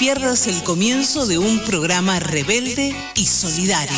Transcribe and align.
pierdas 0.00 0.46
el 0.46 0.62
comienzo 0.62 1.26
de 1.26 1.36
un 1.36 1.60
programa 1.60 2.18
rebelde 2.20 2.96
y 3.16 3.26
solidario. 3.26 3.94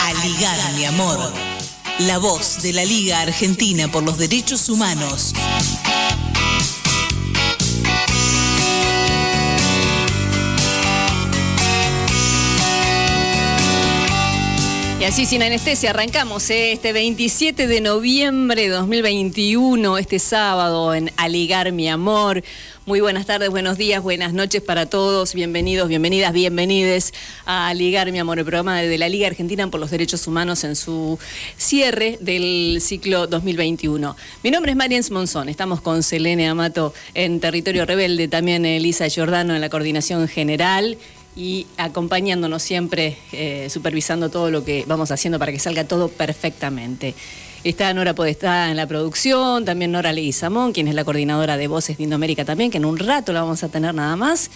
Aligar, 0.00 0.74
mi 0.76 0.84
amor. 0.84 1.18
La 1.98 2.18
voz 2.18 2.62
de 2.62 2.72
la 2.72 2.84
Liga 2.84 3.20
Argentina 3.20 3.90
por 3.90 4.04
los 4.04 4.16
Derechos 4.16 4.68
Humanos. 4.68 5.32
Y 15.04 15.06
así 15.06 15.26
sin 15.26 15.42
anestesia 15.42 15.90
arrancamos 15.90 16.48
¿eh? 16.48 16.72
este 16.72 16.94
27 16.94 17.66
de 17.66 17.82
noviembre 17.82 18.62
de 18.62 18.68
2021, 18.70 19.98
este 19.98 20.18
sábado 20.18 20.94
en 20.94 21.10
Aligar 21.18 21.72
mi 21.72 21.90
amor. 21.90 22.42
Muy 22.86 23.00
buenas 23.00 23.26
tardes, 23.26 23.50
buenos 23.50 23.76
días, 23.76 24.02
buenas 24.02 24.32
noches 24.32 24.62
para 24.62 24.86
todos. 24.86 25.34
Bienvenidos, 25.34 25.88
bienvenidas, 25.88 26.32
bienvenides 26.32 27.12
a 27.44 27.68
Aligar 27.68 28.10
mi 28.12 28.18
amor, 28.18 28.38
el 28.38 28.46
programa 28.46 28.80
de 28.80 28.96
la 28.96 29.10
Liga 29.10 29.26
Argentina 29.26 29.68
por 29.68 29.78
los 29.78 29.90
Derechos 29.90 30.26
Humanos 30.26 30.64
en 30.64 30.74
su 30.74 31.18
cierre 31.58 32.16
del 32.22 32.78
ciclo 32.80 33.26
2021. 33.26 34.16
Mi 34.42 34.50
nombre 34.50 34.72
es 34.72 34.76
Mariens 34.76 35.10
Monzón, 35.10 35.50
estamos 35.50 35.82
con 35.82 36.02
Selene 36.02 36.48
Amato 36.48 36.94
en 37.12 37.40
Territorio 37.40 37.84
Rebelde, 37.84 38.26
también 38.26 38.64
Elisa 38.64 39.06
Giordano 39.08 39.54
en 39.54 39.60
la 39.60 39.68
coordinación 39.68 40.28
general 40.28 40.96
y 41.36 41.66
acompañándonos 41.76 42.62
siempre, 42.62 43.16
eh, 43.32 43.68
supervisando 43.70 44.30
todo 44.30 44.50
lo 44.50 44.64
que 44.64 44.84
vamos 44.86 45.10
haciendo 45.10 45.38
para 45.38 45.52
que 45.52 45.58
salga 45.58 45.84
todo 45.84 46.08
perfectamente. 46.08 47.14
Está 47.64 47.92
Nora 47.94 48.14
Podestá 48.14 48.70
en 48.70 48.76
la 48.76 48.86
producción, 48.86 49.64
también 49.64 49.90
Nora 49.90 50.12
Leguizamón, 50.12 50.72
quien 50.72 50.86
es 50.86 50.94
la 50.94 51.04
coordinadora 51.04 51.56
de 51.56 51.66
Voces 51.66 51.96
de 51.96 52.04
Indoamérica 52.04 52.44
también, 52.44 52.70
que 52.70 52.76
en 52.76 52.84
un 52.84 52.98
rato 52.98 53.32
la 53.32 53.40
vamos 53.40 53.64
a 53.64 53.68
tener 53.68 53.94
nada 53.94 54.16
más. 54.16 54.50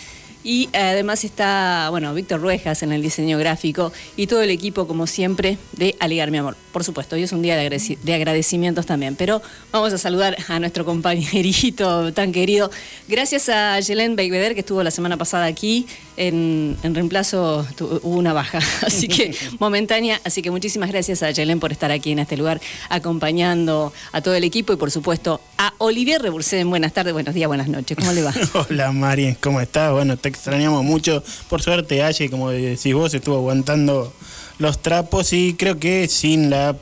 Y 0.49 0.71
además 0.73 1.25
está, 1.25 1.89
bueno, 1.91 2.15
Víctor 2.15 2.41
Ruejas 2.41 2.83
en 2.83 2.91
el 2.93 3.03
diseño 3.03 3.37
gráfico 3.37 3.93
y 4.17 4.29
todo 4.29 4.41
el 4.41 4.49
equipo, 4.49 4.87
como 4.87 5.07
siempre, 5.07 5.59
de 5.73 5.95
Aligar 6.01 6.31
Mi 6.31 6.39
Amor. 6.39 6.57
Por 6.73 6.85
supuesto, 6.85 7.17
hoy 7.17 7.25
es 7.25 7.33
un 7.33 7.43
día 7.43 7.55
de, 7.55 8.15
agradecimientos 8.15 8.87
también, 8.87 9.15
pero 9.15 9.43
vamos 9.73 9.93
a 9.93 9.99
saludar 9.99 10.39
a 10.49 10.59
nuestro 10.59 10.87
compañerito 10.87 12.13
tan 12.15 12.33
querido. 12.33 12.71
Gracias 13.09 13.51
a 13.51 13.79
Yelén 13.81 14.17
Beiveder, 14.17 14.55
que 14.55 14.61
estuvo 14.61 14.83
la 14.83 14.91
semana 14.91 15.19
pasada 15.19 15.45
aquí, 15.45 15.87
en, 16.17 16.79
reemplazo 16.83 17.67
hubo 18.03 18.17
una 18.17 18.33
baja, 18.33 18.61
así 18.87 19.07
que 19.07 19.37
momentánea. 19.59 20.19
Así 20.25 20.41
que 20.41 20.51
muchísimas 20.51 20.89
gracias 20.91 21.23
a 21.23 21.31
Yelén 21.31 21.61
por 21.61 21.73
estar 21.73 21.91
aquí 21.91 22.13
en 22.13 22.21
este 22.21 22.39
lugar, 22.39 22.59
acompañando 22.89 23.93
a 24.13 24.23
todo 24.23 24.35
el 24.35 24.45
equipo 24.45 24.73
y, 24.73 24.77
por 24.77 24.91
supuesto, 24.91 25.43
a 25.59 25.75
Olivier 25.77 26.23
Rebursen. 26.23 26.71
Buenas 26.71 26.95
tardes, 26.95 27.13
buenos 27.13 27.35
días, 27.35 27.49
buenas 27.49 27.69
noches. 27.69 27.99
¿Cómo 27.99 28.13
le 28.13 28.23
va? 28.23 28.33
Hola, 28.71 28.93
Mari, 28.93 29.37
¿cómo 29.43 29.61
estás? 29.61 29.93
Bueno, 29.93 30.17
te 30.17 30.38
extrañamos 30.39 30.85
mucho. 30.85 31.23
Por 31.49 31.61
suerte, 31.61 32.03
Aye, 32.03 32.31
como 32.31 32.51
decís 32.51 32.95
vos, 32.95 33.13
estuvo 33.13 33.37
aguantando 33.37 34.13
los 34.59 34.79
trapos 34.81 35.33
y 35.33 35.55
creo 35.55 35.79
que 35.79 36.09
sin 36.09 36.49
la 36.49 36.77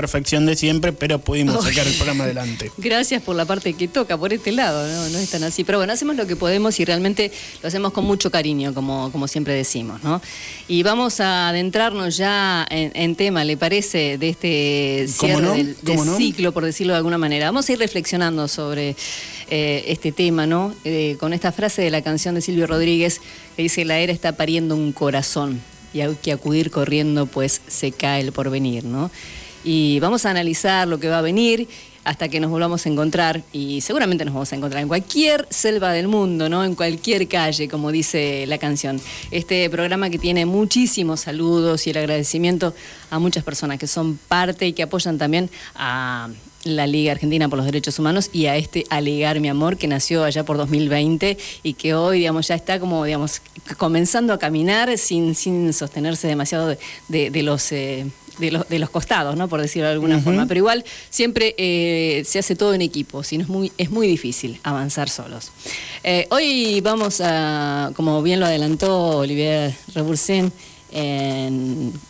perfección 0.00 0.46
de 0.46 0.54
siempre, 0.54 0.92
pero 0.92 1.18
pudimos 1.18 1.64
sacar 1.64 1.84
el 1.84 1.92
programa 1.94 2.22
adelante. 2.22 2.70
Gracias 2.78 3.20
por 3.20 3.34
la 3.34 3.46
parte 3.46 3.72
que 3.72 3.88
toca, 3.88 4.16
por 4.16 4.32
este 4.32 4.52
lado, 4.52 4.86
¿no? 4.86 5.08
no 5.08 5.18
es 5.18 5.28
tan 5.30 5.42
así. 5.42 5.64
Pero 5.64 5.78
bueno, 5.78 5.92
hacemos 5.92 6.14
lo 6.14 6.24
que 6.24 6.36
podemos 6.36 6.78
y 6.78 6.84
realmente 6.84 7.32
lo 7.62 7.68
hacemos 7.68 7.92
con 7.92 8.04
mucho 8.04 8.30
cariño, 8.30 8.72
como, 8.74 9.10
como 9.10 9.26
siempre 9.26 9.54
decimos, 9.54 10.00
¿no? 10.04 10.22
Y 10.68 10.84
vamos 10.84 11.18
a 11.18 11.48
adentrarnos 11.48 12.16
ya 12.16 12.64
en, 12.70 13.16
tema, 13.16 13.42
¿le 13.44 13.56
parece? 13.56 14.18
De 14.18 14.28
este 14.28 15.06
cierre 15.08 15.74
del, 15.82 15.98
ciclo, 16.16 16.52
por 16.52 16.64
decirlo 16.64 16.92
de 16.92 16.98
alguna 16.98 17.18
manera. 17.18 17.46
Vamos 17.46 17.68
a 17.68 17.72
ir 17.72 17.80
reflexionando 17.80 18.46
sobre 18.46 18.94
eh, 19.50 19.84
este 19.88 20.12
tema, 20.12 20.46
¿no? 20.46 20.74
Eh, 20.84 21.16
con 21.18 21.32
esta 21.32 21.50
frase 21.50 21.82
de 21.82 21.90
la 21.90 22.02
canción 22.02 22.36
de 22.36 22.40
Silvio 22.40 22.68
Rodríguez 22.68 23.20
que 23.56 23.62
dice, 23.62 23.84
la 23.84 23.98
era 23.98 24.12
está 24.12 24.36
pariendo 24.36 24.76
un 24.76 24.92
corazón 24.92 25.60
y 25.92 26.00
hay 26.00 26.14
que 26.22 26.30
acudir 26.30 26.70
corriendo, 26.70 27.26
pues 27.26 27.60
se 27.66 27.90
cae 27.90 28.20
el 28.20 28.30
porvenir, 28.30 28.84
¿no? 28.84 29.10
Y 29.68 30.00
vamos 30.00 30.24
a 30.24 30.30
analizar 30.30 30.88
lo 30.88 30.98
que 30.98 31.10
va 31.10 31.18
a 31.18 31.20
venir 31.20 31.68
hasta 32.02 32.30
que 32.30 32.40
nos 32.40 32.50
volvamos 32.50 32.86
a 32.86 32.88
encontrar 32.88 33.42
y 33.52 33.82
seguramente 33.82 34.24
nos 34.24 34.32
vamos 34.32 34.50
a 34.50 34.56
encontrar 34.56 34.80
en 34.80 34.88
cualquier 34.88 35.46
selva 35.50 35.92
del 35.92 36.08
mundo, 36.08 36.48
¿no? 36.48 36.64
En 36.64 36.74
cualquier 36.74 37.28
calle, 37.28 37.68
como 37.68 37.92
dice 37.92 38.46
la 38.46 38.56
canción. 38.56 38.98
Este 39.30 39.68
programa 39.68 40.08
que 40.08 40.18
tiene 40.18 40.46
muchísimos 40.46 41.20
saludos 41.20 41.86
y 41.86 41.90
el 41.90 41.98
agradecimiento 41.98 42.72
a 43.10 43.18
muchas 43.18 43.44
personas 43.44 43.78
que 43.78 43.86
son 43.86 44.16
parte 44.16 44.66
y 44.66 44.72
que 44.72 44.84
apoyan 44.84 45.18
también 45.18 45.50
a 45.74 46.30
la 46.64 46.86
Liga 46.86 47.12
Argentina 47.12 47.50
por 47.50 47.58
los 47.58 47.66
Derechos 47.66 47.98
Humanos 47.98 48.30
y 48.32 48.46
a 48.46 48.56
este 48.56 48.84
Alegar 48.88 49.38
Mi 49.40 49.50
Amor 49.50 49.76
que 49.76 49.86
nació 49.86 50.24
allá 50.24 50.44
por 50.46 50.56
2020 50.56 51.36
y 51.62 51.74
que 51.74 51.94
hoy, 51.94 52.20
digamos, 52.20 52.48
ya 52.48 52.54
está 52.54 52.80
como, 52.80 53.04
digamos, 53.04 53.42
comenzando 53.76 54.32
a 54.32 54.38
caminar 54.38 54.96
sin, 54.96 55.34
sin 55.34 55.74
sostenerse 55.74 56.26
demasiado 56.26 56.74
de, 57.08 57.42
los... 57.42 57.70
Eh, 57.72 58.06
de, 58.38 58.50
los, 58.50 58.68
de 58.68 58.78
los 58.78 58.90
costados, 58.90 59.36
¿no? 59.36 59.48
por 59.48 59.60
decirlo 59.60 59.88
de 59.88 59.94
alguna 59.94 60.20
forma. 60.20 60.46
Pero 60.46 60.58
igual 60.58 60.84
siempre 61.10 61.54
eh, 61.58 62.22
se 62.26 62.38
hace 62.38 62.56
todo 62.56 62.74
en 62.74 62.82
equipo, 62.82 63.22
si 63.22 63.38
no 63.38 63.44
es 63.44 63.48
muy, 63.48 63.72
es 63.78 63.90
muy 63.90 64.06
difícil 64.06 64.60
avanzar 64.62 65.08
solos. 65.08 65.52
Eh, 66.04 66.26
hoy 66.30 66.80
vamos 66.80 67.20
a, 67.20 67.90
como 67.94 68.22
bien 68.22 68.40
lo 68.40 68.46
adelantó 68.46 69.18
Olivier 69.18 69.74
Rebursen, 69.94 70.52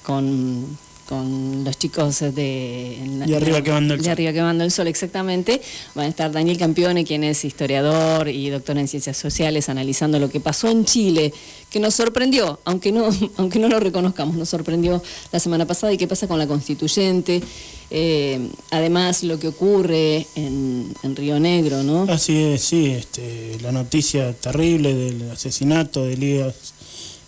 con 0.03 0.79
con 1.09 1.65
los 1.65 1.79
chicos 1.79 2.21
de... 2.21 2.99
y 3.27 3.35
arriba 3.35 3.63
quemando 3.63 3.95
el 3.95 4.01
sol. 4.03 4.11
arriba 4.11 4.33
quemando 4.33 4.63
el 4.63 4.71
sol, 4.71 4.89
exactamente. 4.89 5.63
Van 5.95 6.05
a 6.05 6.09
estar 6.09 6.31
Daniel 6.31 6.59
Campione, 6.59 7.05
quien 7.05 7.25
es 7.25 7.47
historiador 7.47 8.29
y 8.29 8.51
doctor 8.51 8.77
en 8.77 8.87
ciencias 8.89 9.17
sociales, 9.17 9.71
analizando 9.71 10.19
lo 10.19 10.29
que 10.29 10.41
pasó 10.41 10.69
en 10.69 10.85
Chile, 10.85 11.33
que 11.71 11.81
nos 11.81 11.95
sorprendió, 11.95 12.61
aunque 12.67 12.93
no, 12.93 13.09
aunque 13.39 13.59
no 13.59 13.69
lo 13.69 13.81
reconozcamos, 13.81 14.37
nos 14.37 14.51
sorprendió 14.51 15.03
la 15.33 15.41
semana 15.41 15.67
pasada 15.67 15.93
y 15.95 15.97
qué 15.97 16.07
pasa 16.07 16.29
con 16.29 16.39
la 16.39 16.47
constituyente. 16.47 17.43
Eh, 17.91 18.47
además, 18.71 19.23
lo 19.23 19.39
que 19.39 19.49
ocurre 19.49 20.27
en, 20.35 20.95
Río 21.17 21.41
Negro, 21.41 21.83
¿no? 21.83 22.03
Así 22.03 22.37
es, 22.37 22.63
sí, 22.63 22.91
este, 22.91 23.57
la 23.63 23.73
noticia 23.73 24.35
terrible 24.35 24.95
del 24.95 25.31
asesinato 25.31 26.05
de 26.05 26.13
Elías 26.13 26.55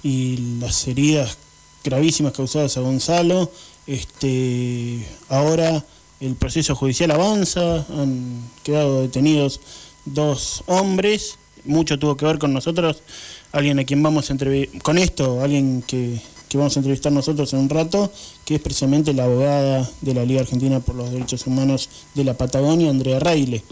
y 0.03 0.37
las 0.61 0.87
heridas 0.87 1.39
gravísimas 1.83 2.33
causadas 2.33 2.77
a 2.77 2.81
Gonzalo 2.81 3.51
este, 3.91 5.05
ahora 5.29 5.85
el 6.21 6.37
proceso 6.37 6.77
judicial 6.77 7.11
avanza, 7.11 7.85
han 7.91 8.49
quedado 8.63 9.03
detenidos 9.03 9.61
dos 10.05 10.63
hombres, 10.67 11.39
mucho 11.65 11.99
tuvo 11.99 12.17
que 12.17 12.25
ver 12.25 12.39
con 12.39 12.53
nosotros, 12.53 13.03
alguien 13.51 13.81
a 13.81 13.85
quien 13.85 14.01
vamos 14.01 14.31
a 14.31 14.35
entrevistar, 14.35 14.81
con 14.83 14.97
esto, 14.97 15.43
alguien 15.43 15.83
que, 15.83 16.21
que 16.51 16.59
vamos 16.59 16.77
a 16.77 16.81
entrevistar 16.81 17.13
nosotros 17.13 17.53
en 17.53 17.61
un 17.61 17.69
rato, 17.69 18.11
que 18.45 18.57
es 18.57 18.61
precisamente 18.61 19.15
la 19.15 19.25
abogada 19.25 19.89
de 20.01 20.15
la 20.15 20.25
Liga 20.25 20.41
Argentina 20.41 20.81
por 20.81 20.97
los 20.97 21.13
Derechos 21.13 21.47
Humanos 21.47 21.89
de 22.15 22.25
la 22.25 22.35
Patagonia, 22.35 22.91
Andrea 22.91 23.21
Raile. 23.21 23.63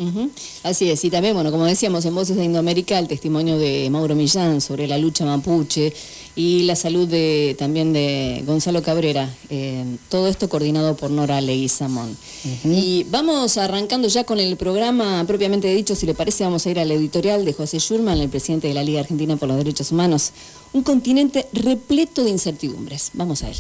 Así 0.63 0.89
es, 0.89 1.05
y 1.05 1.11
también, 1.11 1.35
bueno, 1.35 1.51
como 1.51 1.67
decíamos, 1.67 2.05
en 2.05 2.15
Voces 2.15 2.37
de 2.37 2.45
Indoamérica, 2.45 2.97
el 3.01 3.09
testimonio 3.09 3.59
de 3.59 3.91
Mauro 3.91 4.15
Millán 4.15 4.61
sobre 4.61 4.87
la 4.87 4.97
lucha 4.97 5.25
mapuche 5.25 5.93
y 6.37 6.63
la 6.63 6.77
salud 6.77 7.09
de, 7.09 7.57
también 7.59 7.93
de 7.93 8.45
Gonzalo 8.47 8.81
Cabrera. 8.81 9.29
Eh, 9.51 9.85
todo 10.09 10.29
esto 10.29 10.49
coordinado 10.49 10.95
por 10.97 11.11
Nora 11.11 11.41
Leguizamón. 11.41 12.17
Y 12.65 13.05
vamos 13.11 13.57
arrancando 13.57 14.07
ya 14.07 14.23
con 14.23 14.39
el 14.39 14.57
programa 14.57 15.25
propiamente 15.27 15.67
dicho, 15.75 15.97
si 15.97 16.07
le 16.07 16.15
parece, 16.15 16.45
vamos 16.45 16.65
a 16.65 16.71
ir 16.71 16.79
al 16.79 16.93
editorial 16.93 17.45
de 17.45 17.55
José 17.55 17.81
Schurman, 17.81 18.21
el 18.21 18.29
presidente 18.29 18.69
de 18.69 18.75
la 18.75 18.85
Liga 18.85 19.01
Argentina 19.01 19.37
por 19.37 19.49
los 19.49 19.59
Derechos 19.59 19.91
Humanos. 19.91 20.31
Un 20.73 20.83
continente 20.83 21.49
repleto 21.53 22.25
de 22.25 22.31
incertidumbres. 22.31 23.11
Vamos 23.15 23.43
a 23.43 23.49
él. 23.49 23.57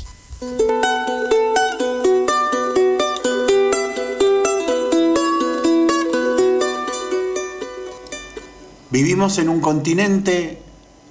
Vivimos 8.90 9.38
en 9.38 9.48
un 9.48 9.60
continente 9.60 10.62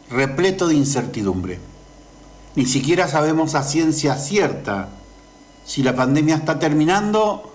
repleto 0.10 0.68
de 0.68 0.76
incertidumbre. 0.76 1.60
Ni 2.56 2.66
siquiera 2.66 3.08
sabemos 3.08 3.56
a 3.56 3.64
ciencia 3.64 4.18
cierta 4.18 4.90
si 5.66 5.84
la 5.84 5.96
pandemia 5.96 6.36
está 6.36 6.60
terminando 6.60 7.54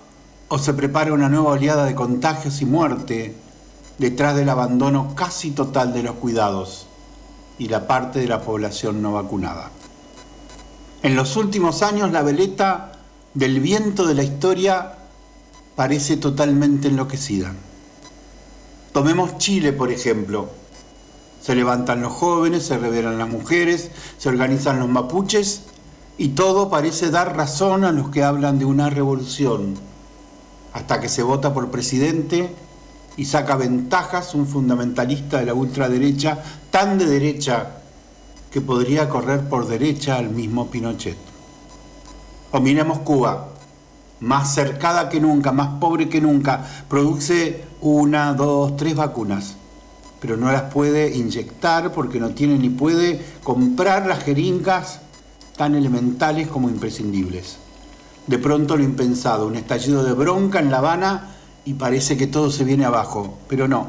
o 0.48 0.58
se 0.58 0.74
prepara 0.74 1.12
una 1.12 1.28
nueva 1.28 1.52
oleada 1.52 1.84
de 1.84 1.94
contagios 1.94 2.60
y 2.60 2.66
muerte 2.66 3.34
detrás 3.98 4.36
del 4.36 4.48
abandono 4.48 5.14
casi 5.14 5.52
total 5.52 5.92
de 5.92 6.02
los 6.02 6.16
cuidados 6.16 6.86
y 7.62 7.68
la 7.68 7.86
parte 7.86 8.18
de 8.18 8.26
la 8.26 8.40
población 8.40 9.00
no 9.00 9.12
vacunada. 9.12 9.70
En 11.04 11.14
los 11.14 11.36
últimos 11.36 11.84
años 11.84 12.10
la 12.10 12.22
veleta 12.22 12.90
del 13.34 13.60
viento 13.60 14.04
de 14.04 14.14
la 14.14 14.24
historia 14.24 14.98
parece 15.76 16.16
totalmente 16.16 16.88
enloquecida. 16.88 17.52
Tomemos 18.92 19.38
Chile, 19.38 19.72
por 19.72 19.92
ejemplo. 19.92 20.48
Se 21.40 21.54
levantan 21.54 22.02
los 22.02 22.12
jóvenes, 22.12 22.66
se 22.66 22.78
revelan 22.78 23.18
las 23.18 23.28
mujeres, 23.28 23.92
se 24.18 24.28
organizan 24.28 24.80
los 24.80 24.88
mapuches 24.88 25.62
y 26.18 26.30
todo 26.30 26.68
parece 26.68 27.12
dar 27.12 27.36
razón 27.36 27.84
a 27.84 27.92
los 27.92 28.10
que 28.10 28.24
hablan 28.24 28.58
de 28.58 28.64
una 28.64 28.90
revolución. 28.90 29.76
Hasta 30.72 31.00
que 31.00 31.08
se 31.08 31.22
vota 31.22 31.54
por 31.54 31.70
presidente 31.70 32.52
y 33.16 33.24
saca 33.24 33.56
ventajas 33.56 34.34
un 34.34 34.46
fundamentalista 34.46 35.38
de 35.38 35.46
la 35.46 35.54
ultraderecha, 35.54 36.42
tan 36.70 36.98
de 36.98 37.06
derecha 37.06 37.78
que 38.50 38.60
podría 38.60 39.08
correr 39.08 39.48
por 39.48 39.66
derecha 39.66 40.16
al 40.16 40.30
mismo 40.30 40.68
Pinochet. 40.68 41.16
O 42.52 42.60
miremos 42.60 42.98
Cuba, 43.00 43.48
más 44.20 44.54
cercada 44.54 45.08
que 45.08 45.20
nunca, 45.20 45.52
más 45.52 45.80
pobre 45.80 46.08
que 46.08 46.20
nunca, 46.20 46.64
produce 46.88 47.64
una, 47.80 48.34
dos, 48.34 48.76
tres 48.76 48.94
vacunas, 48.94 49.56
pero 50.20 50.36
no 50.36 50.52
las 50.52 50.62
puede 50.62 51.16
inyectar 51.16 51.92
porque 51.92 52.20
no 52.20 52.30
tiene 52.30 52.58
ni 52.58 52.68
puede 52.68 53.24
comprar 53.42 54.06
las 54.06 54.22
jeringas 54.22 55.00
tan 55.56 55.74
elementales 55.74 56.48
como 56.48 56.68
imprescindibles. 56.68 57.56
De 58.26 58.38
pronto 58.38 58.76
lo 58.76 58.84
impensado, 58.84 59.46
un 59.46 59.56
estallido 59.56 60.04
de 60.04 60.12
bronca 60.12 60.60
en 60.60 60.70
La 60.70 60.78
Habana 60.78 61.31
y 61.64 61.74
parece 61.74 62.16
que 62.16 62.26
todo 62.26 62.50
se 62.50 62.64
viene 62.64 62.84
abajo, 62.84 63.38
pero 63.48 63.68
no. 63.68 63.88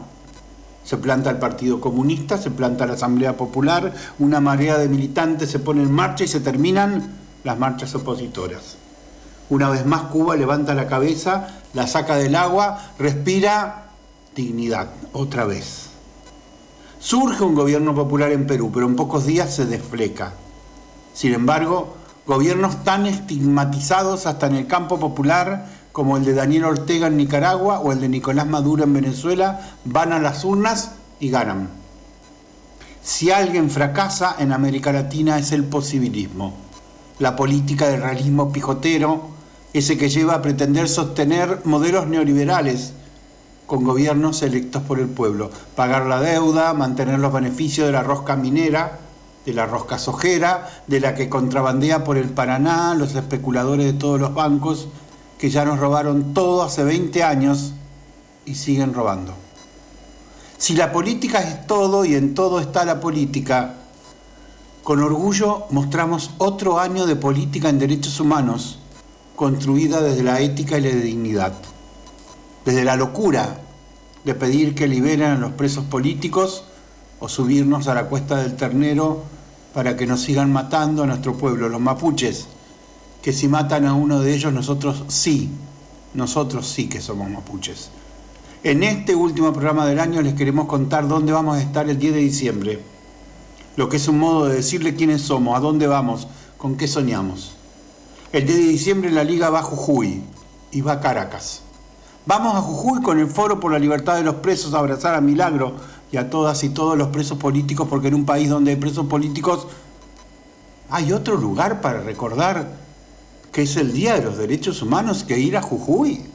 Se 0.83 0.97
planta 0.97 1.29
el 1.29 1.37
Partido 1.37 1.79
Comunista, 1.79 2.37
se 2.37 2.51
planta 2.51 2.85
la 2.85 2.93
Asamblea 2.93 3.37
Popular, 3.37 3.93
una 4.19 4.41
marea 4.41 4.77
de 4.77 4.89
militantes 4.89 5.49
se 5.49 5.59
pone 5.59 5.81
en 5.81 5.91
marcha 5.91 6.25
y 6.25 6.27
se 6.27 6.41
terminan 6.41 7.15
las 7.43 7.57
marchas 7.57 7.95
opositoras. 7.95 8.77
Una 9.49 9.69
vez 9.69 9.85
más 9.85 10.03
Cuba 10.03 10.35
levanta 10.35 10.73
la 10.73 10.87
cabeza, 10.87 11.59
la 11.73 11.87
saca 11.87 12.15
del 12.15 12.35
agua, 12.35 12.91
respira 12.99 13.89
dignidad, 14.35 14.89
otra 15.13 15.45
vez. 15.45 15.89
Surge 16.99 17.43
un 17.43 17.55
gobierno 17.55 17.93
popular 17.93 18.31
en 18.31 18.47
Perú, 18.47 18.71
pero 18.73 18.87
en 18.87 18.95
pocos 18.95 19.25
días 19.25 19.53
se 19.53 19.65
desfleca. 19.65 20.33
Sin 21.13 21.33
embargo, 21.33 21.95
gobiernos 22.25 22.83
tan 22.83 23.05
estigmatizados 23.05 24.25
hasta 24.25 24.47
en 24.47 24.55
el 24.55 24.67
campo 24.67 24.99
popular 24.99 25.67
como 25.93 26.17
el 26.17 26.25
de 26.25 26.33
Daniel 26.33 26.65
Ortega 26.65 27.07
en 27.07 27.17
Nicaragua 27.17 27.79
o 27.79 27.91
el 27.91 28.01
de 28.01 28.09
Nicolás 28.09 28.47
Maduro 28.47 28.83
en 28.83 28.93
Venezuela 28.93 29.61
van 29.85 30.11
a 30.11 30.19
las 30.19 30.43
urnas 30.43 30.93
y 31.19 31.29
ganan. 31.29 31.69
Si 33.03 33.31
alguien 33.31 33.69
fracasa 33.69 34.35
en 34.39 34.51
América 34.51 34.91
Latina 34.91 35.37
es 35.37 35.51
el 35.51 35.63
posibilismo, 35.65 36.55
la 37.19 37.35
política 37.35 37.87
del 37.87 38.01
realismo 38.01 38.51
pijotero, 38.51 39.21
ese 39.71 39.97
que 39.97 40.09
lleva 40.09 40.33
a 40.35 40.41
pretender 40.41 40.89
sostener 40.89 41.61
modelos 41.63 42.07
neoliberales 42.07 42.93
con 43.67 43.83
gobiernos 43.83 44.41
electos 44.41 44.81
por 44.81 44.99
el 44.99 45.07
pueblo, 45.07 45.51
pagar 45.75 46.07
la 46.07 46.19
deuda, 46.19 46.73
mantener 46.73 47.19
los 47.19 47.31
beneficios 47.31 47.85
de 47.85 47.93
la 47.93 48.03
rosca 48.03 48.35
minera, 48.35 48.99
de 49.45 49.53
la 49.53 49.67
rosca 49.67 49.99
sojera, 49.99 50.69
de 50.87 50.99
la 50.99 51.13
que 51.13 51.29
contrabandea 51.29 52.03
por 52.03 52.17
el 52.17 52.29
Paraná 52.29 52.95
los 52.95 53.13
especuladores 53.13 53.85
de 53.85 53.93
todos 53.93 54.19
los 54.19 54.33
bancos, 54.33 54.87
que 55.43 55.49
ya 55.49 55.65
nos 55.65 55.77
robaron 55.77 56.33
todo 56.33 56.63
hace 56.63 56.85
20 56.85 57.21
años 57.21 57.73
y 58.45 58.55
siguen 58.55 58.93
robando. 58.93 59.33
Si 60.57 60.73
la 60.73 60.93
política 60.93 61.39
es 61.39 61.67
todo 61.67 62.05
y 62.05 62.15
en 62.15 62.33
todo 62.33 62.61
está 62.61 62.85
la 62.85 63.01
política, 63.01 63.73
con 64.85 65.01
orgullo 65.01 65.65
mostramos 65.69 66.31
otro 66.37 66.79
año 66.79 67.05
de 67.05 67.17
política 67.17 67.67
en 67.67 67.77
derechos 67.77 68.21
humanos 68.21 68.79
construida 69.35 70.01
desde 70.01 70.23
la 70.23 70.39
ética 70.39 70.77
y 70.77 70.81
la 70.83 70.91
dignidad, 70.91 71.51
desde 72.63 72.85
la 72.85 72.95
locura 72.95 73.59
de 74.23 74.35
pedir 74.35 74.73
que 74.73 74.87
liberen 74.87 75.31
a 75.31 75.37
los 75.37 75.51
presos 75.51 75.83
políticos 75.83 76.63
o 77.19 77.27
subirnos 77.27 77.89
a 77.89 77.95
la 77.95 78.05
cuesta 78.05 78.37
del 78.37 78.55
ternero 78.55 79.23
para 79.73 79.97
que 79.97 80.07
nos 80.07 80.21
sigan 80.21 80.53
matando 80.53 81.03
a 81.03 81.07
nuestro 81.07 81.35
pueblo, 81.37 81.67
los 81.67 81.81
mapuches, 81.81 82.47
que 83.23 83.33
si 83.33 83.47
matan 83.47 83.85
a 83.87 83.93
uno 83.93 84.19
de 84.19 84.35
ellos 84.35 84.53
nosotros 84.53 85.05
sí, 85.07 85.49
nosotros 86.13 86.67
sí 86.67 86.87
que 86.87 87.01
somos 87.01 87.29
mapuches. 87.29 87.89
En 88.63 88.83
este 88.83 89.15
último 89.15 89.51
programa 89.51 89.87
del 89.87 89.99
año 89.99 90.21
les 90.21 90.35
queremos 90.35 90.67
contar 90.67 91.07
dónde 91.07 91.31
vamos 91.31 91.57
a 91.57 91.61
estar 91.61 91.89
el 91.89 91.97
10 91.97 92.13
de 92.13 92.19
diciembre, 92.19 92.79
lo 93.77 93.89
que 93.89 93.97
es 93.97 94.07
un 94.07 94.19
modo 94.19 94.45
de 94.45 94.57
decirle 94.57 94.93
quiénes 94.93 95.23
somos, 95.23 95.57
a 95.57 95.59
dónde 95.59 95.87
vamos, 95.87 96.27
con 96.57 96.77
qué 96.77 96.87
soñamos. 96.87 97.55
El 98.31 98.45
10 98.45 98.57
de 98.57 98.67
diciembre 98.67 99.09
la 99.09 99.23
liga 99.23 99.49
va 99.49 99.59
a 99.59 99.63
Jujuy 99.63 100.21
y 100.71 100.81
va 100.81 100.93
a 100.93 101.01
Caracas. 101.01 101.61
Vamos 102.25 102.55
a 102.55 102.61
Jujuy 102.61 103.01
con 103.01 103.19
el 103.19 103.27
Foro 103.27 103.59
por 103.59 103.71
la 103.71 103.79
Libertad 103.79 104.17
de 104.17 104.23
los 104.23 104.35
Presos 104.35 104.73
a 104.73 104.79
abrazar 104.79 105.15
a 105.15 105.21
Milagro, 105.21 105.75
y 106.13 106.17
a 106.17 106.29
todas 106.29 106.63
y 106.63 106.69
todos 106.69 106.95
los 106.95 107.07
presos 107.07 107.39
políticos, 107.39 107.87
porque 107.89 108.09
en 108.09 108.13
un 108.13 108.23
país 108.23 108.47
donde 108.47 108.69
hay 108.69 108.77
presos 108.77 109.07
políticos 109.07 109.65
hay 110.91 111.11
otro 111.11 111.37
lugar 111.37 111.81
para 111.81 112.01
recordar 112.01 112.82
que 113.53 113.61
es 113.61 113.77
el 113.77 113.93
Día 113.93 114.15
de 114.15 114.23
los 114.23 114.37
Derechos 114.37 114.81
Humanos 114.81 115.23
que 115.23 115.39
ir 115.39 115.55
a 115.55 115.61
Jujuy. 115.61 116.25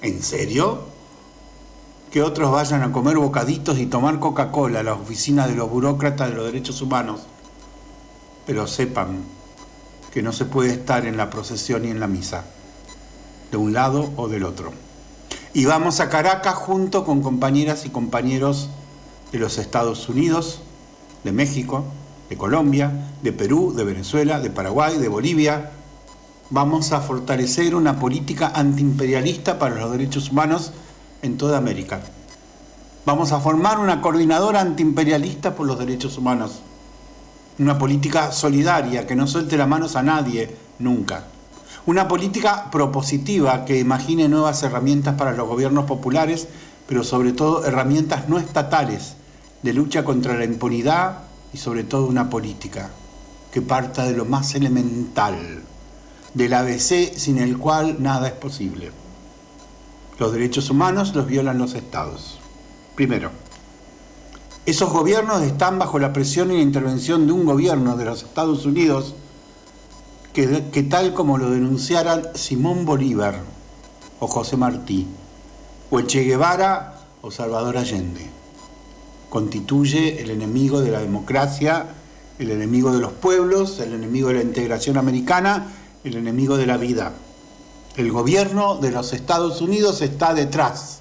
¿En 0.00 0.22
serio? 0.22 0.84
Que 2.10 2.22
otros 2.22 2.50
vayan 2.50 2.82
a 2.82 2.92
comer 2.92 3.18
bocaditos 3.18 3.78
y 3.78 3.86
tomar 3.86 4.18
Coca-Cola 4.18 4.80
a 4.80 4.82
la 4.82 4.94
oficina 4.94 5.46
de 5.46 5.54
los 5.54 5.68
burócratas 5.68 6.30
de 6.30 6.36
los 6.36 6.46
derechos 6.46 6.80
humanos. 6.80 7.20
Pero 8.46 8.66
sepan 8.66 9.18
que 10.12 10.22
no 10.22 10.32
se 10.32 10.46
puede 10.46 10.70
estar 10.70 11.04
en 11.06 11.18
la 11.18 11.28
procesión 11.28 11.84
y 11.84 11.90
en 11.90 12.00
la 12.00 12.06
misa, 12.06 12.44
de 13.50 13.58
un 13.58 13.74
lado 13.74 14.10
o 14.16 14.28
del 14.28 14.44
otro 14.44 14.72
y 15.52 15.64
vamos 15.64 15.98
a 15.98 16.08
Caracas 16.08 16.54
junto 16.54 17.04
con 17.04 17.22
compañeras 17.22 17.84
y 17.84 17.90
compañeros 17.90 18.68
de 19.32 19.38
los 19.40 19.58
Estados 19.58 20.08
Unidos, 20.08 20.60
de 21.24 21.32
México, 21.32 21.84
de 22.28 22.36
Colombia, 22.36 23.10
de 23.22 23.32
Perú, 23.32 23.74
de 23.74 23.82
Venezuela, 23.82 24.38
de 24.38 24.50
Paraguay, 24.50 24.98
de 24.98 25.08
Bolivia. 25.08 25.72
Vamos 26.52 26.90
a 26.90 27.00
fortalecer 27.00 27.76
una 27.76 28.00
política 28.00 28.50
antiimperialista 28.52 29.56
para 29.56 29.76
los 29.76 29.92
derechos 29.92 30.32
humanos 30.32 30.72
en 31.22 31.36
toda 31.36 31.56
América. 31.56 32.00
Vamos 33.06 33.30
a 33.30 33.38
formar 33.38 33.78
una 33.78 34.00
coordinadora 34.00 34.60
antiimperialista 34.60 35.54
por 35.54 35.68
los 35.68 35.78
derechos 35.78 36.18
humanos. 36.18 36.62
Una 37.60 37.78
política 37.78 38.32
solidaria 38.32 39.06
que 39.06 39.14
no 39.14 39.28
suelte 39.28 39.56
las 39.56 39.68
manos 39.68 39.94
a 39.94 40.02
nadie, 40.02 40.56
nunca. 40.80 41.22
Una 41.86 42.08
política 42.08 42.68
propositiva 42.72 43.64
que 43.64 43.78
imagine 43.78 44.28
nuevas 44.28 44.60
herramientas 44.64 45.14
para 45.14 45.36
los 45.36 45.46
gobiernos 45.46 45.84
populares, 45.84 46.48
pero 46.88 47.04
sobre 47.04 47.32
todo 47.32 47.64
herramientas 47.64 48.28
no 48.28 48.40
estatales 48.40 49.14
de 49.62 49.72
lucha 49.72 50.04
contra 50.04 50.36
la 50.36 50.46
impunidad 50.46 51.18
y 51.52 51.58
sobre 51.58 51.84
todo 51.84 52.06
una 52.06 52.28
política 52.28 52.90
que 53.52 53.62
parta 53.62 54.02
de 54.04 54.16
lo 54.16 54.24
más 54.24 54.56
elemental, 54.56 55.62
del 56.34 56.54
ABC 56.54 57.14
sin 57.16 57.38
el 57.38 57.58
cual 57.58 57.96
nada 58.00 58.28
es 58.28 58.34
posible. 58.34 58.92
Los 60.18 60.32
derechos 60.32 60.70
humanos 60.70 61.14
los 61.14 61.26
violan 61.26 61.58
los 61.58 61.74
estados. 61.74 62.38
Primero, 62.94 63.30
esos 64.66 64.92
gobiernos 64.92 65.42
están 65.42 65.78
bajo 65.78 65.98
la 65.98 66.12
presión 66.12 66.50
y 66.52 66.56
la 66.56 66.62
intervención 66.62 67.26
de 67.26 67.32
un 67.32 67.46
gobierno 67.46 67.96
de 67.96 68.04
los 68.04 68.22
Estados 68.22 68.66
Unidos 68.66 69.14
que, 70.32 70.86
tal 70.88 71.12
como 71.14 71.38
lo 71.38 71.50
denunciaran 71.50 72.22
Simón 72.34 72.84
Bolívar 72.84 73.40
o 74.20 74.26
José 74.26 74.56
Martí, 74.56 75.06
o 75.90 76.02
Che 76.02 76.22
Guevara 76.22 77.00
o 77.22 77.30
Salvador 77.30 77.78
Allende, 77.78 78.30
constituye 79.28 80.22
el 80.22 80.30
enemigo 80.30 80.82
de 80.82 80.90
la 80.90 81.00
democracia, 81.00 81.86
el 82.38 82.50
enemigo 82.50 82.92
de 82.92 83.00
los 83.00 83.12
pueblos, 83.12 83.80
el 83.80 83.94
enemigo 83.94 84.28
de 84.28 84.34
la 84.34 84.42
integración 84.42 84.98
americana, 84.98 85.66
el 86.04 86.16
enemigo 86.16 86.56
de 86.56 86.66
la 86.66 86.76
vida. 86.76 87.12
El 87.96 88.10
gobierno 88.10 88.76
de 88.76 88.90
los 88.90 89.12
Estados 89.12 89.60
Unidos 89.60 90.00
está 90.00 90.32
detrás 90.32 91.00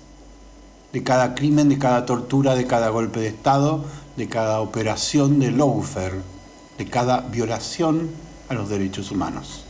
de 0.92 1.04
cada 1.04 1.36
crimen, 1.36 1.70
de 1.70 1.78
cada 1.78 2.06
tortura, 2.06 2.56
de 2.56 2.66
cada 2.68 2.90
golpe 2.90 3.20
de 3.20 3.28
Estado, 3.28 3.86
de 4.18 4.28
cada 4.28 4.60
operación 4.60 5.40
de 5.40 5.52
lawfare, 5.52 6.22
de 6.78 6.86
cada 6.86 7.22
violación 7.22 8.10
a 8.50 8.56
los 8.56 8.70
derechos 8.70 9.12
humanos. 9.12 9.64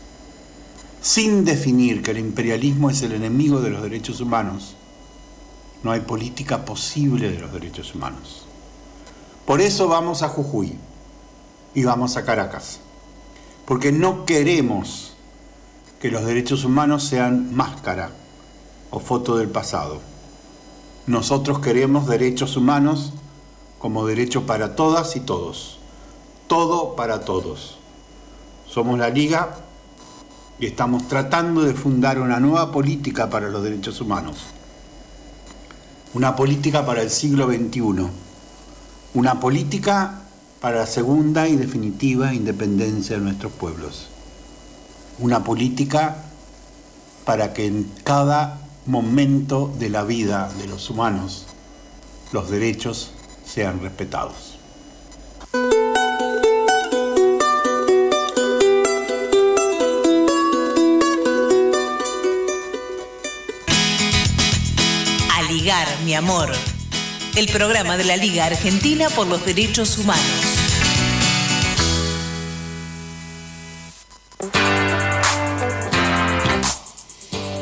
Sin 1.02 1.46
definir 1.46 2.02
que 2.02 2.12
el 2.12 2.18
imperialismo 2.18 2.90
es 2.90 3.02
el 3.04 3.12
enemigo 3.12 3.62
de 3.62 3.70
los 3.70 3.84
derechos 3.84 4.22
humanos, 4.22 4.76
no 5.84 5.92
hay 5.92 6.02
política 6.02 6.66
posible 6.66 7.32
de 7.32 7.40
los 7.40 7.54
derechos 7.54 7.94
humanos. 7.94 8.46
Por 9.46 9.62
eso 9.62 9.88
vamos 9.88 10.24
a 10.24 10.30
Jujuy 10.30 10.78
y 11.74 11.84
vamos 11.84 12.18
a 12.18 12.26
Caracas, 12.26 12.80
porque 13.66 13.92
no 13.92 14.26
queremos 14.26 15.09
que 16.00 16.10
los 16.10 16.26
derechos 16.26 16.64
humanos 16.64 17.04
sean 17.04 17.54
máscara 17.54 18.12
o 18.90 19.00
foto 19.00 19.36
del 19.38 19.50
pasado. 19.50 20.00
Nosotros 21.08 21.60
queremos 21.60 22.08
derechos 22.08 22.56
humanos 22.56 23.14
como 23.80 24.06
derecho 24.06 24.46
para 24.46 24.76
todas 24.76 25.16
y 25.16 25.20
todos, 25.20 25.80
todo 26.48 26.96
para 26.96 27.22
todos. 27.22 27.78
Somos 28.66 28.98
la 28.98 29.10
Liga 29.10 29.58
y 30.60 30.68
estamos 30.68 31.08
tratando 31.08 31.64
de 31.64 31.74
fundar 31.74 32.20
una 32.20 32.40
nueva 32.40 32.72
política 32.72 33.30
para 33.30 33.50
los 33.50 33.64
derechos 33.64 34.00
humanos. 34.00 34.38
Una 36.14 36.36
política 36.36 36.86
para 36.86 37.02
el 37.02 37.10
siglo 37.10 37.48
XXI. 37.48 38.08
Una 39.16 39.40
política 39.40 40.22
para 40.62 40.80
la 40.80 40.88
segunda 40.88 41.48
y 41.48 41.56
definitiva 41.56 42.34
independencia 42.34 43.18
de 43.18 43.24
nuestros 43.24 43.52
pueblos. 43.54 44.10
Una 45.20 45.44
política 45.44 46.16
para 47.26 47.54
que 47.54 47.66
en 47.66 47.92
cada 48.04 48.60
momento 48.86 49.72
de 49.78 49.90
la 49.90 50.04
vida 50.04 50.50
de 50.58 50.68
los 50.68 50.90
humanos 50.90 51.46
los 52.32 52.50
derechos 52.50 53.12
sean 53.46 53.82
respetados. 53.82 54.58
Aligar, 65.38 65.88
mi 66.06 66.14
amor. 66.16 66.52
El 67.36 67.48
programa 67.48 67.98
de 67.98 68.06
la 68.06 68.18
Liga 68.18 68.46
Argentina 68.46 69.10
por 69.10 69.28
los 69.28 69.46
Derechos 69.46 69.98
Humanos. 69.98 70.59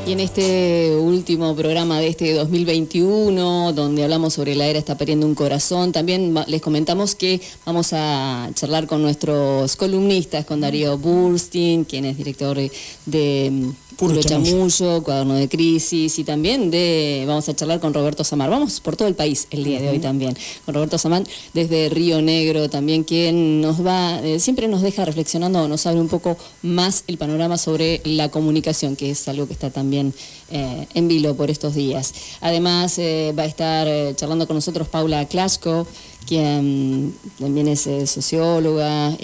Y 0.07 0.13
en 0.13 0.21
este 0.21 0.95
último 0.95 1.53
programa 1.53 1.99
de 1.99 2.07
este 2.07 2.31
2021, 2.31 3.73
donde 3.73 4.05
hablamos 4.05 4.35
sobre 4.35 4.55
la 4.55 4.65
era 4.65 4.79
está 4.79 4.97
perdiendo 4.97 5.25
un 5.25 5.35
corazón, 5.35 5.91
también 5.91 6.33
les 6.47 6.61
comentamos 6.61 7.13
que 7.13 7.41
vamos 7.65 7.91
a 7.91 8.49
charlar 8.53 8.87
con 8.87 9.01
nuestros 9.01 9.75
columnistas, 9.75 10.45
con 10.45 10.61
Darío 10.61 10.97
Burstein, 10.97 11.83
quien 11.83 12.05
es 12.05 12.15
director 12.15 12.57
de 13.05 13.73
Puro, 13.97 14.21
chamullo, 14.21 15.01
cuaderno 15.01 15.33
de 15.33 15.49
crisis 15.49 16.19
y 16.19 16.23
también 16.23 16.69
de, 16.69 17.23
vamos 17.25 17.49
a 17.49 17.55
charlar 17.55 17.79
con 17.79 17.95
Roberto 17.95 18.23
Samar. 18.23 18.47
Vamos 18.47 18.79
por 18.79 18.95
todo 18.95 19.07
el 19.07 19.15
país 19.15 19.47
el 19.49 19.63
día 19.63 19.81
de 19.81 19.89
hoy 19.89 19.97
también. 19.97 20.37
Con 20.65 20.75
Roberto 20.75 20.99
Samar 20.99 21.23
desde 21.55 21.89
Río 21.89 22.21
Negro 22.21 22.69
también, 22.69 23.03
quien 23.03 23.59
nos 23.59 23.83
va, 23.83 24.21
eh, 24.21 24.39
siempre 24.39 24.67
nos 24.67 24.83
deja 24.83 25.03
reflexionando, 25.03 25.67
nos 25.67 25.87
abre 25.87 25.99
un 25.99 26.09
poco 26.09 26.37
más 26.61 27.05
el 27.07 27.17
panorama 27.17 27.57
sobre 27.57 28.01
la 28.03 28.29
comunicación, 28.29 28.95
que 28.95 29.09
es 29.09 29.27
algo 29.27 29.47
que 29.47 29.53
está 29.53 29.71
también 29.71 29.96
eh, 29.97 30.87
en 30.93 31.07
vilo 31.07 31.35
por 31.35 31.49
estos 31.49 31.75
días. 31.75 32.13
Además 32.41 32.97
eh, 32.99 33.33
va 33.37 33.43
a 33.43 33.45
estar 33.45 33.87
charlando 34.15 34.47
con 34.47 34.55
nosotros 34.55 34.87
Paula 34.87 35.25
Clasco, 35.25 35.87
quien 36.27 37.15
también 37.39 37.67
es 37.67 37.87
socióloga, 38.09 39.15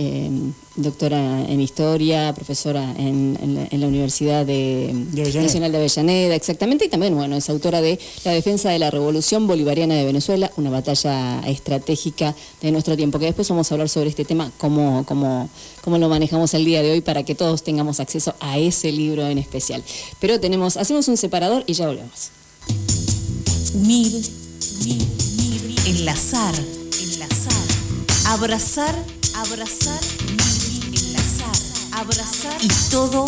doctora 0.75 1.41
en 1.41 1.62
historia, 1.62 2.33
profesora 2.33 2.95
en, 2.98 3.67
la, 3.72 3.88
Universidad 3.88 4.45
Nacional 4.45 5.72
de 5.72 5.77
Avellaneda, 5.77 6.36
exactamente, 6.36 6.86
y 6.86 6.89
también, 6.89 7.15
bueno, 7.15 7.36
es 7.36 7.50
autora 7.50 7.81
de 7.81 8.00
La 8.24 8.31
defensa 8.31 8.69
de 8.69 8.79
la 8.79 8.89
Revolución 8.89 9.45
Bolivariana 9.45 9.93
de 9.95 10.05
Venezuela, 10.05 10.51
una 10.57 10.72
batalla 10.72 11.41
estratégica 11.48 12.36
de 12.62 12.72
nuestro 12.72 12.95
tiempo, 12.95 13.19
que 13.19 13.25
después 13.25 13.48
vamos 13.50 13.72
a 13.72 13.75
hablar 13.75 13.89
sobre 13.89 14.10
este 14.10 14.25
tema, 14.25 14.51
cómo, 14.57 15.05
cómo, 15.05 15.50
cómo 15.83 15.98
lo 15.98 16.10
manejamos 16.10 16.53
el 16.53 16.65
día 16.65 16.81
de 16.81 16.91
hoy 16.91 17.01
para 17.01 17.24
que 17.24 17.36
todos 17.36 17.63
tengamos 17.63 18.00
acceso 18.00 18.33
a 18.39 18.57
ese 18.57 18.91
libro 18.91 19.27
en 19.27 19.38
especial. 19.38 19.83
Pero 20.19 20.39
tenemos, 20.39 20.77
hacemos 20.77 21.07
un 21.07 21.17
separador 21.17 21.63
y 21.67 21.74
ya 21.74 21.88
volvemos. 21.88 22.31
Unir, 23.75 24.24
unir, 24.81 25.07
unir, 25.38 25.75
enlazar, 25.88 26.55
enlazar, 26.55 26.83
abrazar, 28.34 28.96
abrazar 29.36 30.00
abrazar 31.92 32.58
y 32.63 32.68
todo 32.90 33.25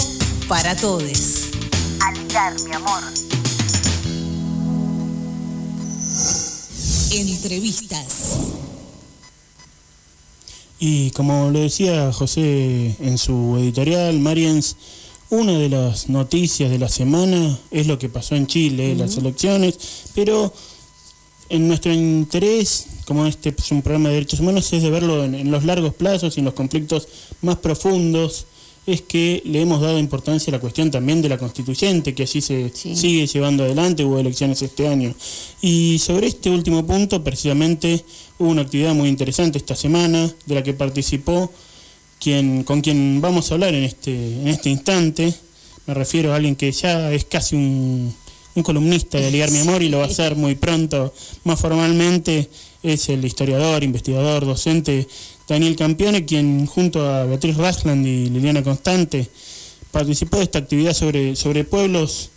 para 0.48 0.76
todos. 0.76 1.44
Aligar, 2.00 2.60
mi 2.64 2.74
amor. 2.74 3.04
Entrevistas. 7.12 8.40
Y 10.80 11.12
como 11.12 11.52
lo 11.52 11.60
decía 11.60 12.12
José 12.12 12.96
en 13.00 13.20
su 13.20 13.58
editorial, 13.60 14.20
Mariens, 14.20 14.76
una 15.30 15.52
de 15.52 15.70
las 15.70 16.10
noticias 16.10 16.72
de 16.72 16.80
la 16.80 16.90
semana 16.90 17.60
es 17.70 17.86
lo 17.86 18.00
que 18.00 18.10
pasó 18.10 18.34
en 18.34 18.48
Chile, 18.48 18.96
las 18.96 19.18
elecciones, 19.18 19.78
pero 20.16 20.52
en 21.50 21.68
nuestro 21.68 21.94
interés, 21.94 22.88
como 23.06 23.26
este 23.26 23.54
es 23.58 23.72
un 23.72 23.82
programa 23.82 24.10
de 24.10 24.16
derechos 24.16 24.40
humanos, 24.40 24.72
es 24.74 24.84
de 24.84 24.90
verlo 24.90 25.24
en, 25.24 25.36
en 25.36 25.52
los 25.52 25.64
largos 25.64 25.94
plazos 25.94 26.38
y 26.38 26.40
en 26.40 26.46
los 26.46 26.54
conflictos 26.54 27.08
más 27.42 27.58
profundos 27.58 28.48
es 28.88 29.02
que 29.02 29.42
le 29.46 29.62
hemos 29.62 29.82
dado 29.82 29.98
importancia 29.98 30.52
a 30.52 30.56
la 30.56 30.60
cuestión 30.60 30.92
también 30.92 31.22
de 31.22 31.30
la 31.30 31.38
constituyente, 31.38 32.14
que 32.14 32.24
así 32.24 32.40
se 32.40 32.72
sigue 32.74 33.26
llevando 33.26 33.64
adelante, 33.64 34.04
hubo 34.06 34.20
elecciones 34.20 34.62
este 34.62 34.88
año. 34.88 35.14
Y 35.62 35.98
sobre 36.00 36.28
este 36.28 36.52
último 36.52 36.86
punto, 36.86 37.24
precisamente, 37.24 38.06
hubo 38.38 38.50
una 38.50 38.62
actividad 38.62 38.94
muy 38.94 39.10
interesante 39.10 39.58
esta 39.58 39.76
semana, 39.76 40.32
de 40.46 40.56
la 40.56 40.62
que 40.62 40.74
participó 40.74 41.52
quien, 42.20 42.64
con 42.64 42.82
quien 42.82 43.22
vamos 43.22 43.50
a 43.50 43.56
hablar 43.56 43.74
en 43.74 43.84
este, 43.84 44.14
en 44.14 44.48
este 44.48 44.70
instante. 44.70 45.34
Me 45.88 45.94
refiero 45.96 46.32
a 46.32 46.36
alguien 46.36 46.56
que 46.56 46.72
ya 46.72 47.12
es 47.12 47.26
casi 47.26 47.56
un, 47.56 48.14
un 48.56 48.64
columnista 48.64 49.20
de 49.20 49.28
Aliar 49.28 49.52
Mi 49.52 49.60
Amor 49.60 49.84
y 49.84 49.90
lo 49.90 50.00
va 50.00 50.06
a 50.06 50.08
hacer 50.08 50.36
muy 50.36 50.56
pronto, 50.56 51.14
más 51.44 51.60
formalmente, 51.60 52.50
es 52.82 53.10
el 53.10 53.24
historiador, 53.26 53.84
investigador, 53.84 54.46
docente 54.46 55.08
Daniel 55.48 55.76
Campione, 55.76 56.26
quien 56.26 56.66
junto 56.66 57.08
a 57.08 57.26
Beatriz 57.26 57.58
Rasland 57.58 58.06
y 58.06 58.30
Liliana 58.30 58.64
Constante 58.64 59.30
participó 59.92 60.38
de 60.38 60.44
esta 60.44 60.60
actividad 60.60 60.94
sobre, 60.94 61.36
sobre 61.36 61.64
pueblos 61.64 62.32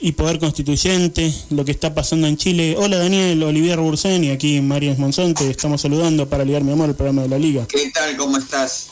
y 0.00 0.12
poder 0.12 0.38
constituyente, 0.38 1.32
lo 1.50 1.64
que 1.64 1.70
está 1.70 1.94
pasando 1.94 2.26
en 2.26 2.36
Chile. 2.36 2.76
Hola 2.78 2.98
Daniel, 2.98 3.42
Olivier 3.42 3.78
Bursen 3.78 4.24
y 4.24 4.30
aquí 4.30 4.60
María 4.60 4.94
Monzonte, 4.98 5.50
estamos 5.50 5.80
saludando 5.80 6.28
para 6.28 6.44
ligar 6.44 6.62
mi 6.62 6.72
amor 6.72 6.90
el 6.90 6.94
programa 6.94 7.22
de 7.22 7.28
la 7.28 7.38
Liga. 7.38 7.66
¿Qué 7.66 7.90
tal? 7.90 8.16
¿Cómo 8.16 8.36
estás? 8.36 8.88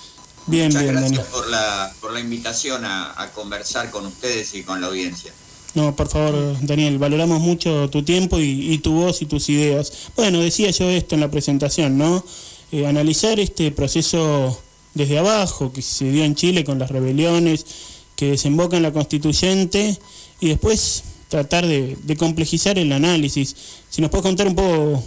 Bien, 0.46 0.68
Muchas 0.68 0.82
bien, 0.82 0.94
gracias 0.96 1.26
por 1.26 1.48
la, 1.48 1.94
por 2.00 2.12
la 2.12 2.20
invitación 2.20 2.84
a, 2.84 3.30
conversar 3.34 3.90
con 3.90 4.06
ustedes 4.06 4.54
y 4.54 4.62
con 4.62 4.80
la 4.80 4.88
audiencia. 4.88 5.32
No, 5.74 5.96
por 5.96 6.08
favor, 6.08 6.56
Daniel, 6.60 6.98
valoramos 6.98 7.40
mucho 7.40 7.88
tu 7.88 8.02
tiempo 8.02 8.38
y, 8.38 8.78
tu 8.78 8.92
voz 8.92 9.22
y 9.22 9.26
tus 9.26 9.48
ideas. 9.48 9.92
Bueno, 10.16 10.40
decía 10.40 10.70
yo 10.70 10.90
esto 10.90 11.14
en 11.14 11.22
la 11.22 11.30
presentación, 11.30 11.96
¿no? 11.96 12.24
Eh, 12.72 12.86
analizar 12.86 13.40
este 13.40 13.70
proceso 13.70 14.60
desde 14.94 15.18
abajo 15.18 15.72
que 15.72 15.80
se 15.80 16.10
dio 16.10 16.24
en 16.24 16.34
Chile 16.34 16.64
con 16.64 16.78
las 16.78 16.90
rebeliones 16.90 17.64
que 18.16 18.30
desembocan 18.30 18.78
en 18.78 18.82
la 18.82 18.92
constituyente 18.92 19.98
y 20.40 20.48
después 20.48 21.04
tratar 21.28 21.66
de, 21.66 21.96
complejizar 22.18 22.78
el 22.78 22.92
análisis. 22.92 23.56
Si 23.88 24.02
nos 24.02 24.10
puedes 24.10 24.22
contar 24.22 24.46
un 24.46 24.54
poco 24.54 25.02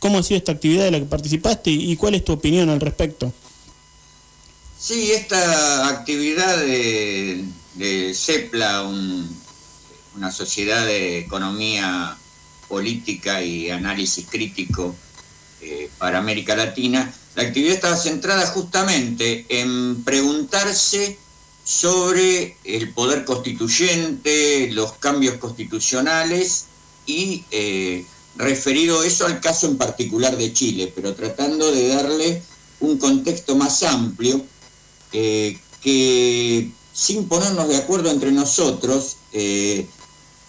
cómo 0.00 0.18
ha 0.18 0.22
sido 0.22 0.38
esta 0.38 0.52
actividad 0.52 0.84
de 0.84 0.90
la 0.90 0.98
que 0.98 1.04
participaste 1.04 1.70
y, 1.70 1.94
cuál 1.96 2.16
es 2.16 2.24
tu 2.24 2.32
opinión 2.32 2.68
al 2.70 2.80
respecto. 2.80 3.32
Sí, 4.78 5.12
esta 5.12 5.88
actividad 5.88 6.58
de, 6.58 7.44
CEPLA, 8.14 8.90
una 10.16 10.30
sociedad 10.30 10.84
de 10.86 11.18
economía 11.18 12.16
política 12.68 13.42
y 13.42 13.70
análisis 13.70 14.26
crítico, 14.28 14.94
eh, 15.62 15.90
para 15.98 16.18
América 16.18 16.56
Latina, 16.56 17.12
la 17.34 17.42
actividad 17.42 17.74
estaba 17.74 17.96
centrada 17.96 18.46
justamente 18.46 19.44
en 19.50 20.02
preguntarse 20.04 21.18
sobre 21.64 22.56
el 22.64 22.94
poder 22.94 23.26
constituyente, 23.26 24.70
los 24.72 24.94
cambios 24.94 25.36
constitucionales 25.36 26.64
y 27.04 27.44
eh, 27.50 28.06
referido 28.36 29.04
eso 29.04 29.26
al 29.26 29.40
caso 29.40 29.66
en 29.66 29.76
particular 29.76 30.36
de 30.38 30.52
Chile, 30.54 30.90
pero 30.94 31.14
tratando 31.14 31.70
de 31.70 31.88
darle 31.88 32.42
un 32.80 32.96
contexto 32.96 33.54
más 33.54 33.82
amplio 33.82 34.42
eh, 35.12 35.58
que 35.82 36.70
sin 36.94 37.28
ponernos 37.28 37.68
de 37.68 37.76
acuerdo 37.76 38.10
entre 38.10 38.32
nosotros, 38.32 39.16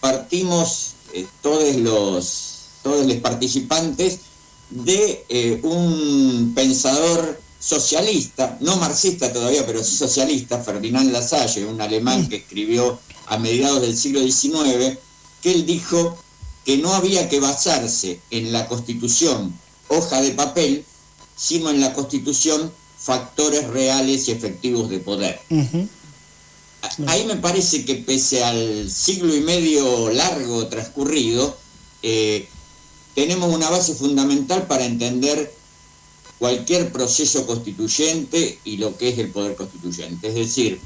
partimos 0.02 0.96
todos 1.42 1.76
los 1.78 2.52
todos 2.84 3.06
los 3.06 3.18
participantes 3.18 4.20
de 4.70 5.26
eh, 5.30 5.60
un 5.64 6.54
pensador 6.56 7.40
socialista, 7.60 8.58
no 8.62 8.78
marxista 8.78 9.32
todavía, 9.32 9.66
pero 9.66 9.84
sí 9.84 9.96
socialista, 9.96 10.60
Ferdinand 10.60 11.12
Lasalle, 11.12 11.66
un 11.66 11.80
alemán 11.80 12.28
que 12.28 12.38
escribió 12.38 13.00
a 13.28 13.38
mediados 13.38 13.82
del 13.82 13.96
siglo 13.96 14.22
XIX, 14.22 14.98
que 15.42 15.52
él 15.52 15.66
dijo 15.66 16.18
que 16.66 16.78
no 16.78 16.94
había 16.94 17.30
que 17.30 17.40
basarse 17.40 18.20
en 18.32 18.52
la 18.52 18.68
constitución 18.68 19.54
hoja 19.90 20.22
de 20.22 20.32
papel, 20.32 20.86
sino 21.36 21.70
en 21.70 21.82
la 21.82 21.94
constitución 21.94 22.72
factores 22.98 23.68
reales 23.68 24.28
y 24.28 24.32
efectivos 24.32 24.90
de 24.90 25.00
poder. 25.00 25.40
Ahí 27.08 27.26
me 27.26 27.36
parece 27.36 27.86
que 27.86 27.96
pese 27.96 28.44
al 28.44 28.90
siglo 28.90 29.36
y 29.36 29.42
medio 29.42 30.10
largo 30.12 30.68
transcurrido, 30.68 31.56
eh, 32.02 32.48
tenemos 33.14 33.54
una 33.54 33.70
base 33.70 33.94
fundamental 33.94 34.68
para 34.68 34.86
entender 34.86 35.54
cualquier 36.40 36.92
proceso 36.92 37.46
constituyente 37.46 38.60
y 38.64 38.78
lo 38.78 38.98
que 38.98 39.10
es 39.10 39.20
el 39.20 39.30
poder 39.30 39.56
constituyente. 39.56 40.30
Es 40.30 40.36
decir, 40.36 40.80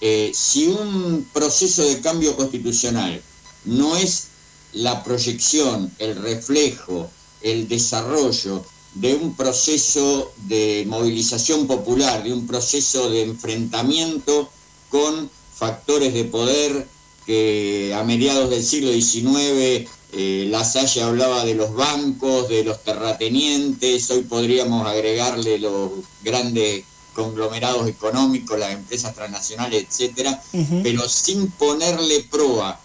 eh, 0.00 0.32
si 0.34 0.68
un 0.68 1.28
proceso 1.32 1.84
de 1.84 2.00
cambio 2.00 2.34
constitucional 2.34 3.22
no 3.66 3.96
es 3.96 4.28
la 4.72 5.04
proyección, 5.04 5.92
el 5.98 6.16
reflejo, 6.16 7.10
el 7.42 7.68
desarrollo 7.68 8.64
de 8.94 9.14
un 9.14 9.36
proceso 9.36 10.32
de 10.48 10.84
movilización 10.86 11.66
popular, 11.66 12.22
de 12.24 12.32
un 12.32 12.46
proceso 12.46 13.10
de 13.10 13.22
enfrentamiento 13.22 14.50
con 14.88 15.30
factores 15.62 16.12
de 16.12 16.24
poder 16.24 16.88
que 17.24 17.94
a 17.96 18.02
mediados 18.02 18.50
del 18.50 18.64
siglo 18.64 18.90
XIX 18.90 19.88
eh, 20.12 20.48
La 20.50 20.64
Salle 20.64 21.02
hablaba 21.02 21.44
de 21.44 21.54
los 21.54 21.72
bancos, 21.72 22.48
de 22.48 22.64
los 22.64 22.82
terratenientes, 22.82 24.10
hoy 24.10 24.22
podríamos 24.22 24.84
agregarle 24.84 25.60
los 25.60 25.92
grandes 26.24 26.82
conglomerados 27.14 27.86
económicos, 27.86 28.58
las 28.58 28.72
empresas 28.72 29.14
transnacionales, 29.14 29.86
etcétera, 29.88 30.42
pero 30.82 31.08
sin 31.08 31.48
ponerle 31.52 32.26
proa 32.28 32.80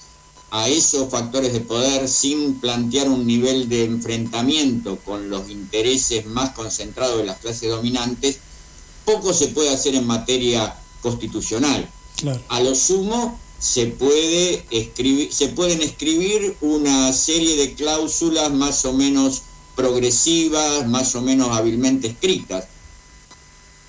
a 0.52 0.70
esos 0.70 1.10
factores 1.10 1.54
de 1.54 1.62
poder, 1.62 2.08
sin 2.08 2.60
plantear 2.60 3.10
un 3.10 3.26
nivel 3.26 3.70
de 3.70 3.86
enfrentamiento 3.86 4.98
con 4.98 5.32
los 5.32 5.50
intereses 5.50 6.28
más 6.28 6.52
concentrados 6.52 7.18
de 7.18 7.26
las 7.26 7.40
clases 7.40 7.72
dominantes, 7.72 8.38
poco 9.04 9.34
se 9.34 9.48
puede 9.48 9.74
hacer 9.74 9.96
en 9.96 10.06
materia 10.06 10.76
constitucional. 11.02 11.90
A 12.50 12.62
lo 12.62 12.74
sumo, 12.74 13.40
se, 13.60 13.88
puede 13.88 14.66
escribir, 14.72 15.32
se 15.32 15.50
pueden 15.50 15.82
escribir 15.82 16.56
una 16.62 17.14
serie 17.14 17.56
de 17.58 17.74
cláusulas 17.74 18.52
más 18.52 18.86
o 18.86 18.94
menos 18.94 19.44
progresivas, 19.76 20.88
más 20.88 21.14
o 21.16 21.22
menos 21.22 21.50
hábilmente 21.56 22.08
escritas, 22.08 22.66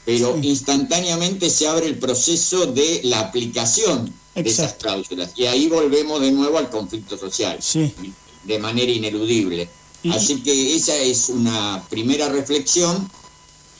pero 0.04 0.38
instantáneamente 0.42 1.48
se 1.48 1.66
abre 1.68 1.86
el 1.86 1.98
proceso 1.98 2.66
de 2.66 3.00
la 3.04 3.20
aplicación 3.20 4.12
de 4.34 4.48
esas 4.48 4.74
cláusulas. 4.74 5.32
Y 5.36 5.46
ahí 5.46 5.66
volvemos 5.68 6.20
de 6.20 6.30
nuevo 6.30 6.58
al 6.58 6.70
conflicto 6.70 7.16
social, 7.16 7.58
de 8.44 8.58
manera 8.58 8.92
ineludible. 8.92 9.68
Así 10.10 10.42
que 10.42 10.76
esa 10.76 10.96
es 10.96 11.28
una 11.28 11.84
primera 11.90 12.28
reflexión 12.28 13.10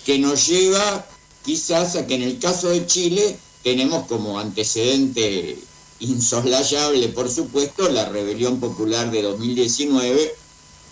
que 0.04 0.18
nos 0.18 0.46
lleva 0.48 1.06
quizás 1.44 1.96
a 1.96 2.06
que 2.06 2.14
en 2.14 2.22
el 2.22 2.38
caso 2.38 2.68
de 2.68 2.86
Chile 2.86 3.38
tenemos 3.68 4.06
como 4.06 4.38
antecedente 4.38 5.58
insoslayable, 6.00 7.08
por 7.08 7.28
supuesto, 7.28 7.86
la 7.90 8.08
rebelión 8.08 8.60
popular 8.60 9.10
de 9.10 9.20
2019, 9.20 10.34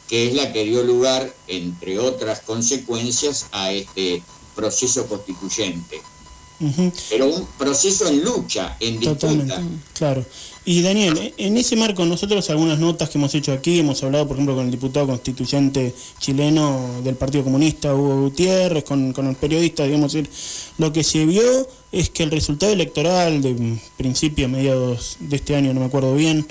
que 0.09 0.29
es 0.29 0.35
la 0.35 0.53
que 0.53 0.65
dio 0.65 0.83
lugar, 0.83 1.35
entre 1.47 1.99
otras 1.99 2.41
consecuencias, 2.41 3.47
a 3.53 3.73
este 3.73 4.23
proceso 4.55 5.07
constituyente. 5.07 6.03
Pero 7.09 7.29
un 7.29 7.47
proceso 7.59 8.09
en 8.09 8.23
lucha, 8.23 8.77
en 8.79 9.01
disputa. 9.01 9.63
claro. 9.95 10.27
Y 10.69 10.83
Daniel, 10.83 11.33
en 11.39 11.57
ese 11.57 11.77
marco 11.77 12.05
nosotros 12.05 12.51
algunas 12.51 12.81
notas 12.81 13.09
que 13.09 13.19
hemos 13.19 13.33
hecho 13.37 13.53
aquí, 13.53 13.79
hemos 13.79 14.03
hablado 14.03 14.27
por 14.27 14.37
ejemplo 14.37 14.57
con 14.57 14.65
el 14.65 14.73
diputado 14.73 15.07
constituyente 15.07 15.95
chileno 16.19 17.03
del 17.05 17.15
Partido 17.15 17.45
Comunista, 17.45 17.95
Hugo 17.95 18.23
Gutiérrez, 18.23 18.83
con, 18.83 19.13
con 19.13 19.29
el 19.29 19.37
periodista, 19.37 19.85
digamos, 19.85 20.17
lo 20.79 20.93
que 20.93 21.05
se 21.05 21.25
vio 21.25 21.69
es 21.93 22.11
que 22.11 22.25
el 22.25 22.33
resultado 22.33 22.73
electoral 22.73 23.43
de 23.43 23.79
principio, 23.97 24.49
mediados 24.49 25.19
de 25.21 25.37
este 25.37 25.55
año, 25.55 25.73
no 25.73 25.79
me 25.79 25.87
acuerdo 25.87 26.17
bien, 26.17 26.45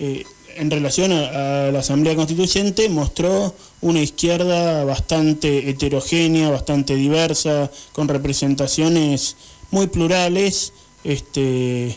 eh, 0.00 0.24
en 0.56 0.68
relación 0.68 1.12
a, 1.12 1.70
la 1.70 1.78
Asamblea 1.78 2.16
Constituyente 2.16 2.88
mostró 2.88 3.54
una 3.82 4.02
izquierda 4.02 4.82
bastante 4.82 5.70
heterogénea, 5.70 6.50
bastante 6.50 6.96
diversa, 6.96 7.70
con 7.92 8.08
representaciones 8.08 9.36
muy 9.70 9.86
plurales, 9.86 10.72
este 11.04 11.96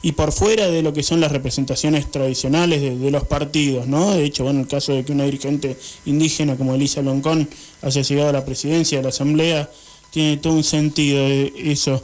y 0.00 0.12
por 0.12 0.32
fuera 0.32 0.68
de 0.68 0.82
lo 0.82 0.92
que 0.92 1.02
son 1.02 1.20
las 1.20 1.32
representaciones 1.32 2.10
tradicionales 2.10 2.80
de, 2.80 3.10
los 3.10 3.26
partidos, 3.26 3.88
¿no? 3.88 4.14
De 4.14 4.24
hecho, 4.24 4.44
bueno, 4.44 4.60
el 4.60 4.68
caso 4.68 4.92
de 4.92 5.04
que 5.04 5.12
una 5.12 5.24
dirigente 5.24 5.76
indígena 6.06 6.56
como 6.56 6.74
Elisa 6.74 7.02
Loncón 7.02 7.48
haya 7.82 8.02
llegado 8.02 8.28
a 8.28 8.32
la 8.32 8.44
presidencia 8.44 8.98
de 8.98 9.02
la 9.02 9.08
Asamblea, 9.08 9.70
tiene 10.10 10.36
todo 10.36 10.52
un 10.52 10.64
sentido 10.64 11.18
de 11.24 11.52
eso. 11.56 12.02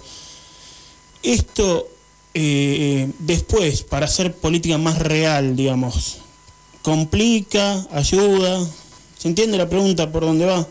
Esto, 1.22 1.88
eh, 2.34 3.08
después, 3.20 3.82
para 3.82 4.06
hacer 4.06 4.34
política 4.34 4.76
más 4.76 4.98
real, 4.98 5.54
digamos, 5.54 6.18
complica, 6.82 7.86
ayuda. 7.92 8.68
¿Se 9.16 9.28
entiende 9.28 9.56
la 9.56 9.68
pregunta 9.68 10.10
por 10.10 10.24
dónde 10.24 10.46
va? 10.46 10.69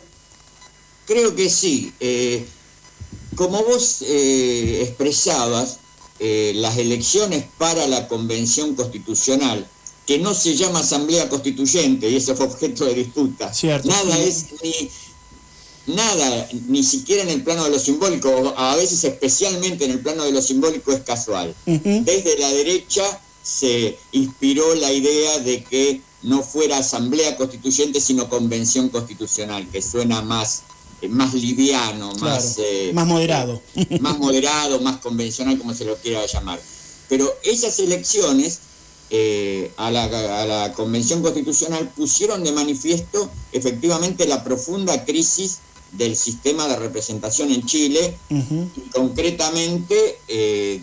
Creo 1.06 1.36
que 1.36 1.50
sí. 1.50 1.92
Eh, 2.00 2.46
como 3.36 3.64
vos 3.64 4.04
eh, 4.08 4.82
expresabas, 4.84 5.80
eh, 6.26 6.54
las 6.56 6.78
elecciones 6.78 7.44
para 7.58 7.86
la 7.86 8.08
convención 8.08 8.76
constitucional, 8.76 9.68
que 10.06 10.20
no 10.20 10.34
se 10.34 10.56
llama 10.56 10.80
asamblea 10.80 11.28
constituyente, 11.28 12.10
y 12.10 12.16
eso 12.16 12.34
fue 12.34 12.46
objeto 12.46 12.86
de 12.86 12.94
disputa, 12.94 13.52
nada 13.84 14.18
es 14.20 14.46
ni, 14.64 15.94
nada, 15.94 16.48
ni 16.70 16.82
siquiera 16.82 17.24
en 17.24 17.30
el 17.30 17.44
plano 17.44 17.66
de 17.66 17.72
lo 17.72 17.80
simbólico, 17.80 18.54
a 18.56 18.78
veces 18.78 19.04
especialmente 19.04 19.84
en 19.84 19.92
el 19.92 20.00
plano 20.00 20.24
de 20.24 20.32
lo 20.32 20.42
simbólico 20.42 20.94
es 20.94 21.02
casual. 21.02 21.54
Desde 21.66 22.38
la 22.40 22.50
derecha 22.54 23.04
se 23.44 23.98
inspiró 24.14 24.76
la 24.76 24.94
idea 24.94 25.40
de 25.40 25.62
que 25.66 26.00
no 26.22 26.42
fuera 26.42 26.78
asamblea 26.78 27.36
constituyente, 27.36 28.00
sino 28.00 28.30
convención 28.30 28.88
constitucional, 28.88 29.68
que 29.70 29.82
suena 29.82 30.22
más 30.22 30.64
más 31.10 31.34
liviano, 31.34 32.14
más, 32.16 32.58
eh, 32.60 32.92
más 32.94 33.06
moderado. 33.06 33.62
más 34.00 34.18
moderado, 34.20 34.80
más 34.82 34.98
convencional, 34.98 35.58
como 35.58 35.74
se 35.74 35.86
lo 35.86 35.98
quiera 35.98 36.26
llamar. 36.26 36.60
Pero 37.10 37.34
esas 37.44 37.80
elecciones 37.80 38.60
eh, 39.10 39.72
a, 39.78 39.92
la, 39.92 40.74
Convención 40.76 41.22
Constitucional 41.22 41.90
pusieron 41.96 42.44
de 42.44 42.52
manifiesto 42.52 43.30
efectivamente 43.52 44.26
la 44.26 44.44
profunda 44.44 45.06
crisis 45.06 45.60
del 45.92 46.16
sistema 46.16 46.68
de 46.68 46.78
representación 46.78 47.52
en 47.52 47.66
Chile 47.66 48.18
y 48.30 48.90
concretamente 48.92 50.18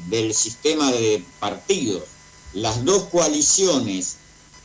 del 0.09 0.33
sistema 0.35 0.93
de 0.93 1.25
partidos. 1.41 2.05
Las 2.53 2.85
dos 2.85 3.05
coaliciones 3.05 4.20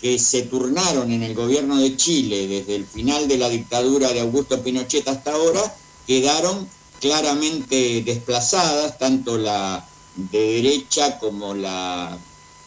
que 0.06 0.20
se 0.20 0.44
turnaron 0.44 1.12
en 1.12 1.24
el 1.24 1.34
gobierno 1.34 1.78
de 1.78 1.98
Chile 1.98 2.46
desde 2.46 2.76
el 2.76 2.86
final 2.86 3.28
de 3.28 3.39
la 3.39 3.50
dictadura 3.50 4.13
de 4.13 4.20
Augusto 4.20 4.62
Pinochet 4.62 5.08
hasta 5.08 5.32
ahora, 5.32 5.76
quedaron 6.06 6.70
claramente 7.02 8.04
desplazadas, 8.06 9.00
tanto 9.00 9.36
la 9.39 9.84
de 10.15 10.62
derecha 10.62 11.18
como 11.18 11.56
la 11.56 12.20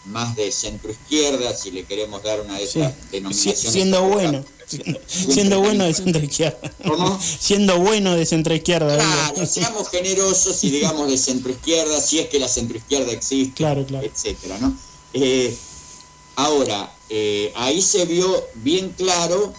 más 0.06 0.34
de 0.34 0.50
centro 0.50 0.90
izquierda, 0.90 1.54
si 1.54 1.70
le 1.70 1.84
queremos 1.84 2.24
dar 2.24 2.40
una 2.40 2.58
de 2.58 2.64
esas 2.64 2.92
denominaciones. 3.12 3.72
Siendo 3.72 4.02
bueno. 4.02 4.44
Siendo, 5.06 5.60
bueno 5.60 5.84
de 5.84 5.94
centro 5.94 6.20
izquierda. 6.20 6.72
¿Cómo? 6.84 7.20
Siendo 7.38 7.78
bueno 7.78 8.16
de 8.16 8.26
centro 8.26 8.52
izquierda. 8.52 8.96
Claro, 8.96 9.46
seamos 9.46 9.88
generosos 9.90 10.64
y 10.64 10.70
digamos 10.70 11.08
de 11.08 11.16
centro 11.16 11.52
izquierda, 11.52 12.00
si 12.00 12.18
es 12.18 12.28
que 12.30 12.40
la 12.40 12.48
centro 12.48 12.78
izquierda 12.78 13.12
existe, 13.12 13.54
claro, 13.54 13.86
claro. 13.86 14.04
etcétera, 14.04 14.58
¿no? 14.58 14.76
Eh, 15.12 15.56
ahora, 16.34 16.97
eh, 17.10 17.52
ahí 17.56 17.80
se 17.80 18.04
vio 18.04 18.46
bien 18.56 18.90
claro 18.90 19.52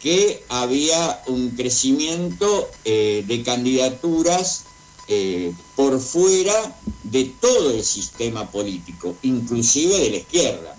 que 0.00 0.42
había 0.48 1.22
un 1.26 1.50
crecimiento 1.50 2.68
eh, 2.84 3.24
de 3.26 3.42
candidaturas 3.42 4.64
eh, 5.08 5.52
por 5.76 6.00
fuera 6.00 6.76
de 7.04 7.24
todo 7.40 7.70
el 7.70 7.84
sistema 7.84 8.50
político, 8.50 9.16
inclusive 9.22 9.98
de 9.98 10.10
la 10.10 10.16
izquierda. 10.16 10.76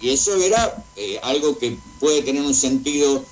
Y 0.00 0.10
eso 0.10 0.34
era 0.36 0.84
algo 1.22 1.58
que 1.58 1.78
puede 2.00 2.22
tener 2.22 2.42
un 2.42 2.54
sentido 2.54 3.24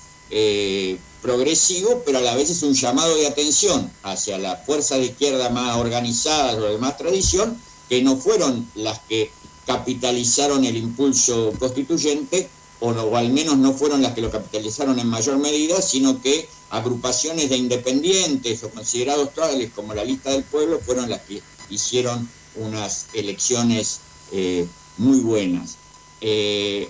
progresivo, 1.21 2.01
pero 2.05 2.19
a 2.19 2.21
la 2.21 2.35
vez 2.35 2.49
es 2.49 2.63
un 2.63 2.73
llamado 2.73 3.15
de 3.15 3.27
atención 3.27 3.91
hacia 4.03 4.37
las 4.37 4.65
fuerzas 4.65 4.99
de 4.99 5.07
izquierda 5.07 5.49
más 5.49 5.75
organizadas 5.75 6.55
o 6.55 6.61
de 6.61 6.77
más 6.77 6.97
tradición, 6.97 7.59
que 7.89 8.01
no 8.01 8.15
fueron 8.15 8.69
las 8.75 8.99
que 8.99 9.31
capitalizaron 9.71 10.65
el 10.65 10.75
impulso 10.75 11.53
constituyente, 11.57 12.49
o, 12.81 13.15
al 13.15 13.29
menos 13.29 13.57
no 13.57 13.73
fueron 13.73 14.01
las 14.01 14.13
que 14.13 14.21
lo 14.21 14.29
capitalizaron 14.29 14.99
en 14.99 15.07
mayor 15.07 15.37
medida, 15.37 15.81
sino 15.81 16.21
que 16.21 16.47
agrupaciones 16.71 17.49
de 17.49 17.57
independientes 17.57 18.63
o 18.63 18.69
considerados 18.69 19.33
tales 19.33 19.71
como 19.73 19.93
la 19.93 20.03
lista 20.03 20.31
del 20.31 20.43
pueblo 20.43 20.79
fueron 20.79 21.09
las 21.09 21.21
que 21.21 21.41
hicieron 21.69 22.27
unas 22.55 23.07
elecciones 23.13 23.99
eh, 24.31 24.67
muy 24.97 25.19
buenas. 25.19 25.77
Eh, 26.19 26.89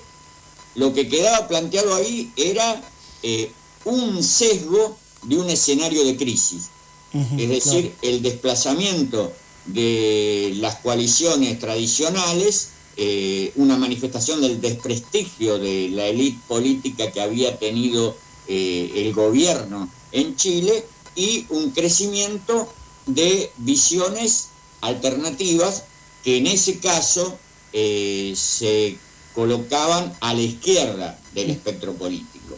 lo 0.76 0.94
que 0.94 1.08
quedaba 1.08 1.48
planteado 1.48 1.94
ahí 1.94 2.32
era 2.36 2.82
eh, 3.22 3.52
un 3.86 4.24
sesgo 4.24 4.98
de 5.24 5.38
un 5.38 5.50
escenario 5.50 6.04
de 6.04 6.18
crisis, 6.18 6.70
es 7.14 7.50
decir, 7.50 7.94
el 8.02 8.22
desplazamiento 8.22 9.34
de 9.66 10.54
las 10.58 10.78
coaliciones 10.78 11.60
tradicionales, 11.60 12.70
eh, 12.98 13.52
una 13.56 13.78
manifestación 13.78 14.42
del 14.42 14.60
desprestigio 14.60 15.60
de 15.60 15.90
la 15.90 16.08
élite 16.08 16.40
política 16.48 17.12
que 17.12 17.22
había 17.22 17.58
tenido 17.58 18.18
eh, 18.48 18.92
el 18.96 19.14
gobierno 19.14 19.90
en 20.12 20.36
Chile 20.36 20.86
y 21.16 21.46
un 21.50 21.72
crecimiento 21.72 22.72
de 23.06 23.52
visiones 23.58 24.50
alternativas 24.82 25.84
que 26.24 26.38
en 26.38 26.48
ese 26.48 26.80
caso 26.80 27.38
eh, 27.74 28.34
se 28.36 28.98
colocaban 29.34 30.16
a 30.20 30.34
la 30.34 30.42
izquierda 30.42 31.20
del 31.34 31.52
espectro 31.52 31.94
político. 31.94 32.58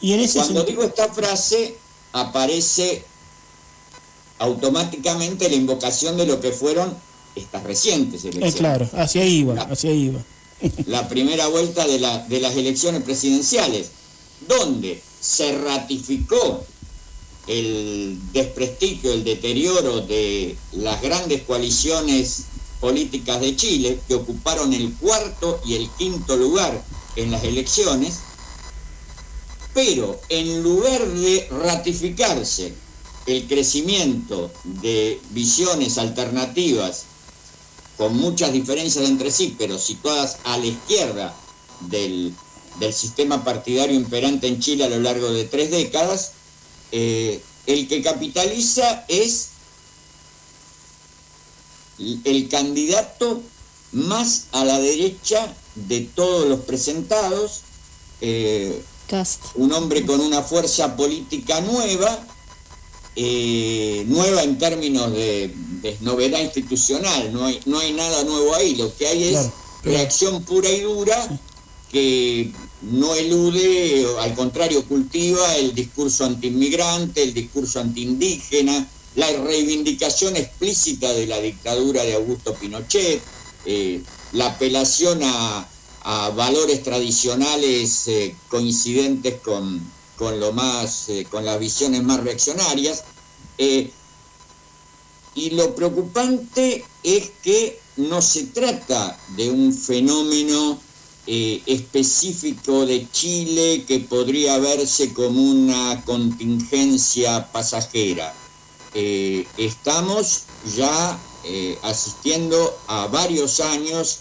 Y 0.00 0.14
en 0.14 0.28
Cuando 0.32 0.64
digo 0.64 0.82
esta 0.82 1.12
frase 1.12 1.76
aparece 2.12 3.04
automáticamente 4.42 5.48
la 5.48 5.54
invocación 5.54 6.16
de 6.16 6.26
lo 6.26 6.40
que 6.40 6.50
fueron 6.50 6.92
estas 7.36 7.62
recientes 7.62 8.24
elecciones. 8.24 8.54
Eh, 8.54 8.58
claro, 8.58 8.90
hacia 8.94 9.22
ahí 9.22 9.38
iba, 9.38 9.54
hacia 9.62 9.90
ahí 9.90 10.06
iba. 10.06 10.20
la 10.86 11.08
primera 11.08 11.46
vuelta 11.46 11.86
de, 11.86 12.00
la, 12.00 12.18
de 12.26 12.40
las 12.40 12.56
elecciones 12.56 13.04
presidenciales, 13.04 13.90
donde 14.48 15.00
se 15.20 15.56
ratificó 15.58 16.64
el 17.46 18.18
desprestigio, 18.32 19.12
el 19.12 19.22
deterioro 19.22 20.00
de 20.00 20.56
las 20.72 21.00
grandes 21.00 21.42
coaliciones 21.42 22.42
políticas 22.80 23.40
de 23.40 23.54
Chile, 23.54 24.00
que 24.08 24.16
ocuparon 24.16 24.72
el 24.72 24.92
cuarto 24.94 25.60
y 25.64 25.76
el 25.76 25.88
quinto 25.96 26.36
lugar 26.36 26.82
en 27.14 27.30
las 27.30 27.44
elecciones, 27.44 28.18
pero 29.72 30.20
en 30.28 30.64
lugar 30.64 31.06
de 31.06 31.48
ratificarse 31.48 32.74
el 33.26 33.46
crecimiento 33.46 34.50
de 34.64 35.20
visiones 35.30 35.98
alternativas 35.98 37.04
con 37.96 38.16
muchas 38.16 38.52
diferencias 38.52 39.08
entre 39.08 39.30
sí, 39.30 39.54
pero 39.58 39.78
situadas 39.78 40.38
a 40.44 40.58
la 40.58 40.66
izquierda 40.66 41.34
del, 41.80 42.34
sistema 42.92 43.44
partidario 43.44 43.94
imperante 43.94 44.48
en 44.48 44.58
Chile 44.58 44.84
a 44.84 44.88
lo 44.88 44.98
largo 44.98 45.30
de 45.30 45.44
tres 45.44 45.70
décadas, 45.70 46.32
eh, 46.90 47.40
el 47.66 47.86
que 47.86 48.02
capitaliza 48.02 49.04
es 49.08 49.50
el 52.24 52.48
candidato 52.48 53.40
más 53.92 54.46
a 54.52 54.64
la 54.64 54.80
derecha 54.80 55.54
de 55.74 56.00
todos 56.00 56.48
los 56.48 56.60
presentados, 56.60 57.60
eh, 58.20 58.82
un 59.56 59.72
hombre 59.72 60.06
con 60.06 60.20
una 60.20 60.42
fuerza 60.42 60.96
política 60.96 61.60
nueva, 61.60 62.26
eh, 63.16 64.04
nueva 64.06 64.42
en 64.42 64.58
términos 64.58 65.12
de, 65.12 65.54
novedad 66.00 66.40
institucional, 66.40 67.32
no 67.32 67.44
hay, 67.44 67.60
no 67.66 67.78
hay 67.78 67.92
nada 67.92 68.22
nuevo 68.24 68.54
ahí, 68.54 68.76
lo 68.76 68.94
que 68.96 69.06
hay 69.08 69.34
es 69.34 69.48
reacción 69.82 70.44
pura 70.44 70.68
y 70.70 70.80
dura 70.80 71.40
que 71.90 72.52
no 72.80 73.14
elude, 73.14 74.06
al 74.20 74.34
contrario, 74.34 74.84
cultiva 74.86 75.56
el 75.56 75.74
discurso 75.74 76.24
antiinmigrante, 76.24 77.22
el 77.22 77.34
discurso 77.34 77.80
antiindígena, 77.80 78.88
la 79.14 79.30
reivindicación 79.30 80.36
explícita 80.36 81.12
de 81.12 81.26
la 81.26 81.38
dictadura 81.40 82.02
de 82.02 82.14
Augusto 82.14 82.54
Pinochet, 82.54 83.20
eh, 83.66 84.00
la 84.32 84.46
apelación 84.46 85.20
a, 85.22 85.68
valores 86.34 86.82
tradicionales 86.82 88.08
eh, 88.08 88.34
coincidentes 88.48 89.34
con, 89.40 89.80
con, 90.16 90.40
lo 90.40 90.52
más, 90.52 91.08
eh, 91.08 91.26
con 91.30 91.44
las 91.44 91.58
visiones 91.58 92.02
más 92.02 92.22
reaccionarias. 92.22 93.04
y 95.34 95.50
lo 95.50 95.74
preocupante 95.74 96.84
es 97.02 97.30
que 97.42 97.80
no 97.96 98.20
se 98.20 98.44
trata 98.44 99.18
de 99.36 99.50
un 99.50 99.72
fenómeno 99.72 100.78
específico 101.26 102.84
de 102.84 103.08
Chile 103.10 103.84
que 103.86 104.00
podría 104.00 104.58
verse 104.58 105.12
como 105.12 105.40
una 105.40 106.02
contingencia 106.04 107.50
pasajera. 107.52 108.34
estamos 109.56 110.42
ya 110.76 111.18
eh, 111.44 111.76
asistiendo 111.82 112.78
a 112.86 113.08
varios 113.08 113.58
años 113.58 114.20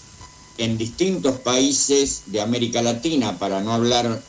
en 0.58 0.75
distintos 0.75 1.39
países 1.41 2.23
de 2.25 2.41
América 2.41 2.82
Latina, 2.82 3.38
para 3.38 3.62
no 3.62 3.73
hablar 3.73 4.23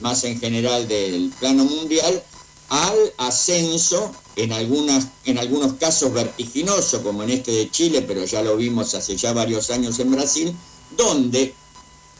más 0.00 0.24
en 0.24 0.38
general 0.40 0.86
del 0.88 1.32
plano 1.38 1.64
mundial, 1.64 2.22
al 2.68 2.96
ascenso, 3.16 4.14
en, 4.36 4.52
algunas, 4.52 5.08
en 5.24 5.38
algunos 5.38 5.74
casos 5.74 6.12
vertiginoso, 6.12 7.02
como 7.02 7.22
en 7.22 7.30
este 7.30 7.50
de 7.50 7.70
Chile, 7.70 8.02
pero 8.02 8.24
ya 8.24 8.42
lo 8.42 8.56
vimos 8.56 8.94
hace 8.94 9.16
ya 9.16 9.32
varios 9.32 9.70
años 9.70 9.98
en 9.98 10.10
Brasil, 10.10 10.54
donde 10.96 11.54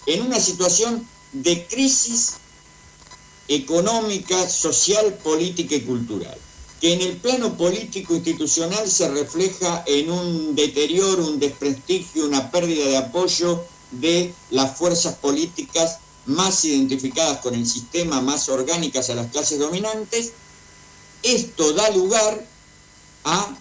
en 0.06 0.22
una 0.22 0.40
situación 0.40 1.06
de 1.32 1.66
crisis 1.66 2.34
económica, 3.46 4.48
social, 4.48 5.14
política 5.22 5.74
y 5.76 5.82
cultural, 5.82 6.36
que 6.80 6.92
en 6.92 7.02
el 7.02 7.16
plano 7.16 7.56
político 7.56 8.14
institucional 8.14 8.88
se 8.90 9.08
refleja 9.08 9.84
en 9.86 10.10
un 10.10 10.54
deterioro, 10.54 11.26
un 11.26 11.38
desprestigio, 11.38 12.26
una 12.26 12.50
pérdida 12.50 12.86
de 12.86 12.96
apoyo 12.96 13.64
de 13.90 14.32
las 14.50 14.76
fuerzas 14.76 15.14
políticas 15.16 15.98
más 16.28 16.64
identificadas 16.64 17.38
con 17.38 17.54
el 17.54 17.66
sistema, 17.66 18.20
más 18.20 18.48
orgánicas 18.48 19.10
a 19.10 19.14
las 19.14 19.30
clases 19.30 19.58
dominantes, 19.58 20.32
esto 21.22 21.72
da 21.72 21.90
lugar 21.90 22.46
a 23.24 23.56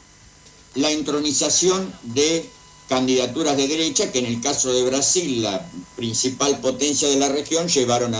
la 0.76 0.92
entronización 0.92 1.92
de 2.04 2.48
candidaturas 2.90 3.58
de 3.58 3.68
derecha 3.68 4.12
que 4.12 4.20
en 4.20 4.26
el 4.26 4.42
caso 4.42 4.72
de 4.74 4.84
Brasil, 4.84 5.42
la 5.42 5.70
principal 5.96 6.60
potencia 6.60 7.08
de 7.08 7.18
la 7.18 7.30
región, 7.30 7.68
llevaron 7.68 8.14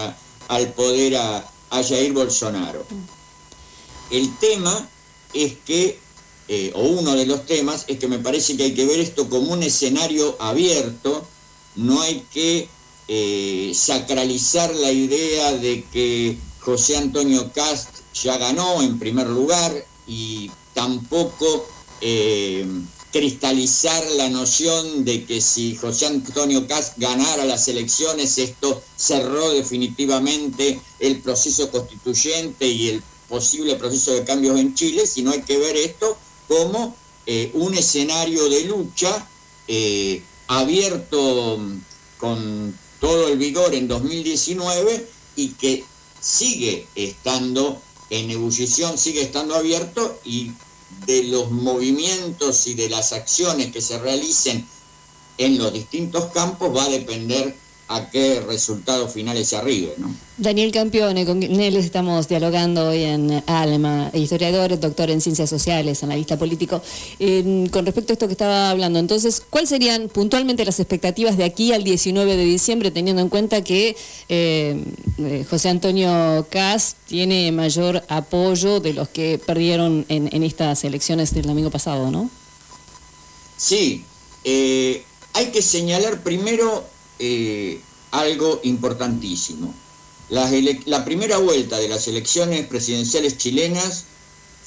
al 0.48 0.74
poder 0.74 1.18
a, 1.18 1.52
Jair 1.70 2.14
Bolsonaro. 2.14 2.86
El 4.10 4.36
tema 4.38 4.90
es 5.34 5.54
que, 5.66 6.00
eh, 6.48 6.72
o 6.74 6.82
uno 6.82 7.16
de 7.16 7.26
los 7.26 7.46
temas, 7.46 7.84
es 7.88 8.00
que 8.00 8.08
me 8.08 8.20
parece 8.20 8.56
que 8.56 8.64
hay 8.64 8.74
que 8.74 8.86
ver 8.86 9.02
esto 9.02 9.30
como 9.30 9.52
un 9.52 9.64
escenario 9.64 10.38
abierto, 10.40 11.28
no 11.76 12.02
hay 12.02 12.26
que 12.32 12.70
eh, 13.10 13.72
sacralizar 13.74 14.76
la 14.76 14.92
idea 14.92 15.54
de 15.54 15.86
que 15.94 16.38
José 16.60 16.98
Antonio 16.98 17.54
Cast 17.54 17.88
ya 18.14 18.38
ganó 18.38 18.82
en 18.82 19.00
primer 19.00 19.28
lugar 19.28 19.72
y 20.06 20.52
tampoco 20.74 21.66
eh, 22.02 22.68
cristalizar 23.14 24.06
la 24.18 24.30
noción 24.30 25.06
de 25.06 25.24
que 25.24 25.40
si 25.40 25.78
José 25.78 26.08
Antonio 26.08 26.68
Cast 26.68 26.98
ganara 26.98 27.46
las 27.46 27.70
elecciones, 27.70 28.38
esto 28.40 28.84
cerró 28.98 29.52
definitivamente 29.52 30.78
el 31.00 31.22
proceso 31.22 31.72
constituyente 31.72 32.68
y 32.68 32.90
el 32.90 33.04
posible 33.30 33.76
proceso 33.76 34.12
de 34.12 34.26
cambios 34.26 34.60
en 34.60 34.76
Chile, 34.76 35.08
sino 35.08 35.32
hay 35.32 35.44
que 35.44 35.58
ver 35.58 35.78
esto 35.78 36.18
como 36.50 36.94
eh, 37.26 37.52
un 37.54 37.74
escenario 37.74 38.50
de 38.50 38.66
lucha 38.66 39.28
abierto 40.48 41.60
con 42.18 42.74
todo 43.00 43.28
el 43.28 43.38
vigor 43.38 43.74
en 43.74 43.88
2019 43.88 45.08
y 45.36 45.50
que 45.50 45.84
sigue 46.20 46.88
estando 46.96 47.82
en 48.10 48.32
ebullición, 48.32 48.98
sigue 48.98 49.22
estando 49.22 49.56
abierto 49.56 50.20
y 50.24 50.52
de 51.06 51.24
los 51.24 51.52
movimientos 51.52 52.68
y 52.68 52.74
de 52.74 52.90
las 52.90 53.14
acciones 53.14 53.72
que 53.72 53.82
se 53.82 54.00
realicen 54.00 54.68
en 55.38 55.58
los 55.58 55.74
distintos 55.74 56.32
campos 56.32 56.76
va 56.76 56.86
a 56.86 56.90
depender 56.90 57.56
a 57.90 58.10
qué 58.10 58.42
resultados 58.42 59.14
finales 59.14 59.48
se 59.48 59.58
arribe. 59.58 59.94
¿no? 59.98 60.14
Daniel 60.38 60.72
Campione, 60.72 61.26
con 61.26 61.42
él 61.42 61.78
estamos 61.78 62.28
dialogando 62.28 62.90
hoy 62.90 63.04
en 63.04 63.44
Alma, 63.48 64.12
historiador, 64.14 64.78
doctor 64.80 65.10
en 65.10 65.22
ciencias 65.22 65.50
sociales, 65.50 66.04
analista 66.04 66.38
político. 66.38 66.82
con 67.72 67.86
respecto 67.86 68.12
a 68.12 68.14
esto 68.14 68.28
que 68.28 68.34
estaba 68.34 68.70
hablando, 68.70 69.00
entonces, 69.00 69.42
¿cuáles 69.50 69.70
serían 69.70 70.10
puntualmente 70.10 70.66
las 70.66 70.80
expectativas 70.80 71.38
de 71.38 71.46
aquí 71.46 71.72
al 71.72 71.84
19 71.84 72.36
de 72.36 72.44
diciembre, 72.44 72.92
teniendo 72.92 73.22
en 73.22 73.30
cuenta 73.30 73.64
que 73.64 73.96
eh, 74.30 74.84
eh, 75.18 75.46
José 75.50 75.70
Antonio 75.70 76.46
Cas 76.50 76.98
tiene 77.08 77.52
mayor 77.52 78.04
apoyo 78.10 78.80
de 78.80 78.94
los 78.94 79.08
que 79.08 79.40
perdieron 79.44 80.06
en, 80.10 80.44
estas 80.44 80.84
elecciones 80.84 81.34
del 81.34 81.46
domingo 81.46 81.72
pasado, 81.72 82.12
¿no? 82.12 82.30
Sí, 83.58 84.04
eh, 84.44 85.04
hay 85.34 85.48
que 85.48 85.62
señalar 85.62 86.22
primero 86.22 86.86
eh, 87.20 87.82
algo 88.12 88.60
importantísimo. 88.64 89.74
La, 90.30 91.06
primera 91.06 91.38
vuelta 91.38 91.78
de 91.78 91.88
las 91.88 92.08
elecciones 92.08 92.68
presidenciales 92.68 93.38
chilenas 93.38 94.04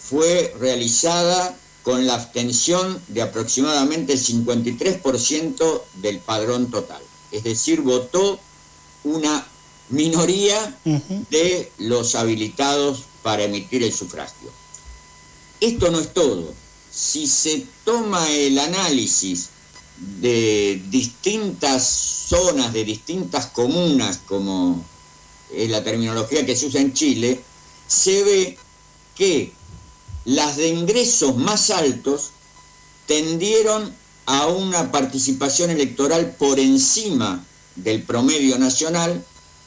fue 0.09 0.55
realizada 0.59 1.57
con 1.83 2.07
la 2.07 2.15
abstención 2.15 3.01
de 3.09 3.23
aproximadamente 3.23 4.15
el 4.15 4.25
53% 4.25 5.83
del 5.97 6.19
padrón 6.19 6.71
total. 6.71 7.03
Es 7.31 7.45
decir, 7.45 7.83
votó 7.83 8.41
una 9.05 9.47
minoría 9.91 10.79
de 11.31 11.71
los 11.79 12.15
habilitados 12.15 13.05
para 13.23 13.45
emitir 13.45 13.83
el 13.83 13.93
sufragio. 13.93 14.51
Esto 15.61 15.91
no 15.91 16.01
es 16.01 16.15
todo. 16.15 16.55
Si 16.91 17.27
se 17.27 17.67
toma 17.85 18.31
el 18.31 18.59
análisis 18.59 19.51
de 20.01 20.83
distintas 20.89 21.87
zonas, 22.29 22.73
de 22.73 22.85
distintas 22.85 23.47
comunas, 23.47 24.19
como 24.27 24.83
es 25.53 25.69
la 25.69 25.85
terminología 25.85 26.47
que 26.47 26.57
se 26.57 26.67
usa 26.67 26.81
en 26.81 26.95
Chile, 26.95 27.43
se 27.87 28.23
ve 28.23 28.59
que 29.15 29.53
las 30.25 30.57
de 30.57 30.69
ingresos 30.69 31.37
más 31.37 31.71
altos 31.71 32.31
tendieron 33.07 33.95
a 34.27 34.47
una 34.47 34.91
participación 34.91 35.71
electoral 35.71 36.37
por 36.39 36.59
encima 36.59 37.45
del 37.77 38.03
promedio 38.03 38.59
nacional 38.59 39.25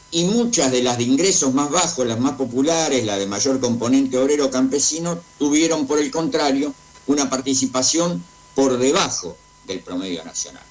y 0.10 0.26
muchas 0.26 0.72
de 0.72 0.84
las 0.84 0.98
de 0.98 1.04
ingresos 1.04 1.54
más 1.54 1.70
bajos, 1.70 2.08
las 2.08 2.20
más 2.20 2.34
populares, 2.34 3.06
la 3.06 3.18
de 3.18 3.28
mayor 3.28 3.60
componente 3.60 4.18
obrero 4.18 4.50
campesino, 4.50 5.20
tuvieron 5.38 5.86
por 5.86 6.00
el 6.00 6.12
contrario 6.12 6.74
una 7.08 7.30
participación 7.30 8.24
por 8.56 8.78
debajo 8.78 9.38
del 9.66 9.80
promedio 9.80 10.24
nacional. 10.24 10.64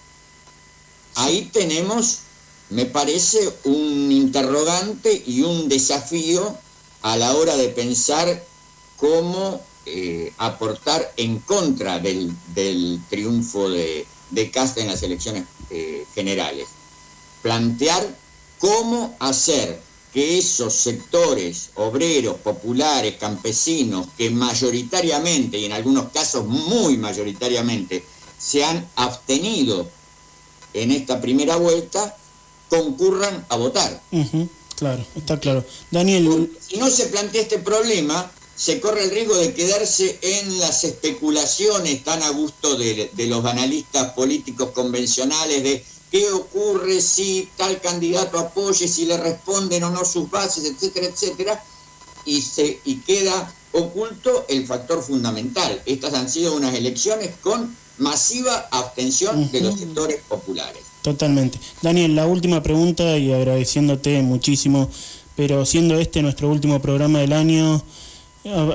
Ahí 1.14 1.50
tenemos, 1.52 2.20
me 2.70 2.86
parece, 2.86 3.52
un 3.64 4.10
interrogante 4.10 5.22
y 5.26 5.42
un 5.42 5.68
desafío 5.68 6.56
a 7.02 7.16
la 7.16 7.34
hora 7.34 7.56
de 7.56 7.68
pensar 7.68 8.44
cómo 8.96 9.60
eh, 9.84 10.32
aportar 10.38 11.12
en 11.16 11.40
contra 11.40 11.98
del, 11.98 12.32
triunfo 13.10 13.68
de, 13.68 14.06
de 14.30 14.50
Casta 14.50 14.80
en 14.80 14.88
las 14.88 15.02
elecciones 15.02 15.44
eh, 15.70 16.06
generales. 16.14 16.68
Plantear 17.42 18.16
cómo 18.58 19.16
hacer 19.18 19.80
que 20.12 20.38
esos 20.38 20.74
sectores 20.74 21.70
obreros, 21.74 22.36
populares, 22.36 23.16
campesinos, 23.16 24.06
que 24.16 24.30
mayoritariamente, 24.30 25.58
y 25.58 25.64
en 25.64 25.72
algunos 25.72 26.10
casos 26.10 26.46
muy 26.46 26.98
mayoritariamente, 26.98 28.04
se 28.42 28.64
han 28.64 28.88
abstenido 28.96 29.88
en 30.74 30.90
esta 30.90 31.20
primera 31.20 31.56
vuelta, 31.56 32.16
concurran 32.68 33.44
a 33.48 33.56
votar. 33.56 34.02
claro, 34.76 35.04
está 35.14 35.38
claro. 35.38 35.64
Daniel. 35.90 36.50
si 36.66 36.78
no 36.78 36.90
se 36.90 37.06
plantea 37.06 37.42
este 37.42 37.58
problema, 37.58 38.30
se 38.56 38.80
corre 38.80 39.04
el 39.04 39.10
riesgo 39.10 39.36
de 39.36 39.54
quedarse 39.54 40.18
en 40.22 40.58
las 40.58 40.84
especulaciones 40.84 42.02
tan 42.04 42.22
a 42.22 42.30
gusto 42.30 42.76
de, 42.76 43.10
de 43.12 43.26
los 43.26 43.44
analistas 43.44 44.12
políticos 44.12 44.70
convencionales 44.70 45.62
de 45.62 45.84
qué 46.10 46.30
ocurre 46.30 47.00
si 47.00 47.48
tal 47.56 47.80
candidato 47.80 48.38
apoye, 48.38 48.88
si 48.88 49.06
le 49.06 49.16
responden 49.16 49.84
o 49.84 49.90
no 49.90 50.04
sus 50.04 50.30
bases, 50.30 50.64
etcétera, 50.64 51.06
etcétera, 51.06 51.64
y, 52.24 52.42
se, 52.42 52.80
y 52.84 52.96
queda 52.96 53.54
oculto 53.72 54.46
el 54.48 54.66
factor 54.66 55.02
fundamental. 55.02 55.82
Estas 55.86 56.14
han 56.14 56.28
sido 56.28 56.54
unas 56.54 56.74
elecciones 56.74 57.30
con 57.40 57.76
masiva 57.98 58.68
abstención 58.70 59.50
de 59.50 59.60
los 59.60 59.78
sectores 59.78 60.20
populares. 60.28 60.82
Totalmente. 61.02 61.58
Daniel, 61.82 62.14
la 62.14 62.26
última 62.26 62.62
pregunta 62.62 63.18
y 63.18 63.32
agradeciéndote 63.32 64.22
muchísimo, 64.22 64.88
pero 65.36 65.66
siendo 65.66 65.98
este 65.98 66.22
nuestro 66.22 66.48
último 66.48 66.80
programa 66.80 67.18
del 67.18 67.32
año 67.32 67.82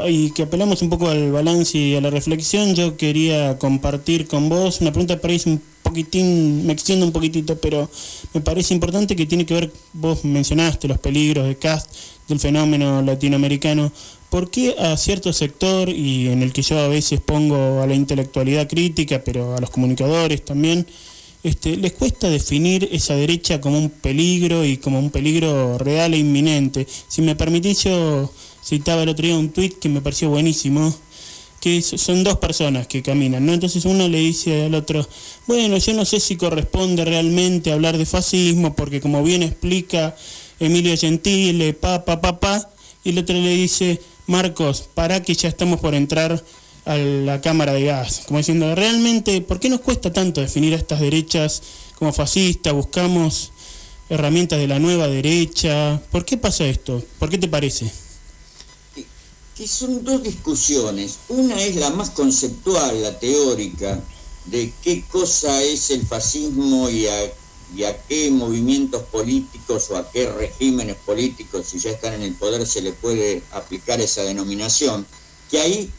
y 0.08 0.32
que 0.32 0.44
apelamos 0.44 0.82
un 0.82 0.90
poco 0.90 1.10
al 1.10 1.32
balance 1.32 1.78
y 1.78 1.96
a 1.96 2.02
la 2.02 2.10
reflexión, 2.10 2.74
yo 2.76 2.96
quería 2.96 3.58
compartir 3.58 4.28
con 4.28 4.50
vos 4.50 4.82
una 4.82 4.92
pregunta 4.92 5.20
para 5.20 5.34
ir 5.34 5.42
un 5.46 5.62
poquitín, 5.84 6.66
me 6.66 6.74
extiendo 6.74 7.06
un 7.06 7.12
poquitito, 7.12 7.58
pero 7.58 7.90
me 8.34 8.42
parece 8.42 8.74
importante 8.74 9.16
que 9.16 9.26
tiene 9.26 9.46
que 9.46 9.54
ver, 9.54 9.74
vos 9.94 10.24
mencionaste 10.24 10.88
los 10.88 11.00
peligros 11.00 11.48
de 11.48 11.58
CAST, 11.58 11.90
del 12.28 12.40
fenómeno 12.40 13.02
latinoamericano, 13.02 13.92
¿por 14.30 14.52
qué 14.52 14.76
a 14.80 14.98
cierto 14.98 15.32
sector, 15.34 15.90
y 15.90 16.28
en 16.28 16.44
el 16.44 16.52
que 16.54 16.62
yo 16.62 16.80
a 16.80 16.88
veces 16.88 17.22
pongo 17.22 17.82
a 17.82 17.88
la 17.88 17.96
intelectualidad 17.96 18.68
crítica, 18.68 19.22
pero 19.24 19.56
a 19.56 19.62
los 19.62 19.70
comunicadores 19.70 20.44
también, 20.44 20.86
este, 21.44 21.78
les 21.78 21.94
cuesta 21.94 22.30
definir 22.30 22.90
esa 22.92 23.16
derecha 23.16 23.62
como 23.62 23.78
un 23.78 23.90
peligro 23.90 24.66
y 24.66 24.78
como 24.78 25.00
un 25.00 25.12
peligro 25.12 25.78
real 25.78 26.14
e 26.14 26.18
inminente? 26.18 26.86
Si 27.08 27.22
me 27.22 27.36
permitís, 27.36 27.84
yo 27.84 28.32
citaba 28.64 29.04
el 29.04 29.10
otro 29.10 29.26
día 29.26 29.38
un 29.38 29.50
tuit 29.50 29.80
que 29.80 29.88
me 29.88 30.02
pareció 30.02 30.30
buenísimo, 30.30 30.94
que 31.62 31.82
son 31.82 32.24
dos 32.24 32.38
personas 32.38 32.88
que 32.88 33.02
caminan, 33.02 33.46
¿no? 33.46 33.54
Entonces 33.54 33.86
uno 33.86 34.08
le 34.08 34.20
dice 34.20 34.66
al 34.66 34.76
otro, 34.76 35.08
bueno, 35.48 35.78
yo 35.78 35.94
no 35.94 36.06
sé 36.06 36.20
si 36.20 36.36
corresponde 36.36 37.04
realmente 37.06 37.72
hablar 37.72 37.98
de 37.98 38.06
fascismo, 38.06 38.76
porque 38.76 39.02
como 39.02 39.24
bien 39.24 39.42
explica 39.42 40.16
Emilio 40.60 40.96
Gentile, 40.98 41.74
pa, 41.74 42.04
pa, 42.06 42.22
pa, 42.22 42.40
pa, 42.40 42.70
y 43.04 43.10
el 43.10 43.20
otro 43.20 43.36
le 43.36 43.50
dice, 43.50 44.02
Marcos, 44.26 44.90
para 44.94 45.22
que 45.22 45.36
ya 45.36 45.50
estamos 45.50 45.80
por 45.80 45.96
entrar 45.96 46.44
a 46.86 46.96
la 46.96 47.42
cámara 47.42 47.74
de 47.74 47.86
gas, 47.86 48.24
como 48.28 48.40
diciendo, 48.40 48.74
realmente, 48.76 49.42
¿por 49.42 49.60
qué 49.60 49.70
nos 49.70 49.82
cuesta 49.82 50.12
tanto 50.12 50.42
definir 50.42 50.74
a 50.74 50.78
estas 50.78 51.00
derechas 51.00 51.62
como 52.00 52.14
fascistas? 52.14 52.74
Buscamos 52.74 53.52
herramientas 54.10 54.60
de 54.60 54.68
la 54.68 54.80
nueva 54.80 55.08
derecha, 55.08 56.02
¿por 56.12 56.26
qué 56.26 56.38
pasa 56.38 56.66
esto? 56.66 57.04
¿Por 57.20 57.30
qué 57.30 57.38
te 57.38 57.48
parece? 57.48 57.92
que 59.58 59.68
son 59.68 60.04
dos 60.04 60.22
discusiones. 60.22 61.18
Una 61.30 61.60
es 61.60 61.76
la 61.78 61.90
más 61.90 62.12
conceptual, 62.12 63.02
la 63.02 63.18
teórica, 63.18 64.00
de 64.46 64.72
qué 64.84 65.04
cosa 65.10 65.64
es 65.64 65.90
el 65.90 66.06
fascismo 66.06 66.90
y 66.90 67.08
a, 67.08 67.32
qué 68.08 68.32
movimientos 68.32 69.04
políticos 69.04 69.88
o 69.92 69.98
a 69.98 70.12
qué 70.12 70.32
regímenes 70.32 70.96
políticos, 71.06 71.68
si 71.68 71.80
ya 71.80 71.92
están 71.92 72.14
en 72.14 72.22
el 72.22 72.34
poder, 72.34 72.66
se 72.66 72.82
le 72.82 72.94
puede 72.94 73.44
aplicar 73.52 74.00
esa 74.02 74.24
denominación, 74.24 75.06
que 75.52 75.60
ahí 75.60 75.92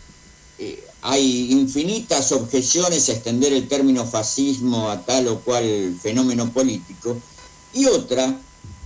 eh, 0.59 0.83
hay 1.03 1.53
infinitas 1.53 2.33
objeciones 2.33 3.09
a 3.09 3.13
extender 3.13 3.53
el 3.53 3.69
término 3.69 4.05
fascismo 4.07 4.91
a 4.91 5.05
tal 5.05 5.29
o 5.29 5.41
cual 5.41 5.97
fenómeno 6.01 6.53
político, 6.53 7.17
y 7.75 7.87
otra 7.87 8.41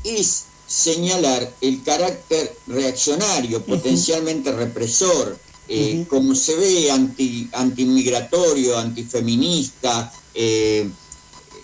es 0.05 0.45
señalar 0.67 1.55
el 1.61 1.83
carácter 1.83 2.57
reaccionario, 2.67 3.65
potencialmente 3.65 4.53
represor, 4.53 5.39
eh, 5.69 6.05
como 6.09 6.35
se 6.35 6.57
ve 6.57 6.91
anti, 6.91 7.49
antimigratorio, 7.53 8.79
antifeminista. 8.79 10.13
Eh, 10.35 10.91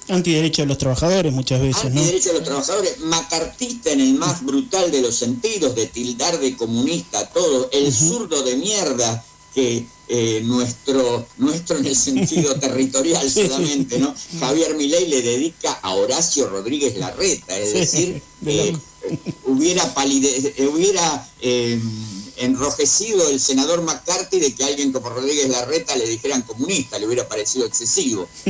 Antiderecho 0.08 0.62
de 0.62 0.68
los 0.68 0.78
trabajadores 0.78 1.32
muchas 1.32 1.60
veces, 1.60 1.84
Antiderecho 1.84 2.30
de 2.30 2.34
los 2.36 2.44
trabajadores, 2.44 2.98
macartista 3.00 3.90
en 3.90 4.00
el 4.00 4.14
más 4.14 4.44
brutal 4.44 4.90
de 4.90 5.02
los 5.02 5.14
sentidos, 5.14 5.74
de 5.74 5.86
tildar 5.86 6.38
de 6.38 6.56
comunista 6.56 7.28
todo, 7.30 7.68
el 7.72 7.92
zurdo 7.92 8.42
de 8.42 8.56
mierda 8.56 9.24
que 9.54 9.86
eh, 10.10 10.40
nuestro, 10.44 11.26
nuestro 11.36 11.76
en 11.76 11.86
el 11.86 11.96
sentido 11.96 12.54
territorial 12.60 13.30
solamente, 13.30 13.98
¿no? 13.98 14.14
Javier 14.40 14.74
Milei 14.74 15.06
le 15.06 15.20
dedica 15.20 15.72
a 15.82 15.94
Horacio 15.94 16.48
Rodríguez 16.48 16.96
Larreta, 16.96 17.54
es 17.58 17.74
decir, 17.74 18.22
eh, 18.46 18.74
hubiera, 19.44 19.82
eh, 19.84 20.66
hubiera 20.72 21.28
enrojecido 22.38 23.28
el 23.28 23.40
senador 23.40 23.82
McCarthy 23.82 24.40
de 24.40 24.54
que 24.54 24.64
alguien 24.64 24.92
como 24.92 25.10
Rodríguez 25.10 25.48
Larreta 25.48 25.96
le 25.96 26.08
dijeran 26.08 26.42
comunista, 26.42 26.98
le 26.98 27.06
hubiera 27.06 27.28
parecido 27.28 27.66
excesivo, 27.66 28.28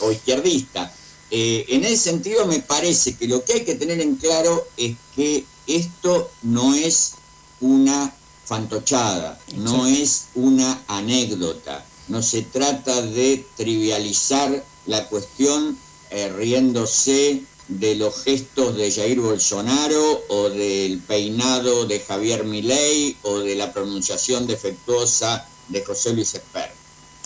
o 0.00 0.12
izquierdista. 0.12 0.92
en 1.30 1.84
ese 1.84 1.96
sentido 1.96 2.46
me 2.46 2.60
parece 2.60 3.16
que 3.16 3.28
lo 3.28 3.44
que 3.44 3.54
hay 3.54 3.64
que 3.64 3.74
tener 3.74 4.00
en 4.00 4.16
claro 4.16 4.66
es 4.76 4.96
que 5.14 5.44
esto 5.66 6.30
no 6.42 6.74
es 6.74 7.12
una 7.60 8.14
fantochada, 8.48 9.38
no 9.56 9.86
es 9.86 10.28
una 10.34 10.82
anécdota, 10.88 11.84
no 12.08 12.22
se 12.22 12.42
trata 12.42 13.02
de 13.02 13.44
trivializar 13.56 14.64
la 14.86 15.06
cuestión 15.08 15.78
eh, 16.10 16.32
riéndose 16.34 17.42
de 17.68 17.94
los 17.94 18.22
gestos 18.22 18.76
de 18.76 18.90
Jair 18.90 19.20
Bolsonaro 19.20 20.24
o 20.28 20.48
del 20.48 20.98
peinado 21.00 21.86
de 21.86 22.00
Javier 22.00 22.44
Milei 22.44 23.16
o 23.22 23.38
de 23.40 23.54
la 23.54 23.72
pronunciación 23.72 24.46
defectuosa 24.46 25.46
de 25.68 25.84
José 25.84 26.14
Luis 26.14 26.34
Esper. 26.34 26.72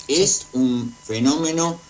Es 0.09 0.47
un 0.53 0.95
fenómeno 1.05 1.81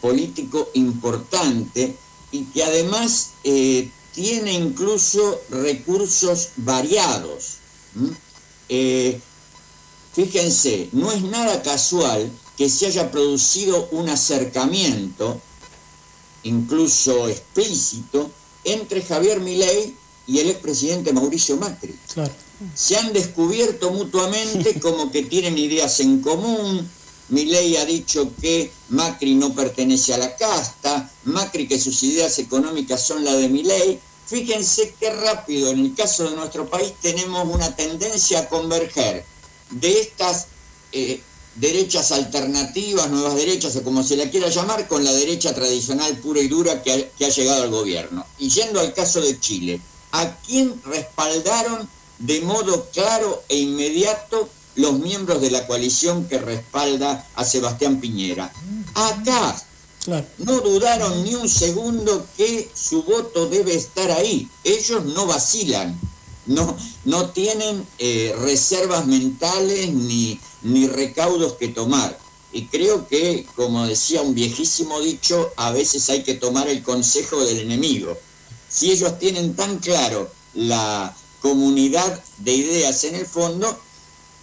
político 0.00 0.70
importante 0.74 1.94
y 2.32 2.44
que 2.44 2.64
además 2.64 3.30
eh, 3.44 3.90
tiene 4.14 4.52
incluso 4.52 5.40
recursos 5.50 6.50
variados. 6.56 7.58
Eh, 8.68 9.20
fíjense, 10.14 10.88
no 10.92 11.12
es 11.12 11.22
nada 11.22 11.62
casual 11.62 12.30
que 12.56 12.68
se 12.68 12.86
haya 12.86 13.10
producido 13.10 13.88
un 13.92 14.08
acercamiento, 14.08 15.40
incluso 16.44 17.28
explícito, 17.28 18.30
entre 18.64 19.02
Javier 19.02 19.40
Milei 19.40 19.94
y 20.26 20.38
el 20.38 20.50
expresidente 20.50 21.12
Mauricio 21.12 21.56
Macri. 21.56 21.94
Se 22.74 22.96
han 22.96 23.12
descubierto 23.12 23.90
mutuamente 23.90 24.78
como 24.80 25.10
que 25.10 25.22
tienen 25.22 25.56
ideas 25.56 26.00
en 26.00 26.20
común. 26.20 26.88
Milei 27.28 27.76
ha 27.76 27.84
dicho 27.84 28.32
que 28.40 28.70
Macri 28.88 29.34
no 29.34 29.54
pertenece 29.54 30.14
a 30.14 30.18
la 30.18 30.34
casta, 30.36 31.10
Macri 31.24 31.68
que 31.68 31.78
sus 31.78 32.02
ideas 32.02 32.38
económicas 32.38 33.06
son 33.06 33.24
la 33.24 33.34
de 33.34 33.48
Milei, 33.48 34.00
Fíjense 34.28 34.94
qué 35.00 35.08
rápido, 35.08 35.70
en 35.70 35.78
el 35.78 35.94
caso 35.94 36.28
de 36.28 36.36
nuestro 36.36 36.68
país 36.68 36.92
tenemos 37.00 37.48
una 37.48 37.74
tendencia 37.74 38.40
a 38.40 38.48
converger 38.50 39.24
de 39.70 40.00
estas 40.00 40.48
eh, 40.92 41.22
derechas 41.60 42.12
alternativas, 42.12 43.10
nuevas 43.10 43.34
derechas 43.36 43.76
o 43.76 43.82
como 43.82 44.02
se 44.02 44.16
la 44.16 44.30
quiera 44.30 44.48
llamar, 44.48 44.88
con 44.88 45.04
la 45.04 45.12
derecha 45.12 45.54
tradicional 45.54 46.16
pura 46.18 46.40
y 46.40 46.48
dura 46.48 46.82
que 46.82 46.92
ha, 46.92 47.10
que 47.16 47.26
ha 47.26 47.30
llegado 47.30 47.62
al 47.62 47.70
gobierno. 47.70 48.24
Y 48.38 48.48
yendo 48.48 48.80
al 48.80 48.94
caso 48.94 49.20
de 49.20 49.38
Chile, 49.38 49.80
¿a 50.12 50.36
quién 50.46 50.80
respaldaron 50.84 51.88
de 52.18 52.40
modo 52.40 52.88
claro 52.92 53.42
e 53.48 53.56
inmediato 53.58 54.48
los 54.76 54.98
miembros 54.98 55.40
de 55.40 55.50
la 55.50 55.66
coalición 55.66 56.28
que 56.28 56.38
respalda 56.38 57.26
a 57.34 57.44
Sebastián 57.44 58.00
Piñera? 58.00 58.52
Acá 58.94 59.56
no 60.38 60.60
dudaron 60.60 61.22
ni 61.22 61.34
un 61.34 61.48
segundo 61.48 62.26
que 62.36 62.70
su 62.74 63.02
voto 63.02 63.48
debe 63.48 63.74
estar 63.74 64.10
ahí. 64.10 64.48
Ellos 64.64 65.04
no 65.04 65.26
vacilan, 65.26 65.98
no, 66.48 66.76
no 67.04 67.30
tienen 67.30 67.86
eh, 67.98 68.34
reservas 68.40 69.06
mentales 69.06 69.92
ni, 69.92 70.40
ni 70.62 70.88
recaudos 70.88 71.52
que 71.54 71.68
tomar. 71.68 72.18
Y 72.52 72.66
creo 72.66 73.06
que, 73.06 73.46
como 73.54 73.86
decía 73.86 74.22
un 74.22 74.34
viejísimo 74.34 75.00
dicho, 75.00 75.52
a 75.56 75.70
veces 75.70 76.08
hay 76.08 76.22
que 76.22 76.34
tomar 76.34 76.68
el 76.68 76.82
consejo 76.82 77.44
del 77.44 77.58
enemigo. 77.58 78.16
Si 78.68 78.90
ellos 78.90 79.18
tienen 79.18 79.54
tan 79.54 79.78
claro 79.78 80.30
la 80.54 81.14
comunidad 81.40 82.22
de 82.38 82.54
ideas 82.54 83.04
en 83.04 83.14
el 83.14 83.26
fondo, 83.26 83.78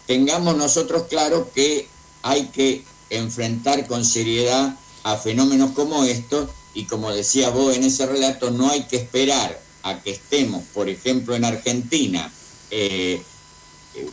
tengamos 0.05 0.55
nosotros 0.55 1.07
claro 1.09 1.49
que 1.53 1.87
hay 2.21 2.45
que 2.47 2.83
enfrentar 3.09 3.87
con 3.87 4.05
seriedad 4.05 4.77
a 5.03 5.17
fenómenos 5.17 5.71
como 5.71 6.03
estos 6.03 6.49
y 6.75 6.85
como 6.85 7.11
decía 7.11 7.49
vos 7.49 7.75
en 7.75 7.83
ese 7.83 8.05
relato, 8.05 8.51
no 8.51 8.69
hay 8.69 8.83
que 8.83 8.97
esperar 8.97 9.64
a 9.85 10.01
que 10.01 10.11
estemos, 10.11 10.63
por 10.73 10.89
ejemplo, 10.89 11.35
en 11.35 11.45
Argentina, 11.45 12.31
eh, 12.71 13.21
eh, 13.93 14.07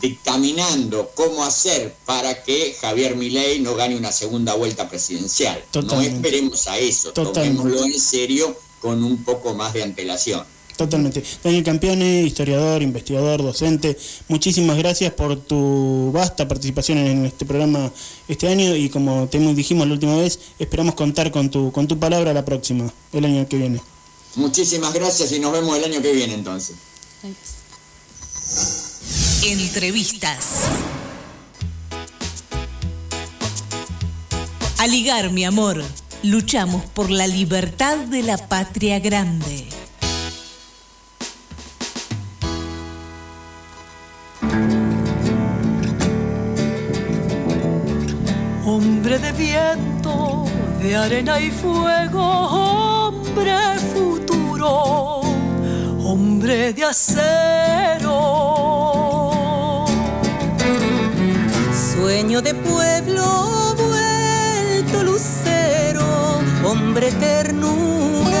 dictaminando 0.00 1.10
cómo 1.14 1.44
hacer 1.44 1.94
para 2.06 2.42
que 2.42 2.74
Javier 2.80 3.14
Milei 3.14 3.60
no 3.60 3.74
gane 3.74 3.94
una 3.94 4.10
segunda 4.10 4.54
vuelta 4.54 4.88
presidencial. 4.88 5.62
No 5.84 6.00
esperemos 6.00 6.66
a 6.66 6.78
eso, 6.78 7.12
tomémoslo 7.12 7.84
en 7.84 8.00
serio 8.00 8.56
con 8.80 9.04
un 9.04 9.22
poco 9.22 9.54
más 9.54 9.74
de 9.74 9.82
antelación. 9.82 10.44
Totalmente. 10.78 11.22
Daniel 11.44 11.62
Campione, 11.62 12.22
historiador, 12.22 12.82
investigador, 12.82 13.42
docente, 13.42 13.98
muchísimas 14.28 14.78
gracias 14.78 15.12
por 15.12 15.38
tu 15.38 16.10
vasta 16.10 16.48
participación 16.48 16.96
en 16.98 17.26
este 17.26 17.44
programa 17.44 17.92
este 18.28 18.48
año 18.48 18.74
y 18.74 18.88
como 18.88 19.28
te 19.28 19.38
dijimos 19.38 19.86
la 19.86 19.92
última 19.92 20.16
vez, 20.16 20.38
esperamos 20.58 20.94
contar 20.94 21.30
con 21.30 21.50
tu, 21.50 21.70
con 21.70 21.86
tu 21.86 21.98
palabra 21.98 22.32
la 22.32 22.46
próxima, 22.46 22.90
el 23.12 23.24
año 23.26 23.46
que 23.46 23.58
viene. 23.58 23.91
Muchísimas 24.34 24.92
gracias 24.94 25.32
y 25.32 25.38
nos 25.38 25.52
vemos 25.52 25.76
el 25.76 25.84
año 25.84 26.00
que 26.00 26.12
viene 26.12 26.34
entonces. 26.34 26.76
Entrevistas. 29.42 30.62
Aligar, 34.78 35.30
mi 35.30 35.44
amor. 35.44 35.84
Luchamos 36.22 36.84
por 36.86 37.10
la 37.10 37.26
libertad 37.26 37.98
de 37.98 38.22
la 38.22 38.36
patria 38.48 39.00
grande. 39.00 39.68
Hombre 48.64 49.18
de 49.18 49.32
viento, 49.32 50.44
de 50.80 50.96
arena 50.96 51.40
y 51.40 51.50
fuego, 51.50 52.91
hombre 53.12 53.54
futuro, 53.92 55.20
hombre 56.04 56.72
de 56.72 56.84
acero. 56.84 58.18
Sueño 61.94 62.40
de 62.42 62.54
pueblo 62.54 63.74
vuelto 63.76 65.02
lucero, 65.04 66.04
hombre 66.64 67.12
ternura, 67.12 68.31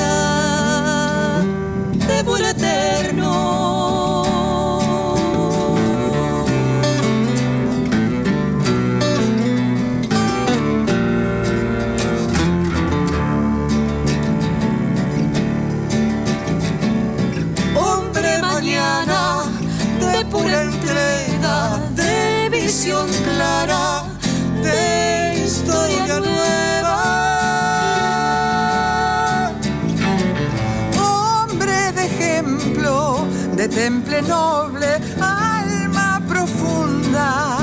noble, 34.28 35.00
alma 35.20 36.20
profunda, 36.26 37.58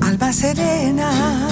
alma 0.00 0.32
serena. 0.32 1.47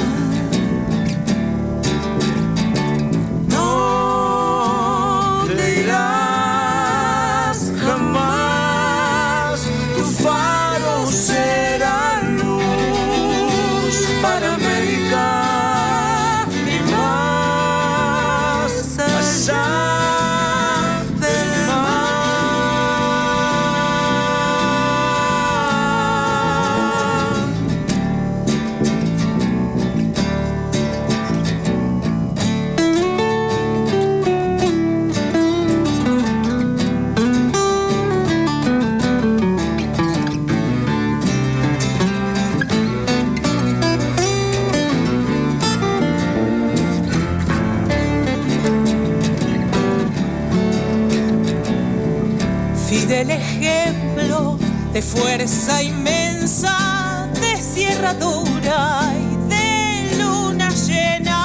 Fuerza 55.16 55.82
inmensa, 55.82 57.28
de 57.40 57.56
sierra 57.60 58.14
dura 58.14 59.12
y 59.14 59.36
de 59.48 60.16
luna 60.18 60.70
llena. 60.70 61.42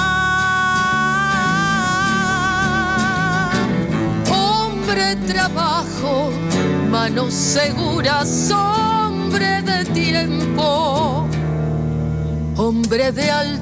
Hombre 4.30 5.16
trabajo, 5.26 6.30
manos 6.90 7.32
seguras, 7.34 8.50
hombre 8.50 9.62
de 9.62 9.84
tiempo, 9.86 11.26
hombre 12.56 13.12
de 13.12 13.30
altura. 13.30 13.61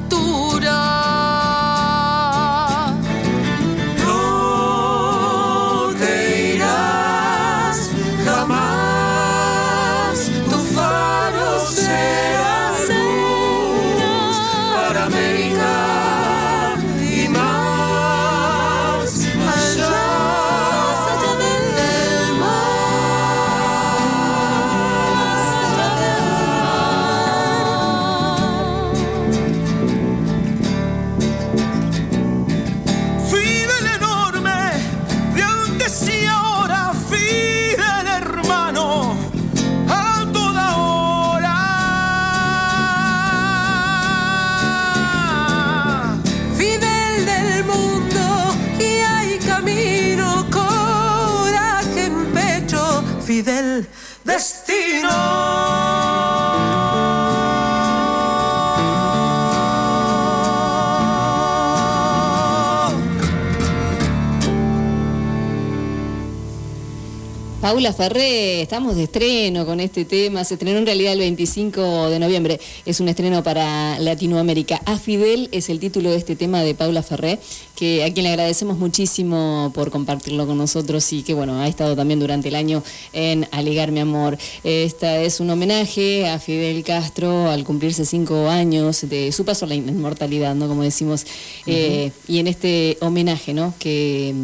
Paula 67.71 67.93
Ferré, 67.93 68.63
estamos 68.63 68.97
de 68.97 69.05
estreno 69.05 69.65
con 69.65 69.79
este 69.79 70.05
tema, 70.05 70.43
se 70.43 70.55
estrenó 70.55 70.81
en 70.81 70.87
realidad 70.87 71.13
el 71.13 71.21
25 71.21 72.11
de 72.11 72.19
noviembre, 72.19 72.61
es 72.85 72.99
un 72.99 73.09
estreno 73.09 73.45
para 73.45 73.97
Latinoamérica. 74.01 74.83
A 74.87 74.99
Fidel 74.99 75.49
es 75.53 75.69
el 75.69 75.79
título 75.79 76.11
de 76.11 76.17
este 76.17 76.35
tema 76.35 76.65
de 76.65 76.75
Paula 76.75 77.05
Ferré, 77.05 77.39
que 77.77 78.03
a 78.03 78.13
quien 78.13 78.25
le 78.25 78.31
agradecemos 78.31 78.77
muchísimo 78.77 79.71
por 79.73 79.93
compartirlo 79.93 80.49
con 80.49 80.59
nosotros 80.59 81.13
y 81.13 81.23
que 81.23 81.33
bueno, 81.33 81.61
ha 81.61 81.69
estado 81.69 81.95
también 81.95 82.19
durante 82.19 82.49
el 82.49 82.57
año 82.57 82.83
en 83.13 83.47
Alegar 83.53 83.93
mi 83.93 84.01
amor. 84.01 84.37
Esta 84.65 85.21
es 85.21 85.39
un 85.39 85.51
homenaje 85.51 86.29
a 86.29 86.41
Fidel 86.41 86.83
Castro 86.83 87.51
al 87.53 87.63
cumplirse 87.63 88.05
cinco 88.05 88.49
años 88.49 89.09
de 89.09 89.31
su 89.31 89.45
paso 89.45 89.67
a 89.67 89.69
la 89.69 89.77
inmortalidad, 89.77 90.57
¿no? 90.57 90.67
Como 90.67 90.83
decimos, 90.83 91.25
eh, 91.67 92.11
y 92.27 92.41
en 92.41 92.49
este 92.49 92.99
homenaje, 93.01 93.55
¿no? 93.55 93.75
Que 93.79 94.35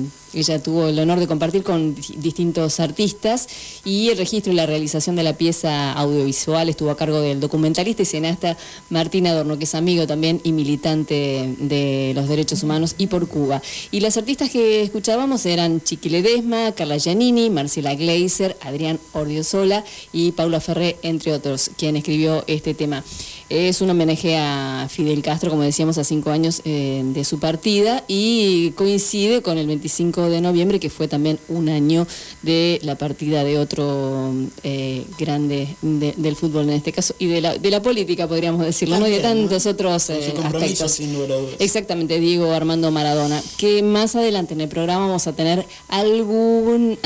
ella 0.41 0.63
tuvo 0.63 0.89
el 0.89 0.99
honor 0.99 1.19
de 1.19 1.27
compartir 1.27 1.63
con 1.63 1.95
distintos 1.95 2.79
artistas 2.81 3.49
y 3.85 4.11
el 4.11 4.19
registro 4.19 4.53
y 4.53 4.57
la 4.57 4.67
realización 4.67 5.17
de 5.17 5.23
la 5.23 5.33
pieza 5.33 5.93
audiovisual 5.93 6.69
estuvo 6.69 6.91
a 6.91 6.97
cargo 6.97 7.21
del 7.21 7.41
documentalista 7.41 8.03
y 8.03 8.07
cineasta 8.07 8.57
Martín 8.91 9.27
Adorno, 9.27 9.59
que 9.59 9.65
es 9.65 9.75
amigo 9.75 10.07
también 10.07 10.41
y 10.45 10.53
militante 10.53 11.55
de 11.59 12.13
los 12.15 12.29
derechos 12.29 12.63
humanos 12.63 12.95
y 12.99 13.07
por 13.07 13.29
Cuba. 13.29 13.63
Y 13.91 14.01
las 14.01 14.17
artistas 14.17 14.51
que 14.51 14.83
escuchábamos 14.83 15.47
eran 15.47 15.81
Chiqui 15.81 16.09
Ledesma, 16.09 16.73
Carla 16.73 16.99
Giannini, 16.99 17.51
Marcela 17.51 17.95
Gleiser, 17.95 18.57
Adrián 18.61 19.01
Ordiosola 19.13 19.85
y 20.13 20.33
Paula 20.33 20.61
Ferré, 20.61 20.97
entre 21.03 21.33
otros, 21.33 21.71
quien 21.77 21.97
escribió 21.97 22.45
este 22.47 22.75
tema. 22.75 23.03
Es 23.49 23.81
un 23.81 23.91
homenaje 23.91 24.37
a 24.37 24.89
Fidel 24.91 25.23
Castro, 25.23 25.51
como 25.51 25.63
decíamos, 25.63 25.99
a 25.99 26.05
cinco 26.05 26.31
años 26.31 26.63
eh, 26.65 27.03
de 27.05 27.25
su 27.25 27.39
partida 27.39 28.03
y 28.09 28.73
coincide 28.73 29.41
con 29.41 29.57
el 29.57 29.69
25 29.69 30.31
de 30.31 30.41
noviembre, 30.41 30.81
que 30.81 30.91
fue 30.91 31.07
también 31.07 31.39
un 31.49 31.69
año 31.69 32.09
de 32.43 32.81
la 32.83 32.97
partida 32.97 33.45
de 33.45 33.59
otro 33.61 34.35
eh, 34.65 35.05
grande 35.17 35.69
del 35.81 36.35
fútbol 36.35 36.65
en 36.65 36.71
este 36.71 36.91
caso 36.91 37.15
y 37.21 37.27
de 37.27 37.41
la, 37.41 37.57
de 37.57 37.71
la 37.71 37.81
política, 37.83 38.27
podríamos 38.27 38.65
decirlo, 38.65 38.99
¿no? 38.99 39.07
y 39.07 39.13
de 39.13 39.21
tantos 39.21 39.65
otros 39.67 40.11
eh, 40.11 40.35
aspectos. 40.43 41.01
Exactamente, 41.61 42.19
Diego 42.19 42.51
Armando 42.51 42.91
Maradona. 42.91 43.41
Que 43.59 43.81
más 43.81 44.17
adelante 44.17 44.55
en 44.55 44.63
el 44.63 44.69
programa 44.69 45.07
vamos 45.07 45.29
a 45.29 45.35
tener 45.35 45.65
algún, 45.87 46.99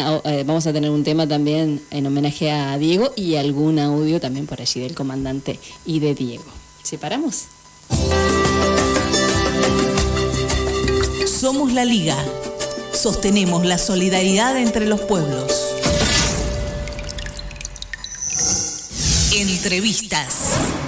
vamos 0.46 0.66
a 0.66 0.72
tener 0.72 0.90
un 0.90 1.04
tema 1.04 1.28
también 1.28 1.82
en 1.90 2.06
homenaje 2.06 2.50
a 2.50 2.78
Diego 2.78 3.12
y 3.14 3.34
algún 3.34 3.78
audio 3.78 4.20
también 4.20 4.46
por 4.46 4.58
allí 4.62 4.80
del 4.80 4.94
comandante 4.94 5.58
y 5.84 6.00
de 6.00 6.14
Diego. 6.14 6.29
¿Separamos? 6.82 7.46
Somos 11.26 11.72
la 11.72 11.84
Liga. 11.84 12.16
Sostenemos 12.92 13.64
la 13.64 13.78
solidaridad 13.78 14.56
entre 14.58 14.86
los 14.86 15.00
pueblos. 15.00 15.52
Entrevistas. 19.32 20.79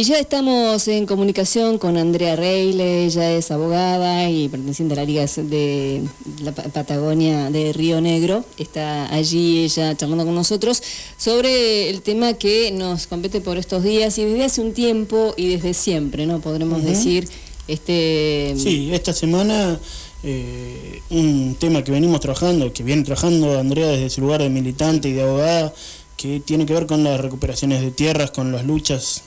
Y 0.00 0.04
ya 0.04 0.18
estamos 0.18 0.88
en 0.88 1.04
comunicación 1.04 1.76
con 1.76 1.98
Andrea 1.98 2.34
Reile, 2.34 3.04
ella 3.04 3.32
es 3.32 3.50
abogada 3.50 4.30
y 4.30 4.48
perteneciente 4.48 4.94
a 4.94 4.96
la 4.96 5.04
Liga 5.04 5.26
de 5.26 6.00
la 6.42 6.52
Patagonia 6.52 7.50
de 7.50 7.70
Río 7.74 8.00
Negro. 8.00 8.42
Está 8.56 9.12
allí 9.14 9.62
ella 9.62 9.94
charlando 9.94 10.24
con 10.24 10.34
nosotros 10.34 10.82
sobre 11.18 11.90
el 11.90 12.00
tema 12.00 12.32
que 12.32 12.70
nos 12.72 13.08
compete 13.08 13.42
por 13.42 13.58
estos 13.58 13.82
días 13.82 14.16
y 14.16 14.24
desde 14.24 14.44
hace 14.44 14.62
un 14.62 14.72
tiempo 14.72 15.34
y 15.36 15.48
desde 15.48 15.74
siempre, 15.74 16.24
¿no? 16.24 16.40
Podremos 16.40 16.82
decir. 16.82 17.28
Este... 17.68 18.54
Sí, 18.56 18.88
esta 18.94 19.12
semana 19.12 19.78
eh, 20.22 21.02
un 21.10 21.56
tema 21.60 21.84
que 21.84 21.92
venimos 21.92 22.20
trabajando, 22.20 22.72
que 22.72 22.82
viene 22.82 23.02
trabajando 23.02 23.58
Andrea 23.58 23.88
desde 23.88 24.08
su 24.08 24.22
lugar 24.22 24.40
de 24.40 24.48
militante 24.48 25.10
y 25.10 25.12
de 25.12 25.24
abogada, 25.24 25.74
que 26.16 26.40
tiene 26.40 26.64
que 26.64 26.72
ver 26.72 26.86
con 26.86 27.04
las 27.04 27.20
recuperaciones 27.20 27.82
de 27.82 27.90
tierras, 27.90 28.30
con 28.30 28.50
las 28.50 28.64
luchas 28.64 29.24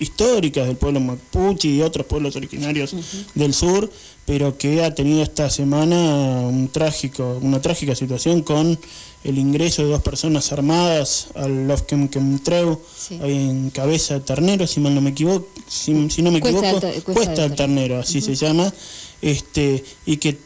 históricas 0.00 0.66
del 0.66 0.76
pueblo 0.76 0.98
mapuche 0.98 1.68
y 1.68 1.76
de 1.76 1.84
otros 1.84 2.06
pueblos 2.06 2.34
originarios 2.34 2.94
del 3.34 3.54
sur, 3.54 3.90
pero 4.26 4.56
que 4.58 4.82
ha 4.82 4.94
tenido 4.94 5.22
esta 5.22 5.48
semana 5.50 5.96
un 5.96 6.68
trágico, 6.68 7.38
una 7.42 7.60
trágica 7.60 7.94
situación 7.94 8.42
con 8.42 8.78
el 9.22 9.38
ingreso 9.38 9.82
de 9.82 9.90
dos 9.90 10.02
personas 10.02 10.50
armadas 10.52 11.28
al 11.34 11.68
Lofkem 11.68 12.08
Kemtreu, 12.08 12.80
en 13.10 13.70
cabeza 13.70 14.14
de 14.14 14.20
ternero, 14.20 14.66
si 14.66 14.80
mal 14.80 14.94
no 14.94 15.02
me 15.02 15.10
equivoco, 15.10 15.48
si, 15.68 15.92
no 15.92 16.30
me 16.30 16.38
equivoco, 16.38 16.80
cuesta, 17.12 17.42
del 17.42 17.54
ternero, 17.54 17.98
así 17.98 18.22
se 18.22 18.34
llama, 18.34 18.72
este, 19.20 19.84
y 20.06 20.16
que 20.16 20.38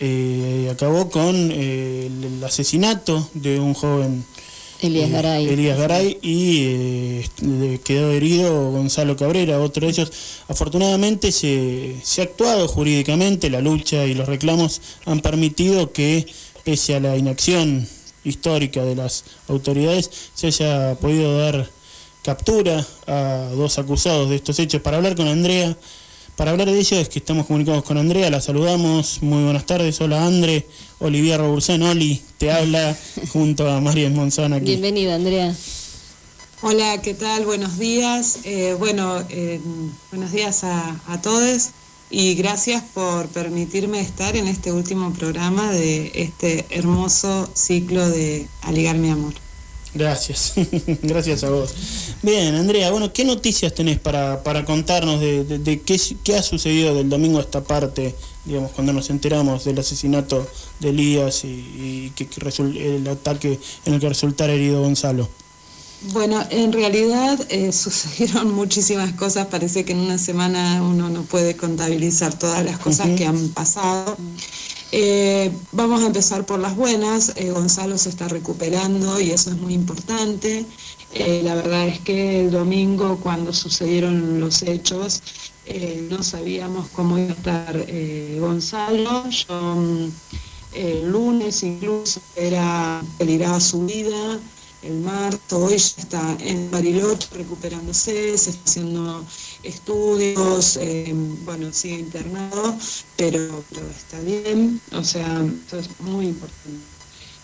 eh, 0.00 0.68
acabó 0.72 1.08
con 1.08 1.50
eh, 1.52 2.06
el 2.06 2.42
asesinato 2.42 3.28
de 3.34 3.60
un 3.60 3.74
joven 3.74 4.24
Elías 4.80 5.10
Garay. 5.10 5.48
Elías 5.48 5.78
Garay 5.78 6.18
y 6.22 7.22
eh, 7.42 7.80
quedó 7.84 8.12
herido 8.12 8.70
Gonzalo 8.70 9.16
Cabrera, 9.16 9.60
otro 9.60 9.86
de 9.86 9.92
ellos. 9.92 10.12
Afortunadamente 10.46 11.32
se, 11.32 11.96
se 12.02 12.20
ha 12.20 12.24
actuado 12.24 12.68
jurídicamente, 12.68 13.50
la 13.50 13.60
lucha 13.60 14.06
y 14.06 14.14
los 14.14 14.28
reclamos 14.28 14.80
han 15.04 15.20
permitido 15.20 15.92
que, 15.92 16.26
pese 16.64 16.94
a 16.94 17.00
la 17.00 17.16
inacción 17.16 17.88
histórica 18.24 18.84
de 18.84 18.94
las 18.94 19.24
autoridades, 19.48 20.10
se 20.34 20.48
haya 20.48 20.94
podido 20.96 21.38
dar 21.38 21.68
captura 22.22 22.86
a 23.06 23.50
dos 23.54 23.78
acusados 23.78 24.30
de 24.30 24.36
estos 24.36 24.58
hechos. 24.58 24.82
Para 24.82 24.98
hablar 24.98 25.16
con 25.16 25.28
Andrea, 25.28 25.76
para 26.38 26.52
hablar 26.52 26.70
de 26.70 26.78
ello 26.78 26.96
es 26.98 27.08
que 27.08 27.18
estamos 27.18 27.46
comunicados 27.46 27.82
con 27.82 27.98
Andrea, 27.98 28.30
la 28.30 28.40
saludamos. 28.40 29.22
Muy 29.22 29.42
buenas 29.42 29.66
tardes, 29.66 30.00
hola 30.00 30.24
André. 30.24 30.68
Olivier 31.00 31.40
Robursén, 31.40 31.82
Oli, 31.82 32.22
te 32.38 32.52
habla 32.52 32.96
junto 33.32 33.68
a 33.68 33.80
María 33.80 34.08
Monzón 34.08 34.52
aquí. 34.52 34.66
Bienvenida, 34.66 35.16
Andrea. 35.16 35.52
Hola, 36.62 37.02
¿qué 37.02 37.14
tal? 37.14 37.44
Buenos 37.44 37.80
días. 37.80 38.38
Eh, 38.44 38.76
bueno, 38.78 39.20
eh, 39.30 39.60
buenos 40.12 40.30
días 40.30 40.62
a, 40.62 41.00
a 41.08 41.20
todos 41.20 41.70
y 42.08 42.34
gracias 42.34 42.84
por 42.94 43.26
permitirme 43.30 44.00
estar 44.00 44.36
en 44.36 44.46
este 44.46 44.70
último 44.70 45.12
programa 45.14 45.72
de 45.72 46.12
este 46.14 46.66
hermoso 46.70 47.50
ciclo 47.52 48.08
de 48.08 48.46
Aligar 48.62 48.96
mi 48.96 49.10
amor. 49.10 49.34
Gracias, 49.98 50.52
gracias 51.02 51.42
a 51.42 51.50
vos. 51.50 51.74
Bien, 52.22 52.54
Andrea, 52.54 52.88
bueno, 52.92 53.12
¿qué 53.12 53.24
noticias 53.24 53.74
tenés 53.74 53.98
para, 53.98 54.44
para 54.44 54.64
contarnos 54.64 55.20
de, 55.20 55.82
qué, 55.84 56.00
qué, 56.22 56.36
ha 56.36 56.42
sucedido 56.42 56.94
del 56.94 57.08
domingo 57.08 57.38
a 57.38 57.40
esta 57.40 57.64
parte, 57.64 58.14
digamos, 58.44 58.70
cuando 58.70 58.92
nos 58.92 59.10
enteramos 59.10 59.64
del 59.64 59.80
asesinato 59.80 60.46
de 60.78 60.90
Elías 60.90 61.42
y, 61.42 62.12
que, 62.14 62.28
el 62.78 63.08
ataque 63.08 63.58
en 63.86 63.94
el 63.94 64.00
que 64.00 64.08
resultara 64.08 64.52
herido 64.52 64.82
Gonzalo? 64.82 65.28
Bueno, 66.12 66.46
en 66.50 66.72
realidad 66.72 67.36
eh, 67.48 67.72
sucedieron 67.72 68.54
muchísimas 68.54 69.14
cosas, 69.14 69.48
parece 69.48 69.84
que 69.84 69.94
en 69.94 69.98
una 69.98 70.18
semana 70.18 70.80
uno 70.80 71.08
no 71.08 71.22
puede 71.24 71.56
contabilizar 71.56 72.38
todas 72.38 72.64
las 72.64 72.78
cosas 72.78 73.08
que 73.16 73.26
han 73.26 73.48
pasado. 73.48 74.16
Eh, 74.90 75.52
vamos 75.72 76.02
a 76.02 76.06
empezar 76.06 76.46
por 76.46 76.58
las 76.58 76.74
buenas. 76.76 77.32
Eh, 77.36 77.50
Gonzalo 77.50 77.98
se 77.98 78.08
está 78.08 78.28
recuperando 78.28 79.20
y 79.20 79.30
eso 79.30 79.50
es 79.50 79.56
muy 79.56 79.74
importante. 79.74 80.64
Eh, 81.12 81.42
la 81.44 81.54
verdad 81.54 81.88
es 81.88 82.00
que 82.00 82.40
el 82.40 82.50
domingo, 82.50 83.18
cuando 83.22 83.52
sucedieron 83.52 84.40
los 84.40 84.62
hechos, 84.62 85.22
no 86.08 86.22
sabíamos 86.22 86.88
cómo 86.88 87.18
iba 87.18 87.28
a 87.28 87.34
estar 87.34 87.86
Gonzalo. 88.40 89.28
Yo 89.28 89.76
el 90.74 91.10
lunes 91.10 91.62
incluso 91.62 92.20
era 92.36 93.02
peligraba 93.18 93.60
su 93.60 93.84
vida 93.84 94.38
el 94.82 95.00
martes, 95.00 95.52
hoy 95.52 95.74
está 95.74 96.36
en 96.40 96.70
Bariloche 96.70 97.28
recuperándose, 97.32 98.38
se 98.38 98.50
está 98.50 98.62
haciendo 98.64 99.24
estudios, 99.68 100.78
eh, 100.80 101.12
bueno, 101.44 101.72
sigue 101.72 102.00
internado, 102.00 102.76
pero, 103.16 103.62
está 103.90 104.20
bien, 104.20 104.80
o 104.92 105.04
sea, 105.04 105.44
eso 105.66 105.78
es 105.78 105.88
muy 106.00 106.26
importante. 106.26 106.80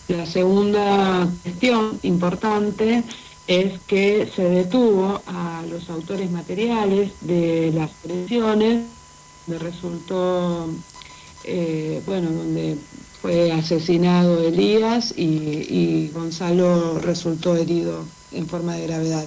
La 0.07 0.25
segunda 0.25 1.27
cuestión 1.43 1.99
importante 2.03 3.03
es 3.47 3.79
que 3.87 4.29
se 4.35 4.43
detuvo 4.43 5.21
a 5.27 5.63
los 5.69 5.89
autores 5.89 6.29
materiales 6.31 7.11
de 7.21 7.71
las 7.73 7.91
presiones, 8.03 8.83
donde 9.45 9.63
resultó, 9.63 10.67
eh, 11.43 12.01
bueno, 12.05 12.31
donde 12.31 12.77
fue 13.21 13.51
asesinado 13.51 14.43
Elías 14.43 15.13
y 15.15 16.09
Gonzalo 16.13 16.99
resultó 16.99 17.55
herido 17.55 18.05
en 18.31 18.47
forma 18.47 18.75
de 18.75 18.87
gravedad. 18.87 19.25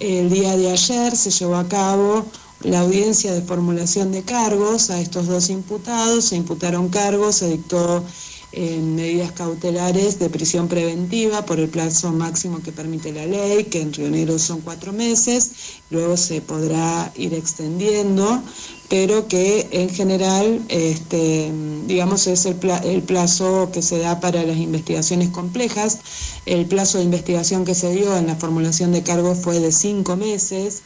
El 0.00 0.30
día 0.30 0.56
de 0.56 0.70
ayer 0.70 1.16
se 1.16 1.30
llevó 1.30 1.56
a 1.56 1.68
cabo 1.68 2.26
la 2.62 2.80
audiencia 2.80 3.32
de 3.32 3.42
formulación 3.42 4.10
de 4.10 4.22
cargos 4.22 4.90
a 4.90 5.00
estos 5.00 5.26
dos 5.26 5.48
imputados, 5.48 6.24
se 6.26 6.36
imputaron 6.36 6.88
cargos, 6.88 7.36
se 7.36 7.48
dictó 7.48 8.04
en 8.50 8.96
medidas 8.96 9.32
cautelares 9.32 10.18
de 10.18 10.30
prisión 10.30 10.68
preventiva 10.68 11.44
por 11.44 11.60
el 11.60 11.68
plazo 11.68 12.10
máximo 12.12 12.62
que 12.62 12.72
permite 12.72 13.12
la 13.12 13.26
ley, 13.26 13.64
que 13.64 13.82
en 13.82 13.92
Río 13.92 14.10
Negro 14.10 14.38
son 14.38 14.60
cuatro 14.62 14.92
meses, 14.92 15.50
luego 15.90 16.16
se 16.16 16.40
podrá 16.40 17.12
ir 17.14 17.34
extendiendo, 17.34 18.42
pero 18.88 19.28
que 19.28 19.68
en 19.70 19.90
general, 19.90 20.62
este, 20.68 21.52
digamos, 21.86 22.26
es 22.26 22.46
el, 22.46 22.56
plazo 23.02 23.70
que 23.72 23.82
se 23.82 23.98
da 23.98 24.18
para 24.20 24.42
las 24.44 24.56
investigaciones 24.56 25.28
complejas. 25.28 25.98
El 26.46 26.66
plazo 26.66 26.98
de 26.98 27.04
investigación 27.04 27.66
que 27.66 27.74
se 27.74 27.92
dio 27.92 28.16
en 28.16 28.26
la 28.26 28.36
formulación 28.36 28.92
de 28.92 29.02
cargos 29.02 29.38
fue 29.38 29.60
de 29.60 29.72
cinco 29.72 30.16
meses. 30.16 30.82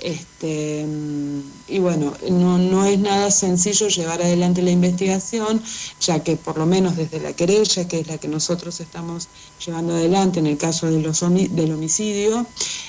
Este, 0.00 0.84
y 1.68 1.78
bueno, 1.78 2.12
no, 2.28 2.58
no, 2.58 2.84
es 2.84 2.98
nada 2.98 3.30
sencillo 3.30 3.86
llevar 3.88 4.20
adelante 4.20 4.60
la 4.60 4.72
investigación, 4.72 5.62
ya 6.00 6.22
que 6.24 6.36
por 6.36 6.58
lo 6.58 6.66
menos 6.66 6.96
desde 6.96 7.20
la 7.20 7.32
querella, 7.32 7.86
que 7.86 8.00
es 8.00 8.08
la 8.08 8.18
que 8.18 8.26
nosotros 8.26 8.80
estamos 8.80 9.28
llevando 9.64 9.94
adelante 9.94 10.40
en 10.40 10.46
el 10.46 10.58
caso 10.58 10.90
del 10.90 11.72
homicidio, 11.72 12.44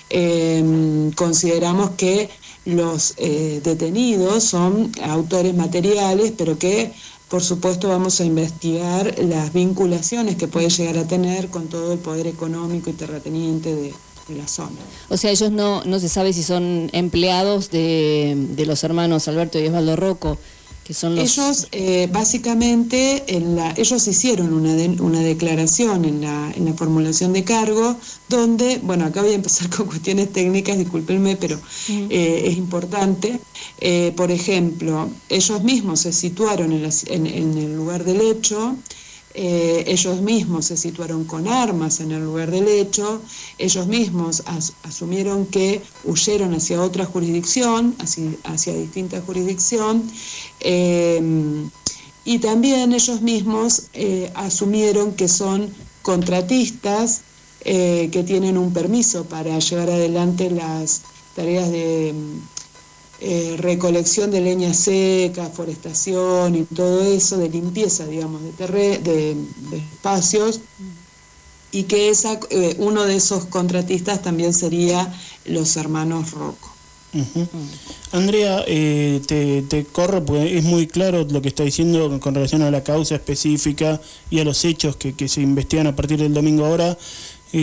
eh, 0.09 1.11
consideramos 1.15 1.91
que 1.91 2.29
los 2.65 3.13
eh, 3.17 3.61
detenidos 3.63 4.43
son 4.43 4.91
autores 5.03 5.55
materiales, 5.55 6.33
pero 6.37 6.57
que 6.57 6.93
por 7.29 7.41
supuesto 7.41 7.89
vamos 7.89 8.19
a 8.21 8.25
investigar 8.25 9.15
las 9.19 9.51
vinculaciones 9.53 10.35
que 10.35 10.47
puede 10.47 10.69
llegar 10.69 10.97
a 10.97 11.07
tener 11.07 11.49
con 11.49 11.67
todo 11.67 11.93
el 11.93 11.99
poder 11.99 12.27
económico 12.27 12.89
y 12.89 12.93
terrateniente 12.93 13.73
de, 13.75 13.93
la 14.35 14.47
zona. 14.47 14.71
O 15.09 15.17
sea, 15.17 15.29
ellos 15.29 15.51
no, 15.51 15.83
no 15.83 15.99
se 15.99 16.09
sabe 16.09 16.33
si 16.33 16.41
son 16.41 16.89
empleados 16.93 17.69
de, 17.69 18.33
de 18.55 18.65
los 18.65 18.83
hermanos 18.83 19.27
Alberto 19.27 19.59
y 19.59 19.67
Osvaldo 19.67 19.95
Rocco, 19.95 20.39
que 20.85 20.93
son 20.93 21.15
los... 21.15 21.37
Ellos, 21.37 21.67
eh, 21.71 22.07
básicamente, 22.11 23.23
en 23.35 23.55
la, 23.55 23.73
ellos 23.75 24.07
hicieron 24.07 24.53
una, 24.53 24.75
de, 24.75 24.87
una 25.01 25.19
declaración 25.19 26.05
en 26.05 26.21
la, 26.21 26.53
en 26.55 26.65
la 26.65 26.73
formulación 26.73 27.33
de 27.33 27.43
cargo, 27.43 27.97
donde, 28.29 28.79
bueno, 28.83 29.05
acá 29.05 29.23
voy 29.23 29.31
a 29.31 29.35
empezar 29.35 29.67
con 29.75 29.87
cuestiones 29.87 30.31
técnicas, 30.31 30.77
discúlpenme, 30.77 31.37
pero 31.37 31.59
eh, 31.89 32.43
es 32.45 32.55
importante. 32.55 33.39
Eh, 33.81 34.13
por 34.15 34.29
ejemplo, 34.29 35.09
ellos 35.27 35.63
mismos 35.63 36.01
se 36.01 36.13
situaron 36.13 36.71
en, 36.71 36.83
la, 36.83 36.89
en, 37.07 37.25
en 37.25 37.57
el 37.57 37.75
lugar 37.75 38.03
del 38.03 38.21
hecho, 38.21 38.77
eh, 39.37 39.83
ellos 39.87 40.21
mismos 40.21 40.67
se 40.67 40.77
situaron 40.77 41.25
con 41.25 41.49
armas 41.49 41.99
en 41.99 42.13
el 42.13 42.23
lugar 42.23 42.51
del 42.51 42.69
hecho, 42.69 43.21
ellos 43.57 43.85
mismos 43.85 44.43
as, 44.45 44.73
asumieron 44.83 45.45
que 45.45 45.81
huyeron 46.05 46.53
hacia 46.53 46.81
otra 46.81 47.03
jurisdicción, 47.05 47.95
hacia, 47.99 48.31
hacia 48.45 48.73
distinta 48.73 49.19
jurisdicción, 49.19 50.09
eh, 50.61 51.21
y 52.23 52.39
también 52.39 52.93
ellos 52.93 53.21
mismos 53.21 53.87
eh, 53.93 54.31
asumieron 54.35 55.13
que 55.13 55.27
son 55.27 55.69
contratistas 56.01 57.21
que 57.65 58.23
tienen 58.27 58.59
un 58.59 58.71
permiso 58.73 59.25
para 59.25 59.57
llevar 59.57 59.89
adelante 59.89 60.51
las 60.51 61.01
tareas 61.35 61.71
de 61.71 62.13
eh, 63.21 63.55
recolección 63.57 64.31
de 64.31 64.41
leña 64.41 64.73
seca, 64.73 65.49
forestación 65.49 66.55
y 66.55 66.63
todo 66.63 67.01
eso, 67.01 67.37
de 67.37 67.49
limpieza, 67.49 68.05
digamos, 68.05 68.41
de, 68.43 68.67
de, 68.99 69.35
de 69.35 69.77
espacios, 69.77 70.59
y 71.71 71.83
que 71.83 72.09
esa, 72.09 72.39
eh, 72.49 72.75
uno 72.79 73.03
de 73.03 73.15
esos 73.15 73.45
contratistas 73.45 74.21
también 74.21 74.53
sería 74.53 75.13
los 75.45 75.75
hermanos 75.77 76.31
Rocco. 76.31 76.71
Andrea, 78.11 78.63
eh, 78.67 79.21
te, 79.25 79.85
corro 79.85 80.25
porque 80.25 80.57
es 80.57 80.63
muy 80.63 80.87
claro 80.87 81.25
lo 81.29 81.41
que 81.41 81.47
está 81.47 81.63
diciendo 81.63 82.19
con 82.19 82.35
relación 82.35 82.61
a 82.61 82.71
la 82.71 82.83
causa 82.83 83.15
específica 83.15 84.01
y 84.29 84.39
a 84.39 84.43
los 84.43 84.65
hechos 84.65 84.97
que 84.97 85.27
se 85.29 85.41
investigan 85.41 85.87
a 85.87 85.95
partir 85.95 86.19
del 86.19 86.33
domingo 86.33 86.65
ahora. 86.65 86.97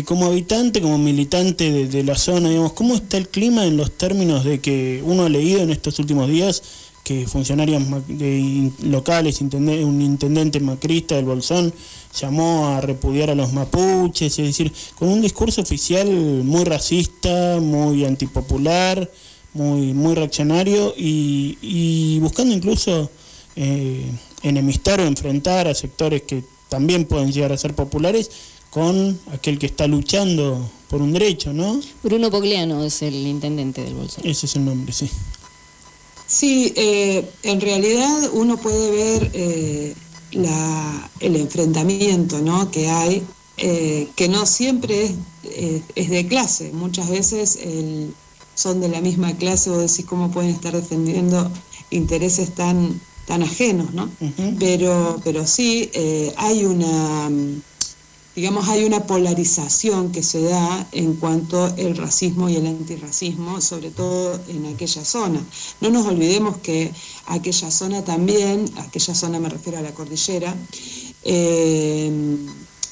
Como 0.07 0.27
habitante, 0.27 0.81
como 0.81 0.97
militante 0.97 1.87
de, 1.87 2.03
la 2.03 2.15
zona, 2.15 2.49
digamos, 2.49 2.73
¿cómo 2.73 2.95
está 2.95 3.19
el 3.19 3.29
clima 3.29 3.67
en 3.67 3.77
los 3.77 3.91
términos 3.93 4.45
de 4.45 4.61
que 4.61 5.03
uno 5.05 5.25
ha 5.25 5.29
leído 5.29 5.61
en 5.61 5.71
estos 5.71 5.99
últimos 5.99 6.29
días 6.29 6.63
que 7.05 7.27
funcionarios 7.27 7.83
de, 8.09 8.71
locales, 8.85 9.41
un 9.41 10.01
intendente 10.01 10.61
macrista 10.61 11.17
del 11.17 11.25
Bolsón, 11.27 11.75
llamó 12.19 12.69
a 12.69 12.81
repudiar 12.81 13.31
a 13.31 13.35
los 13.35 13.53
mapuches, 13.53 14.39
es 14.39 14.47
decir, 14.47 14.73
con 14.95 15.09
un 15.09 15.21
discurso 15.21 15.61
oficial 15.61 16.09
muy 16.09 16.65
racista, 16.65 17.59
muy 17.61 18.05
antipopular, 18.05 19.11
muy, 19.53 19.93
muy 19.93 20.15
reaccionario 20.15 20.95
y, 20.97 21.59
y 21.61 22.19
buscando 22.21 22.55
incluso 22.55 23.11
eh, 23.57 24.11
enemistar 24.43 25.01
o 25.01 25.05
enfrentar 25.05 25.69
a 25.69 25.75
sectores 25.75 26.23
que 26.23 26.43
también 26.69 27.05
pueden 27.05 27.33
llegar 27.33 27.53
a 27.53 27.59
ser 27.59 27.75
populares 27.75 28.31
con 28.73 29.21
aquel 29.31 29.59
que 29.59 29.67
está 29.67 29.87
luchando 29.87 30.67
por 30.89 31.03
un 31.03 31.13
derecho, 31.13 31.53
¿no? 31.53 31.79
Bruno 32.03 32.31
Pogliano 32.31 32.83
es 32.83 33.03
el 33.03 33.15
intendente 33.27 33.85
del 33.85 33.95
Bolsón. 33.95 34.27
Ese 34.27 34.47
es 34.47 34.57
el 34.57 34.65
nombre, 34.65 34.95
sí. 34.95 35.11
Sí, 36.27 36.73
eh, 36.77 37.31
en 37.43 37.61
realidad 37.61 38.31
uno 38.33 38.57
puede 38.57 38.91
ver 38.91 39.31
eh, 39.35 39.95
la, 40.31 41.11
el 41.21 41.37
enfrentamiento 41.37 42.41
¿no? 42.41 42.71
que 42.71 42.89
hay, 42.89 43.23
eh, 43.59 44.09
que 44.17 44.29
no 44.31 44.47
siempre 44.47 45.05
es, 45.45 45.83
es, 45.95 46.09
de 46.09 46.27
clase, 46.27 46.73
muchas 46.73 47.11
veces 47.11 47.57
el, 47.57 48.15
son 48.55 48.81
de 48.81 48.89
la 48.89 49.03
misma 49.03 49.37
clase, 49.37 49.69
o 49.69 49.77
decís 49.77 50.07
cómo 50.07 50.31
pueden 50.31 50.49
estar 50.51 50.75
defendiendo 50.75 51.51
intereses 51.91 52.55
tan, 52.55 52.99
tan 53.27 53.43
ajenos, 53.43 53.93
¿no? 53.93 54.05
Uh 54.21 54.29
-huh. 54.29 54.57
pero, 54.59 55.21
pero 55.23 55.47
sí, 55.47 55.91
hay 56.37 56.65
una 56.65 57.31
digamos, 58.35 58.69
hay 58.69 58.85
una 58.85 59.07
polarización 59.07 60.11
que 60.11 60.23
se 60.23 60.43
da 60.43 60.87
en 60.93 61.15
cuanto 61.15 61.65
al 61.65 61.97
racismo 61.97 62.49
y 62.49 62.57
el 62.57 62.67
antirracismo, 62.67 63.61
sobre 63.61 63.91
todo 63.91 64.41
en 64.49 64.67
aquella 64.67 65.05
zona. 65.05 65.45
No 65.81 65.91
nos 65.91 66.07
olvidemos 66.07 66.57
que 66.59 66.93
aquella 67.27 67.71
zona 67.71 68.03
también, 68.05 68.71
aquella 68.79 69.15
zona 69.15 69.39
me 69.39 69.49
refiero 69.49 69.79
a 69.79 69.83
la 69.83 69.93
cordillera, 69.93 70.55
eh, 71.25 72.11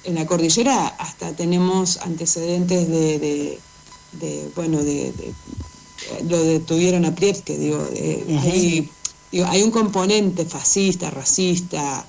en 0.05 0.14
la 0.14 0.26
cordillera 0.26 0.86
hasta 0.86 1.34
tenemos 1.36 1.99
antecedentes 1.99 2.88
de, 2.88 3.18
de, 3.18 3.59
de 4.12 4.51
bueno, 4.55 4.82
de, 4.82 5.12
lo 6.28 6.43
detuvieron 6.43 7.05
a 7.05 7.14
Prievsky, 7.14 7.55
digo, 7.55 7.86
hay, 8.43 8.88
digo, 9.30 9.47
hay 9.47 9.62
un 9.62 9.70
componente 9.70 10.45
fascista, 10.45 11.11
racista, 11.11 12.07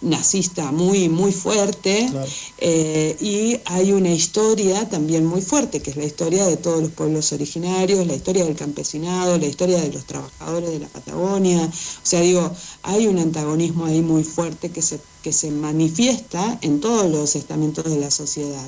nazista 0.00 0.72
muy, 0.72 1.08
muy 1.08 1.32
fuerte 1.32 2.06
claro. 2.10 2.30
eh, 2.58 3.16
y 3.20 3.60
hay 3.64 3.92
una 3.92 4.10
historia 4.10 4.88
también 4.88 5.24
muy 5.24 5.42
fuerte, 5.42 5.80
que 5.80 5.90
es 5.90 5.96
la 5.96 6.04
historia 6.04 6.46
de 6.46 6.56
todos 6.56 6.80
los 6.82 6.92
pueblos 6.92 7.32
originarios, 7.32 8.06
la 8.06 8.14
historia 8.14 8.44
del 8.44 8.54
campesinado, 8.56 9.38
la 9.38 9.46
historia 9.46 9.80
de 9.80 9.92
los 9.92 10.04
trabajadores 10.04 10.70
de 10.70 10.78
la 10.80 10.88
Patagonia. 10.88 11.64
O 11.64 12.06
sea, 12.06 12.20
digo, 12.20 12.50
hay 12.82 13.06
un 13.06 13.18
antagonismo 13.18 13.86
ahí 13.86 14.02
muy 14.02 14.24
fuerte 14.24 14.70
que 14.70 14.82
se, 14.82 15.00
que 15.22 15.32
se 15.32 15.50
manifiesta 15.50 16.58
en 16.62 16.80
todos 16.80 17.10
los 17.10 17.36
estamentos 17.36 17.84
de 17.84 17.98
la 17.98 18.10
sociedad. 18.10 18.66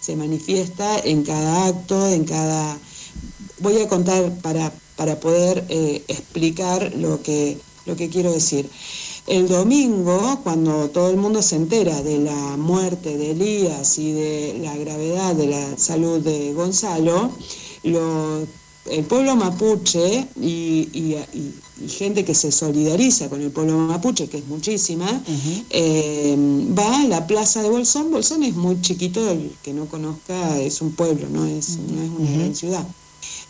Se 0.00 0.16
manifiesta 0.16 0.98
en 0.98 1.22
cada 1.22 1.66
acto, 1.66 2.08
en 2.08 2.24
cada... 2.24 2.78
Voy 3.60 3.80
a 3.80 3.88
contar 3.88 4.34
para, 4.40 4.72
para 4.96 5.20
poder 5.20 5.64
eh, 5.68 6.02
explicar 6.08 6.92
lo 6.96 7.22
que, 7.22 7.56
lo 7.86 7.94
que 7.94 8.08
quiero 8.08 8.32
decir. 8.32 8.68
El 9.26 9.46
domingo, 9.48 10.40
cuando 10.42 10.90
todo 10.90 11.10
el 11.10 11.16
mundo 11.16 11.42
se 11.42 11.54
entera 11.56 12.02
de 12.02 12.18
la 12.18 12.56
muerte 12.56 13.16
de 13.16 13.30
Elías 13.30 13.98
y 13.98 14.12
de 14.12 14.58
la 14.60 14.76
gravedad 14.76 15.34
de 15.36 15.46
la 15.46 15.78
salud 15.78 16.20
de 16.20 16.52
Gonzalo, 16.52 17.30
lo, 17.84 18.40
el 18.90 19.04
pueblo 19.04 19.36
mapuche 19.36 20.26
y, 20.40 20.88
y, 20.92 21.16
y, 21.34 21.54
y, 21.84 21.88
gente 21.88 22.24
que 22.24 22.34
se 22.34 22.50
solidariza 22.50 23.28
con 23.28 23.40
el 23.40 23.52
pueblo 23.52 23.78
mapuche, 23.78 24.28
que 24.28 24.38
es 24.38 24.46
muchísima, 24.46 25.06
uh 25.06 25.30
-huh. 25.30 25.64
eh, 25.70 26.36
va 26.76 27.02
a 27.02 27.06
la 27.06 27.26
plaza 27.26 27.62
de 27.62 27.68
Bolsón. 27.68 28.10
Bolsón 28.10 28.42
es 28.42 28.54
muy 28.56 28.80
chiquito, 28.80 29.30
el 29.30 29.52
que 29.62 29.72
no 29.72 29.86
conozca 29.86 30.58
es 30.60 30.80
un 30.82 30.92
pueblo, 30.96 31.28
no 31.30 31.46
es, 31.46 31.78
no 31.78 32.02
es 32.02 32.10
una 32.10 32.18
uh 32.18 32.28
-huh. 32.28 32.38
gran 32.38 32.54
ciudad. 32.56 32.86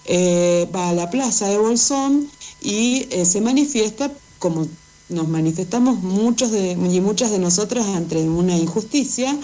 Eh, 0.05 0.69
va 0.75 0.91
a 0.91 0.95
la 0.95 1.09
plaza 1.09 1.49
de 1.49 1.57
Bolsón 1.57 2.29
y 2.61 3.07
eh, 3.11 3.25
se 3.25 3.41
manifiesta 3.41 4.13
como 4.39 4.67
nos 5.13 5.29
manifestamos 5.29 6.03
muchos 6.03 6.51
de, 6.51 6.73
y 6.73 7.01
muchas 7.01 7.31
de 7.31 7.39
nosotras 7.39 7.87
ante 7.87 8.17
una 8.29 8.57
injusticia, 8.57 9.37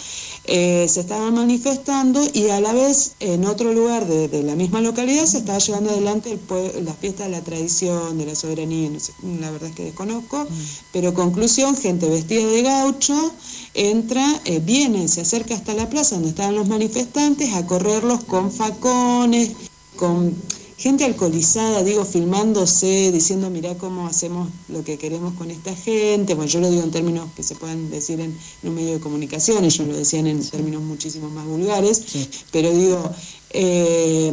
eh, 0.45 0.87
se 0.89 1.01
estaban 1.01 1.35
manifestando 1.35 2.21
y 2.33 2.49
a 2.49 2.61
la 2.61 2.73
vez 2.73 3.13
en 3.21 3.45
otro 3.45 3.73
lugar 3.73 4.07
de, 4.07 4.29
de 4.29 4.43
la 4.43 4.55
misma 4.55 4.81
localidad 4.81 5.27
se 5.27 5.39
estaba 5.39 5.59
llevando 5.59 5.91
adelante 5.91 6.33
el, 6.33 6.85
la 6.85 6.95
fiesta 6.95 7.25
de 7.25 7.31
la 7.31 7.43
tradición, 7.43 8.17
de 8.17 8.27
la 8.27 8.35
soberanía, 8.35 8.89
no 8.89 8.99
sé, 8.99 9.13
la 9.41 9.51
verdad 9.51 9.69
es 9.69 9.75
que 9.75 9.85
desconozco, 9.85 10.45
mm. 10.45 10.47
pero 10.93 11.13
conclusión, 11.13 11.77
gente 11.77 12.09
vestida 12.09 12.47
de 12.47 12.63
gaucho 12.63 13.33
entra, 13.75 14.41
eh, 14.45 14.61
viene, 14.61 15.09
se 15.09 15.21
acerca 15.21 15.55
hasta 15.55 15.75
la 15.75 15.89
plaza 15.89 16.15
donde 16.15 16.31
estaban 16.31 16.55
los 16.55 16.69
manifestantes 16.69 17.53
a 17.55 17.67
correrlos 17.67 18.25
con 18.25 18.51
facones, 18.51 19.51
con 19.97 20.35
gente 20.79 21.05
alcoholizada, 21.05 21.83
digo, 21.83 22.05
filmándose, 22.05 23.11
diciendo, 23.11 23.51
mirá 23.51 23.77
cómo 23.77 24.07
hacemos 24.07 24.49
lo 24.69 24.85
que 24.85 24.97
queremos 24.97 25.35
con 25.35 25.51
esta 25.51 25.75
gente. 25.75 26.35
Bueno, 26.35 26.49
yo 26.49 26.61
lo 26.61 26.71
digo 26.71 26.85
en 26.85 26.93
términos 26.93 27.29
que 27.35 27.43
se 27.43 27.57
pueden 27.57 27.91
decir 27.91 28.21
en, 28.21 28.39
un 28.63 28.75
medio 28.75 28.93
de 28.93 29.01
comunicación, 29.01 29.65
ellos 29.65 29.87
lo 29.87 29.97
decían 29.97 30.29
en 30.29 30.41
términos 30.49 30.81
muchísimo 30.81 31.31
más 31.31 31.47
vulgares, 31.47 32.05
pero 32.53 32.71
digo, 32.71 33.11
eh, 33.51 34.33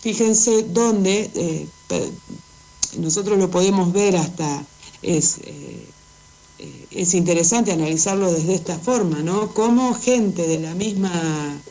fíjense 0.00 0.64
dónde, 0.64 1.30
eh, 1.34 1.66
nosotros 2.98 3.38
lo 3.38 3.50
podemos 3.50 3.90
ver 3.90 4.16
hasta, 4.16 4.66
es, 5.00 5.38
eh, 5.44 5.86
es 6.90 7.14
interesante 7.14 7.72
analizarlo 7.72 8.30
desde 8.30 8.54
esta 8.54 8.78
forma, 8.78 9.22
¿no? 9.22 9.54
Cómo 9.54 9.94
gente 9.94 10.46
de 10.46 10.58
la 10.58 10.74
misma 10.74 11.62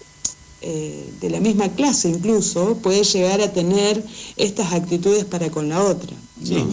eh, 0.62 1.14
de 1.22 1.30
la 1.30 1.40
misma 1.40 1.70
clase 1.70 2.10
incluso 2.10 2.78
puede 2.82 3.04
llegar 3.04 3.42
a 3.42 3.54
tener 3.54 4.04
estas 4.38 4.74
actitudes 4.74 5.24
para 5.26 5.50
con 5.52 5.70
la 5.70 5.84
otra. 5.84 6.16
Sí, 6.44 6.64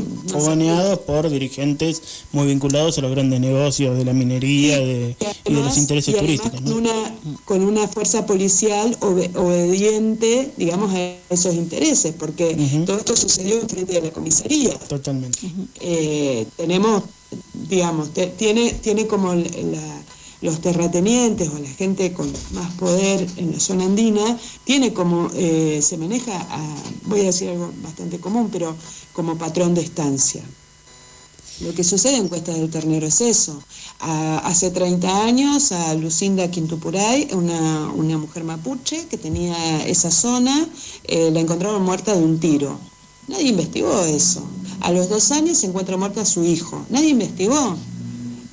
por 1.07 1.31
dirigentes 1.31 2.03
muy 2.33 2.47
vinculados 2.47 2.99
a 2.99 3.01
los 3.01 3.11
grandes 3.11 3.41
negocios 3.41 3.97
de 3.97 4.05
la 4.05 4.13
minería 4.13 4.79
de, 4.79 5.17
y, 5.47 5.53
de 5.55 5.63
los 5.63 5.79
intereses 5.79 6.17
turísticos. 6.17 6.61
Con, 6.61 6.73
una, 6.73 7.15
con 7.45 7.63
una 7.63 7.89
fuerza 7.89 8.27
policial 8.27 8.97
obediente, 9.01 10.51
digamos, 10.57 10.93
a 10.95 11.17
esos 11.31 11.55
intereses, 11.55 12.15
porque 12.19 12.57
todo 12.85 12.99
esto 12.99 13.17
sucedió 13.17 13.61
en 13.61 13.69
frente 13.69 13.95
de 13.95 14.03
la 14.03 14.11
comisaría. 14.11 14.75
Totalmente. 14.81 15.39
Eh, 15.81 16.47
tenemos, 16.57 17.05
digamos, 17.69 18.11
tiene, 18.37 18.73
tiene 18.83 19.07
como 19.07 19.35
la 19.35 20.03
los 20.45 20.61
terratenientes 20.61 21.49
o 21.49 21.59
la 21.59 21.71
gente 21.71 22.13
con 22.13 22.31
más 22.53 22.71
poder 22.75 23.27
en 23.37 23.53
la 23.53 23.59
zona 23.59 23.85
andina, 23.85 24.39
tiene 24.65 24.93
como, 24.93 25.31
eh, 25.35 25.81
se 25.83 25.97
maneja, 25.97 26.37
a, 26.37 26.77
voy 27.07 27.21
a 27.21 27.25
decir 27.25 27.49
algo 27.49 27.73
bastante 27.83 28.21
común, 28.21 28.51
pero 28.53 28.77
como 29.15 29.39
patrón 29.39 29.75
de 29.75 29.81
estancia. 29.81 30.43
Lo 31.61 31.73
que 31.73 31.83
sucede 31.83 32.17
en 32.17 32.29
Cuesta 32.29 32.53
del 32.53 32.69
Ternero 32.69 33.07
es 33.07 33.23
eso. 33.23 33.63
hace 34.01 34.71
30 34.71 35.25
años 35.25 35.73
a 35.73 35.95
Lucinda 35.95 36.51
Quintupuray, 36.51 37.29
una, 37.33 37.91
una 37.93 38.19
mujer 38.19 38.45
mapuche 38.45 39.07
que 39.07 39.17
tenía 39.17 39.87
esa 39.87 40.11
zona, 40.11 40.69
eh, 41.05 41.31
la 41.31 41.41
encontraron 41.41 41.83
muerta 41.83 42.15
de 42.15 42.23
un 42.23 42.39
tiro. 42.39 42.79
Nadie 43.29 43.49
investigó 43.49 44.05
eso. 44.05 44.43
A 44.83 44.93
los 44.93 45.09
dos 45.09 45.31
años 45.31 45.57
se 45.59 45.69
encuentra 45.69 45.97
muerta 45.97 46.27
su 46.27 46.45
hijo. 46.45 46.85
Nadie 46.91 47.09
investigó. 47.09 47.77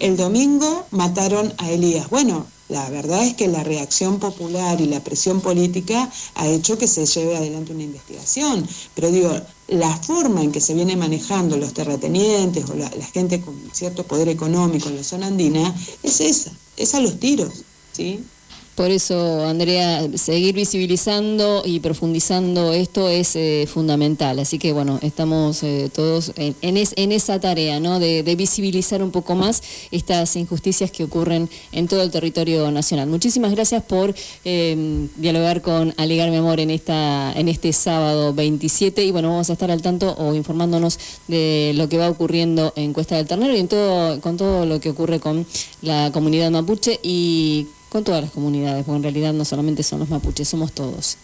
El 0.02 0.18
domingo 0.18 0.88
mataron 0.89 1.54
a 1.60 1.70
Elías. 1.70 2.10
Bueno, 2.10 2.47
la 2.70 2.89
verdad 2.89 3.24
es 3.24 3.36
que 3.36 3.47
la 3.47 3.64
reacción 3.64 4.18
popular 4.18 4.82
y 4.82 4.88
la 4.88 5.04
presión 5.04 5.41
política 5.41 6.12
ha 6.34 6.47
hecho 6.47 6.80
que 6.80 6.88
se 6.88 7.06
lleve 7.06 7.38
adelante 7.38 7.72
una 7.72 7.84
investigación. 7.84 8.68
Pero 8.95 9.12
digo, 9.12 9.32
la 9.68 9.95
forma 9.97 10.41
en 10.41 10.52
que 10.52 10.60
se 10.60 10.74
viene 10.74 10.95
manejando 10.95 11.56
los 11.56 11.76
terratenientes 11.76 12.68
o 12.72 12.74
la, 12.74 12.89
gente 13.14 13.41
con 13.41 13.56
cierto 13.74 14.04
poder 14.04 14.30
económico 14.30 14.89
en 14.89 14.95
la 14.95 15.04
zona 15.04 15.28
andina 15.28 15.72
es 16.02 16.20
esa, 16.20 16.52
es 16.78 16.95
a 16.95 16.99
los 16.99 17.20
tiros. 17.20 17.64
¿sí? 17.91 18.24
Por 18.82 18.89
eso, 18.89 19.45
Andrea, 19.45 20.09
seguir 20.15 20.55
visibilizando 20.55 21.61
y 21.63 21.82
profundizando 21.82 22.73
esto 22.73 23.09
es 23.09 23.36
eh, 23.36 23.67
fundamental. 23.71 24.39
Así 24.39 24.57
que, 24.57 24.73
bueno, 24.73 24.97
estamos 25.03 25.61
eh, 25.61 25.91
todos 25.93 26.32
en, 26.36 27.11
esa 27.11 27.39
tarea, 27.39 27.79
¿no? 27.79 27.99
De, 27.99 28.23
visibilizar 28.36 29.03
un 29.03 29.11
poco 29.11 29.36
más 29.36 29.61
estas 29.91 30.36
injusticias 30.36 30.89
que 30.89 31.03
ocurren 31.03 31.47
en 31.71 31.88
todo 31.88 32.01
el 32.01 32.09
territorio 32.09 32.71
nacional. 32.71 33.07
Muchísimas 33.07 33.51
gracias 33.51 33.84
por 33.84 34.15
eh, 34.45 35.07
dialogar 35.15 35.61
con 35.61 35.93
Alegar 35.97 36.32
Mi 36.32 36.38
Amor 36.38 36.59
en, 36.59 36.71
esta, 36.71 37.34
en 37.34 37.49
este 37.49 37.73
sábado 37.73 38.34
27. 38.34 39.05
Y, 39.05 39.11
bueno, 39.11 39.29
vamos 39.29 39.51
a 39.51 39.53
estar 39.53 39.69
al 39.69 39.84
tanto 39.84 40.15
o 40.17 40.34
informándonos 40.34 40.97
de 41.27 41.73
lo 41.75 41.88
que 41.88 41.99
va 41.99 42.09
ocurriendo 42.09 42.73
en 42.75 42.93
Cuesta 42.93 43.15
del 43.15 43.27
Ternero 43.27 43.55
y 43.55 43.59
en 43.59 43.67
todo, 43.67 44.19
con 44.21 44.38
todo 44.38 44.65
lo 44.65 44.79
que 44.79 44.89
ocurre 44.89 45.19
con 45.19 45.45
la 45.84 46.09
comunidad 46.11 46.49
mapuche 46.49 46.99
y 47.03 47.67
con 47.92 48.06
todas 48.06 48.22
las 48.22 48.32
comunidades, 48.32 48.86
porque 48.86 48.96
en 48.98 49.04
realidad 49.04 49.34
no 49.34 49.44
solamente 49.44 49.84
son 49.84 50.00
los 50.00 50.10
mapuches, 50.10 50.48
somos 50.48 50.72
todos. 50.72 51.18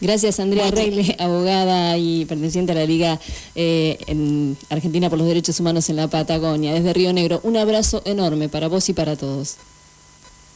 Gracias 0.00 0.38
Andrea 0.38 0.70
Reile, 0.70 1.16
abogada 1.18 1.98
y 1.98 2.24
perteneciente 2.24 2.72
a 2.72 2.76
la 2.76 2.84
Liga 2.84 3.20
eh, 3.54 3.98
en 4.06 4.56
Argentina 4.68 5.10
por 5.10 5.18
los 5.18 5.26
Derechos 5.26 5.58
Humanos 5.58 5.88
en 5.88 5.96
la 5.96 6.08
Patagonia, 6.08 6.72
desde 6.72 6.92
Río 6.92 7.12
Negro. 7.12 7.40
Un 7.42 7.56
abrazo 7.56 8.00
enorme 8.04 8.48
para 8.48 8.68
vos 8.68 8.88
y 8.88 8.92
para 8.92 9.16
todos. 9.16 9.56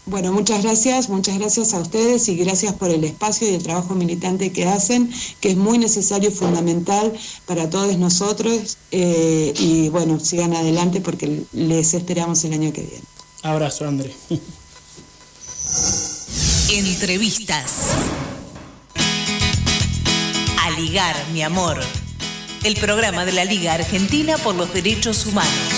Bueno, 0.07 0.33
muchas 0.33 0.63
gracias, 0.63 1.09
muchas 1.09 1.39
gracias 1.39 1.75
a 1.75 1.81
ustedes 1.81 2.29
y 2.29 2.37
gracias 2.37 2.73
por 2.75 2.91
el 2.91 3.03
espacio 3.03 3.51
y 3.51 3.55
el 3.55 3.63
trabajo 3.63 3.95
militante 3.95 4.53
que 4.53 4.65
hacen, 4.65 5.11
que 5.41 5.51
es 5.51 5.57
muy 5.57 5.77
necesario 5.77 6.31
y 6.31 6.33
fundamental 6.33 7.13
para 7.47 7.69
todos 7.69 7.99
nosotros. 7.99 8.79
Eh, 8.93 9.53
y 9.59 9.89
bueno, 9.89 10.21
sigan 10.21 10.55
adelante 10.55 11.01
porque 11.01 11.43
les 11.53 11.95
esperamos 11.95 12.45
el 12.45 12.53
año 12.53 12.73
que 12.73 12.83
viene. 12.83 13.05
Abrazo, 13.43 13.87
André. 13.89 14.15
Entrevistas. 16.71 17.91
A 20.61 20.71
ligar, 20.71 21.17
mi 21.33 21.43
amor. 21.43 21.79
El 22.65 22.75
programa 22.77 23.25
de 23.25 23.33
la 23.33 23.45
Liga 23.45 23.75
Argentina 23.75 24.37
por 24.39 24.55
los 24.55 24.73
Derechos 24.73 25.27
Humanos. 25.27 25.78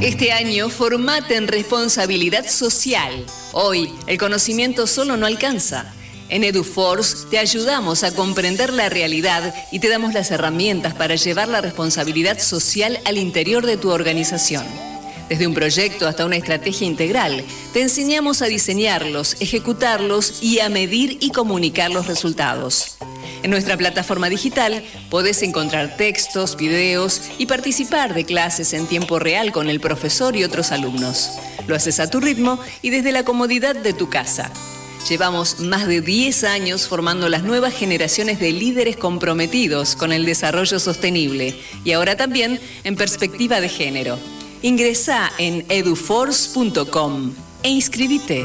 Este 0.00 0.30
año 0.30 0.68
formate 0.68 1.34
en 1.34 1.48
responsabilidad 1.48 2.46
social. 2.46 3.26
Hoy, 3.52 3.92
el 4.06 4.16
conocimiento 4.16 4.86
solo 4.86 5.16
no 5.16 5.26
alcanza. 5.26 5.92
En 6.28 6.44
EduForce 6.44 7.26
te 7.30 7.38
ayudamos 7.38 8.04
a 8.04 8.14
comprender 8.14 8.72
la 8.72 8.88
realidad 8.88 9.52
y 9.72 9.80
te 9.80 9.88
damos 9.88 10.14
las 10.14 10.30
herramientas 10.30 10.94
para 10.94 11.16
llevar 11.16 11.48
la 11.48 11.62
responsabilidad 11.62 12.38
social 12.38 13.00
al 13.06 13.18
interior 13.18 13.66
de 13.66 13.76
tu 13.76 13.90
organización. 13.90 14.64
Desde 15.28 15.48
un 15.48 15.54
proyecto 15.54 16.06
hasta 16.06 16.26
una 16.26 16.36
estrategia 16.36 16.86
integral, 16.86 17.42
te 17.72 17.82
enseñamos 17.82 18.40
a 18.40 18.46
diseñarlos, 18.46 19.36
ejecutarlos 19.40 20.40
y 20.40 20.60
a 20.60 20.68
medir 20.68 21.18
y 21.20 21.30
comunicar 21.30 21.90
los 21.90 22.06
resultados. 22.06 22.98
En 23.42 23.50
nuestra 23.50 23.76
plataforma 23.76 24.28
digital 24.28 24.82
podés 25.10 25.42
encontrar 25.42 25.96
textos, 25.96 26.56
videos 26.56 27.22
y 27.38 27.46
participar 27.46 28.14
de 28.14 28.24
clases 28.24 28.72
en 28.72 28.86
tiempo 28.86 29.18
real 29.18 29.52
con 29.52 29.68
el 29.68 29.80
profesor 29.80 30.36
y 30.36 30.44
otros 30.44 30.72
alumnos. 30.72 31.30
Lo 31.66 31.76
haces 31.76 32.00
a 32.00 32.10
tu 32.10 32.20
ritmo 32.20 32.58
y 32.82 32.90
desde 32.90 33.12
la 33.12 33.24
comodidad 33.24 33.76
de 33.76 33.92
tu 33.92 34.08
casa. 34.08 34.50
Llevamos 35.08 35.60
más 35.60 35.86
de 35.86 36.00
10 36.00 36.44
años 36.44 36.86
formando 36.88 37.28
las 37.28 37.42
nuevas 37.42 37.72
generaciones 37.72 38.40
de 38.40 38.52
líderes 38.52 38.96
comprometidos 38.96 39.96
con 39.96 40.12
el 40.12 40.26
desarrollo 40.26 40.78
sostenible 40.78 41.54
y 41.84 41.92
ahora 41.92 42.16
también 42.16 42.60
en 42.84 42.96
perspectiva 42.96 43.60
de 43.60 43.68
género. 43.68 44.18
Ingresa 44.60 45.30
en 45.38 45.64
eduforce.com 45.68 47.32
e 47.62 47.70
inscribite. 47.70 48.44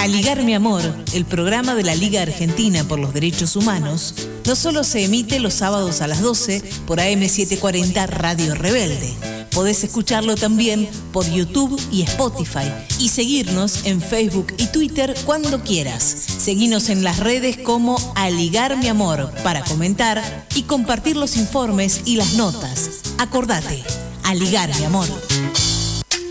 Aligar 0.00 0.42
mi 0.42 0.54
amor, 0.54 0.82
el 1.12 1.24
programa 1.24 1.74
de 1.74 1.82
la 1.82 1.94
Liga 1.94 2.22
Argentina 2.22 2.84
por 2.84 2.98
los 2.98 3.12
Derechos 3.12 3.56
Humanos, 3.56 4.14
no 4.46 4.56
solo 4.56 4.84
se 4.84 5.04
emite 5.04 5.40
los 5.40 5.54
sábados 5.54 6.00
a 6.00 6.06
las 6.06 6.22
12 6.22 6.62
por 6.86 6.98
AM740 6.98 8.08
Radio 8.08 8.54
Rebelde. 8.54 9.37
Podés 9.58 9.82
escucharlo 9.82 10.36
también 10.36 10.88
por 11.12 11.28
YouTube 11.28 11.82
y 11.90 12.02
Spotify 12.02 12.72
y 13.00 13.08
seguirnos 13.08 13.86
en 13.86 14.00
Facebook 14.00 14.54
y 14.56 14.68
Twitter 14.68 15.16
cuando 15.26 15.64
quieras. 15.64 16.04
Seguinos 16.04 16.88
en 16.90 17.02
las 17.02 17.18
redes 17.18 17.56
como 17.56 17.98
Aligar 18.14 18.76
mi 18.76 18.86
amor 18.86 19.32
para 19.42 19.64
comentar 19.64 20.46
y 20.54 20.62
compartir 20.62 21.16
los 21.16 21.36
informes 21.36 22.02
y 22.04 22.14
las 22.14 22.34
notas. 22.34 23.00
Acordate, 23.18 23.82
Aligar 24.22 24.72
mi 24.78 24.84
amor. 24.84 25.08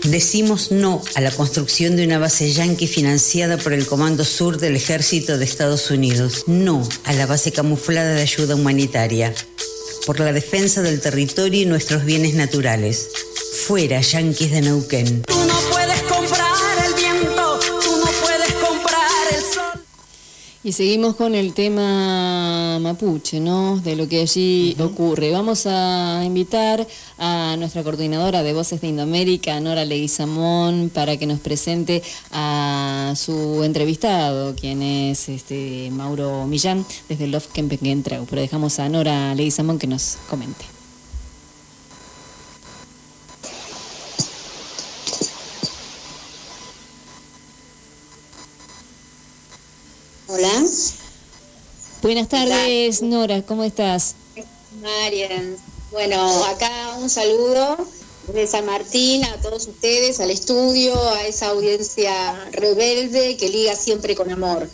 Decimos 0.04 0.72
no 0.72 1.02
a 1.14 1.20
la 1.20 1.30
construcción 1.30 1.96
de 1.96 2.06
una 2.06 2.18
base 2.18 2.50
yanqui 2.50 2.86
financiada 2.86 3.58
por 3.58 3.74
el 3.74 3.86
Comando 3.86 4.24
Sur 4.24 4.56
del 4.56 4.74
Ejército 4.74 5.36
de 5.36 5.44
Estados 5.44 5.90
Unidos. 5.90 6.44
No 6.46 6.82
a 7.04 7.12
la 7.12 7.26
base 7.26 7.52
camuflada 7.52 8.14
de 8.14 8.22
ayuda 8.22 8.54
humanitaria. 8.54 9.34
Por 10.08 10.20
la 10.20 10.32
defensa 10.32 10.80
del 10.80 11.02
territorio 11.02 11.60
y 11.60 11.66
nuestros 11.66 12.06
bienes 12.06 12.32
naturales. 12.32 13.10
Fuera, 13.66 14.00
yanquis 14.00 14.50
de 14.50 14.62
Neuquén. 14.62 15.20
Tú 15.24 15.34
no 15.34 15.54
puedes 15.70 16.00
comprar 16.04 16.56
el 16.86 16.94
viento, 16.94 17.60
tú 17.60 17.98
no 17.98 18.10
puedes 18.22 18.54
comprar 18.54 19.34
el 19.36 19.42
sol. 19.42 19.84
Y 20.64 20.72
seguimos 20.72 21.14
con 21.14 21.34
el 21.34 21.52
tema 21.52 22.57
mapuche, 22.80 23.40
¿no? 23.40 23.78
De 23.78 23.96
lo 23.96 24.08
que 24.08 24.20
allí 24.20 24.76
ocurre. 24.78 25.30
Vamos 25.30 25.66
a 25.66 26.22
invitar 26.24 26.86
a 27.18 27.56
nuestra 27.58 27.82
coordinadora 27.82 28.42
de 28.42 28.52
Voces 28.52 28.80
de 28.80 28.88
Indoamérica, 28.88 29.58
Nora 29.60 29.84
Leguizamón, 29.84 30.90
para 30.92 31.16
que 31.16 31.26
nos 31.26 31.40
presente 31.40 32.02
a 32.30 33.14
su 33.16 33.62
entrevistado, 33.64 34.54
quien 34.54 34.82
es 34.82 35.28
este 35.28 35.90
Mauro 35.90 36.46
Millán, 36.46 36.84
desde 37.08 37.24
el 37.24 37.32
Love 37.32 37.48
Treu. 38.02 38.26
Pero 38.28 38.42
dejamos 38.42 38.78
a 38.78 38.88
Nora 38.88 39.34
Leguizamón 39.34 39.78
que 39.78 39.86
nos 39.86 40.18
comente. 40.28 40.64
Hola. 50.30 51.07
Buenas 52.02 52.28
tardes, 52.28 53.02
Nora, 53.02 53.42
¿cómo 53.42 53.64
estás? 53.64 54.14
Marian. 54.80 55.56
Bueno, 55.90 56.44
acá 56.44 56.94
un 56.98 57.10
saludo 57.10 57.76
desde 58.28 58.46
San 58.46 58.66
Martín 58.66 59.24
a 59.24 59.36
todos 59.40 59.66
ustedes, 59.66 60.20
al 60.20 60.30
estudio, 60.30 60.94
a 61.14 61.26
esa 61.26 61.48
audiencia 61.48 62.12
rebelde 62.52 63.36
que 63.36 63.48
liga 63.48 63.74
siempre 63.74 64.14
con 64.14 64.30
amor. 64.30 64.68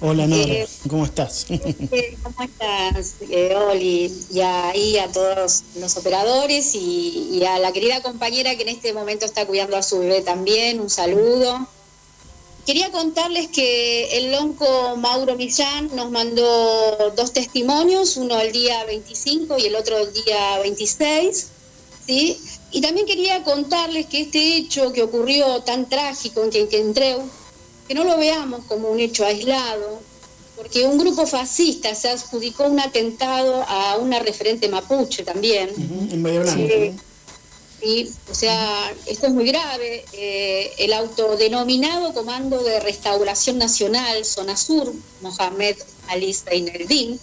Hola 0.00 0.26
Nora, 0.26 0.52
Eh, 0.52 0.68
¿cómo 0.88 1.04
estás? 1.04 1.46
Eh, 1.50 2.16
¿Cómo 2.22 2.42
estás, 2.42 3.14
eh, 3.28 3.54
Oli? 3.54 4.12
Y 4.32 4.40
ahí 4.40 4.98
a 4.98 5.08
todos 5.08 5.62
los 5.76 5.96
operadores 5.96 6.74
y, 6.74 7.28
y 7.32 7.44
a 7.44 7.58
la 7.58 7.72
querida 7.72 8.02
compañera 8.02 8.56
que 8.56 8.62
en 8.62 8.70
este 8.70 8.92
momento 8.92 9.26
está 9.26 9.46
cuidando 9.46 9.76
a 9.76 9.82
su 9.82 9.98
bebé 10.00 10.22
también, 10.22 10.80
un 10.80 10.90
saludo. 10.90 11.68
Quería 12.66 12.92
contarles 12.92 13.48
que 13.48 14.18
el 14.18 14.30
lonco 14.30 14.96
Mauro 14.96 15.34
Millán 15.34 15.90
nos 15.96 16.10
mandó 16.12 17.12
dos 17.16 17.32
testimonios, 17.32 18.16
uno 18.16 18.40
el 18.40 18.52
día 18.52 18.84
25 18.84 19.58
y 19.58 19.66
el 19.66 19.74
otro 19.74 19.98
el 19.98 20.12
día 20.12 20.58
26, 20.62 21.46
¿sí? 22.06 22.38
Y 22.70 22.80
también 22.80 23.06
quería 23.06 23.42
contarles 23.42 24.06
que 24.06 24.20
este 24.22 24.56
hecho 24.56 24.92
que 24.92 25.02
ocurrió 25.02 25.62
tan 25.62 25.88
trágico 25.88 26.44
en 26.44 26.50
Quenquentreu, 26.50 27.22
que 27.88 27.94
no 27.94 28.04
lo 28.04 28.16
veamos 28.16 28.64
como 28.66 28.90
un 28.90 29.00
hecho 29.00 29.26
aislado, 29.26 30.00
porque 30.56 30.86
un 30.86 30.98
grupo 30.98 31.26
fascista 31.26 31.94
se 31.96 32.10
adjudicó 32.10 32.64
un 32.64 32.78
atentado 32.78 33.64
a 33.66 33.96
una 33.96 34.20
referente 34.20 34.68
mapuche 34.68 35.24
también. 35.24 35.70
en 36.12 36.22
Bahía 36.22 36.40
Blanca. 36.40 36.74
Sí. 36.74 36.92
Sí, 37.82 38.08
o 38.30 38.34
sea, 38.34 38.94
esto 39.06 39.26
es 39.26 39.32
muy 39.32 39.44
grave. 39.44 40.04
Eh, 40.12 40.72
el 40.78 40.92
autodenominado 40.92 42.14
Comando 42.14 42.62
de 42.62 42.78
Restauración 42.78 43.58
Nacional, 43.58 44.24
Zona 44.24 44.56
Sur, 44.56 44.92
Mohamed 45.20 45.76
Ali 46.06 46.32
Zaineldin, 46.32 47.18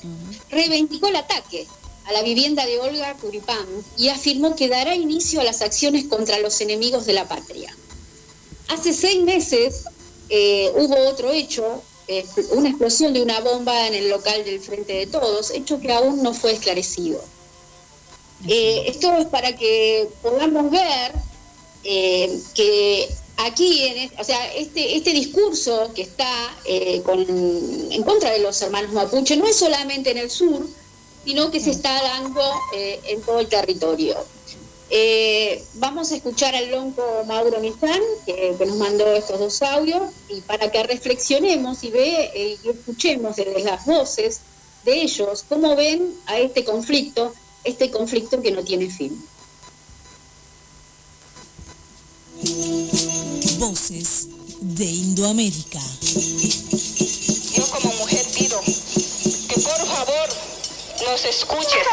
reivindicó 0.49 1.07
el 1.07 1.15
ataque 1.15 1.65
a 2.07 2.11
la 2.11 2.23
vivienda 2.23 2.65
de 2.65 2.77
Olga 2.79 3.13
Curipán 3.13 3.65
y 3.97 4.09
afirmó 4.09 4.55
que 4.55 4.67
dará 4.67 4.95
inicio 4.95 5.39
a 5.39 5.45
las 5.45 5.61
acciones 5.61 6.05
contra 6.05 6.39
los 6.39 6.59
enemigos 6.59 7.05
de 7.05 7.13
la 7.13 7.25
patria. 7.25 7.73
Hace 8.67 8.91
seis 8.91 9.23
meses 9.23 9.85
eh, 10.27 10.71
hubo 10.75 10.97
otro 11.07 11.31
hecho, 11.31 11.81
eh, 12.09 12.25
una 12.51 12.67
explosión 12.67 13.13
de 13.13 13.21
una 13.21 13.39
bomba 13.39 13.87
en 13.87 13.93
el 13.93 14.09
local 14.09 14.43
del 14.43 14.59
Frente 14.59 14.91
de 14.91 15.07
Todos, 15.07 15.51
hecho 15.51 15.79
que 15.79 15.93
aún 15.93 16.21
no 16.21 16.33
fue 16.33 16.51
esclarecido. 16.51 17.23
Eh, 18.47 18.83
esto 18.87 19.13
es 19.17 19.25
para 19.27 19.55
que 19.55 20.07
podamos 20.21 20.71
ver 20.71 21.11
eh, 21.83 22.39
que 22.53 23.09
aquí, 23.37 23.85
en, 23.87 24.11
o 24.19 24.23
sea, 24.23 24.53
este, 24.53 24.95
este 24.95 25.11
discurso 25.11 25.91
que 25.93 26.03
está 26.03 26.31
eh, 26.65 27.01
con- 27.03 27.25
en 27.91 28.03
contra 28.03 28.31
de 28.31 28.39
los 28.39 28.61
hermanos 28.61 28.91
mapuche 28.93 29.35
no 29.35 29.45
es 29.45 29.55
solamente 29.57 30.11
en 30.11 30.17
el 30.19 30.29
sur, 30.29 30.65
sino 31.25 31.51
que 31.51 31.59
se 31.59 31.71
está 31.71 32.01
dando 32.01 32.41
en 32.73 33.21
todo 33.21 33.39
el 33.39 33.47
territorio. 33.47 34.15
Vamos 35.75 36.11
a 36.11 36.15
escuchar 36.15 36.55
al 36.55 36.71
lonco 36.71 37.03
Mauro 37.27 37.59
Mizán, 37.59 38.01
que, 38.25 38.55
que 38.57 38.65
nos 38.65 38.77
mandó 38.77 39.05
estos 39.13 39.39
dos 39.39 39.61
audios, 39.61 40.01
y 40.29 40.41
para 40.41 40.71
que 40.71 40.81
reflexionemos 40.83 41.83
y, 41.83 41.91
ve, 41.91 42.57
y 42.63 42.69
escuchemos 42.69 43.35
desde 43.35 43.63
las 43.63 43.85
voces 43.85 44.39
de 44.85 45.01
ellos 45.03 45.45
cómo 45.47 45.75
ven 45.75 46.15
a 46.25 46.39
este 46.39 46.63
conflicto, 46.63 47.33
este 47.69 47.91
conflicto 47.91 48.41
que 48.41 48.51
no 48.51 48.63
tiene 48.63 48.89
fin. 48.89 49.23
Voces 53.59 54.27
de 54.61 54.85
Indoamérica. 54.85 55.79
Yo 57.53 57.69
como 57.71 57.93
mujer 57.95 58.25
pido 58.33 58.59
que 58.61 59.61
por 59.61 59.85
favor 59.87 60.29
nos 61.07 61.25
escuches. 61.25 61.85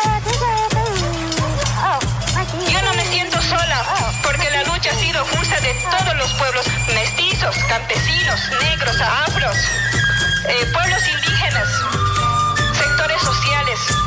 Yo 2.70 2.83
no 2.83 2.95
me 2.95 3.05
siento 3.11 3.41
sola 3.43 4.14
porque 4.22 4.51
la 4.51 4.62
lucha 4.64 4.91
ha 4.91 4.99
sido 4.99 5.24
justa 5.24 5.61
de 5.61 5.74
todos 5.74 6.16
los 6.16 6.33
pueblos, 6.35 6.66
mestizos, 6.95 7.57
campesinos, 7.68 8.41
negros, 8.62 8.97
afros, 9.01 9.57
eh, 10.49 10.66
pueblos 10.72 11.03
indígenas, 11.09 11.26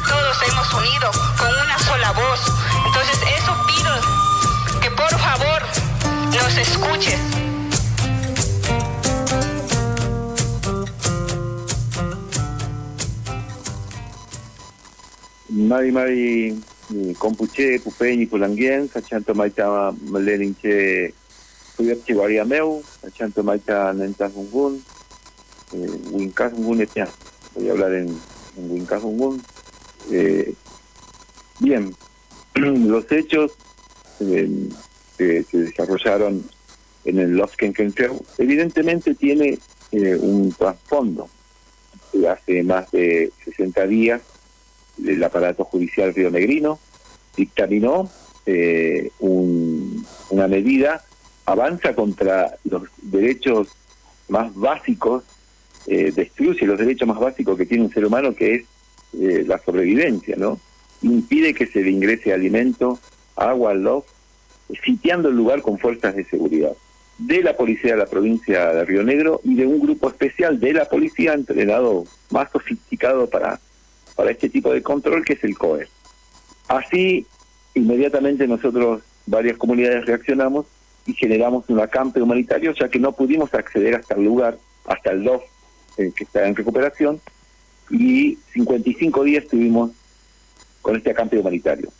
todos 0.09 0.37
hemos 0.47 0.73
unido 0.73 1.11
con 1.37 1.47
una 1.47 1.79
sola 1.79 2.11
voz. 2.11 2.39
Entonces 2.85 3.19
eso 3.37 3.55
pido 3.67 4.81
que 4.81 4.91
por 4.91 5.09
favor 5.09 5.61
nos 6.33 6.57
escuches. 6.57 7.19
Mari 15.49 15.91
Mari 15.91 16.63
Compuche, 17.17 17.79
Pupeñi, 17.79 18.25
Pulanguien, 18.25 18.89
Sachanto 18.89 19.35
Maita 19.35 19.93
Maleninche, 20.09 21.13
Puyapchi 21.77 22.13
Guariameu, 22.13 22.81
Sachanto 23.01 23.43
Maita 23.43 23.93
Etia. 26.81 27.07
Voy 27.53 27.69
a 27.69 27.71
hablar 27.71 27.93
en, 27.93 28.07
en 28.57 28.71
Wincajungun. 28.71 29.41
Eh, 30.11 30.53
bien, 31.59 31.93
los 32.55 33.11
hechos 33.11 33.51
eh, 34.19 34.69
que 35.17 35.43
se 35.43 35.57
desarrollaron 35.59 36.43
en 37.05 37.19
el 37.19 37.31
Lofkenkenkeu 37.37 38.23
evidentemente 38.37 39.15
tiene 39.15 39.57
eh, 39.91 40.15
un 40.19 40.51
trasfondo. 40.53 41.29
Hace 42.29 42.63
más 42.63 42.89
de 42.91 43.31
60 43.45 43.87
días 43.87 44.21
el 45.05 45.23
aparato 45.23 45.63
judicial 45.63 46.13
rionegrino 46.13 46.79
dictaminó 47.37 48.09
eh, 48.45 49.11
un- 49.19 50.05
una 50.31 50.47
medida, 50.47 51.03
avanza 51.45 51.93
contra 51.95 52.57
los 52.63 52.83
derechos 53.01 53.67
más 54.27 54.53
básicos, 54.55 55.23
eh, 55.87 56.11
destruye 56.15 56.65
los 56.65 56.77
derechos 56.79 57.07
más 57.07 57.19
básicos 57.19 57.57
que 57.57 57.65
tiene 57.65 57.83
un 57.85 57.91
ser 57.93 58.05
humano, 58.05 58.33
que 58.35 58.55
es 58.55 58.63
eh, 59.13 59.43
la 59.47 59.57
sobrevivencia, 59.59 60.35
¿no? 60.37 60.59
impide 61.01 61.53
que 61.53 61.65
se 61.65 61.81
le 61.81 61.91
ingrese 61.91 62.33
alimento, 62.33 62.99
agua 63.35 63.71
al 63.71 63.83
LOF, 63.83 64.05
sitiando 64.83 65.29
el 65.29 65.35
lugar 65.35 65.61
con 65.61 65.77
fuerzas 65.79 66.15
de 66.15 66.25
seguridad 66.25 66.73
de 67.19 67.43
la 67.43 67.55
policía 67.55 67.91
de 67.91 67.97
la 67.97 68.05
provincia 68.05 68.73
de 68.73 68.85
Río 68.85 69.03
Negro 69.03 69.41
y 69.43 69.55
de 69.55 69.67
un 69.67 69.79
grupo 69.81 70.07
especial 70.07 70.59
de 70.59 70.73
la 70.73 70.85
policía 70.85 71.33
entrenado 71.33 72.05
más 72.31 72.49
sofisticado 72.49 73.29
para, 73.29 73.59
para 74.15 74.31
este 74.31 74.49
tipo 74.49 74.71
de 74.71 74.81
control 74.81 75.25
que 75.25 75.33
es 75.33 75.43
el 75.43 75.57
COE. 75.57 75.87
Así, 76.69 77.27
inmediatamente 77.73 78.47
nosotros, 78.47 79.01
varias 79.25 79.57
comunidades, 79.57 80.05
reaccionamos 80.05 80.65
y 81.05 81.13
generamos 81.13 81.69
un 81.69 81.81
acampe 81.81 82.21
humanitario, 82.21 82.73
ya 82.73 82.87
que 82.87 82.99
no 82.99 83.11
pudimos 83.11 83.53
acceder 83.53 83.95
hasta 83.95 84.15
el 84.15 84.23
lugar, 84.23 84.57
hasta 84.85 85.11
el 85.11 85.23
DOF, 85.23 85.43
eh, 85.97 86.11
que 86.15 86.23
está 86.23 86.47
en 86.47 86.55
recuperación, 86.55 87.19
y 87.89 88.37
55 88.53 89.23
días 89.23 89.43
estuvimos 89.43 89.91
con 90.81 90.95
este 90.95 91.11
acampe 91.11 91.37
humanitario. 91.37 91.91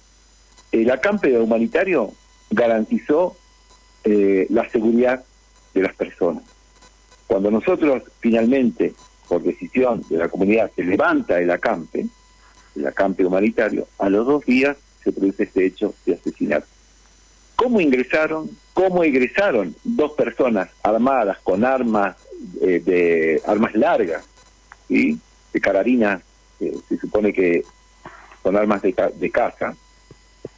El 0.72 0.90
acampe 0.92 1.38
humanitario 1.38 2.14
garantizó 2.50 3.36
eh, 4.04 4.48
la 4.50 4.70
seguridad 4.70 5.24
de 5.74 5.82
las 5.82 5.94
personas. 5.96 6.44
Cuando 7.28 7.52
nosotros 7.52 8.04
finalmente, 8.20 8.94
por 9.28 9.44
decisión 9.44 10.04
de 10.10 10.18
la 10.18 10.30
comunidad, 10.30 10.72
se 10.76 10.84
levanta 10.84 11.40
el 11.40 11.52
acampe, 11.52 12.08
el 12.76 12.88
acampe 12.88 13.26
humanitario, 13.26 13.88
a 13.98 14.10
los 14.10 14.26
dos 14.26 14.46
días 14.46 14.78
se 15.04 15.12
produce 15.12 15.44
este 15.44 15.66
hecho 15.66 15.94
de 16.06 16.14
asesinato. 16.14 16.68
¿Cómo 17.56 17.82
ingresaron? 17.82 18.50
¿Cómo 18.74 19.04
ingresaron 19.04 19.76
dos 19.84 20.14
personas 20.14 20.70
armadas 20.82 21.38
con 21.44 21.66
armas 21.66 22.16
eh, 22.62 22.82
de 22.84 23.42
armas 23.46 23.76
largas, 23.76 24.24
y 24.88 25.20
de 25.54 25.62
carabina, 25.62 26.22
se 26.60 26.98
supone 26.98 27.34
que 27.34 27.64
son 28.44 28.56
armas 28.58 28.82
de, 28.82 28.94
de 29.16 29.32
caza, 29.32 29.76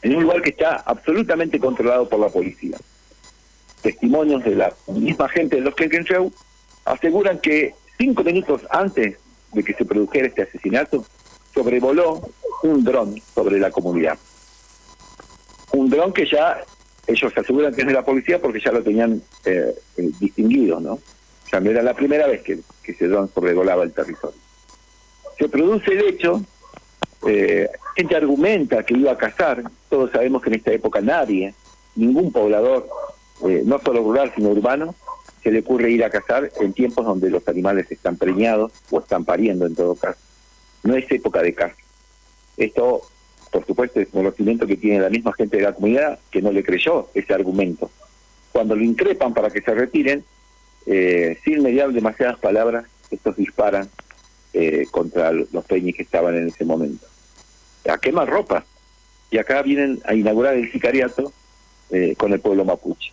en 0.02 0.16
un 0.16 0.24
lugar 0.24 0.42
que 0.42 0.50
está 0.50 0.78
absolutamente 0.86 1.60
controlado 1.60 2.10
por 2.10 2.20
la 2.20 2.30
policía? 2.30 2.78
testimonios 3.82 4.44
de 4.44 4.56
la 4.56 4.74
misma 4.88 5.28
gente 5.30 5.58
de 5.58 5.62
los 5.62 5.76
Show 5.76 6.32
aseguran 6.86 7.40
que 7.40 7.74
cinco 7.98 8.24
minutos 8.24 8.62
antes 8.70 9.18
de 9.54 9.64
que 9.64 9.74
se 9.74 9.86
produjera 9.86 10.28
este 10.28 10.44
asesinato, 10.44 11.06
sobrevoló 11.54 12.22
un 12.64 12.84
dron 12.84 13.22
sobre 13.36 13.60
la 13.60 13.70
comunidad. 13.70 14.18
Un 15.74 15.90
dron 15.90 16.14
que 16.14 16.26
ya 16.26 16.64
ellos 17.08 17.34
aseguran 17.36 17.74
que 17.74 17.82
es 17.82 17.88
de 17.88 17.94
la 17.94 18.06
policía 18.06 18.42
porque 18.42 18.62
ya 18.64 18.72
lo 18.72 18.82
tenían 18.82 19.22
eh, 19.44 19.76
eh, 19.98 20.10
distinguido, 20.20 20.80
¿no? 20.80 21.00
Ya 21.52 21.60
no 21.60 21.70
era 21.70 21.82
la 21.82 21.94
primera 21.94 22.28
vez 22.28 22.42
que, 22.44 22.60
que 22.82 22.94
ese 22.94 23.08
dron 23.08 23.30
sobrevolaba 23.34 23.84
el 23.84 23.92
territorio. 23.92 24.40
Se 25.42 25.50
produce 25.50 25.92
el 25.92 26.02
hecho, 26.02 26.40
eh, 27.28 27.68
gente 27.96 28.16
argumenta 28.16 28.84
que 28.84 28.94
iba 28.94 29.12
a 29.12 29.18
cazar, 29.18 29.64
todos 29.90 30.12
sabemos 30.12 30.40
que 30.44 30.50
en 30.50 30.56
esta 30.58 30.72
época 30.72 31.02
nadie, 31.02 31.56
ningún 31.96 32.32
poblador 32.32 32.88
eh, 33.48 33.64
no 33.66 33.80
solo 33.80 34.04
rural, 34.04 34.32
sino 34.36 34.50
urbano, 34.50 34.94
se 35.42 35.50
le 35.50 35.62
ocurre 35.62 35.90
ir 35.90 36.04
a 36.04 36.12
cazar 36.12 36.52
en 36.60 36.74
tiempos 36.74 37.04
donde 37.08 37.32
los 37.32 37.48
animales 37.48 37.92
están 37.92 38.18
preñados 38.18 38.72
o 38.92 39.00
están 39.00 39.26
pariendo 39.26 39.66
en 39.66 39.74
todo 39.74 39.96
caso. 39.96 40.20
No 40.84 40.96
es 40.96 41.12
época 41.12 41.42
de 41.42 41.56
caza. 41.56 41.76
Esto, 42.56 43.02
por 43.52 43.66
supuesto, 43.66 44.00
es 44.00 44.10
conocimiento 44.10 44.68
que 44.68 44.78
tiene 44.78 45.00
la 45.00 45.10
misma 45.10 45.34
gente 45.34 45.58
de 45.58 45.64
la 45.64 45.74
comunidad 45.74 46.20
que 46.30 46.44
no 46.44 46.52
le 46.52 46.64
creyó 46.64 47.10
ese 47.16 47.34
argumento. 47.34 47.90
Cuando 48.52 48.76
lo 48.76 48.84
increpan 48.84 49.34
para 49.34 49.50
que 49.50 49.64
se 49.64 49.74
retiren, 49.74 50.24
eh, 50.86 51.40
sin 51.44 51.64
mediar 51.64 51.92
demasiadas 51.92 52.38
palabras, 52.38 52.86
estos 53.10 53.36
disparan 53.38 53.90
eh, 54.54 54.86
contra 54.92 55.32
los 55.32 55.66
peñis 55.66 55.96
que 55.96 56.04
estaban 56.04 56.36
en 56.36 56.48
ese 56.48 56.66
momento. 56.66 57.06
A 57.90 57.98
quemar 57.98 58.30
ropa. 58.30 58.66
Y 59.30 59.38
acá 59.38 59.62
vienen 59.62 60.02
a 60.06 60.14
inaugurar 60.14 60.56
el 60.56 60.72
sicariato 60.72 61.32
con 62.18 62.32
el 62.32 62.40
pueblo 62.40 62.64
mapuche 62.64 63.12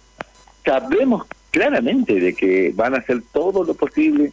sabemos 0.69 1.27
claramente 1.51 2.15
de 2.21 2.35
que 2.35 2.73
van 2.75 2.95
a 2.95 2.99
hacer 2.99 3.23
todo 3.33 3.65
lo 3.65 3.73
posible 3.73 4.33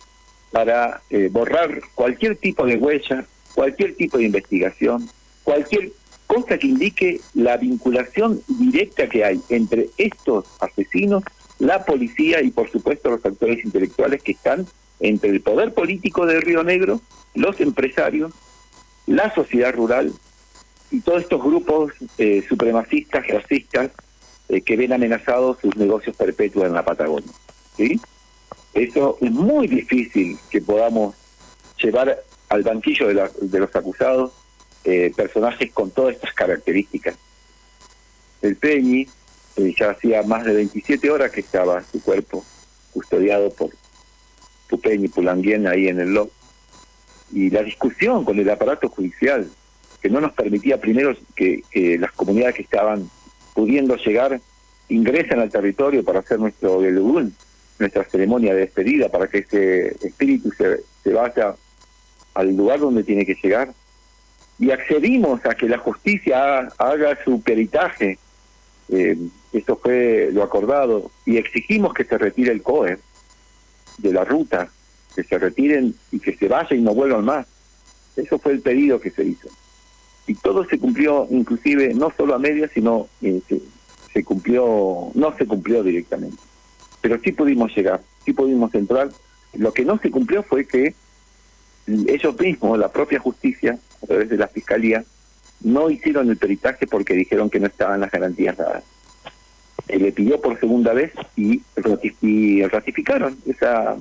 para 0.52 1.02
eh, 1.10 1.30
borrar 1.32 1.80
cualquier 1.96 2.36
tipo 2.36 2.66
de 2.66 2.76
huella, 2.76 3.26
cualquier 3.54 3.96
tipo 3.96 4.18
de 4.18 4.26
investigación, 4.26 5.10
cualquier 5.44 5.92
cosa 6.28 6.58
que 6.58 6.68
indique 6.68 7.22
la 7.36 7.56
vinculación 7.56 8.42
directa 8.48 9.08
que 9.08 9.24
hay 9.24 9.40
entre 9.48 9.88
estos 9.98 10.46
asesinos, 10.60 11.24
la 11.60 11.86
policía 11.86 12.42
y 12.42 12.52
por 12.52 12.70
supuesto 12.70 13.12
los 13.12 13.26
actores 13.26 13.64
intelectuales 13.64 14.22
que 14.22 14.34
están 14.34 14.68
entre 15.00 15.30
el 15.30 15.42
poder 15.42 15.74
político 15.74 16.26
de 16.26 16.40
Río 16.40 16.64
Negro, 16.64 17.02
los 17.34 17.60
empresarios, 17.60 18.32
la 19.06 19.34
sociedad 19.34 19.74
rural 19.74 20.14
y 20.92 21.02
todos 21.02 21.24
estos 21.24 21.44
grupos 21.44 21.94
eh, 22.18 22.44
supremacistas, 22.48 23.28
racistas, 23.28 23.92
eh, 24.50 24.62
que 24.62 24.78
ven 24.78 24.94
amenazados 24.94 25.58
sus 25.60 25.76
negocios 25.76 26.16
perpetuos 26.16 26.66
en 26.66 26.74
la 26.74 26.86
Patagonia. 26.86 27.32
¿sí? 27.76 28.00
Eso 28.74 29.18
es 29.22 29.32
muy 29.32 29.68
difícil 29.68 30.38
que 30.50 30.62
podamos 30.62 31.16
llevar 31.78 32.22
al 32.50 32.64
banquillo 32.64 33.08
de, 33.08 33.30
de 33.42 33.60
los 33.60 33.76
acusados 33.76 34.32
eh, 34.84 35.12
personajes 35.16 35.72
con 35.72 35.90
todas 35.90 36.14
estas 36.14 36.34
características. 36.34 37.16
El 38.44 38.56
Peñi 38.56 39.08
eh, 39.56 39.74
ya 39.76 39.90
hacía 39.90 40.22
más 40.22 40.44
de 40.44 40.54
27 40.54 41.10
horas 41.10 41.32
que 41.32 41.40
estaba 41.40 41.82
su 41.84 42.04
cuerpo 42.04 42.46
custodiado 42.94 43.50
por 43.50 43.72
Peñi 44.82 45.08
Pulanguien 45.08 45.68
ahí 45.68 45.88
en 45.88 46.00
el 46.00 46.14
LOC. 46.14 46.32
Y 47.34 47.50
la 47.50 47.64
discusión 47.64 48.24
con 48.24 48.40
el 48.40 48.50
aparato 48.50 48.90
judicial, 48.90 49.50
que 50.02 50.10
no 50.10 50.22
nos 50.22 50.34
permitía 50.34 50.80
primero 50.80 51.16
que, 51.36 51.64
que 51.72 51.98
las 51.98 52.12
comunidades 52.12 52.56
que 52.56 52.62
estaban 52.62 53.10
pudiendo 53.54 53.96
llegar, 53.96 54.40
ingresan 54.90 55.40
al 55.40 55.50
territorio 55.50 56.04
para 56.04 56.20
hacer 56.20 56.40
nuestro 56.40 56.82
Gelugún, 56.82 57.34
nuestra 57.80 58.04
ceremonia 58.04 58.54
de 58.54 58.62
despedida, 58.62 59.10
para 59.10 59.28
que 59.28 59.40
ese 59.40 59.96
espíritu 60.06 60.52
se, 60.52 60.82
se 61.04 61.14
vaya 61.14 61.56
al 62.34 62.56
lugar 62.56 62.80
donde 62.80 63.04
tiene 63.04 63.26
que 63.26 63.36
llegar. 63.42 63.74
Y 64.60 64.72
accedimos 64.72 65.46
a 65.46 65.56
que 65.56 65.68
la 65.68 65.80
justicia 65.80 66.70
haga 66.78 67.18
su 67.24 67.42
peritaje, 67.42 68.18
eh, 68.90 69.18
esto 69.52 69.78
fue 69.82 70.30
lo 70.32 70.44
acordado, 70.44 71.12
y 71.26 71.38
exigimos 71.38 71.94
que 71.94 72.06
se 72.06 72.18
retire 72.18 72.52
el 72.52 72.62
COE 72.62 72.98
de 73.98 74.14
la 74.14 74.24
ruta, 74.24 74.70
que 75.16 75.24
se 75.24 75.38
retiren 75.38 75.96
y 76.12 76.20
que 76.20 76.36
se 76.36 76.48
vaya 76.48 76.76
y 76.76 76.82
no 76.82 76.94
vuelvan 76.94 77.26
más. 77.26 77.48
Eso 78.16 78.38
fue 78.40 78.54
el 78.54 78.62
pedido 78.62 79.00
que 79.00 79.12
se 79.12 79.24
hizo. 79.24 79.50
Y 80.28 80.36
todo 80.36 80.66
se 80.66 80.80
cumplió 80.80 81.28
inclusive 81.30 81.94
no 81.94 82.12
solo 82.18 82.34
a 82.34 82.40
medias 82.40 82.72
sino 82.74 83.08
eh, 83.22 83.42
se, 84.12 84.24
cumplió 84.24 85.12
no 85.14 85.38
se 85.38 85.46
cumplió 85.46 85.84
directamente. 85.84 86.38
Pero 87.02 87.20
sí 87.20 87.32
pudimos 87.32 87.76
llegar 87.76 88.02
sí 88.26 88.34
pudimos 88.34 88.74
entrar. 88.74 89.12
Lo 89.54 89.72
que 89.72 89.86
no 89.86 90.00
se 90.00 90.12
cumplió 90.12 90.44
fue 90.44 90.66
que 90.66 90.96
ellos 91.88 92.40
mismos 92.40 92.80
la 92.80 92.92
propia 92.92 93.20
justicia 93.20 93.78
a 94.02 94.08
través 94.08 94.30
de 94.30 94.38
la 94.38 94.48
fiscalía 94.48 95.04
no 95.62 95.90
hicieron 95.90 96.30
el 96.30 96.38
peritaje 96.38 96.88
porque 96.88 97.14
dijeron 97.14 97.50
que 97.50 97.60
no 97.60 97.68
estaban 97.68 98.02
las 98.02 98.12
garantías 98.12 98.58
dadas 98.58 98.84
eh, 99.88 100.00
le 100.00 100.12
pidió 100.12 100.40
por 100.42 100.60
segunda 100.60 100.94
vez 100.94 101.12
y, 101.36 101.62
ratificaron 102.68 103.38
esa 103.46 103.96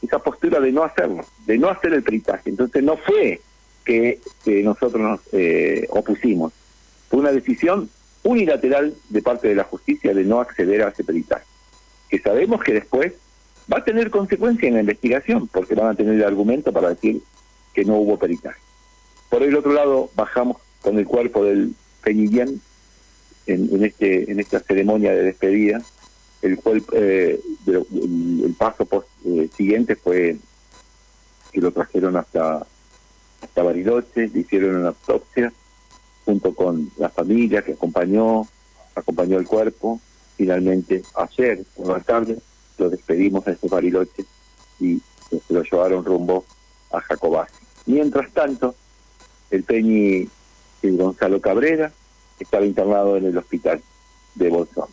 esa 0.00 0.18
postura 0.20 0.60
de 0.60 0.70
no 0.70 0.84
hacerlo 0.84 1.24
de 1.46 1.58
no 1.58 1.68
hacer 1.68 1.92
el 1.92 2.02
peritaje 2.02 2.50
entonces 2.50 2.82
no 2.82 2.96
fue 2.96 3.40
que 3.88 4.62
nosotros 4.62 5.00
nos 5.00 5.20
eh, 5.32 5.86
opusimos. 5.90 6.52
Fue 7.08 7.20
una 7.20 7.32
decisión 7.32 7.88
unilateral 8.22 8.94
de 9.08 9.22
parte 9.22 9.48
de 9.48 9.54
la 9.54 9.64
justicia 9.64 10.12
de 10.12 10.24
no 10.24 10.40
acceder 10.40 10.82
a 10.82 10.88
ese 10.88 11.04
peritaje, 11.04 11.46
que 12.10 12.18
sabemos 12.18 12.62
que 12.62 12.74
después 12.74 13.14
va 13.72 13.78
a 13.78 13.84
tener 13.84 14.10
consecuencia 14.10 14.68
en 14.68 14.74
la 14.74 14.80
investigación, 14.80 15.48
porque 15.48 15.74
van 15.74 15.88
a 15.88 15.94
tener 15.94 16.14
el 16.14 16.24
argumento 16.24 16.72
para 16.72 16.90
decir 16.90 17.22
que 17.72 17.84
no 17.84 17.96
hubo 17.96 18.18
peritaje. 18.18 18.60
Por 19.30 19.42
el 19.42 19.56
otro 19.56 19.72
lado, 19.72 20.10
bajamos 20.14 20.58
con 20.82 20.98
el 20.98 21.06
cuerpo 21.06 21.44
del 21.44 21.74
Peñillán 22.02 22.60
en, 23.48 23.84
este, 23.84 24.30
en 24.30 24.40
esta 24.40 24.60
ceremonia 24.60 25.12
de 25.12 25.22
despedida. 25.22 25.82
El, 26.40 26.58
cual, 26.58 26.84
eh, 26.92 27.40
el, 27.66 28.54
paso 28.56 28.86
eh, 29.24 29.48
siguiente 29.56 29.96
fue 29.96 30.36
que 31.50 31.60
lo 31.60 31.72
trajeron 31.72 32.16
hasta 32.16 32.64
hasta 33.40 33.62
Bariloche, 33.62 34.28
le 34.28 34.40
hicieron 34.40 34.76
una 34.76 34.88
autopsia 34.88 35.52
junto 36.24 36.54
con 36.54 36.90
la 36.98 37.08
familia 37.08 37.62
que 37.62 37.72
acompañó, 37.72 38.46
acompañó 38.94 39.38
el 39.38 39.46
cuerpo. 39.46 40.00
Finalmente, 40.36 41.02
ayer 41.14 41.64
por 41.76 41.88
la 41.88 42.00
tarde, 42.00 42.38
lo 42.78 42.90
despedimos 42.90 43.46
a 43.46 43.52
este 43.52 43.68
Bariloche 43.68 44.24
y 44.80 45.00
se 45.30 45.54
lo 45.54 45.62
llevaron 45.62 46.04
rumbo 46.04 46.44
a 46.92 47.00
Jacobasi. 47.00 47.54
Mientras 47.86 48.30
tanto, 48.32 48.74
el 49.50 49.64
Peñi 49.64 50.28
el 50.82 50.96
Gonzalo 50.96 51.40
Cabrera 51.40 51.92
estaba 52.44 52.64
internado 52.64 53.16
en 53.16 53.26
el 53.26 53.38
hospital 53.38 53.82
de 54.34 54.48
Bolsón. 54.48 54.88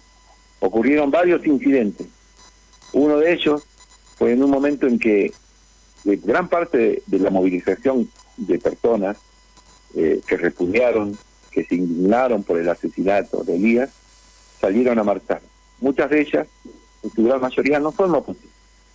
Ocurrieron 0.60 1.12
varios 1.12 1.46
incidentes. 1.46 2.08
Uno 2.94 3.18
de 3.18 3.34
ellos 3.34 3.64
fue 4.18 4.32
en 4.32 4.44
un 4.44 4.50
momento 4.50 4.88
en 4.88 4.98
que 5.00 5.34
gran 6.06 6.48
parte 6.48 7.02
de 7.06 7.20
la 7.20 7.30
movilización 7.30 8.10
de 8.38 8.60
personas 8.60 9.18
eh, 9.96 10.22
que 10.28 10.38
repudiaron, 10.38 11.18
que 11.52 11.64
se 11.66 11.76
indignaron 11.76 12.44
por 12.44 12.60
el 12.60 12.70
asesinato 12.70 13.44
de 13.44 13.56
Elías, 13.56 13.90
salieron 14.60 15.00
a 15.00 15.04
marchar. 15.04 15.42
Muchas 15.80 16.10
de 16.10 16.22
ellas, 16.22 16.48
en 17.04 17.12
su 17.12 17.24
gran 17.24 17.42
mayoría, 17.42 17.80
no 17.80 17.92
son 17.92 18.12
mapuches, 18.12 18.50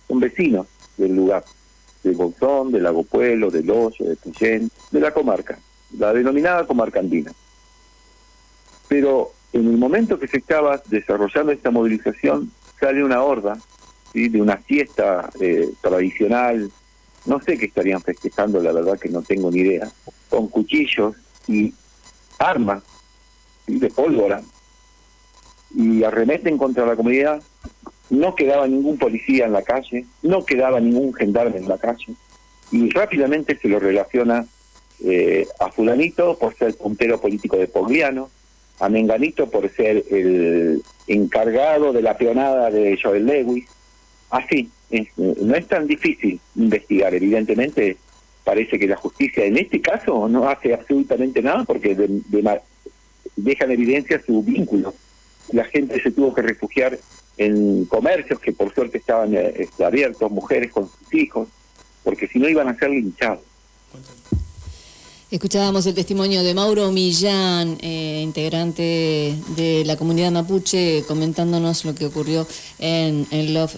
son 0.07 0.19
vecinos 0.19 0.67
del 0.97 1.15
lugar, 1.15 1.43
de 2.03 2.11
Bolsón, 2.11 2.71
de 2.71 2.81
Lago 2.81 3.03
Pueblo, 3.03 3.51
de 3.51 3.63
Loyo, 3.63 4.05
de 4.05 4.15
Tuyén, 4.15 4.69
de 4.91 4.99
la 4.99 5.13
comarca, 5.13 5.59
la 5.97 6.13
denominada 6.13 6.65
comarca 6.65 6.99
andina. 6.99 7.31
Pero 8.91 9.31
en 9.53 9.67
el 9.67 9.77
momento 9.77 10.19
que 10.19 10.27
se 10.27 10.39
estaba 10.39 10.81
desarrollando 10.89 11.53
esta 11.53 11.71
movilización, 11.71 12.51
sale 12.77 13.01
una 13.01 13.23
horda 13.23 13.57
¿sí? 14.11 14.27
de 14.27 14.41
una 14.41 14.57
fiesta 14.57 15.29
eh, 15.39 15.69
tradicional, 15.79 16.69
no 17.25 17.39
sé 17.39 17.57
qué 17.57 17.67
estarían 17.67 18.01
festejando, 18.01 18.59
la 18.59 18.73
verdad 18.73 18.99
que 18.99 19.07
no 19.07 19.21
tengo 19.21 19.49
ni 19.49 19.59
idea, 19.59 19.89
con 20.29 20.49
cuchillos 20.49 21.15
y 21.47 21.73
armas 22.37 22.83
de 23.65 23.89
pólvora, 23.89 24.41
y 25.73 26.03
arremeten 26.03 26.57
contra 26.57 26.85
la 26.85 26.97
comunidad, 26.97 27.41
no 28.09 28.35
quedaba 28.35 28.67
ningún 28.67 28.97
policía 28.97 29.45
en 29.45 29.53
la 29.53 29.61
calle, 29.61 30.05
no 30.21 30.43
quedaba 30.43 30.81
ningún 30.81 31.13
gendarme 31.13 31.59
en 31.59 31.69
la 31.69 31.77
calle, 31.77 32.13
y 32.73 32.89
rápidamente 32.89 33.57
se 33.57 33.69
lo 33.69 33.79
relaciona 33.79 34.45
eh, 35.05 35.47
a 35.61 35.71
fulanito 35.71 36.37
por 36.37 36.53
ser 36.57 36.75
puntero 36.75 37.21
político 37.21 37.55
de 37.55 37.69
Pogliano, 37.69 38.29
a 38.81 38.89
Menganito 38.89 39.47
por 39.49 39.69
ser 39.69 40.03
el 40.09 40.81
encargado 41.07 41.93
de 41.93 42.01
la 42.01 42.17
peonada 42.17 42.71
de 42.71 42.99
Joel 43.01 43.27
Lewis. 43.27 43.65
Así, 44.31 44.69
no 45.15 45.55
es 45.55 45.67
tan 45.67 45.85
difícil 45.87 46.39
investigar, 46.55 47.13
evidentemente 47.13 47.97
parece 48.43 48.79
que 48.79 48.87
la 48.87 48.95
justicia 48.95 49.45
en 49.45 49.57
este 49.57 49.81
caso 49.81 50.27
no 50.27 50.49
hace 50.49 50.73
absolutamente 50.73 51.43
nada 51.43 51.63
porque 51.63 51.95
deja 53.35 53.65
en 53.65 53.71
evidencia 53.71 54.21
su 54.25 54.41
vínculo. 54.41 54.95
La 55.51 55.65
gente 55.65 56.01
se 56.01 56.11
tuvo 56.11 56.33
que 56.33 56.41
refugiar 56.41 56.97
en 57.37 57.85
comercios 57.85 58.39
que 58.39 58.51
por 58.51 58.73
suerte 58.73 58.97
estaban 58.97 59.35
eh, 59.35 59.53
este, 59.57 59.85
abiertos, 59.85 60.31
mujeres 60.31 60.71
con 60.71 60.89
sus 60.89 61.13
hijos, 61.13 61.49
porque 62.03 62.27
si 62.27 62.39
no 62.39 62.49
iban 62.49 62.67
a 62.67 62.77
ser 62.77 62.89
linchados. 62.89 63.50
Escuchábamos 65.31 65.85
el 65.85 65.93
testimonio 65.95 66.43
de 66.43 66.53
Mauro 66.53 66.91
Millán, 66.91 67.77
eh, 67.79 68.19
integrante 68.21 69.33
de 69.55 69.83
la 69.85 69.95
comunidad 69.95 70.29
mapuche, 70.29 71.05
comentándonos 71.07 71.85
lo 71.85 71.95
que 71.95 72.05
ocurrió 72.05 72.45
en, 72.79 73.25
en 73.31 73.53
Love 73.53 73.77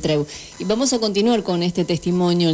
Treu. 0.00 0.24
Y 0.60 0.64
vamos 0.64 0.92
a 0.92 1.00
continuar 1.00 1.42
con 1.42 1.64
este 1.64 1.84
testimonio, 1.84 2.52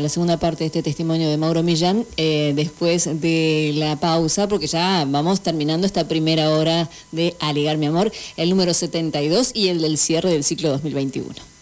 la 0.00 0.08
segunda 0.08 0.38
parte 0.38 0.60
de 0.60 0.68
este 0.68 0.82
testimonio 0.82 1.28
de 1.28 1.36
Mauro 1.36 1.62
Millán, 1.62 2.06
eh, 2.16 2.54
después 2.56 3.20
de 3.20 3.72
la 3.74 3.96
pausa, 3.96 4.48
porque 4.48 4.66
ya 4.66 5.04
vamos 5.06 5.42
terminando 5.42 5.86
esta 5.86 6.08
primera 6.08 6.48
hora 6.48 6.88
de 7.12 7.36
Aligar 7.38 7.76
mi 7.76 7.84
amor, 7.84 8.10
el 8.38 8.48
número 8.48 8.72
72 8.72 9.50
y 9.52 9.68
el 9.68 9.82
del 9.82 9.98
cierre 9.98 10.30
del 10.30 10.42
ciclo 10.42 10.70
2021. 10.70 11.53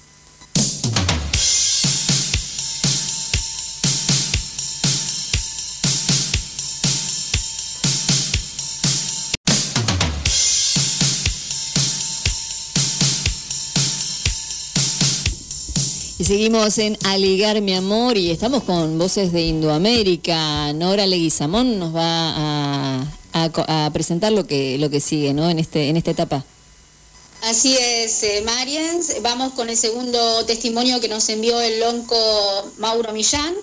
Seguimos 16.32 16.78
en 16.78 16.96
Aligar 17.04 17.60
mi 17.60 17.74
amor 17.74 18.16
y 18.16 18.30
estamos 18.30 18.62
con 18.62 18.96
voces 18.96 19.32
de 19.32 19.42
Indoamérica. 19.42 20.72
Nora 20.72 21.06
Leguizamón 21.06 21.78
nos 21.78 21.94
va 21.94 23.02
a, 23.34 23.90
presentar 23.92 24.32
lo 24.32 24.46
que, 24.46 24.78
lo 24.78 24.88
que 24.88 25.00
sigue 25.00 25.34
¿no? 25.34 25.50
en, 25.50 25.58
este, 25.58 25.90
en 25.90 25.98
esta 25.98 26.12
etapa. 26.12 26.42
Así 27.42 27.76
es, 27.76 28.22
eh, 28.22 28.42
Marian. 28.46 28.98
Vamos 29.20 29.52
con 29.52 29.68
el 29.68 29.76
segundo 29.76 30.46
testimonio 30.46 31.02
que 31.02 31.08
nos 31.08 31.28
envió 31.28 31.60
el 31.60 31.80
lonco 31.80 32.16
Mauro 32.78 33.12
Millán. 33.12 33.54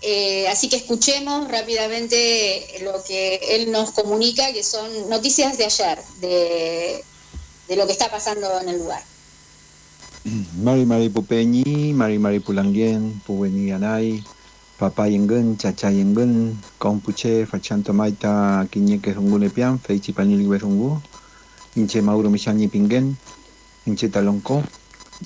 Eh, 0.00 0.48
así 0.48 0.70
que 0.70 0.76
escuchemos 0.76 1.46
rápidamente 1.48 2.78
lo 2.84 3.04
que 3.04 3.38
él 3.50 3.70
nos 3.70 3.90
comunica, 3.90 4.50
que 4.54 4.64
son 4.64 5.10
noticias 5.10 5.58
de 5.58 5.66
ayer, 5.66 5.98
de 6.22 7.76
lo 7.76 7.84
que 7.84 7.92
está 7.92 8.10
pasando 8.10 8.48
en 8.62 8.70
el 8.70 8.78
lugar. 8.78 9.02
Mari 10.66 10.82
mari 10.82 11.06
pu 11.14 11.22
penyi, 11.22 11.94
mari 11.94 12.18
mari 12.18 12.42
pulangien, 12.42 13.14
langgen, 13.14 13.22
pu 13.22 13.38
weni 13.38 13.70
anai, 13.70 14.18
papa 14.74 15.06
yenggen, 15.06 15.54
caca 15.54 15.94
yenggen, 15.94 16.58
kong 16.78 16.98
pu 16.98 17.12
che, 17.14 17.46
facan 17.46 17.82
to 17.86 17.92
mai 17.94 18.10
ta, 18.18 18.66
kinye 18.66 18.98
ke 18.98 19.14
hongu 19.14 19.38
ne 19.38 19.48
pian, 19.48 19.78
fei 19.78 19.98
chi 20.02 20.12
pani 20.12 20.34
inche 21.78 22.02
mauro 22.02 22.28
mi 22.30 22.38
shani 22.38 22.66
pingen, 22.66 23.14
inche 23.86 24.10
talonko, 24.10 24.62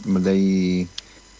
mulei 0.05 0.85
mulai 0.85 0.89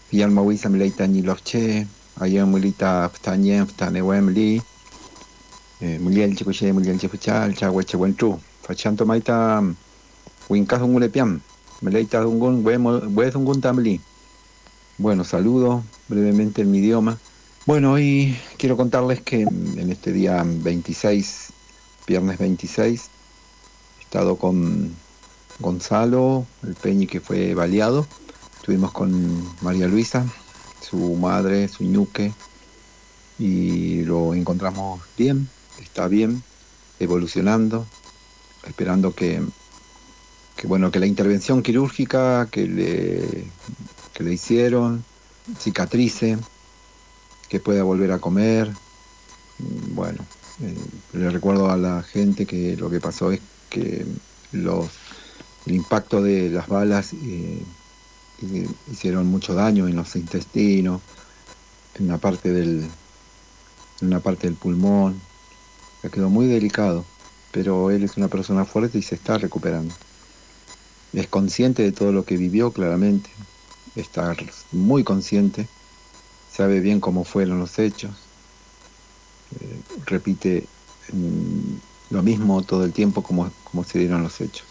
pian 0.09 0.33
maui 0.33 0.57
sam 0.57 0.73
lei 0.73 0.89
tani 0.89 1.21
lor 1.21 1.39
che, 1.43 1.85
ayam 2.19 2.49
muli 2.49 2.73
ta 2.75 3.07
ptanye, 3.09 3.65
ptane 3.65 4.01
we 4.01 4.19
muli, 4.19 4.61
muli 6.01 6.21
el 6.21 6.33
che 6.33 6.43
ku 6.43 6.51
che, 6.51 6.71
muli 6.71 6.89
el 6.89 6.97
che 6.97 7.07
pu 7.07 7.17
cha, 7.17 7.47
cha 7.53 7.69
we 7.69 7.83
che 7.83 7.97
wen 7.97 8.15
tu, 8.15 8.33
mai 9.05 9.21
ta, 9.21 9.61
ne 10.97 11.09
pian, 11.09 11.39
bueno, 14.97 15.25
saludo 15.25 15.83
brevemente 16.07 16.61
en 16.61 16.71
mi 16.71 16.77
idioma. 16.77 17.17
Bueno, 17.65 17.91
hoy 17.91 18.37
quiero 18.57 18.77
contarles 18.77 19.19
que 19.19 19.41
en 19.41 19.91
este 19.91 20.13
día 20.13 20.41
26, 20.45 21.49
viernes 22.07 22.37
26, 22.37 23.09
he 23.99 24.01
estado 24.01 24.37
con 24.37 24.95
Gonzalo, 25.59 26.45
el 26.63 26.75
Peñi 26.75 27.05
que 27.05 27.19
fue 27.19 27.53
baleado. 27.53 28.07
Estuvimos 28.59 28.93
con 28.93 29.43
María 29.61 29.87
Luisa, 29.87 30.25
su 30.79 31.15
madre, 31.15 31.67
su 31.67 31.83
ñuque, 31.83 32.31
y 33.37 34.03
lo 34.03 34.33
encontramos 34.33 35.01
bien, 35.17 35.49
está 35.81 36.07
bien, 36.07 36.43
evolucionando, 37.01 37.85
esperando 38.65 39.13
que 39.13 39.41
que 40.55 40.67
bueno, 40.67 40.91
que 40.91 40.99
la 40.99 41.07
intervención 41.07 41.63
quirúrgica 41.63 42.47
que 42.51 42.67
le, 42.67 43.45
que 44.13 44.23
le 44.23 44.33
hicieron 44.33 45.03
cicatrice, 45.59 46.37
que 47.49 47.59
pueda 47.59 47.83
volver 47.83 48.11
a 48.11 48.19
comer. 48.19 48.71
Mm, 49.59 49.95
bueno, 49.95 50.25
eh, 50.61 50.77
le 51.13 51.29
recuerdo 51.29 51.69
a 51.69 51.77
la 51.77 52.03
gente 52.03 52.45
que 52.45 52.77
lo 52.77 52.89
que 52.89 52.99
pasó 52.99 53.31
es 53.31 53.41
que 53.69 54.05
los, 54.51 54.87
el 55.65 55.75
impacto 55.75 56.21
de 56.21 56.49
las 56.49 56.67
balas 56.67 57.13
eh, 57.13 57.63
hicieron 58.91 59.27
mucho 59.27 59.53
daño 59.53 59.87
en 59.87 59.95
los 59.95 60.15
intestinos, 60.15 61.01
en 61.95 62.05
una 62.05 62.17
parte 62.17 62.51
del, 62.51 62.87
en 64.01 64.21
parte 64.21 64.47
del 64.47 64.55
pulmón. 64.55 65.19
Quedó 66.11 66.29
muy 66.29 66.47
delicado, 66.47 67.05
pero 67.51 67.89
él 67.89 68.03
es 68.03 68.17
una 68.17 68.27
persona 68.27 68.65
fuerte 68.65 68.97
y 68.97 69.01
se 69.01 69.15
está 69.15 69.37
recuperando 69.37 69.93
es 71.13 71.27
consciente 71.27 71.83
de 71.83 71.91
todo 71.91 72.11
lo 72.11 72.25
que 72.25 72.37
vivió 72.37 72.71
claramente, 72.71 73.29
está 73.95 74.35
muy 74.71 75.03
consciente, 75.03 75.67
sabe 76.51 76.79
bien 76.79 76.99
cómo 76.99 77.23
fueron 77.23 77.59
los 77.59 77.77
hechos, 77.79 78.11
eh, 79.59 79.79
repite 80.05 80.65
mm, 81.11 82.13
lo 82.13 82.23
mismo 82.23 82.63
todo 82.63 82.83
el 82.83 82.93
tiempo 82.93 83.21
como, 83.21 83.51
como 83.63 83.83
se 83.83 83.99
dieron 83.99 84.23
los 84.23 84.41
hechos. 84.41 84.65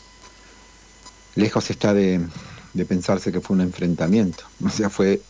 Lejos 1.35 1.71
está 1.71 1.95
de, 1.95 2.21
de 2.75 2.85
pensarse 2.85 3.33
que 3.33 3.41
fue 3.41 3.55
un 3.55 3.63
enfrentamiento, 3.63 4.45
o 4.65 4.69
sea, 4.69 4.91
fue 4.91 5.23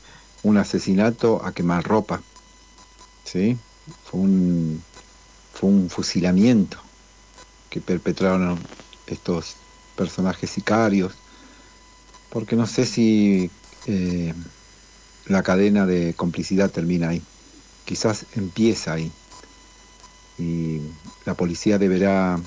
un 0.42 0.56
asesinato 0.56 1.44
a 1.44 1.52
quemar 1.52 1.84
ropa, 1.84 2.22
¿sí? 3.24 3.56
Fue 4.04 4.20
un, 4.20 4.82
fue 5.52 5.68
un 5.68 5.90
fusilamiento 5.90 6.78
que 7.70 7.80
perpetraron 7.80 8.58
estos 9.06 9.56
personajes 9.96 10.50
sicarios, 10.50 11.12
porque 12.30 12.56
no 12.56 12.66
sé 12.66 12.86
si 12.86 13.50
eh, 13.86 14.34
la 15.26 15.42
cadena 15.42 15.86
de 15.86 16.14
complicidad 16.14 16.70
termina 16.70 17.10
ahí. 17.10 17.22
Quizás 17.84 18.26
empieza 18.34 18.94
ahí. 18.94 19.12
Y 20.38 20.80
la 21.24 21.34
policía 21.34 21.78
deberá 21.78 22.40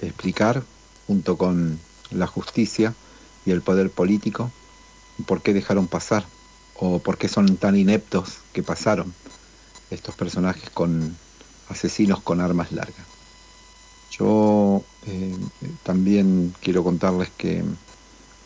explicar, 0.00 0.62
junto 1.06 1.36
con 1.36 1.78
la 2.10 2.26
justicia 2.26 2.94
y 3.44 3.50
el 3.50 3.62
poder 3.62 3.90
político, 3.90 4.50
por 5.26 5.42
qué 5.42 5.52
dejaron 5.54 5.86
pasar 5.86 6.24
o 6.74 6.98
por 6.98 7.16
qué 7.18 7.28
son 7.28 7.56
tan 7.56 7.76
ineptos 7.76 8.38
que 8.52 8.62
pasaron 8.62 9.14
estos 9.90 10.14
personajes 10.14 10.70
con 10.70 11.16
asesinos 11.68 12.20
con 12.22 12.40
armas 12.40 12.72
largas. 12.72 13.15
Yo 14.18 14.82
eh, 15.06 15.36
también 15.82 16.54
quiero 16.60 16.82
contarles 16.82 17.30
que 17.36 17.62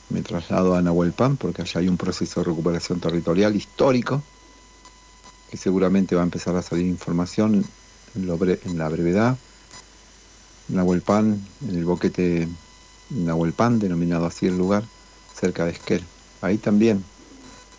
me 0.09 0.23
traslado 0.23 0.75
a 0.75 0.83
Nahuelpan 0.83 1.37
porque 1.37 1.62
allá 1.62 1.81
hay 1.81 1.89
un 1.89 1.97
proceso 1.97 2.41
de 2.41 2.47
recuperación 2.47 2.99
territorial 2.99 3.55
histórico 3.55 4.23
que 5.51 5.57
seguramente 5.57 6.14
va 6.16 6.23
a 6.23 6.25
empezar 6.25 6.57
a 6.57 6.62
salir 6.62 6.87
información 6.87 7.64
en, 8.14 8.79
la 8.79 8.89
brevedad. 8.89 9.37
Nahuelpan, 10.68 11.45
en 11.68 11.77
el 11.77 11.85
boquete 11.85 12.49
Nahuelpan, 13.11 13.79
denominado 13.79 14.27
así 14.27 14.47
el 14.47 14.57
lugar, 14.57 14.85
cerca 15.35 15.64
de 15.64 15.73
Esquel. 15.73 16.05
Ahí 16.41 16.59
también 16.59 17.05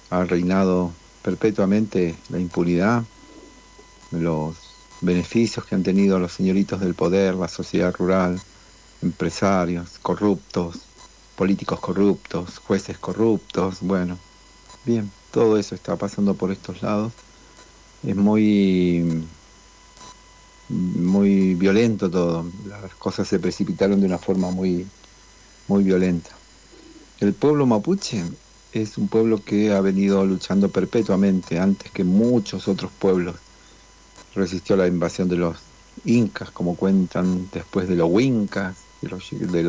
ha 0.10 0.24
reinado 0.26 0.92
perpetuamente 1.22 2.16
la 2.30 2.40
impunidad, 2.40 3.04
los 4.12 4.71
beneficios 5.02 5.66
que 5.66 5.76
han 5.76 5.84
tenido 5.84 6.20
los 6.20 6.34
señoritos 6.34 6.80
del 6.80 6.96
poder, 6.96 7.36
la 7.36 7.48
sociedad 7.48 7.94
rural, 7.98 8.40
empresarios 9.02 10.00
corruptos, 10.02 10.78
políticos 11.36 11.80
corruptos, 11.80 12.60
jueces 12.60 12.98
corruptos, 12.98 13.80
bueno, 13.82 14.18
bien, 14.86 15.12
todo 15.32 15.58
eso 15.58 15.76
está 15.76 15.96
pasando 15.96 16.36
por 16.36 16.52
estos 16.52 16.82
lados. 16.82 17.14
Es 18.04 18.16
muy 18.16 19.26
muy 20.70 21.56
violento 21.56 22.10
todo, 22.10 22.46
las 22.68 22.96
cosas 22.96 23.28
se 23.28 23.40
precipitaron 23.40 24.00
de 24.00 24.06
una 24.06 24.18
forma 24.18 24.52
muy 24.52 24.88
muy 25.68 25.84
violenta. 25.84 26.30
El 27.20 27.34
pueblo 27.34 27.66
mapuche 27.66 28.24
es 28.74 28.98
un 28.98 29.08
pueblo 29.08 29.44
que 29.44 29.74
ha 29.74 29.82
venido 29.82 30.26
luchando 30.26 30.70
perpetuamente 30.70 31.60
antes 31.60 31.92
que 31.92 32.04
muchos 32.04 32.68
otros 32.68 32.92
pueblos. 32.98 33.36
Resistió 34.36 34.76
la 34.76 34.88
invasión 34.88 35.28
de 35.28 35.38
los 35.38 35.58
incas, 36.06 36.52
como 36.52 36.76
cuentan, 36.76 37.50
después 37.52 37.88
de 37.88 37.96
los 37.96 38.10
huincas, 38.10 38.78
de, 39.02 39.64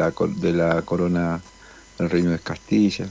la 0.53 0.83
corona 0.83 1.41
del 1.99 2.11
reino 2.11 2.31
de 2.31 2.39
Castilla. 2.39 3.09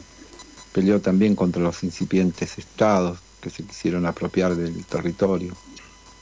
Peleó 0.72 1.02
también 1.02 1.36
contra 1.36 1.62
los 1.62 1.84
incipientes 1.84 2.58
estados 2.58 3.20
que 3.42 3.50
se 3.50 3.64
quisieron 3.64 4.06
apropiar 4.06 4.56
del 4.56 4.86
territorio. 4.86 5.56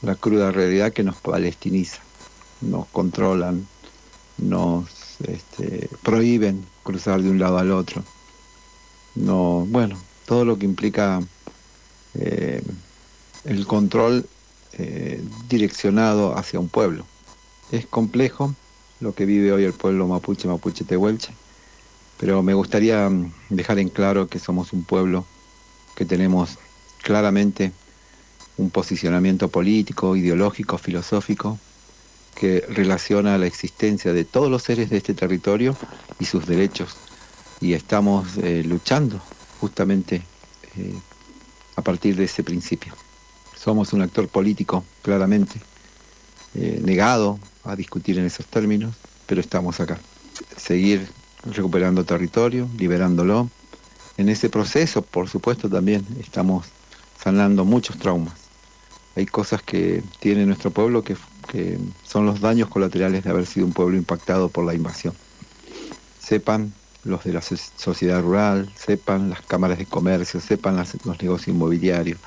La 0.01 0.15
cruda 0.15 0.51
realidad 0.51 0.93
que 0.93 1.03
nos 1.03 1.17
palestiniza, 1.17 1.99
nos 2.61 2.87
controlan, 2.87 3.67
nos 4.37 4.87
este, 5.27 5.89
prohíben 6.01 6.65
cruzar 6.83 7.21
de 7.21 7.29
un 7.29 7.39
lado 7.39 7.57
al 7.57 7.71
otro. 7.71 8.03
No, 9.15 9.65
bueno, 9.67 9.99
todo 10.25 10.45
lo 10.45 10.57
que 10.57 10.65
implica 10.65 11.21
eh, 12.13 12.63
el 13.43 13.67
control 13.67 14.25
eh, 14.73 15.21
direccionado 15.47 16.37
hacia 16.37 16.59
un 16.59 16.69
pueblo. 16.69 17.05
Es 17.71 17.85
complejo 17.85 18.53
lo 18.99 19.13
que 19.13 19.25
vive 19.25 19.51
hoy 19.51 19.63
el 19.63 19.73
pueblo 19.73 20.07
mapuche, 20.07 20.47
mapuche 20.47 20.83
tehuelche, 20.83 21.33
pero 22.19 22.43
me 22.43 22.53
gustaría 22.53 23.09
mm, 23.09 23.31
dejar 23.49 23.79
en 23.79 23.89
claro 23.89 24.27
que 24.27 24.39
somos 24.39 24.73
un 24.73 24.83
pueblo 24.83 25.25
que 25.95 26.05
tenemos 26.05 26.57
claramente 27.01 27.71
un 28.57 28.69
posicionamiento 28.69 29.47
político, 29.47 30.15
ideológico, 30.15 30.77
filosófico, 30.77 31.57
que 32.35 32.63
relaciona 32.69 33.37
la 33.37 33.47
existencia 33.47 34.13
de 34.13 34.25
todos 34.25 34.49
los 34.49 34.63
seres 34.63 34.89
de 34.89 34.97
este 34.97 35.13
territorio 35.13 35.75
y 36.19 36.25
sus 36.25 36.45
derechos. 36.45 36.95
Y 37.61 37.73
estamos 37.73 38.37
eh, 38.37 38.63
luchando 38.65 39.21
justamente 39.59 40.21
eh, 40.77 40.93
a 41.75 41.81
partir 41.81 42.15
de 42.15 42.25
ese 42.25 42.43
principio. 42.43 42.93
Somos 43.59 43.91
un 43.91 44.01
actor 44.01 44.27
político, 44.29 44.85
claramente, 45.01 45.59
eh, 46.55 46.79
negado 46.83 47.37
a 47.65 47.75
discutir 47.75 48.17
en 48.17 48.25
esos 48.25 48.45
términos, 48.45 48.95
pero 49.27 49.41
estamos 49.41 49.79
acá. 49.79 49.99
Seguir 50.55 51.07
recuperando 51.45 52.05
territorio, 52.05 52.69
liberándolo. 52.77 53.49
En 54.17 54.29
ese 54.29 54.49
proceso, 54.49 55.01
por 55.01 55.27
supuesto, 55.27 55.69
también 55.69 56.05
estamos 56.19 56.67
sanando 57.21 57.65
muchos 57.65 57.97
traumas. 57.97 58.33
Hay 59.15 59.25
cosas 59.25 59.61
que 59.61 60.01
tiene 60.19 60.45
nuestro 60.45 60.71
pueblo 60.71 61.03
que, 61.03 61.17
que 61.51 61.77
son 62.07 62.25
los 62.25 62.39
daños 62.39 62.69
colaterales 62.69 63.23
de 63.23 63.29
haber 63.29 63.45
sido 63.45 63.65
un 63.65 63.73
pueblo 63.73 63.97
impactado 63.97 64.47
por 64.47 64.65
la 64.65 64.73
invasión. 64.73 65.13
Sepan 66.21 66.71
los 67.03 67.23
de 67.25 67.33
la 67.33 67.41
so- 67.41 67.55
sociedad 67.77 68.21
rural, 68.21 68.69
sepan 68.75 69.29
las 69.29 69.41
cámaras 69.41 69.77
de 69.77 69.85
comercio, 69.85 70.39
sepan 70.39 70.77
los 70.77 71.21
negocios 71.21 71.49
inmobiliarios, 71.49 72.19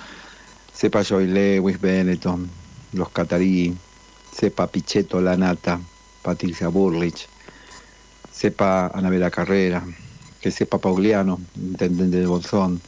sepa 0.82 1.02
Joy 1.04 1.28
Lewis, 1.28 1.78
Benetton, 1.80 2.50
los 2.90 3.10
catarí, 3.10 3.80
sepa 4.32 4.66
Pichetto 4.72 5.20
Lanata, 5.20 5.80
Patricia 6.22 6.66
Burlich, 6.70 7.30
sepa 8.28 8.88
Anabela 8.88 9.30
Carrera, 9.30 9.86
que 10.40 10.50
sepa 10.50 10.80
Pauliano, 10.80 11.38
intendente 11.54 12.18
de 12.18 12.26
Bolsón, 12.26 12.82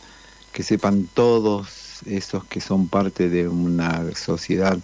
que 0.50 0.64
sepan 0.64 1.06
todos 1.08 2.00
esos 2.04 2.44
que 2.46 2.60
son 2.60 2.88
parte 2.88 3.28
de 3.28 3.46
una 3.48 4.12
sociedad 4.16 4.82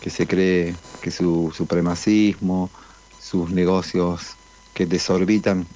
que 0.00 0.08
se 0.10 0.26
cree 0.26 0.80
que 1.00 1.10
su 1.10 1.52
supremacismo, 1.54 2.72
sus 3.18 3.50
negocios 3.50 4.38
que 4.72 4.86
desorbitan 4.86 5.68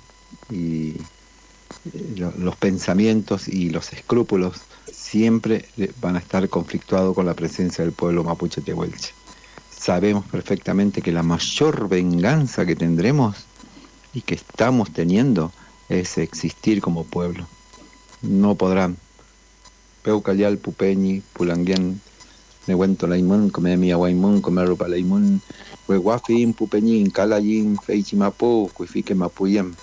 y 0.49 1.11
eh, 1.85 2.15
lo- 2.17 2.33
los 2.33 2.57
pensamientos 2.57 3.49
y 3.49 3.71
los 3.71 3.93
escrúpulos 3.93 4.66
siempre 5.07 5.67
eh, 5.77 5.93
van 6.01 6.17
a 6.17 6.19
estar 6.19 6.49
conflictuados 6.49 7.15
con 7.15 7.27
la 7.27 7.35
presencia 7.35 7.85
del 7.85 7.93
pueblo 7.93 8.25
mapuche 8.25 8.61
tehuelche. 8.61 9.13
Sabemos 9.71 10.25
perfectamente 10.27 11.01
que 11.01 11.13
la 11.13 11.23
mayor 11.23 11.89
venganza 11.89 12.67
que 12.67 12.75
tendremos 12.75 13.37
y 14.13 14.23
que 14.23 14.35
estamos 14.35 14.93
teniendo 14.93 15.53
es 15.89 16.19
existir 16.19 16.81
como 16.81 17.05
pueblo. 17.05 17.47
No 18.23 18.57
podrán. 18.57 18.97
Peucayal, 20.03 20.59
Pupeñi, 20.59 21.23
Pulanguián, 21.33 22.01
Nehuento 22.67 23.07
Laimun, 23.07 23.51
Comemi 23.51 23.93
Aguaimun, 23.93 24.41
Comerupa 24.41 24.89
Laimun, 24.89 25.41
Hueguafin, 25.87 26.53
Pupeñín, 26.53 27.11
Calayin, 27.11 27.79
Feichimapu, 27.79 28.71
Cuifique 28.75 29.15
Mapuyem. 29.15 29.75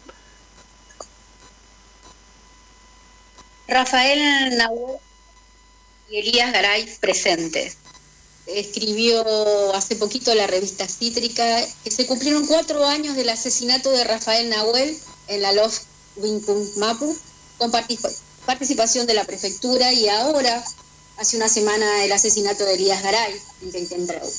Rafael 3.67 4.57
Nahuel 4.57 4.99
y 6.09 6.17
Elías 6.17 6.51
Garay 6.51 6.87
presentes. 6.99 7.77
Escribió 8.45 9.23
hace 9.73 9.95
poquito 9.95 10.35
la 10.35 10.47
revista 10.47 10.87
Cítrica 10.87 11.65
que 11.83 11.91
se 11.91 12.05
cumplieron 12.05 12.45
cuatro 12.45 12.85
años 12.85 13.15
del 13.15 13.29
asesinato 13.29 13.89
de 13.91 14.03
Rafael 14.03 14.49
Nahuel 14.49 14.97
en 15.27 15.41
la 15.41 15.53
Lof 15.53 15.79
Wincum 16.17 16.67
Mapu, 16.77 17.17
con 17.57 17.71
partic- 17.71 18.17
participación 18.45 19.07
de 19.07 19.13
la 19.13 19.23
prefectura 19.23 19.93
y 19.93 20.09
ahora, 20.09 20.63
hace 21.17 21.37
una 21.37 21.47
semana, 21.47 22.03
el 22.03 22.11
asesinato 22.11 22.65
de 22.65 22.73
Elías 22.73 23.01
Garay 23.01 23.33
en 23.61 23.71
Quenquentreu. 23.71 24.29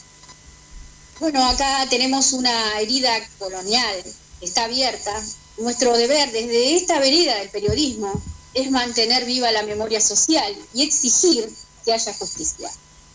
Bueno, 1.21 1.45
acá 1.49 1.87
tenemos 1.89 2.33
una 2.33 2.81
herida 2.81 3.13
colonial 3.39 4.05
está 4.45 4.65
abierta. 4.65 5.13
Nuestro 5.57 5.97
deber 5.97 6.31
desde 6.33 6.77
esta 6.77 6.99
vereda 6.99 7.37
del 7.37 7.49
periodismo 7.49 8.21
es 8.55 8.71
mantener 8.71 9.25
viva 9.25 9.51
la 9.53 9.63
memoria 9.65 10.01
social 10.01 10.57
y 10.73 10.83
exigir 10.83 11.53
que 11.85 11.93
haya 11.93 12.15
justicia. 12.15 12.71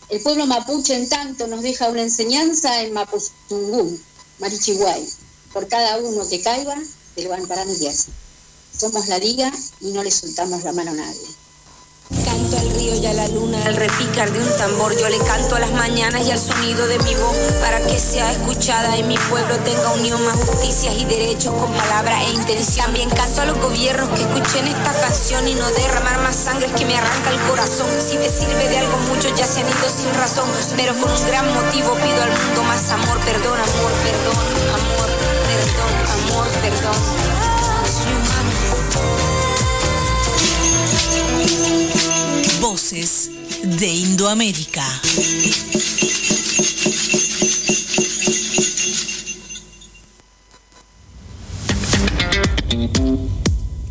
El 0.08 0.20
pueblo 0.20 0.46
mapuche, 0.46 0.94
en 0.94 1.08
tanto, 1.08 1.46
nos 1.46 1.62
deja 1.62 1.88
una 1.88 2.02
enseñanza 2.02 2.82
en 2.82 2.92
Mapuzungún, 2.92 4.00
Marichihuay. 4.38 5.08
Por 5.52 5.68
cada 5.68 5.98
uno 5.98 6.28
que 6.28 6.42
caiga, 6.42 6.76
se 7.14 7.22
levantarán 7.22 7.78
diez. 7.78 8.06
Somos 8.76 9.08
la 9.08 9.18
liga 9.18 9.52
y 9.80 9.92
no 9.92 10.02
le 10.02 10.10
soltamos 10.10 10.62
la 10.64 10.72
mano 10.72 10.92
a 10.92 10.94
nadie. 10.94 11.26
Al 12.60 12.70
río 12.72 12.94
y 12.94 13.06
a 13.06 13.14
la 13.14 13.26
luna, 13.28 13.56
al 13.64 13.76
repicar 13.76 14.30
de 14.30 14.38
un 14.38 14.56
tambor. 14.58 14.94
Yo 14.98 15.08
le 15.08 15.16
canto 15.18 15.56
a 15.56 15.60
las 15.60 15.72
mañanas 15.72 16.26
y 16.26 16.30
al 16.30 16.38
sonido 16.38 16.86
de 16.86 16.98
mi 16.98 17.14
voz 17.14 17.34
para 17.60 17.80
que 17.80 17.98
sea 17.98 18.30
escuchada 18.30 18.98
y 18.98 19.02
mi 19.02 19.16
pueblo 19.16 19.56
tenga 19.64 19.94
unión, 19.94 20.22
más 20.26 20.36
justicias 20.36 20.94
y 20.96 21.06
derechos 21.06 21.54
con 21.54 21.72
palabra 21.72 22.22
e 22.22 22.30
intención. 22.30 22.84
También 22.86 23.08
canto 23.10 23.40
a 23.40 23.46
los 23.46 23.58
gobiernos 23.58 24.08
que 24.10 24.22
escuchen 24.22 24.66
esta 24.66 24.92
canción 25.00 25.48
y 25.48 25.54
no 25.54 25.66
derramar 25.70 26.20
más 26.22 26.36
sangre 26.36 26.68
que 26.76 26.84
me 26.84 26.94
arranca 26.96 27.30
el 27.30 27.40
corazón. 27.48 27.88
Si 27.98 28.16
te 28.16 28.28
sirve 28.28 28.68
de 28.68 28.78
algo, 28.78 28.96
muchos 29.08 29.34
ya 29.34 29.46
se 29.46 29.60
han 29.60 29.68
ido 29.68 29.88
sin 29.88 30.12
razón, 30.14 30.48
pero 30.76 30.94
por 30.94 31.10
un 31.10 31.26
gran 31.26 31.52
motivo 31.54 31.94
pido 31.94 32.22
al 32.22 32.30
mundo 32.30 32.62
más 32.64 32.90
amor, 32.90 33.18
perdón, 33.20 33.58
amor, 33.58 33.92
perdón, 34.04 34.36
amor, 34.76 35.08
perdón, 35.48 35.92
amor, 36.12 36.46
perdón. 36.60 37.00
De 42.90 43.86
Indoamérica. 43.86 44.84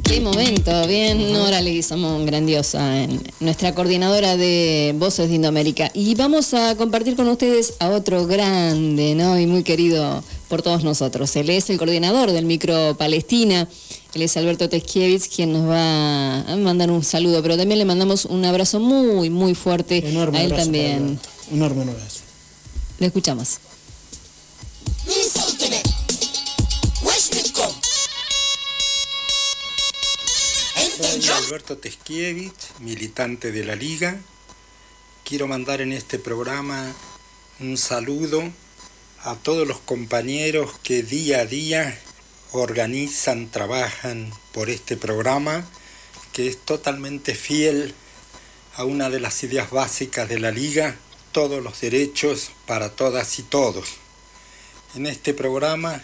Qué 0.04 0.20
momento, 0.20 0.86
bien, 0.86 1.32
Nora 1.32 1.62
Leguizamón, 1.62 2.26
grandiosa, 2.26 3.02
en 3.02 3.22
nuestra 3.40 3.74
coordinadora 3.74 4.36
de 4.36 4.94
Voces 4.98 5.30
de 5.30 5.36
Indoamérica. 5.36 5.90
Y 5.94 6.16
vamos 6.16 6.54
a 6.54 6.76
compartir 6.76 7.16
con 7.16 7.30
ustedes 7.30 7.76
a 7.80 7.88
otro 7.92 8.28
grande, 8.28 9.16
¿no? 9.16 9.40
Y 9.40 9.48
muy 9.48 9.64
querido 9.64 10.22
por 10.50 10.62
todos 10.62 10.84
nosotros. 10.84 11.34
Él 11.38 11.50
es 11.52 11.70
el 11.70 11.78
coordinador 11.78 12.34
del 12.34 12.44
Micro 12.44 12.98
Palestina, 12.98 13.70
él 14.14 14.24
es 14.24 14.38
Alberto 14.38 14.70
Teskiewicz, 14.70 15.28
quien 15.28 15.54
nos 15.54 15.70
va 15.70 16.42
a 16.42 16.56
mandar 16.56 16.90
un 16.90 17.04
saludo, 17.04 17.44
pero 17.44 17.58
también 17.58 17.78
le 17.78 17.86
mandamos 17.86 18.26
un 18.26 18.44
abrazo 18.44 18.80
muy, 18.80 19.30
muy 19.30 19.54
fuerte 19.54 19.98
Enorme 20.10 20.40
a 20.40 20.44
él 20.44 20.56
también. 20.56 21.04
Alberto. 21.04 21.30
Enorme 21.52 21.82
abrazo. 21.84 22.22
Lo 23.00 23.06
escuchamos. 23.06 23.60
Soy 31.00 31.30
Alberto 31.30 31.78
Teskiewicz, 31.78 32.80
militante 32.80 33.52
de 33.52 33.64
la 33.64 33.76
Liga. 33.76 34.20
Quiero 35.24 35.48
mandar 35.48 35.82
en 35.82 35.94
este 35.94 36.18
programa 36.18 36.94
un 37.60 37.78
saludo 37.78 38.44
a 39.24 39.36
todos 39.36 39.68
los 39.68 39.80
compañeros 39.80 40.72
que 40.82 41.04
día 41.04 41.42
a 41.42 41.46
día 41.46 42.00
organizan, 42.52 43.50
trabajan 43.50 44.32
por 44.52 44.70
este 44.70 44.98
programa, 44.98 45.68
que 46.34 46.48
es 46.48 46.58
totalmente 46.58 47.36
fiel 47.36 47.94
a 48.76 48.86
una 48.86 49.10
de 49.10 49.20
las 49.20 49.44
ideas 49.44 49.70
básicas 49.70 50.28
de 50.30 50.40
la 50.40 50.52
Liga, 50.52 50.96
todos 51.32 51.64
los 51.64 51.82
derechos 51.82 52.52
para 52.66 52.90
todas 52.90 53.38
y 53.40 53.44
todos. 53.44 53.90
En 54.96 55.06
este 55.06 55.34
programa 55.34 56.02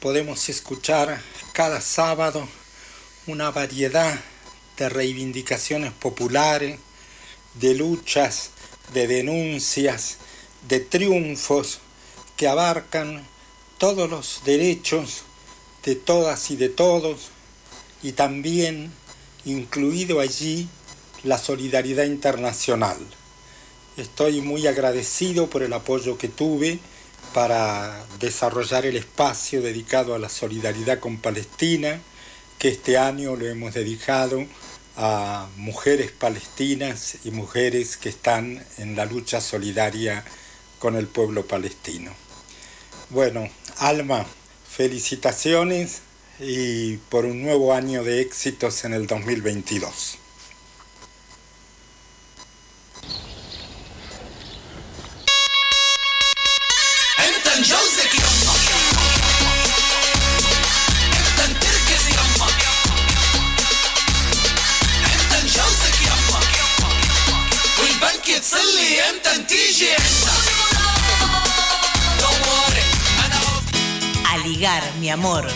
podemos 0.00 0.48
escuchar 0.48 1.22
cada 1.52 1.80
sábado 1.80 2.48
una 3.26 3.50
variedad 3.50 4.18
de 4.76 4.88
reivindicaciones 4.88 5.92
populares, 5.92 6.78
de 7.54 7.74
luchas, 7.74 8.50
de 8.92 9.06
denuncias, 9.06 10.16
de 10.68 10.80
triunfos 10.80 11.78
que 12.36 12.48
abarcan 12.48 13.24
todos 13.78 14.10
los 14.10 14.42
derechos 14.44 15.24
de 15.84 15.94
todas 15.94 16.50
y 16.50 16.56
de 16.56 16.68
todos 16.68 17.30
y 18.02 18.12
también 18.12 18.92
incluido 19.44 20.20
allí 20.20 20.68
la 21.22 21.38
solidaridad 21.38 22.04
internacional. 22.04 22.98
Estoy 23.96 24.40
muy 24.40 24.66
agradecido 24.66 25.48
por 25.50 25.62
el 25.62 25.72
apoyo 25.72 26.16
que 26.16 26.28
tuve 26.28 26.78
para 27.34 28.04
desarrollar 28.18 28.86
el 28.86 28.96
espacio 28.96 29.62
dedicado 29.62 30.14
a 30.14 30.18
la 30.18 30.28
solidaridad 30.28 31.00
con 31.00 31.18
Palestina, 31.18 32.00
que 32.58 32.68
este 32.68 32.98
año 32.98 33.36
lo 33.36 33.46
hemos 33.46 33.74
dedicado 33.74 34.44
a 34.96 35.48
mujeres 35.56 36.10
palestinas 36.10 37.18
y 37.24 37.30
mujeres 37.30 37.96
que 37.96 38.08
están 38.08 38.64
en 38.78 38.96
la 38.96 39.06
lucha 39.06 39.40
solidaria 39.40 40.24
con 40.78 40.96
el 40.96 41.06
pueblo 41.06 41.46
palestino. 41.46 42.12
Bueno, 43.10 43.48
Alma, 43.78 44.26
felicitaciones 44.79 46.01
y 46.39 46.97
por 46.97 47.25
un 47.25 47.41
nuevo 47.41 47.73
año 47.73 48.03
de 48.03 48.21
éxitos 48.21 48.85
en 48.85 48.93
el 48.93 49.07
2022. 49.07 50.17
انت 57.19 57.47
نجوزك 57.59 58.13
يما 58.13 58.55
انت 69.09 70.38
Ligar, 74.50 74.82
mi 74.98 75.08
amor. 75.08 75.46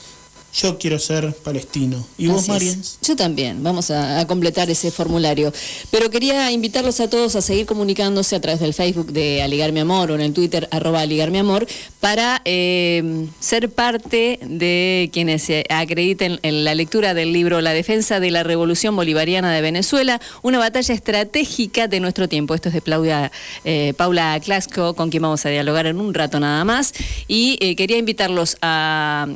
yo 0.56 0.78
quiero 0.78 1.00
ser 1.00 1.34
palestino 1.34 2.06
y 2.18 2.28
vos. 2.28 2.48
Marian 2.48 2.82
Yo 3.02 3.16
también, 3.16 3.62
vamos 3.62 3.92
a, 3.92 4.20
a 4.20 4.28
completar 4.28 4.70
ese 4.70 4.90
formulario. 4.90 5.52
Pero 5.92 6.10
quería 6.10 6.52
invitarlos 6.52 7.00
a 7.02 7.10
todos 7.10 7.36
a 7.36 7.42
seguir 7.42 7.66
comunicándose 7.66 8.36
a 8.36 8.42
través 8.42 8.62
del 8.62 8.74
Facebook 8.74 9.12
de 9.12 9.42
Aligar 9.42 9.74
Mi 9.74 9.82
Amor 9.82 10.12
o 10.12 10.16
en 10.16 10.22
el 10.22 10.34
Twitter 10.34 10.68
arroba 10.72 11.02
Aligar 11.02 11.32
Mi 11.32 11.40
Amor 11.40 11.68
para 12.00 12.42
eh, 12.46 13.28
ser 13.40 13.70
parte 13.70 14.40
de 14.42 15.10
quienes 15.12 15.44
se 15.44 15.66
acrediten 15.70 16.40
en 16.42 16.64
la 16.64 16.74
lectura 16.74 17.14
del 17.14 17.34
libro 17.34 17.60
La 17.60 17.74
defensa 17.74 18.20
de 18.20 18.32
la 18.32 18.44
revolución 18.44 18.96
bolivariana 18.96 19.54
de 19.54 19.62
Venezuela, 19.62 20.22
una 20.42 20.60
batalla 20.60 20.94
estratégica 20.94 21.88
de 21.88 22.00
nuestro 22.00 22.30
tiempo. 22.30 22.56
Esto 22.56 22.70
es 22.70 22.76
de 22.76 22.82
Paula, 22.82 23.32
eh, 23.66 23.94
Paula 23.98 24.40
Clasco, 24.40 24.94
con 24.94 25.10
quien 25.10 25.24
vamos 25.24 25.46
a 25.46 25.50
dialogar 25.50 25.86
en 25.86 26.00
un 26.00 26.14
rato 26.14 26.40
nada 26.40 26.64
más. 26.64 26.94
Y 27.28 27.58
eh, 27.60 27.76
quería 27.76 27.98
invitarlos 27.98 28.58
a 28.62 29.28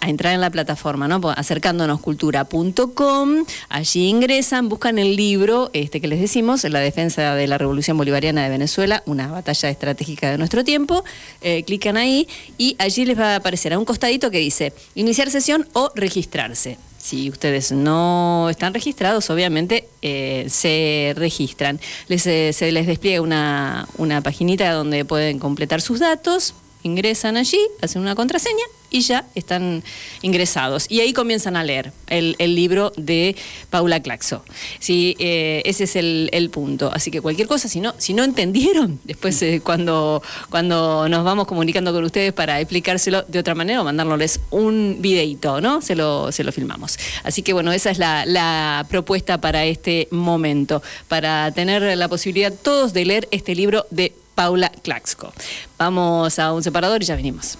a 0.00 0.08
entrar 0.08 0.34
en 0.34 0.40
la 0.40 0.50
plataforma, 0.50 1.08
¿no? 1.08 1.20
acercándonoscultura.com, 1.30 3.44
allí 3.68 4.08
ingresan, 4.08 4.68
buscan 4.68 4.98
el 4.98 5.16
libro 5.16 5.70
este 5.72 6.00
que 6.00 6.08
les 6.08 6.20
decimos, 6.20 6.64
La 6.64 6.80
defensa 6.80 7.34
de 7.34 7.46
la 7.46 7.58
revolución 7.58 7.96
bolivariana 7.96 8.44
de 8.44 8.50
Venezuela, 8.50 9.02
una 9.06 9.28
batalla 9.28 9.70
estratégica 9.70 10.30
de 10.30 10.38
nuestro 10.38 10.64
tiempo, 10.64 11.04
eh, 11.40 11.62
clican 11.64 11.96
ahí 11.96 12.28
y 12.56 12.76
allí 12.78 13.04
les 13.04 13.18
va 13.18 13.34
a 13.34 13.36
aparecer 13.36 13.72
a 13.72 13.78
un 13.78 13.84
costadito 13.84 14.30
que 14.30 14.38
dice 14.38 14.72
iniciar 14.94 15.30
sesión 15.30 15.68
o 15.72 15.90
registrarse. 15.94 16.78
Si 16.98 17.30
ustedes 17.30 17.72
no 17.72 18.50
están 18.50 18.74
registrados, 18.74 19.30
obviamente 19.30 19.88
eh, 20.02 20.46
se 20.48 21.14
registran. 21.16 21.80
Eh, 22.08 22.52
se 22.52 22.72
les 22.72 22.86
despliega 22.86 23.22
una, 23.22 23.88
una 23.96 24.20
paginita 24.20 24.72
donde 24.72 25.04
pueden 25.04 25.38
completar 25.38 25.80
sus 25.80 26.00
datos, 26.00 26.54
ingresan 26.82 27.36
allí, 27.36 27.58
hacen 27.82 28.02
una 28.02 28.14
contraseña 28.14 28.64
y 28.90 29.00
ya 29.00 29.26
están 29.34 29.82
ingresados. 30.22 30.86
Y 30.88 31.00
ahí 31.00 31.12
comienzan 31.12 31.56
a 31.56 31.64
leer 31.64 31.92
el, 32.06 32.36
el 32.38 32.54
libro 32.54 32.92
de 32.96 33.36
Paula 33.70 34.00
Claxo. 34.00 34.44
Sí, 34.78 35.16
eh, 35.18 35.62
ese 35.64 35.84
es 35.84 35.96
el, 35.96 36.30
el 36.32 36.50
punto. 36.50 36.90
Así 36.92 37.10
que 37.10 37.20
cualquier 37.20 37.48
cosa, 37.48 37.68
si 37.68 37.80
no, 37.80 37.94
si 37.98 38.14
no 38.14 38.24
entendieron, 38.24 39.00
después 39.04 39.40
eh, 39.42 39.60
cuando, 39.62 40.22
cuando 40.50 41.08
nos 41.08 41.24
vamos 41.24 41.46
comunicando 41.46 41.92
con 41.92 42.04
ustedes 42.04 42.32
para 42.32 42.60
explicárselo 42.60 43.22
de 43.22 43.38
otra 43.38 43.54
manera 43.54 43.80
o 43.80 43.84
mandárnosles 43.84 44.40
un 44.50 44.96
videito, 45.00 45.60
¿no? 45.60 45.82
Se 45.82 45.94
lo, 45.94 46.32
se 46.32 46.44
lo 46.44 46.52
filmamos. 46.52 46.98
Así 47.24 47.42
que 47.42 47.52
bueno, 47.52 47.72
esa 47.72 47.90
es 47.90 47.98
la, 47.98 48.24
la 48.24 48.86
propuesta 48.88 49.40
para 49.40 49.64
este 49.66 50.08
momento, 50.10 50.82
para 51.08 51.52
tener 51.52 51.96
la 51.96 52.08
posibilidad 52.08 52.52
todos 52.52 52.92
de 52.92 53.04
leer 53.04 53.28
este 53.30 53.54
libro 53.54 53.86
de 53.90 54.12
Paula 54.38 54.70
Claxco. 54.70 55.32
Vamos 55.78 56.38
a 56.38 56.52
un 56.52 56.62
separador 56.62 57.02
y 57.02 57.06
ya 57.06 57.16
venimos. 57.16 57.58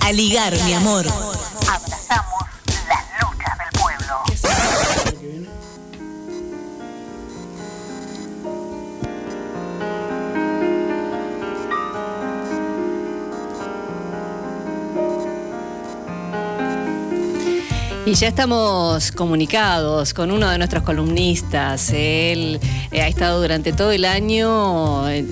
A 0.00 0.12
ligar, 0.12 0.54
mi 0.62 0.74
amor. 0.74 1.04
Abrazamos 1.68 2.31
Y 18.04 18.14
ya 18.14 18.26
estamos 18.26 19.12
comunicados 19.12 20.12
con 20.12 20.32
uno 20.32 20.50
de 20.50 20.58
nuestros 20.58 20.82
columnistas. 20.82 21.90
Él 21.90 22.58
eh, 22.90 23.00
ha 23.00 23.06
estado 23.06 23.40
durante 23.40 23.72
todo 23.72 23.92
el 23.92 24.04
año 24.04 25.08
eh, 25.08 25.24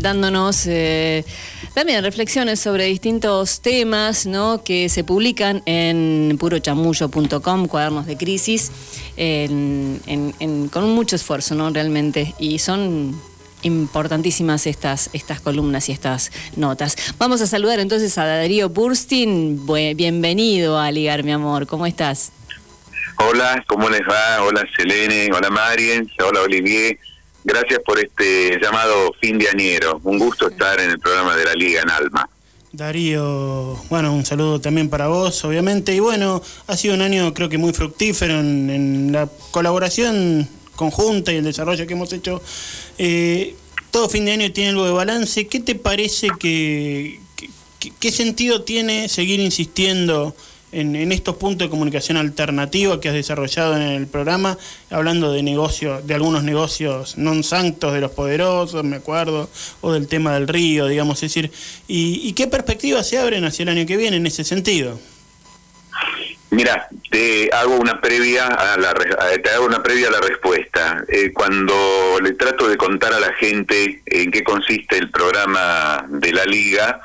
dándonos 0.00 0.66
eh, 0.66 1.24
también 1.72 2.04
reflexiones 2.04 2.60
sobre 2.60 2.84
distintos 2.84 3.62
temas 3.62 4.26
¿no? 4.26 4.62
que 4.62 4.90
se 4.90 5.02
publican 5.02 5.62
en 5.64 6.36
purochamullo.com, 6.38 7.66
cuadernos 7.68 8.04
de 8.04 8.18
crisis, 8.18 8.70
con 9.16 10.90
mucho 10.90 11.16
esfuerzo, 11.16 11.54
¿no? 11.54 11.70
Realmente. 11.70 12.34
Y 12.38 12.58
son 12.58 13.18
importantísimas 13.62 14.66
estas, 14.66 15.10
estas 15.12 15.40
columnas 15.40 15.88
y 15.88 15.92
estas 15.92 16.30
notas. 16.56 16.96
Vamos 17.18 17.40
a 17.40 17.46
saludar 17.46 17.80
entonces 17.80 18.16
a 18.18 18.24
Darío 18.24 18.68
Burstin. 18.68 19.66
Bue- 19.66 19.94
bienvenido 19.96 20.78
a 20.78 20.90
Ligar, 20.90 21.22
mi 21.24 21.32
amor. 21.32 21.66
¿Cómo 21.66 21.86
estás? 21.86 22.32
Hola, 23.18 23.62
¿cómo 23.66 23.88
les 23.90 24.00
va? 24.02 24.42
Hola 24.42 24.66
Selene, 24.76 25.30
hola 25.34 25.50
Marien, 25.50 26.10
hola 26.26 26.40
Olivier. 26.42 26.98
Gracias 27.44 27.80
por 27.84 27.98
este 27.98 28.58
llamado 28.62 29.12
fin 29.20 29.38
de 29.38 29.48
añero. 29.48 30.00
Un 30.04 30.18
gusto 30.18 30.48
estar 30.48 30.80
en 30.80 30.90
el 30.90 30.98
programa 30.98 31.36
de 31.36 31.44
la 31.44 31.54
Liga 31.54 31.82
en 31.82 31.90
Alma. 31.90 32.28
Darío, 32.72 33.76
bueno, 33.90 34.12
un 34.14 34.24
saludo 34.24 34.60
también 34.60 34.88
para 34.88 35.08
vos, 35.08 35.44
obviamente. 35.44 35.94
Y 35.94 36.00
bueno, 36.00 36.40
ha 36.66 36.76
sido 36.76 36.94
un 36.94 37.02
año 37.02 37.34
creo 37.34 37.48
que 37.48 37.58
muy 37.58 37.72
fructífero 37.72 38.38
en, 38.40 38.70
en 38.70 39.12
la 39.12 39.28
colaboración 39.50 40.48
conjunta 40.80 41.30
y 41.30 41.36
el 41.36 41.44
desarrollo 41.44 41.86
que 41.86 41.92
hemos 41.92 42.10
hecho. 42.14 42.40
Eh, 42.96 43.54
todo 43.90 44.08
fin 44.08 44.24
de 44.24 44.32
año 44.32 44.50
tiene 44.50 44.70
algo 44.70 44.86
de 44.86 44.92
balance. 44.92 45.46
¿Qué 45.46 45.60
te 45.60 45.74
parece 45.74 46.28
que, 46.40 47.20
qué 48.00 48.10
sentido 48.10 48.62
tiene 48.62 49.08
seguir 49.10 49.40
insistiendo 49.40 50.34
en, 50.72 50.96
en 50.96 51.12
estos 51.12 51.36
puntos 51.36 51.66
de 51.66 51.70
comunicación 51.70 52.16
alternativa 52.16 52.98
que 52.98 53.10
has 53.10 53.14
desarrollado 53.14 53.76
en 53.76 53.82
el 53.82 54.06
programa, 54.06 54.56
hablando 54.88 55.32
de 55.32 55.42
negocios, 55.42 56.06
de 56.06 56.14
algunos 56.14 56.44
negocios 56.44 57.18
non 57.18 57.44
sanctos 57.44 57.92
de 57.92 58.00
los 58.00 58.16
poderosos, 58.16 58.80
me 58.80 58.96
acuerdo, 59.02 59.50
o 59.84 59.92
del 59.92 60.08
tema 60.08 60.32
del 60.32 60.48
río, 60.48 60.86
digamos, 60.86 61.20
es 61.20 61.28
decir, 61.28 61.52
y, 61.90 62.24
y 62.24 62.32
qué 62.32 62.46
perspectivas 62.46 63.04
se 63.04 63.18
abren 63.18 63.44
hacia 63.44 63.64
el 63.68 63.74
año 63.76 63.84
que 63.84 64.00
viene 64.00 64.16
en 64.16 64.24
ese 64.24 64.48
sentido? 64.48 64.96
Mira, 66.50 66.88
te 67.10 67.48
hago 67.52 67.76
una 67.76 68.00
previa 68.00 68.46
a 68.46 68.76
la 68.76 68.92
te 68.94 69.50
hago 69.50 69.66
una 69.66 69.82
previa 69.82 70.08
a 70.08 70.10
la 70.10 70.20
respuesta. 70.20 71.04
Eh, 71.08 71.32
cuando 71.32 72.18
le 72.20 72.32
trato 72.32 72.68
de 72.68 72.76
contar 72.76 73.12
a 73.12 73.20
la 73.20 73.32
gente 73.34 74.02
en 74.06 74.30
qué 74.32 74.42
consiste 74.42 74.98
el 74.98 75.10
programa 75.10 76.04
de 76.08 76.32
la 76.32 76.44
liga 76.44 77.00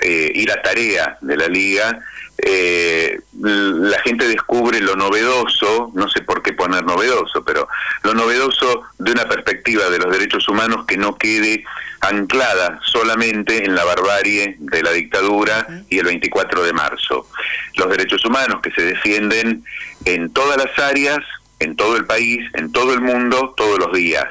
eh, 0.00 0.32
y 0.34 0.46
la 0.46 0.62
tarea 0.62 1.18
de 1.20 1.36
la 1.36 1.48
liga, 1.48 2.00
eh, 2.42 3.20
la 3.40 4.00
gente 4.00 4.26
descubre 4.28 4.80
lo 4.80 4.96
novedoso, 4.96 5.90
no 5.94 6.08
sé 6.08 6.22
por 6.22 6.42
qué 6.42 6.52
poner 6.52 6.84
novedoso, 6.84 7.44
pero 7.44 7.68
lo 8.02 8.14
novedoso 8.14 8.82
de 8.98 9.12
una 9.12 9.28
perspectiva 9.28 9.90
de 9.90 9.98
los 9.98 10.10
derechos 10.10 10.48
humanos 10.48 10.86
que 10.86 10.96
no 10.96 11.16
quede 11.18 11.64
anclada 12.00 12.80
solamente 12.84 13.64
en 13.64 13.74
la 13.74 13.84
barbarie 13.84 14.56
de 14.58 14.82
la 14.82 14.92
dictadura 14.92 15.66
y 15.88 15.98
el 15.98 16.06
24 16.06 16.62
de 16.62 16.72
marzo. 16.72 17.28
Los 17.76 17.90
derechos 17.90 18.24
humanos 18.24 18.60
que 18.62 18.70
se 18.70 18.82
defienden 18.82 19.64
en 20.06 20.32
todas 20.32 20.56
las 20.56 20.78
áreas, 20.78 21.18
en 21.58 21.76
todo 21.76 21.96
el 21.96 22.06
país, 22.06 22.40
en 22.54 22.72
todo 22.72 22.94
el 22.94 23.02
mundo, 23.02 23.54
todos 23.56 23.78
los 23.78 23.92
días. 23.92 24.28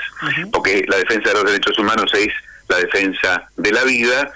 Porque 0.52 0.84
la 0.88 0.98
defensa 0.98 1.30
de 1.30 1.36
los 1.36 1.46
derechos 1.46 1.78
humanos 1.78 2.12
es 2.16 2.34
la 2.68 2.78
defensa 2.78 3.50
de 3.56 3.72
la 3.72 3.84
vida 3.84 4.32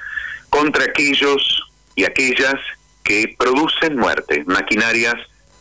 contra 0.49 0.85
aquellos 0.85 1.63
y 1.95 2.03
aquellas 2.03 2.55
que 3.03 3.35
producen 3.37 3.97
muerte, 3.97 4.43
maquinarias 4.45 5.15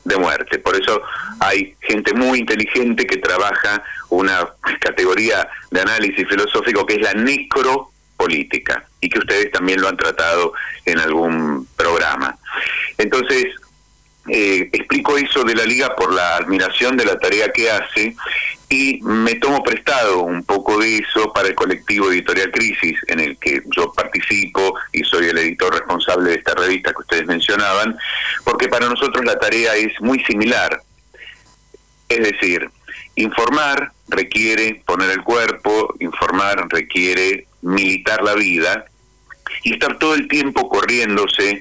de 0.05 0.17
muerte. 0.17 0.59
Por 0.59 0.81
eso 0.81 1.03
hay 1.41 1.75
gente 1.81 2.13
muy 2.15 2.41
inteligente 2.41 3.07
que 3.07 3.19
trabaja 3.19 3.83
una 4.09 4.49
categoría 4.81 5.49
de 5.71 5.81
análisis 5.81 6.27
filosófico 6.29 6.85
que 6.87 6.95
es 6.95 7.01
la 7.01 7.15
necropolítica 7.15 8.85
y 9.01 9.09
que 9.09 9.19
ustedes 9.19 9.51
también 9.53 9.81
lo 9.81 9.89
han 9.89 9.97
tratado 9.97 10.53
en 10.85 10.99
algún 10.99 11.67
programa. 11.77 12.37
Entonces, 12.99 13.47
eh, 14.29 14.69
explico 14.73 15.17
eso 15.17 15.43
de 15.43 15.55
la 15.55 15.65
liga 15.65 15.97
por 15.97 16.13
la 16.13 16.37
admiración 16.37 16.97
de 16.97 17.05
la 17.05 17.19
tarea 17.19 17.51
que 17.51 17.71
hace 17.71 18.15
y 18.73 19.01
me 19.03 19.35
tomo 19.35 19.63
prestado 19.63 20.23
un 20.23 20.45
poco 20.45 20.79
de 20.79 20.97
eso 20.97 21.31
para 21.35 21.49
el 21.49 21.55
colectivo 21.55 22.11
Editorial 22.11 22.51
Crisis, 22.51 22.99
en 23.09 23.21
el 23.21 23.37
que 23.37 23.61
yo 23.77 23.93
participo 23.93 24.73
y 24.93 25.05
soy 25.05 25.27
el 25.27 25.37
editor 25.37 25.75
responsable 25.75 26.31
de 26.31 26.37
esta 26.37 26.55
revista 26.55 26.91
que 26.91 27.03
ustedes 27.03 27.27
mencionaban, 27.27 27.95
porque 28.45 28.69
para 28.69 28.89
nosotros 28.89 29.27
la 29.27 29.39
tarea 29.39 29.77
es 29.77 29.93
muy 30.01 30.25
similar. 30.25 30.81
Es 32.09 32.19
decir, 32.21 32.71
informar 33.17 33.93
requiere 34.09 34.83
poner 34.87 35.11
el 35.11 35.23
cuerpo, 35.23 35.95
informar 36.01 36.67
requiere 36.71 37.47
militar 37.61 38.23
la 38.23 38.35
vida 38.35 38.87
y 39.65 39.75
estar 39.75 39.99
todo 39.99 40.15
el 40.15 40.29
tiempo 40.29 40.71
corriéndose 40.71 41.61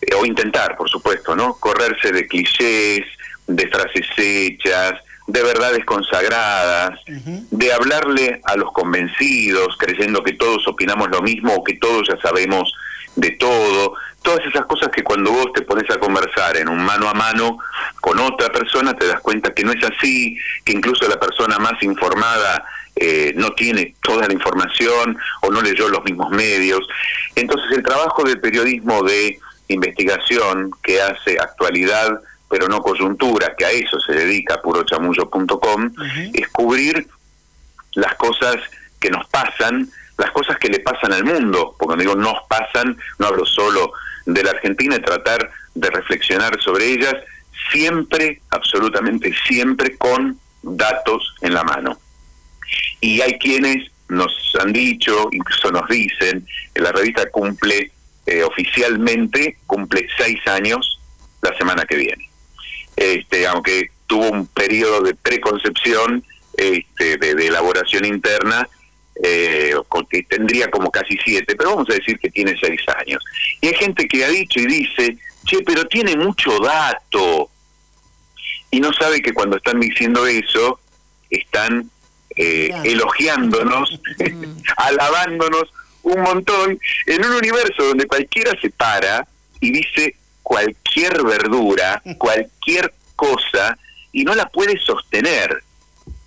eh, 0.00 0.14
o 0.16 0.26
intentar, 0.26 0.76
por 0.76 0.90
supuesto, 0.90 1.36
¿no? 1.36 1.54
Correrse 1.60 2.10
de 2.10 2.26
clichés, 2.26 3.06
de 3.46 3.68
frases 3.68 4.08
hechas, 4.16 4.94
de 5.26 5.42
verdades 5.42 5.84
consagradas, 5.84 7.00
de 7.06 7.72
hablarle 7.72 8.40
a 8.44 8.56
los 8.56 8.72
convencidos, 8.72 9.76
creyendo 9.78 10.22
que 10.22 10.34
todos 10.34 10.66
opinamos 10.68 11.08
lo 11.10 11.22
mismo 11.22 11.54
o 11.54 11.64
que 11.64 11.74
todos 11.76 12.08
ya 12.08 12.20
sabemos 12.20 12.72
de 13.16 13.30
todo. 13.32 13.94
Todas 14.22 14.40
esas 14.46 14.66
cosas 14.66 14.88
que 14.90 15.02
cuando 15.02 15.30
vos 15.30 15.52
te 15.54 15.62
pones 15.62 15.90
a 15.90 15.98
conversar 15.98 16.56
en 16.56 16.68
un 16.68 16.82
mano 16.84 17.08
a 17.08 17.14
mano 17.14 17.58
con 18.00 18.18
otra 18.18 18.50
persona 18.50 18.94
te 18.94 19.06
das 19.06 19.20
cuenta 19.20 19.52
que 19.54 19.64
no 19.64 19.72
es 19.72 19.84
así, 19.84 20.36
que 20.64 20.72
incluso 20.72 21.08
la 21.08 21.18
persona 21.18 21.58
más 21.58 21.82
informada 21.82 22.64
eh, 22.96 23.32
no 23.36 23.52
tiene 23.52 23.94
toda 24.02 24.26
la 24.26 24.32
información 24.32 25.16
o 25.42 25.50
no 25.50 25.62
leyó 25.62 25.88
los 25.88 26.04
mismos 26.04 26.30
medios. 26.30 26.86
Entonces 27.34 27.70
el 27.76 27.82
trabajo 27.82 28.24
del 28.24 28.40
periodismo 28.40 29.02
de 29.02 29.38
investigación 29.68 30.70
que 30.82 31.00
hace 31.00 31.38
actualidad 31.38 32.20
pero 32.54 32.68
no 32.68 32.80
coyuntura, 32.80 33.56
que 33.58 33.64
a 33.64 33.72
eso 33.72 33.98
se 33.98 34.12
dedica 34.12 34.62
purochamullo.com, 34.62 35.92
es 36.32 36.46
cubrir 36.50 37.04
las 37.94 38.14
cosas 38.14 38.54
que 39.00 39.10
nos 39.10 39.26
pasan, 39.26 39.88
las 40.18 40.30
cosas 40.30 40.56
que 40.58 40.68
le 40.68 40.78
pasan 40.78 41.12
al 41.12 41.24
mundo, 41.24 41.74
porque 41.76 41.96
cuando 41.96 42.02
digo 42.02 42.14
nos 42.14 42.36
pasan, 42.48 42.96
no 43.18 43.26
hablo 43.26 43.44
solo 43.44 43.92
de 44.26 44.44
la 44.44 44.52
Argentina, 44.52 44.94
y 44.94 45.00
tratar 45.00 45.50
de 45.74 45.90
reflexionar 45.90 46.56
sobre 46.62 46.92
ellas, 46.92 47.16
siempre, 47.72 48.40
absolutamente 48.50 49.34
siempre, 49.48 49.98
con 49.98 50.38
datos 50.62 51.34
en 51.40 51.54
la 51.54 51.64
mano. 51.64 51.98
Y 53.00 53.20
hay 53.20 53.36
quienes 53.40 53.90
nos 54.08 54.32
han 54.60 54.72
dicho, 54.72 55.26
incluso 55.32 55.72
nos 55.72 55.88
dicen, 55.88 56.46
que 56.72 56.80
la 56.80 56.92
revista 56.92 57.28
cumple 57.32 57.90
eh, 58.26 58.44
oficialmente, 58.44 59.58
cumple 59.66 60.06
seis 60.16 60.38
años 60.46 61.00
la 61.42 61.52
semana 61.58 61.84
que 61.84 61.96
viene. 61.96 62.33
Este, 62.96 63.46
aunque 63.46 63.90
tuvo 64.06 64.30
un 64.30 64.46
periodo 64.46 65.00
de 65.02 65.14
preconcepción, 65.14 66.24
este, 66.56 67.16
de, 67.16 67.34
de 67.34 67.46
elaboración 67.46 68.04
interna, 68.04 68.68
eh, 69.22 69.74
que 70.10 70.22
tendría 70.24 70.70
como 70.70 70.90
casi 70.90 71.16
siete, 71.24 71.54
pero 71.56 71.70
vamos 71.70 71.88
a 71.90 71.94
decir 71.94 72.18
que 72.18 72.30
tiene 72.30 72.56
seis 72.60 72.80
años. 72.98 73.22
Y 73.60 73.68
hay 73.68 73.74
gente 73.74 74.06
que 74.06 74.24
ha 74.24 74.28
dicho 74.28 74.60
y 74.60 74.66
dice, 74.66 75.16
che, 75.44 75.62
pero 75.62 75.84
tiene 75.84 76.16
mucho 76.16 76.58
dato. 76.58 77.48
Y 78.70 78.80
no 78.80 78.92
sabe 78.92 79.22
que 79.22 79.32
cuando 79.32 79.56
están 79.56 79.78
diciendo 79.78 80.26
eso, 80.26 80.80
están 81.30 81.88
eh, 82.36 82.70
elogiándonos, 82.84 84.00
alabándonos 84.76 85.72
un 86.02 86.20
montón, 86.20 86.78
en 87.06 87.24
un 87.24 87.32
universo 87.32 87.84
donde 87.84 88.06
cualquiera 88.06 88.52
se 88.60 88.70
para 88.70 89.26
y 89.60 89.70
dice 89.70 90.16
cualquier 90.44 91.24
verdura, 91.24 92.00
cualquier 92.18 92.94
cosa, 93.16 93.76
y 94.12 94.22
no 94.22 94.34
la 94.36 94.48
puede 94.48 94.78
sostener. 94.78 95.64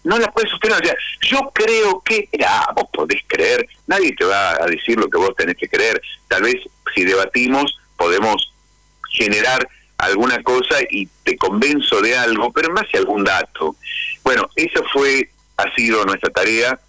No 0.04 0.18
la 0.20 0.32
puede 0.32 0.50
sostener. 0.50 0.82
O 0.82 0.86
sea, 0.86 0.96
yo 1.22 1.52
creo 1.54 2.02
que, 2.02 2.28
ah, 2.46 2.74
vos 2.76 2.90
podés 2.92 3.22
creer, 3.28 3.68
nadie 3.88 4.14
te 4.14 4.26
va 4.26 4.52
a 4.52 4.66
decir 4.66 4.98
lo 4.98 5.10
que 5.10 5.18
vos 5.18 5.36
tenés 5.38 5.56
que 5.56 5.70
creer. 5.70 6.02
Tal 6.28 6.44
vez 6.44 6.56
si 6.94 7.06
debatimos 7.06 7.78
podemos 7.98 8.54
generar 9.12 9.68
alguna 9.98 10.42
cosa 10.44 10.78
y 10.90 11.08
te 11.24 11.38
convenzo 11.38 12.02
de 12.02 12.16
algo, 12.16 12.52
pero 12.52 12.70
en 12.70 12.76
base 12.76 12.98
a 12.98 13.00
algún 13.00 13.24
dato. 13.24 13.76
Bueno, 14.24 14.50
esa 14.56 14.82
fue, 14.94 15.30
ha 15.58 15.74
sido 15.76 16.06
nuestra 16.06 16.30
tarea 16.30 16.80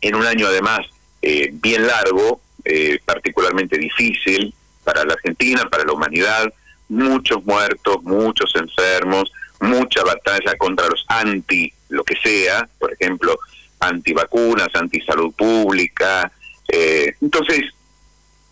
en 0.00 0.14
un 0.14 0.26
año 0.26 0.46
además 0.46 0.80
eh, 1.22 1.50
bien 1.52 1.86
largo, 1.86 2.40
eh, 2.64 2.98
particularmente 3.04 3.78
difícil 3.78 4.52
para 4.84 5.04
la 5.04 5.14
Argentina, 5.14 5.68
para 5.70 5.84
la 5.84 5.92
humanidad, 5.92 6.52
muchos 6.92 7.44
muertos, 7.44 8.02
muchos 8.02 8.54
enfermos, 8.54 9.32
mucha 9.60 10.02
batalla 10.04 10.56
contra 10.58 10.88
los 10.88 11.04
anti, 11.08 11.72
lo 11.88 12.04
que 12.04 12.16
sea, 12.16 12.68
por 12.78 12.92
ejemplo, 12.92 13.38
antivacunas, 13.80 14.68
antisalud 14.74 15.32
pública. 15.34 16.30
eh, 16.68 17.14
entonces, 17.20 17.64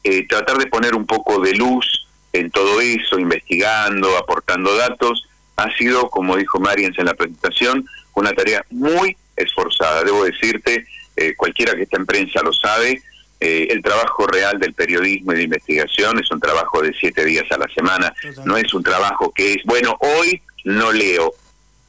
eh, 0.03 0.27
tratar 0.27 0.57
de 0.57 0.67
poner 0.67 0.95
un 0.95 1.07
poco 1.07 1.41
de 1.41 1.55
luz 1.55 2.09
en 2.33 2.51
todo 2.51 2.81
eso, 2.81 3.19
investigando, 3.19 4.17
aportando 4.17 4.75
datos, 4.77 5.29
ha 5.57 5.71
sido, 5.77 6.09
como 6.09 6.37
dijo 6.37 6.59
Mariens 6.59 6.99
en 6.99 7.07
la 7.07 7.15
presentación, 7.15 7.85
una 8.15 8.33
tarea 8.33 8.65
muy 8.71 9.17
esforzada. 9.37 10.03
Debo 10.05 10.25
decirte, 10.25 10.87
eh, 11.17 11.35
cualquiera 11.37 11.75
que 11.75 11.83
está 11.83 11.99
en 11.99 12.07
prensa 12.07 12.43
lo 12.43 12.53
sabe, 12.53 13.03
eh, 13.41 13.69
el 13.71 13.83
trabajo 13.83 14.27
real 14.27 14.59
del 14.59 14.75
periodismo 14.75 15.33
y 15.33 15.37
de 15.37 15.43
investigación 15.45 16.19
es 16.19 16.31
un 16.31 16.41
trabajo 16.41 16.83
de 16.83 16.93
siete 16.93 17.25
días 17.25 17.51
a 17.51 17.57
la 17.57 17.67
semana, 17.75 18.12
no 18.45 18.59
es 18.59 18.75
un 18.75 18.83
trabajo 18.83 19.33
que 19.35 19.55
es, 19.55 19.62
bueno, 19.65 19.97
hoy 20.01 20.43
no 20.65 20.93
leo, 20.93 21.33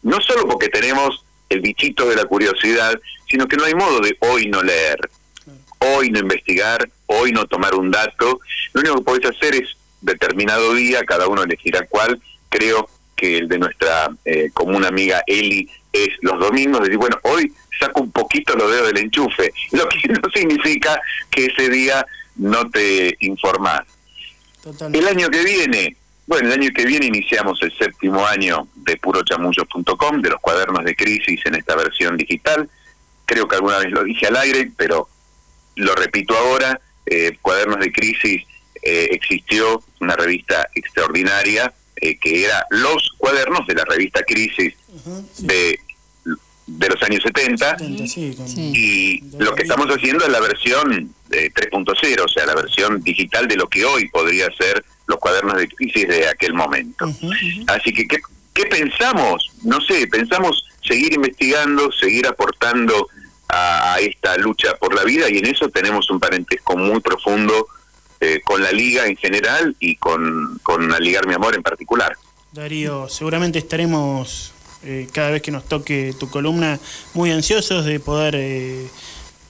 no 0.04 0.22
solo 0.22 0.48
porque 0.48 0.70
tenemos 0.70 1.26
el 1.50 1.60
bichito 1.60 2.08
de 2.08 2.16
la 2.16 2.24
curiosidad, 2.24 2.98
sino 3.30 3.48
que 3.48 3.58
no 3.58 3.66
hay 3.66 3.76
modo 3.76 4.00
de 4.00 4.16
hoy 4.20 4.48
no 4.48 4.64
leer, 4.64 5.10
hoy 5.80 6.10
no 6.10 6.20
investigar, 6.20 6.90
hoy 7.08 7.34
no 7.34 7.46
tomar 7.46 7.76
un 7.76 7.92
dato, 7.92 8.40
lo 8.72 8.82
único 8.82 8.96
que 8.96 9.04
podés 9.04 9.26
hacer 9.26 9.56
es 9.56 9.76
determinado 10.00 10.74
día, 10.74 11.04
cada 11.04 11.28
uno 11.28 11.44
elegirá 11.44 11.86
cuál, 11.88 12.22
creo 12.48 12.90
que 13.16 13.40
el 13.40 13.50
de 13.50 13.60
nuestra 13.60 14.10
eh, 14.24 14.50
común 14.54 14.86
amiga 14.86 15.22
Eli 15.28 15.70
es 15.92 16.10
los 16.22 16.40
domingos, 16.40 16.82
decir, 16.82 16.98
bueno, 16.98 17.18
hoy 17.24 17.52
saco 17.82 18.02
un 18.02 18.12
poquito 18.12 18.56
los 18.56 18.72
dedos 18.72 18.88
del 18.88 19.00
enchufe, 19.00 19.54
lo 19.72 19.88
que 19.90 20.08
no 20.08 20.30
significa 20.34 21.02
que 21.30 21.46
ese 21.46 21.70
día 21.70 22.06
no 22.36 22.70
te 22.70 23.16
informás. 23.20 23.82
El 24.94 25.08
año 25.08 25.30
que 25.30 25.44
viene, 25.44 25.98
bueno, 26.28 26.48
el 26.48 26.62
año 26.62 26.70
que 26.74 26.86
viene 26.86 27.08
iniciamos 27.08 27.60
el 27.64 27.76
séptimo 27.78 28.26
año 28.26 28.68
de 28.76 28.96
purochamullos.com, 28.98 30.22
de 30.22 30.30
los 30.30 30.40
cuadernos 30.40 30.86
de 30.86 30.96
crisis 30.96 31.40
en 31.46 31.56
esta 31.56 31.76
versión 31.76 32.16
digital. 32.16 32.70
Creo 33.26 33.48
que 33.48 33.56
alguna 33.56 33.80
vez 33.80 33.92
lo 33.92 34.04
dije 34.04 34.28
al 34.28 34.38
aire, 34.38 34.72
pero 34.78 35.10
lo 35.76 35.96
repito 35.96 36.38
ahora, 36.38 36.80
eh, 37.06 37.38
Cuadernos 37.42 37.80
de 37.80 37.92
Crisis 37.92 38.44
eh, 38.82 39.10
existió 39.12 39.84
una 40.00 40.16
revista 40.16 40.68
extraordinaria 40.76 41.74
eh, 41.96 42.18
que 42.18 42.46
era 42.46 42.66
los 42.70 43.12
cuadernos 43.18 43.66
de 43.68 43.76
la 43.76 43.86
revista 43.86 44.22
Crisis 44.24 44.74
de, 45.40 45.80
de 46.78 46.90
los 46.90 47.02
años 47.04 47.22
70 47.24 47.78
y 48.58 49.24
lo 49.38 49.54
que 49.54 49.64
estamos 49.64 49.88
haciendo 49.88 50.26
es 50.26 50.32
la 50.32 50.40
versión 50.40 51.14
eh, 51.32 51.52
3.0, 51.54 52.24
o 52.24 52.28
sea, 52.28 52.46
la 52.46 52.56
versión 52.56 53.02
digital 53.02 53.48
de 53.48 53.56
lo 53.56 53.68
que 53.68 53.86
hoy 53.86 54.10
podría 54.10 54.48
ser 54.58 54.84
los 55.08 55.20
cuadernos 55.20 55.58
de 55.58 55.68
crisis 55.68 56.08
de 56.08 56.28
aquel 56.28 56.54
momento. 56.54 57.06
Así 57.68 57.94
que, 57.94 58.08
¿qué, 58.08 58.20
¿qué 58.54 58.66
pensamos? 58.66 59.52
No 59.64 59.80
sé, 59.82 60.08
pensamos 60.08 60.66
seguir 60.84 61.14
investigando, 61.14 61.92
seguir 61.92 62.28
aportando 62.28 63.08
a, 63.50 63.94
a 63.94 64.00
esta 64.00 64.38
lucha 64.38 64.76
por 64.76 64.96
la 64.96 65.04
vida 65.04 65.30
y 65.30 65.38
en 65.38 65.48
eso 65.48 65.70
tenemos 65.70 66.10
un 66.10 66.20
parentesco 66.20 66.78
muy 66.78 67.00
profundo 67.02 67.68
eh, 68.24 68.40
con 68.44 68.62
la 68.62 68.72
liga 68.72 69.08
en 69.08 69.18
general 69.18 69.76
y 69.80 69.96
con, 69.96 70.60
con 70.62 70.94
Aligar 70.94 71.26
Mi 71.26 71.34
Amor 71.34 71.56
en 71.56 71.64
particular. 71.64 72.16
Darío, 72.52 73.10
seguramente 73.10 73.58
estaremos 73.58 74.51
eh, 74.84 75.08
cada 75.12 75.32
vez 75.32 75.42
que 75.42 75.52
nos 75.52 75.66
toque 75.66 76.14
tu 76.20 76.30
columna 76.30 76.80
muy 77.14 77.32
ansiosos 77.32 77.86
de 77.86 78.00
poder 78.00 78.36
eh, 78.36 78.88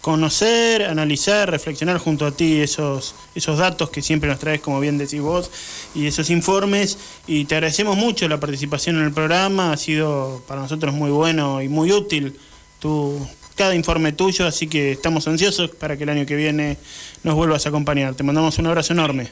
conocer, 0.01 0.83
analizar, 0.83 1.49
reflexionar 1.49 1.99
junto 1.99 2.25
a 2.25 2.31
ti 2.31 2.59
esos, 2.59 3.15
esos 3.35 3.57
datos 3.57 3.89
que 3.91 4.01
siempre 4.01 4.29
nos 4.29 4.39
traes, 4.39 4.59
como 4.59 4.79
bien 4.79 4.97
decís 4.97 5.21
vos, 5.21 5.51
y 5.95 6.07
esos 6.07 6.29
informes. 6.29 6.97
Y 7.27 7.45
te 7.45 7.55
agradecemos 7.55 7.95
mucho 7.95 8.27
la 8.27 8.39
participación 8.39 8.97
en 8.97 9.05
el 9.05 9.13
programa, 9.13 9.71
ha 9.71 9.77
sido 9.77 10.43
para 10.47 10.61
nosotros 10.61 10.93
muy 10.93 11.11
bueno 11.11 11.61
y 11.61 11.69
muy 11.69 11.91
útil 11.91 12.37
tu, 12.79 13.25
cada 13.55 13.75
informe 13.75 14.11
tuyo, 14.11 14.47
así 14.47 14.67
que 14.67 14.91
estamos 14.91 15.27
ansiosos 15.27 15.69
para 15.69 15.95
que 15.95 16.03
el 16.03 16.09
año 16.09 16.25
que 16.25 16.35
viene 16.35 16.77
nos 17.23 17.35
vuelvas 17.35 17.65
a 17.65 17.69
acompañar. 17.69 18.15
Te 18.15 18.23
mandamos 18.23 18.57
un 18.57 18.67
abrazo 18.67 18.93
enorme. 18.93 19.31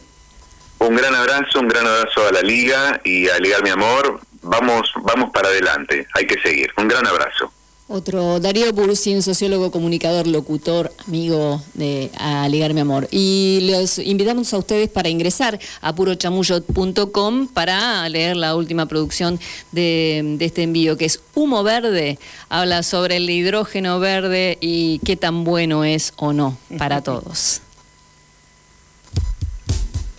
Un 0.79 0.95
gran 0.95 1.13
abrazo, 1.13 1.59
un 1.59 1.67
gran 1.67 1.85
abrazo 1.85 2.27
a 2.27 2.31
la 2.31 2.41
liga 2.41 3.01
y 3.03 3.27
a 3.27 3.37
Ligar 3.39 3.63
Mi 3.63 3.71
Amor. 3.71 4.21
Vamos, 4.41 4.91
vamos 5.03 5.31
para 5.31 5.49
adelante, 5.49 6.07
hay 6.13 6.25
que 6.25 6.39
seguir. 6.41 6.69
Un 6.77 6.87
gran 6.87 7.05
abrazo. 7.05 7.51
Otro, 7.91 8.39
Darío 8.39 8.71
Bursin, 8.71 9.23
sociólogo, 9.23 9.71
comunicador, 9.71 10.27
locutor, 10.27 10.93
amigo 11.07 11.59
de 11.73 12.11
a 12.19 12.47
Ligar 12.47 12.75
Mi 12.75 12.81
Amor. 12.81 13.07
Y 13.09 13.67
los 13.71 13.97
invitamos 13.97 14.53
a 14.53 14.59
ustedes 14.59 14.89
para 14.89 15.09
ingresar 15.09 15.59
a 15.81 15.95
purochamullo.com 15.95 17.47
para 17.47 18.07
leer 18.07 18.37
la 18.37 18.55
última 18.55 18.85
producción 18.85 19.39
de, 19.71 20.21
de 20.37 20.45
este 20.45 20.61
envío, 20.61 20.97
que 20.97 21.05
es 21.05 21.19
Humo 21.33 21.63
Verde. 21.63 22.19
Habla 22.47 22.83
sobre 22.83 23.17
el 23.17 23.27
hidrógeno 23.27 23.99
verde 23.99 24.59
y 24.61 24.99
qué 24.99 25.17
tan 25.17 25.43
bueno 25.43 25.83
es 25.83 26.13
o 26.17 26.31
no 26.31 26.59
para 26.77 27.01
todos. 27.03 27.61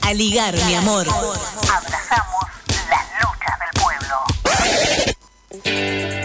A 0.01 0.13
ligar, 0.13 0.57
mi 0.67 0.75
amor. 0.75 1.07
Abrazamos 1.09 2.51
pueblo. 5.59 6.20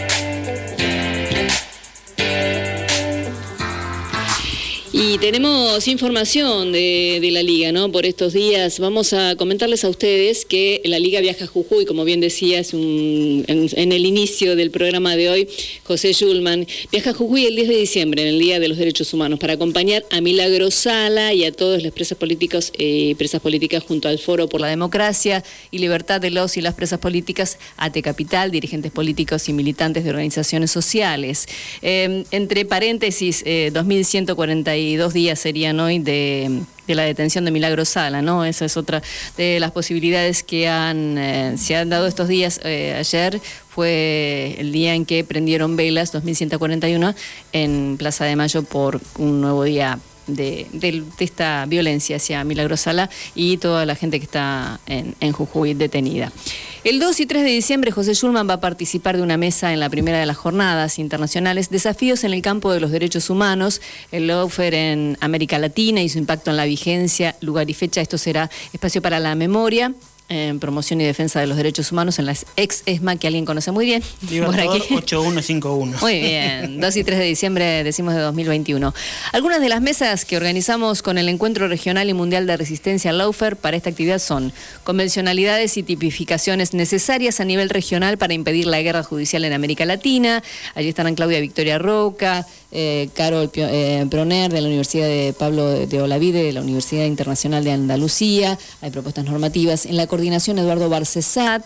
Y 5.15 5.17
tenemos 5.17 5.87
información 5.87 6.73
de, 6.73 7.29
la 7.31 7.41
liga, 7.41 7.71
¿no? 7.71 7.89
Por 7.89 8.05
estos 8.05 8.33
días 8.33 8.81
vamos 8.81 9.13
a 9.13 9.37
comentarles 9.37 9.85
a 9.85 9.89
ustedes 9.89 10.43
que 10.43 10.81
la 10.83 10.99
liga 10.99 11.21
viaja 11.21 11.45
a 11.45 11.47
Jujuy, 11.47 11.85
como 11.85 12.03
bien 12.03 12.19
decías 12.19 12.73
en, 12.73 13.45
el 13.47 14.05
inicio 14.05 14.57
del 14.57 14.71
programa 14.71 15.15
de 15.15 15.29
hoy, 15.29 15.47
José 15.85 16.11
Schulman, 16.11 16.67
viaja 16.91 17.11
a 17.11 17.13
Jujuy 17.13 17.45
el 17.45 17.55
10 17.55 17.67
de 17.69 17.77
diciembre, 17.77 18.21
en 18.23 18.27
el 18.27 18.39
Día 18.39 18.59
de 18.59 18.67
los 18.67 18.77
Derechos 18.77 19.13
Humanos, 19.13 19.39
para 19.39 19.53
acompañar 19.53 20.03
a 20.11 20.19
Milagro 20.19 20.69
Sala 20.69 21.33
y 21.33 21.45
a 21.45 21.53
todos 21.53 21.81
los 21.81 21.93
presos 21.93 22.17
políticos 22.17 22.73
eh, 22.77 23.11
y 23.11 23.15
presas 23.15 23.39
políticas 23.39 23.83
junto 23.83 24.09
al 24.09 24.19
Foro 24.19 24.49
por 24.49 24.59
la 24.59 24.67
Democracia 24.67 25.45
y 25.71 25.77
Libertad 25.77 26.19
de 26.19 26.31
los 26.31 26.57
y 26.57 26.61
las 26.61 26.73
presas 26.73 26.99
políticas, 26.99 27.57
AT 27.77 28.01
Capital, 28.01 28.51
dirigentes 28.51 28.91
políticos 28.91 29.47
y 29.47 29.53
militantes 29.53 30.03
de 30.03 30.09
organizaciones 30.09 30.71
sociales. 30.71 31.47
Eh, 31.81 32.25
entre 32.31 32.65
paréntesis, 32.65 33.43
eh, 33.45 33.71
2.142 33.73 35.05
días 35.14 35.40
serían 35.40 35.80
hoy 35.80 35.99
de, 35.99 36.61
la 36.88 37.03
detención 37.03 37.45
de 37.45 37.52
Milagro 37.52 37.86
Sala, 37.86 38.22
¿no? 38.22 38.45
Esa 38.45 38.65
es 38.65 38.77
otra 38.77 39.02
de 39.38 39.60
las 39.60 39.72
posibilidades 39.72 40.44
que 40.44 40.68
han, 40.68 41.18
eh, 41.18 41.56
se 41.57 41.76
han 41.76 41.90
dado 41.90 42.07
estos 42.07 42.27
días. 42.27 42.60
Eh, 42.64 42.95
ayer 42.98 43.41
fue 43.69 44.56
el 44.60 44.72
día 44.72 44.94
en 44.94 45.06
que 45.06 45.23
prendieron 45.23 45.76
velas, 45.76 46.14
2.141, 46.14 47.15
en 47.53 47.98
Plaza 47.98 48.26
de 48.26 48.36
Mayo 48.36 48.64
por 48.64 49.02
un 49.18 49.41
nuevo 49.41 49.64
día 49.64 49.99
de, 50.27 50.68
de- 50.73 51.03
esta 51.19 51.65
violencia 51.68 52.18
hacia 52.18 52.43
Milagro 52.43 52.77
Sala 52.77 53.10
y 53.35 53.57
toda 53.57 53.85
la 53.85 53.95
gente 53.95 54.19
que 54.19 54.26
está 54.26 54.80
en, 54.85 55.15
en 55.19 55.31
Jujuy 55.31 55.73
detenida. 55.73 56.31
El 56.84 56.99
2 56.99 57.19
y 57.22 57.26
3 57.26 57.43
de 57.43 57.49
diciembre, 57.49 57.91
José 57.91 58.14
Schulman 58.14 58.47
va 58.47 58.56
a 58.56 58.60
participar 58.61 59.18
de 59.18 59.23
una 59.23 59.38
mesa 59.38 59.73
en 59.73 59.80
la 59.80 59.89
primera 59.89 60.19
de 60.19 60.26
las 60.26 60.38
jornadas 60.38 60.99
internacionales 60.99 61.69
Desafíos 61.69 62.23
en 62.23 62.34
el 62.34 62.41
campo 62.41 62.72
de 62.72 62.80
los 62.80 62.91
derechos 62.91 63.30
humanos, 63.30 63.81
el 64.11 64.27
lawfare 64.27 64.91
en 64.91 65.18
América 65.19 65.57
Latina 65.57 66.02
y 66.02 66.10
su 66.10 66.19
impacto 66.19 66.52
en 66.52 66.57
la 66.57 66.65
vigencia, 66.65 67.35
lugar 67.41 67.69
y 67.69 67.73
fecha. 67.73 68.02
Esto 68.02 68.18
será 68.18 68.49
espacio 68.72 69.02
para 69.02 69.19
la 69.19 69.34
memoria. 69.35 69.93
En 70.27 70.60
promoción 70.60 70.99
y 71.02 71.03
defensa 71.03 71.39
de 71.39 71.45
los 71.45 71.56
derechos 71.56 71.91
humanos 71.91 72.18
en 72.18 72.26
la 72.26 72.35
ex 72.56 72.81
ESMA, 72.88 73.15
que 73.18 73.27
alguien 73.27 73.45
conoce 73.45 73.72
muy 73.72 73.85
bien. 73.85 74.02
Libertador 74.30 74.81
aquí. 74.81 74.93
8151. 74.93 75.97
Muy 76.02 76.19
bien, 76.19 76.81
2 76.81 76.95
y 76.95 77.03
3 77.03 77.19
de 77.19 77.26
diciembre 77.26 77.84
decimos 77.84 78.15
de 78.15 78.22
2021. 78.22 78.91
Algunas 79.34 79.61
de 79.61 79.69
las 79.69 79.81
mesas 79.81 80.26
que 80.26 80.35
organizamos 80.35 81.03
con 81.03 81.19
el 81.19 81.30
Encuentro 81.30 81.68
Regional 81.68 82.10
y 82.10 82.14
Mundial 82.15 82.47
de 82.47 82.57
Resistencia 82.57 83.14
Laufer 83.14 83.56
para 83.56 83.77
esta 83.77 83.91
actividad 83.91 84.18
son 84.18 84.52
convencionalidades 84.84 85.77
y 85.77 85.84
tipificaciones 85.84 86.73
necesarias 86.73 87.39
a 87.39 87.45
nivel 87.45 87.69
regional 87.69 88.18
para 88.18 88.34
impedir 88.34 88.65
la 88.65 88.81
guerra 88.81 89.03
judicial 89.03 89.45
en 89.45 89.53
América 89.53 89.85
Latina. 89.85 90.41
Allí 90.73 90.89
estarán 90.89 91.14
Claudia 91.14 91.39
Victoria 91.39 91.77
Roca, 91.77 92.47
eh, 92.76 93.10
Carol 93.14 93.49
Pio- 93.49 93.68
eh, 93.69 94.06
Proner 94.10 94.52
de 94.52 94.61
la 94.61 94.68
Universidad 94.68 95.07
de 95.07 95.34
Pablo 95.38 95.69
de 95.69 96.02
Olavide, 96.02 96.43
de 96.43 96.52
la 96.53 96.61
Universidad 96.61 97.06
Internacional 97.06 97.64
de 97.64 97.72
Andalucía. 97.72 98.60
Hay 98.81 98.91
propuestas 98.91 99.26
normativas. 99.26 99.85
En 99.85 99.95
la 99.95 100.07
coordinación 100.07 100.60
Eduardo 100.60 100.89
Barcesat, 100.89 101.64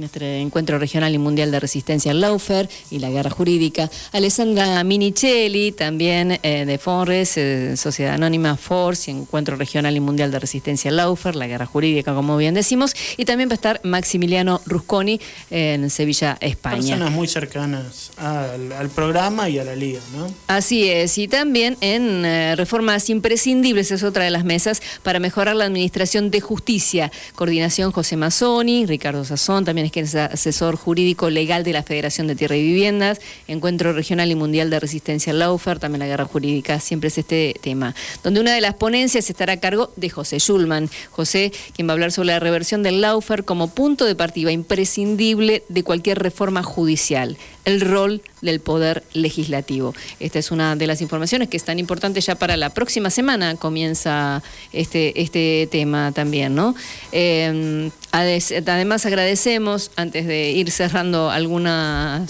en 0.00 0.04
este 0.04 0.40
encuentro 0.40 0.78
regional 0.78 1.14
y 1.14 1.18
mundial 1.18 1.50
de 1.50 1.60
resistencia 1.60 2.10
al 2.12 2.20
Laufer 2.22 2.68
y 2.90 3.00
la 3.00 3.10
guerra 3.10 3.28
jurídica. 3.28 3.90
Alessandra 4.12 4.82
Minichelli, 4.82 5.72
también 5.72 6.38
eh, 6.42 6.64
de 6.64 6.78
Forres, 6.78 7.36
eh, 7.36 7.76
Sociedad 7.76 8.14
Anónima 8.14 8.56
Force, 8.56 9.10
encuentro 9.10 9.56
regional 9.56 9.94
y 9.94 10.00
mundial 10.00 10.30
de 10.30 10.38
resistencia 10.38 10.90
al 10.90 10.96
Laufer, 10.96 11.36
la 11.36 11.46
guerra 11.46 11.66
jurídica, 11.66 12.14
como 12.14 12.38
bien 12.38 12.54
decimos. 12.54 12.94
Y 13.18 13.26
también 13.26 13.50
va 13.50 13.52
a 13.52 13.54
estar 13.56 13.80
Maximiliano 13.84 14.62
Rusconi 14.64 15.20
en 15.50 15.90
Sevilla, 15.90 16.38
España. 16.40 16.76
Personas 16.76 17.10
muy 17.12 17.28
cercanas 17.28 18.12
al, 18.16 18.72
al 18.72 18.88
programa 18.88 19.50
y 19.50 19.58
a 19.58 19.64
la 19.64 19.76
liga, 19.76 20.00
¿no? 20.16 20.32
Así 20.46 20.88
es, 20.88 21.18
y 21.18 21.28
también 21.28 21.76
en 21.82 22.24
eh, 22.24 22.56
reformas 22.56 23.10
imprescindibles 23.10 23.90
es 23.90 24.02
otra 24.02 24.24
de 24.24 24.30
las 24.30 24.44
mesas 24.44 24.80
para 25.02 25.20
mejorar 25.20 25.56
la 25.56 25.66
administración 25.66 26.30
de 26.30 26.40
justicia. 26.40 27.12
Coordinación 27.34 27.92
José 27.92 28.16
Mazzoni, 28.16 28.86
Ricardo 28.86 29.26
Sazón, 29.26 29.66
también 29.66 29.89
Martínez, 29.90 29.92
que 29.92 30.00
es 30.00 30.14
asesor 30.14 30.76
jurídico 30.76 31.30
legal 31.30 31.64
de 31.64 31.72
la 31.72 31.82
Federación 31.82 32.26
de 32.26 32.36
Tierra 32.36 32.56
y 32.56 32.62
Viviendas, 32.62 33.20
Encuentro 33.48 33.92
Regional 33.92 34.30
y 34.30 34.34
Mundial 34.34 34.70
de 34.70 34.80
Resistencia 34.80 35.32
al 35.32 35.40
Laufer, 35.40 35.78
también 35.78 36.00
la 36.00 36.06
guerra 36.06 36.24
jurídica, 36.24 36.80
siempre 36.80 37.08
es 37.08 37.18
este 37.18 37.54
tema, 37.60 37.94
donde 38.22 38.40
una 38.40 38.54
de 38.54 38.60
las 38.60 38.74
ponencias 38.74 39.28
estará 39.28 39.54
a 39.54 39.60
cargo 39.60 39.92
de 39.96 40.08
José 40.08 40.38
Schulman. 40.38 40.88
José, 41.10 41.52
quien 41.74 41.88
va 41.88 41.92
a 41.92 41.94
hablar 41.94 42.12
sobre 42.12 42.28
la 42.28 42.40
reversión 42.40 42.82
del 42.82 43.00
Laufer 43.00 43.44
como 43.44 43.74
punto 43.74 44.04
de 44.04 44.14
partida 44.14 44.52
imprescindible 44.52 45.64
de 45.68 45.82
cualquier 45.82 46.18
reforma 46.18 46.62
judicial, 46.62 47.36
el 47.64 47.80
rol 47.80 48.22
del 48.40 48.60
poder 48.60 49.02
legislativo. 49.12 49.94
Esta 50.18 50.38
es 50.38 50.50
una 50.50 50.76
de 50.76 50.86
las 50.86 51.00
informaciones 51.00 51.48
que 51.48 51.56
es 51.56 51.64
tan 51.64 51.78
importante 51.78 52.20
ya 52.20 52.34
para 52.34 52.56
la 52.56 52.70
próxima 52.70 53.10
semana 53.10 53.56
comienza 53.56 54.42
este, 54.72 55.20
este 55.20 55.68
tema 55.70 56.12
también, 56.12 56.54
¿no? 56.54 56.74
Eh, 57.12 57.90
además 58.12 59.06
agradecemos, 59.06 59.90
antes 59.96 60.26
de 60.26 60.50
ir 60.52 60.70
cerrando 60.70 61.30
algunos 61.30 62.28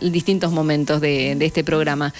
distintos 0.00 0.52
momentos 0.52 1.00
de 1.00 1.36
este 1.40 1.64
programa, 1.64 2.12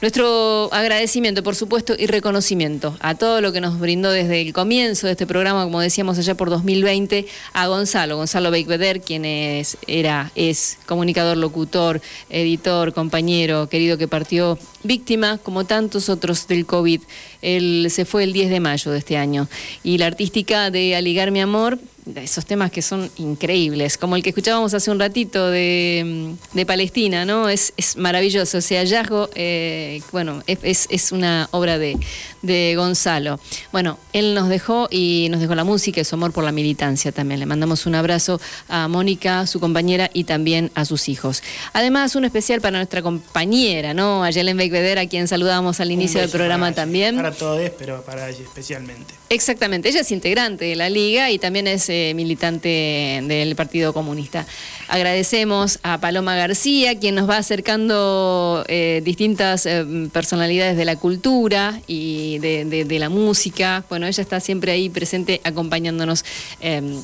nuestro 0.00 0.72
agradecimiento, 0.72 1.42
por 1.42 1.54
supuesto, 1.54 1.94
y 1.98 2.06
reconocimiento 2.06 2.96
a 3.00 3.14
todo 3.14 3.40
lo 3.40 3.52
que 3.52 3.60
nos 3.60 3.78
brindó 3.78 4.10
desde 4.10 4.40
el 4.40 4.52
comienzo 4.52 5.06
de 5.06 5.12
este 5.12 5.26
programa, 5.26 5.64
como 5.64 5.80
decíamos 5.80 6.18
allá 6.18 6.34
por 6.34 6.50
2020, 6.50 7.26
a 7.52 7.66
Gonzalo, 7.66 8.16
Gonzalo 8.16 8.50
Beikbeder, 8.50 9.00
quien 9.00 9.24
es, 9.24 9.76
era, 9.86 10.32
es 10.34 10.78
comunicador, 10.86 11.36
locutor, 11.36 12.00
editor, 12.30 12.94
compañero, 12.94 13.68
querido 13.68 13.98
que 13.98 14.08
partió 14.08 14.58
víctima, 14.82 15.38
como 15.38 15.64
tantos 15.64 16.08
otros 16.08 16.48
del 16.48 16.66
COVID. 16.66 17.02
Él 17.42 17.88
se 17.90 18.04
fue 18.04 18.24
el 18.24 18.32
10 18.32 18.50
de 18.50 18.60
mayo 18.60 18.90
de 18.90 18.98
este 18.98 19.16
año. 19.16 19.48
Y 19.82 19.98
la 19.98 20.06
artística 20.06 20.70
de 20.70 20.96
Aligar 20.96 21.30
mi 21.30 21.40
amor 21.40 21.78
esos 22.16 22.46
temas 22.46 22.70
que 22.70 22.82
son 22.82 23.10
increíbles, 23.16 23.96
como 23.96 24.16
el 24.16 24.22
que 24.22 24.30
escuchábamos 24.30 24.74
hace 24.74 24.90
un 24.90 24.98
ratito 24.98 25.50
de, 25.50 26.34
de 26.52 26.66
Palestina, 26.66 27.24
¿no? 27.24 27.48
Es, 27.48 27.72
es, 27.76 27.96
maravilloso, 27.96 28.58
ese 28.58 28.76
hallazgo, 28.76 29.28
eh, 29.34 30.02
bueno, 30.12 30.42
es, 30.46 30.86
es, 30.90 31.12
una 31.12 31.48
obra 31.52 31.78
de, 31.78 31.96
de, 32.42 32.74
Gonzalo. 32.76 33.40
Bueno, 33.72 33.98
él 34.12 34.34
nos 34.34 34.48
dejó 34.48 34.88
y 34.90 35.28
nos 35.30 35.40
dejó 35.40 35.54
la 35.54 35.64
música 35.64 36.00
y 36.00 36.04
su 36.04 36.14
amor 36.14 36.32
por 36.32 36.44
la 36.44 36.52
militancia 36.52 37.12
también. 37.12 37.40
Le 37.40 37.46
mandamos 37.46 37.86
un 37.86 37.94
abrazo 37.94 38.40
a 38.68 38.88
Mónica, 38.88 39.46
su 39.46 39.60
compañera, 39.60 40.10
y 40.12 40.24
también 40.24 40.70
a 40.74 40.84
sus 40.84 41.08
hijos. 41.08 41.42
Además, 41.72 42.14
un 42.16 42.24
especial 42.24 42.60
para 42.60 42.78
nuestra 42.78 43.02
compañera, 43.02 43.94
¿no? 43.94 44.24
A 44.24 44.30
Yelen 44.30 44.60
a 44.60 45.06
quien 45.06 45.28
saludamos 45.28 45.80
al 45.80 45.90
inicio 45.90 46.20
del 46.20 46.30
programa 46.30 46.72
también. 46.72 47.16
Para 47.16 47.32
todos, 47.32 47.70
pero 47.78 48.02
para 48.02 48.28
ella 48.28 48.42
especialmente. 48.42 49.14
Exactamente, 49.28 49.88
ella 49.88 50.00
es 50.00 50.10
integrante 50.10 50.64
de 50.64 50.76
la 50.76 50.88
liga 50.88 51.30
y 51.30 51.38
también 51.38 51.66
es 51.66 51.88
eh, 51.88 52.12
militante 52.14 53.22
del 53.22 53.54
Partido 53.56 53.92
Comunista. 53.92 54.46
Agradecemos 54.90 55.78
a 55.82 55.98
Paloma 55.98 56.34
García, 56.36 56.98
quien 56.98 57.14
nos 57.14 57.28
va 57.28 57.36
acercando 57.36 58.64
eh, 58.68 59.00
distintas 59.04 59.64
eh, 59.64 59.84
personalidades 60.12 60.76
de 60.76 60.84
la 60.84 60.96
cultura 60.96 61.80
y 61.86 62.38
de, 62.40 62.98
la 62.98 63.08
música. 63.08 63.84
Bueno, 63.88 64.06
ella 64.06 64.22
está 64.22 64.40
siempre 64.40 64.72
ahí 64.72 64.90
presente 64.90 65.40
acompañándonos 65.44 66.24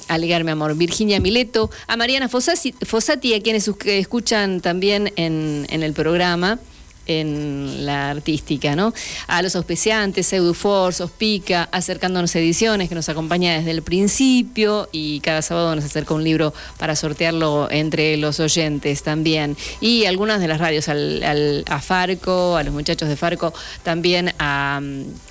a 0.09 0.19
ligar 0.19 0.45
mi 0.45 0.51
amor. 0.51 0.77
Virginia 0.77 1.21
Mileto, 1.21 1.71
a 1.87 1.97
Mariana 1.97 2.29
Fossati, 2.29 3.35
a 3.35 3.41
quienes 3.41 3.71
escuchan 3.87 4.61
también 4.61 5.13
en 5.17 5.83
el 5.83 5.93
programa 5.93 6.59
en 7.07 7.87
la 7.87 8.11
artística, 8.11 8.77
¿no? 8.77 8.93
A 9.27 9.43
los 9.43 9.57
auspiciantes, 9.57 10.33
Euduforce, 10.33 11.03
Ospica, 11.03 11.69
acercándonos 11.73 12.35
ediciones 12.37 12.89
que 12.89 12.95
nos 12.95 13.09
acompaña 13.09 13.55
desde 13.55 13.71
el 13.71 13.83
principio 13.83 14.89
y 14.93 15.21
cada 15.21 15.43
sábado 15.43 15.75
nos 15.75 15.85
acerca 15.85 16.15
un 16.15 16.25
libro 16.25 16.53
para 16.79 16.97
sortearlo 16.97 17.69
entre 17.71 18.17
los 18.17 18.41
oyentes 18.41 19.03
también. 19.03 19.57
Y 19.81 20.07
algunas 20.07 20.41
de 20.41 20.49
las 20.49 20.59
radios, 20.59 20.89
al, 20.89 21.65
a 21.69 21.81
Farco, 21.81 22.57
a 22.57 22.63
los 22.63 22.73
muchachos 22.73 23.09
de 23.09 23.17
Farco, 23.17 23.53
también 23.83 24.33
a, 24.39 24.81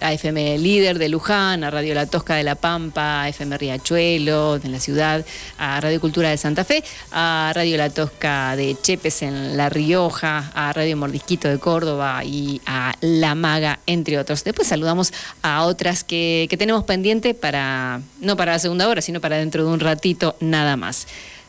FM 0.01 0.57
Líder 0.57 0.99
de 0.99 1.09
Luján, 1.09 1.63
a 1.63 1.71
Radio 1.71 1.93
La 1.93 2.05
Tosca 2.05 2.35
de 2.35 2.43
La 2.43 2.55
Pampa, 2.55 3.23
a 3.23 3.29
FM 3.29 3.57
Riachuelo 3.57 4.59
de 4.59 4.69
la 4.69 4.79
ciudad, 4.79 5.25
a 5.57 5.81
Radio 5.81 5.99
Cultura 5.99 6.29
de 6.29 6.37
Santa 6.37 6.63
Fe, 6.63 6.83
a 7.11 7.51
Radio 7.53 7.77
La 7.77 7.89
Tosca 7.89 8.55
de 8.55 8.75
Chepes 8.81 9.21
en 9.21 9.57
La 9.57 9.69
Rioja, 9.69 10.51
a 10.53 10.71
Radio 10.73 10.97
Mordisquito 10.97 11.47
de 11.47 11.59
Córdoba 11.65 12.23
y 12.23 12.61
a 12.67 12.93
La 13.01 13.33
Maga, 13.33 13.79
entre 13.87 14.19
otros. 14.19 14.43
Después 14.43 14.67
saludamos 14.67 15.11
a 15.41 15.63
otras 15.63 16.03
que, 16.03 16.47
tenemos 16.59 16.83
pendiente 16.83 17.33
para, 17.33 18.01
no 18.19 18.37
para 18.37 18.51
la 18.51 18.59
segunda 18.59 18.87
hora, 18.87 19.01
sino 19.01 19.19
para 19.19 19.37
dentro 19.37 19.65
de 19.65 19.71
un 19.71 19.79
ratito 19.79 20.35
nada 20.39 20.77
más. 20.77 21.07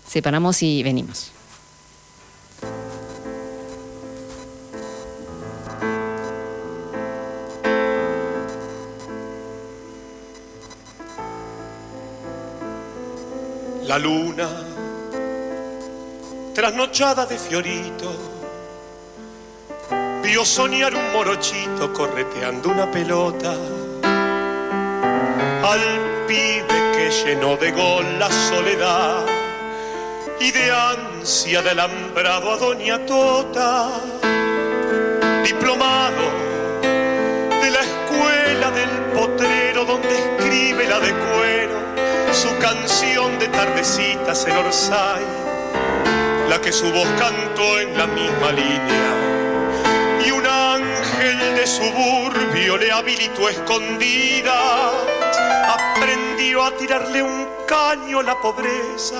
Separamos 0.08 0.62
y 0.62 0.82
venimos. 0.82 1.32
La 13.86 13.98
luna, 13.98 14.48
trasnochada 16.54 17.26
de 17.26 17.38
fiorito 17.38 18.35
vio 20.26 20.44
soñar 20.44 20.92
un 20.92 21.12
morochito 21.12 21.92
correteando 21.92 22.70
una 22.70 22.90
pelota. 22.90 23.52
Al 25.72 25.84
pibe 26.26 26.78
que 26.94 27.10
llenó 27.24 27.56
de 27.56 27.70
gol 27.70 28.18
la 28.18 28.28
soledad 28.28 29.24
y 30.40 30.50
de 30.50 30.72
ansia 30.72 31.62
de 31.62 31.70
alambrado 31.70 32.52
a 32.52 32.56
Doña 32.56 33.06
Tota, 33.06 34.00
diplomado 35.44 36.24
de 37.62 37.70
la 37.70 37.82
escuela 37.90 38.70
del 38.72 38.90
potrero 39.16 39.84
donde 39.84 40.12
escribe 40.18 40.88
la 40.88 40.98
de 40.98 41.12
cuero 41.12 41.78
su 42.32 42.48
canción 42.58 43.38
de 43.38 43.46
tardecitas 43.46 44.44
en 44.46 44.56
Orsay, 44.56 45.24
la 46.48 46.60
que 46.60 46.72
su 46.72 46.90
voz 46.90 47.08
cantó 47.16 47.78
en 47.78 47.96
la 47.96 48.06
misma 48.08 48.50
línea 48.50 49.15
suburbio 51.66 52.76
le 52.76 52.92
habilitó 52.92 53.48
escondida. 53.48 54.90
Aprendió 55.68 56.64
a 56.64 56.70
tirarle 56.76 57.22
un 57.22 57.48
caño 57.66 58.20
a 58.20 58.22
la 58.22 58.40
pobreza 58.40 59.16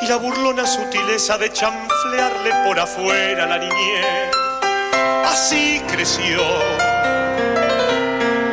y 0.00 0.06
la 0.06 0.16
burlona 0.16 0.66
sutileza 0.66 1.38
de 1.38 1.52
chanflearle 1.52 2.52
por 2.66 2.78
afuera 2.78 3.46
la 3.46 3.58
niñez. 3.58 4.30
Así 5.26 5.82
creció 5.90 6.40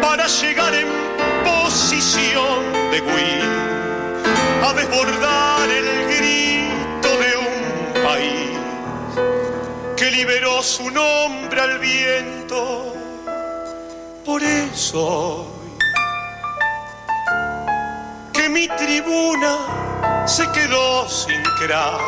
para 0.02 0.28
llegar 0.28 0.74
en 0.76 0.88
posición 1.44 2.74
de 2.92 3.02
Wii 3.02 3.66
a 4.64 4.74
desbordar 4.74 5.70
el 5.70 6.15
liberó 10.26 10.64
su 10.64 10.90
nombre 10.90 11.62
al 11.62 11.78
viento. 11.78 12.96
Por 14.26 14.42
eso 14.42 15.46
que 18.34 18.50
mi 18.50 18.68
tribuna 18.70 20.26
se 20.26 20.50
quedó 20.52 21.08
sin 21.08 21.44
crack. 21.60 22.02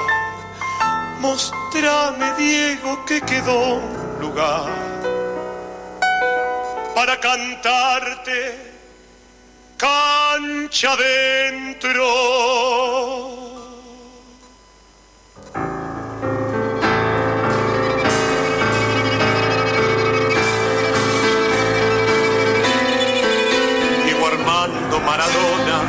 Mostrame, 1.19 2.33
Diego, 2.39 3.05
que 3.05 3.21
quedó 3.21 3.75
un 3.75 4.19
lugar 4.19 4.65
para 6.95 7.19
cantarte 7.19 8.73
cancha 9.77 10.95
Maradona, 25.01 25.81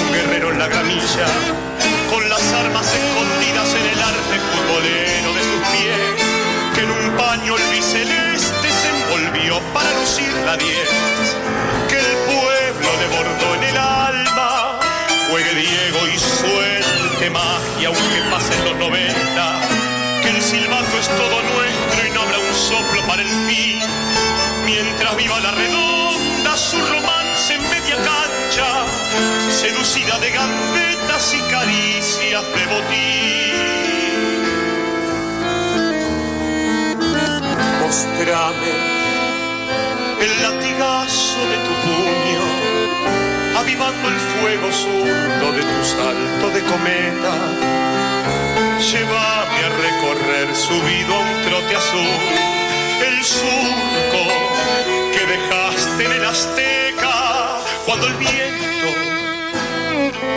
un 0.00 0.12
guerrero 0.12 0.52
en 0.52 0.58
la 0.58 0.68
gramilla, 0.68 1.26
con 2.10 2.28
las 2.28 2.42
armas 2.52 2.86
escondidas 2.94 3.74
en 3.74 3.86
el 3.86 4.02
arte 4.02 4.36
futbolero 4.50 5.34
de 5.34 5.42
sus 5.42 5.62
pies, 5.72 6.74
que 6.74 6.80
en 6.82 6.90
un 6.90 7.16
paño 7.16 7.54
albiceleste 7.54 8.68
se 8.70 8.88
envolvió 8.88 9.60
para 9.72 9.90
lucir 9.98 10.32
la 10.46 10.56
diez, 10.56 10.88
que 11.88 11.98
el 11.98 12.16
pueblo 12.26 12.88
le 13.00 13.06
bordó 13.16 13.54
en 13.56 13.64
el 13.64 13.76
alma, 13.76 14.78
juegue 15.30 15.54
Diego 15.54 16.06
y 16.08 16.18
suelte 16.18 17.30
magia 17.30 17.88
aunque 17.88 18.30
pasen 18.30 18.64
los 18.64 18.76
90, 18.76 19.60
que 20.22 20.30
el 20.30 20.42
silbato 20.42 20.98
es 20.98 21.08
todo 21.08 21.42
nuestro 21.54 22.06
y 22.06 22.10
no 22.12 22.22
habrá 22.22 22.38
un 22.38 22.54
soplo 22.54 23.02
para 23.06 23.22
el 23.22 23.28
fin, 23.28 23.78
mientras 24.64 25.16
viva 25.16 25.38
la 25.40 25.50
redonda 25.52 26.17
seducida 29.68 30.18
de 30.18 30.30
gambetas 30.30 31.34
y 31.34 31.40
caricias 31.50 32.44
de 32.56 32.66
botín. 32.72 33.58
Mostrame 37.82 38.74
el 40.24 40.32
latigazo 40.42 41.40
de 41.52 41.58
tu 41.66 41.74
puño, 41.84 42.44
avivando 43.58 44.08
el 44.08 44.18
fuego 44.30 44.72
zurdo 44.72 45.52
de 45.52 45.62
tu 45.62 45.84
salto 45.84 46.46
de 46.54 46.62
cometa. 46.62 47.34
Llévame 48.90 49.60
a 49.64 49.70
recorrer 49.86 50.48
subido 50.56 51.14
a 51.14 51.18
un 51.18 51.42
trote 51.42 51.76
azul, 51.76 52.20
el 53.06 53.24
surco 53.24 54.24
que 55.12 55.22
dejaste 55.26 56.04
en 56.06 56.12
el 56.12 56.24
Azteca 56.24 57.58
cuando 57.84 58.06
el 58.06 58.14
viento 58.14 59.17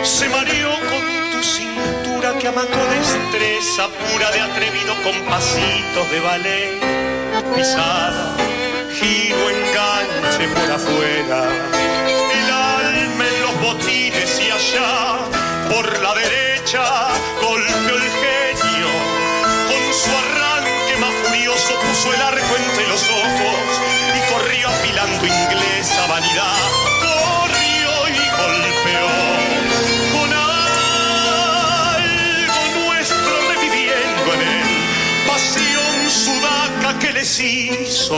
se 0.02 0.28
mareó 0.28 0.70
con 0.70 1.30
tu 1.32 1.42
cintura 1.42 2.38
que 2.38 2.48
amacó 2.48 2.84
destreza 2.90 3.88
pura 3.88 4.30
de 4.30 4.40
atrevido 4.40 4.94
con 5.02 5.14
pasitos 5.28 6.10
de 6.10 6.20
ballet, 6.20 6.80
pisada, 7.54 8.36
giro, 8.98 9.50
enganche 9.50 10.48
por 10.54 10.70
afuera, 10.70 11.44
el 12.38 12.50
alma 12.50 13.24
en 13.26 13.42
los 13.42 13.60
botines 13.60 14.40
y 14.40 14.50
allá 14.50 15.18
por 15.70 16.00
la 16.00 16.14
derecha 16.14 16.51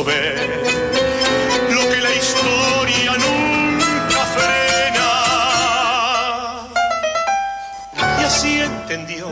ver 0.03 0.62
lo 1.71 1.89
que 1.89 2.01
la 2.01 2.15
historia 2.15 3.12
nunca 3.12 4.25
frena. 4.35 5.12
Y 8.21 8.25
así 8.25 8.61
entendió 8.61 9.29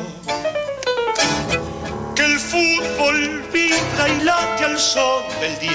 que 2.14 2.22
el 2.22 2.38
fútbol 2.38 3.44
vibra 3.52 4.08
y 4.08 4.20
late 4.22 4.64
al 4.64 4.78
son 4.78 5.24
del 5.40 5.58
10 5.58 5.72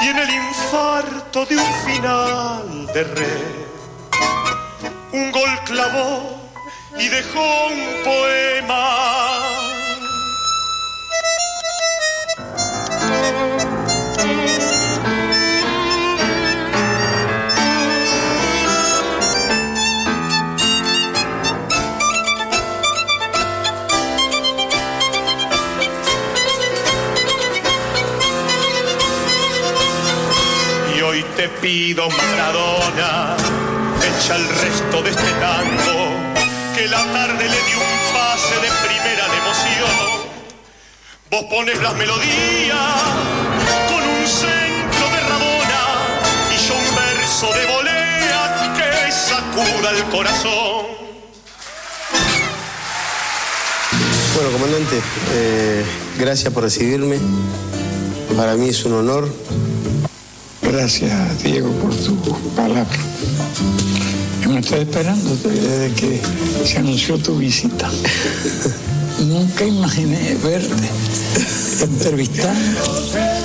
y 0.00 0.06
en 0.08 0.18
el 0.18 0.30
infarto 0.30 1.44
de 1.44 1.56
un 1.58 1.74
final 1.84 2.86
de 2.94 3.04
red. 3.04 3.66
Un 5.12 5.30
gol 5.30 5.50
clavó 5.66 6.40
y 6.98 7.08
dejó 7.08 7.66
un 7.66 8.02
poema 8.02 9.65
te 31.36 31.48
pido, 31.60 32.08
Maradona, 32.08 33.36
echa 34.02 34.36
el 34.36 34.48
resto 34.48 35.02
de 35.02 35.10
este 35.10 35.30
tango, 35.32 36.10
que 36.74 36.88
la 36.88 37.04
tarde 37.12 37.44
le 37.44 37.60
dio 37.68 37.95
Vos 41.28 41.42
pones 41.50 41.82
las 41.82 41.96
melodías 41.96 42.78
con 43.88 44.00
un 44.00 44.26
centro 44.28 45.06
de 45.10 45.20
Rabona 45.28 45.82
y 46.54 46.68
yo 46.68 46.74
un 46.74 46.94
verso 46.94 47.46
de 47.52 47.66
volea 47.66 48.74
que 48.76 49.10
sacuda 49.10 49.90
el 49.90 50.04
corazón. 50.04 50.86
Bueno, 54.34 54.50
comandante, 54.52 55.02
eh, 55.32 55.84
gracias 56.16 56.52
por 56.52 56.62
recibirme. 56.62 57.18
Para 58.36 58.54
mí 58.54 58.68
es 58.68 58.84
un 58.84 58.92
honor. 58.92 59.28
Gracias, 60.62 61.42
Diego, 61.42 61.72
por 61.72 61.92
tu 61.96 62.14
palabra. 62.54 62.86
Hemos 64.44 64.58
estado 64.58 64.82
esperándote 64.82 65.48
desde 65.48 65.94
que 65.94 66.20
se 66.64 66.78
anunció 66.78 67.18
tu 67.18 67.36
visita. 67.36 67.90
Nunca 69.18 69.64
imaginé 69.64 70.36
verte 70.42 70.90
entrevistando, 71.82 72.80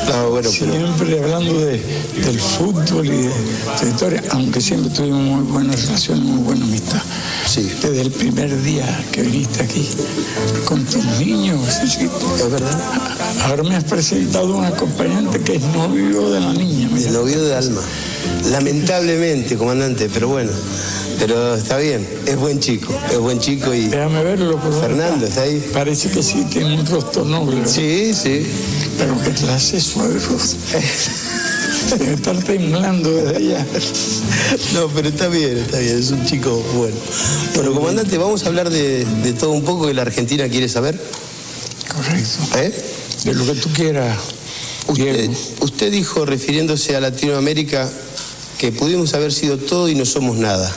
No, 0.07 0.30
bueno, 0.30 0.49
pero 0.60 0.73
siempre 0.73 1.19
hablando 1.22 1.60
de, 1.60 1.81
del 2.23 2.39
fútbol 2.39 3.07
y 3.07 3.18
de 3.18 3.31
tu 3.80 3.88
historia, 3.88 4.23
aunque 4.31 4.61
siempre 4.61 4.89
tuvimos 4.91 5.22
muy 5.22 5.43
buena 5.52 5.73
relación, 5.73 6.23
muy 6.26 6.43
buena 6.43 6.65
amistad. 6.65 7.02
Desde 7.56 8.02
el 8.02 8.11
primer 8.11 8.61
día 8.64 8.85
que 9.11 9.23
viniste 9.23 9.64
aquí 9.64 9.88
con 10.65 10.85
tus 10.85 11.03
niños. 11.19 11.60
Es 11.84 12.52
verdad. 12.52 12.80
Ahora 13.45 13.64
me 13.64 13.76
has 13.76 13.84
presentado 13.84 14.56
un 14.56 14.65
acompañante 14.65 15.39
que 15.41 15.56
es 15.56 15.64
novio 15.64 16.30
de 16.30 16.39
la 16.39 16.53
niña. 16.53 16.89
el 16.95 17.14
novio 17.14 17.43
de 17.43 17.56
Alma. 17.56 17.81
Lamentablemente, 18.49 19.57
comandante, 19.57 20.10
pero 20.14 20.27
bueno. 20.27 20.52
Pero 21.19 21.56
está 21.56 21.77
bien, 21.77 22.07
es 22.26 22.35
buen 22.35 22.60
chico, 22.60 22.93
es 23.11 23.19
buen 23.19 23.39
chico 23.39 23.73
y... 23.73 23.88
Déjame 23.88 24.23
verlo, 24.23 24.53
por 24.53 24.72
favor. 24.72 24.81
Fernando, 24.81 25.27
¿está 25.27 25.43
ahí? 25.43 25.64
Parece 25.72 26.10
que 26.10 26.23
sí, 26.23 26.45
tiene 26.49 26.80
un 26.80 26.85
rostro 26.88 27.23
noble. 27.23 27.68
Sí, 27.68 28.11
sí. 28.14 28.43
Pero 28.98 29.15
qué 29.23 29.30
clase. 29.30 29.77
Debe 31.99 32.14
estar 32.14 32.41
temblando 32.43 33.11
desde 33.11 33.38
allá. 33.38 33.65
No, 34.73 34.88
pero 34.88 35.10
está 35.10 35.27
bien, 35.27 35.57
está 35.57 35.77
bien, 35.77 35.99
es 35.99 36.11
un 36.11 36.26
chico 36.26 36.64
bueno. 36.76 36.95
Bueno, 37.56 37.73
comandante, 37.73 38.18
vamos 38.18 38.43
a 38.43 38.48
hablar 38.48 38.69
de, 38.69 39.06
de 39.06 39.34
todo 39.34 39.52
un 39.52 39.64
poco 39.64 39.88
que 39.88 39.93
la 39.93 40.03
Argentina 40.03 40.48
quiere 40.48 40.69
saber. 40.69 40.99
Correcto. 41.88 42.57
¿Eh? 42.57 42.73
De 43.26 43.34
lo 43.34 43.45
que 43.45 43.60
tú 43.60 43.69
quieras. 43.73 44.18
Usted, 44.88 45.30
usted 45.60 45.91
dijo, 45.91 46.26
refiriéndose 46.26 46.95
a 46.95 46.99
Latinoamérica, 46.99 47.89
que 48.61 48.71
pudimos 48.71 49.15
haber 49.15 49.33
sido 49.33 49.57
todo 49.57 49.89
y 49.89 49.95
no 49.95 50.05
somos 50.05 50.38
nada. 50.38 50.71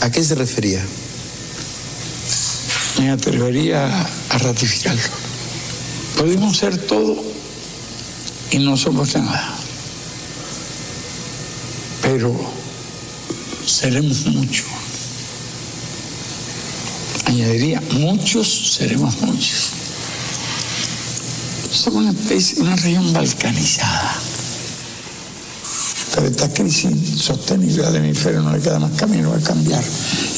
¿A 0.00 0.12
qué 0.12 0.22
se 0.22 0.36
refería? 0.36 0.80
Me 3.00 3.10
atrevería 3.10 4.06
a 4.28 4.38
ratificarlo. 4.38 5.02
Podemos 6.16 6.56
ser 6.56 6.78
todo 6.86 7.16
y 8.52 8.58
no 8.60 8.76
somos 8.76 9.16
nada. 9.16 9.56
Pero 12.02 12.32
seremos 13.66 14.26
mucho. 14.26 14.62
Añadiría, 17.24 17.82
muchos 17.90 18.76
seremos 18.76 19.20
muchos. 19.20 19.70
Somos 21.72 22.02
una 22.02 22.10
especie, 22.12 22.62
una 22.62 22.76
región 22.76 23.12
balcanizada. 23.12 24.35
Pero 26.16 26.28
esta 26.28 26.48
crisis 26.48 27.20
sostenible 27.20 27.84
al 27.84 27.94
hemisferio 27.94 28.40
no 28.40 28.50
le 28.50 28.58
queda 28.58 28.78
más 28.78 28.92
camino 28.92 29.34
a 29.34 29.38
cambiar. 29.38 29.84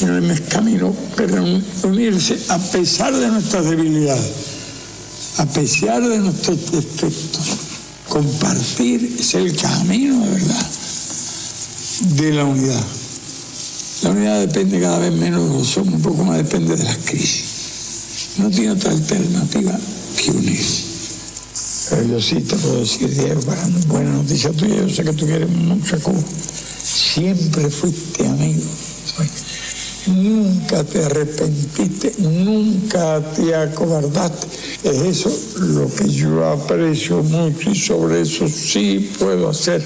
Y 0.01 0.05
no 0.05 0.15
hay 0.15 0.21
más 0.21 0.41
camino 0.41 0.93
que 1.15 1.23
unirse 1.87 2.37
a 2.49 2.57
pesar 2.57 3.15
de 3.15 3.27
nuestras 3.29 3.69
debilidades, 3.69 4.31
a 5.37 5.45
pesar 5.45 6.05
de 6.05 6.17
nuestros 6.17 6.69
defectos. 6.69 7.57
Compartir 8.09 9.15
es 9.19 9.35
el 9.35 9.55
camino 9.55 10.21
de 10.25 10.31
verdad 10.31 10.67
de 12.01 12.33
la 12.33 12.43
unidad. 12.43 12.83
La 14.03 14.09
unidad 14.09 14.39
depende 14.41 14.81
cada 14.81 14.99
vez 14.99 15.13
menos 15.13 15.49
de 15.49 15.57
los 15.59 15.77
hombres, 15.77 15.95
un 15.95 16.01
poco 16.01 16.25
más 16.25 16.37
depende 16.37 16.75
de 16.75 16.83
las 16.83 16.97
crisis. 16.97 18.35
No 18.37 18.49
tiene 18.49 18.71
otra 18.71 18.91
alternativa 18.91 19.79
que 20.17 20.31
unirse. 20.31 20.88
Pero 21.89 22.03
yo 22.03 22.21
sí 22.21 22.41
te 22.41 22.55
puedo 22.55 22.79
decir, 22.81 23.09
Diego, 23.09 23.41
para 23.41 23.67
buena 23.87 24.11
noticia 24.11 24.51
tuya, 24.51 24.75
yo 24.75 24.89
sé 24.89 25.03
que 25.03 25.13
tú 25.13 25.25
quieres 25.25 25.49
mucho 25.49 25.95
a 25.95 25.99
Cuba. 25.99 26.21
Siempre 26.83 27.69
fuiste 27.69 28.27
amigo. 28.27 28.61
Nunca 30.05 30.83
te 30.83 31.03
arrepentiste, 31.03 32.13
nunca 32.19 33.21
te 33.35 33.55
acobardaste. 33.55 34.47
Es 34.83 34.97
eso 34.97 35.31
lo 35.57 35.93
que 35.93 36.09
yo 36.09 36.45
aprecio 36.45 37.21
mucho 37.23 37.71
y 37.71 37.75
sobre 37.75 38.21
eso 38.21 38.47
sí 38.47 39.11
puedo 39.19 39.49
hacer 39.49 39.83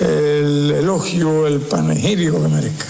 el 0.00 0.70
elogio, 0.70 1.46
el 1.46 1.60
panegírico 1.60 2.42
que 2.42 2.48
merezca. 2.48 2.86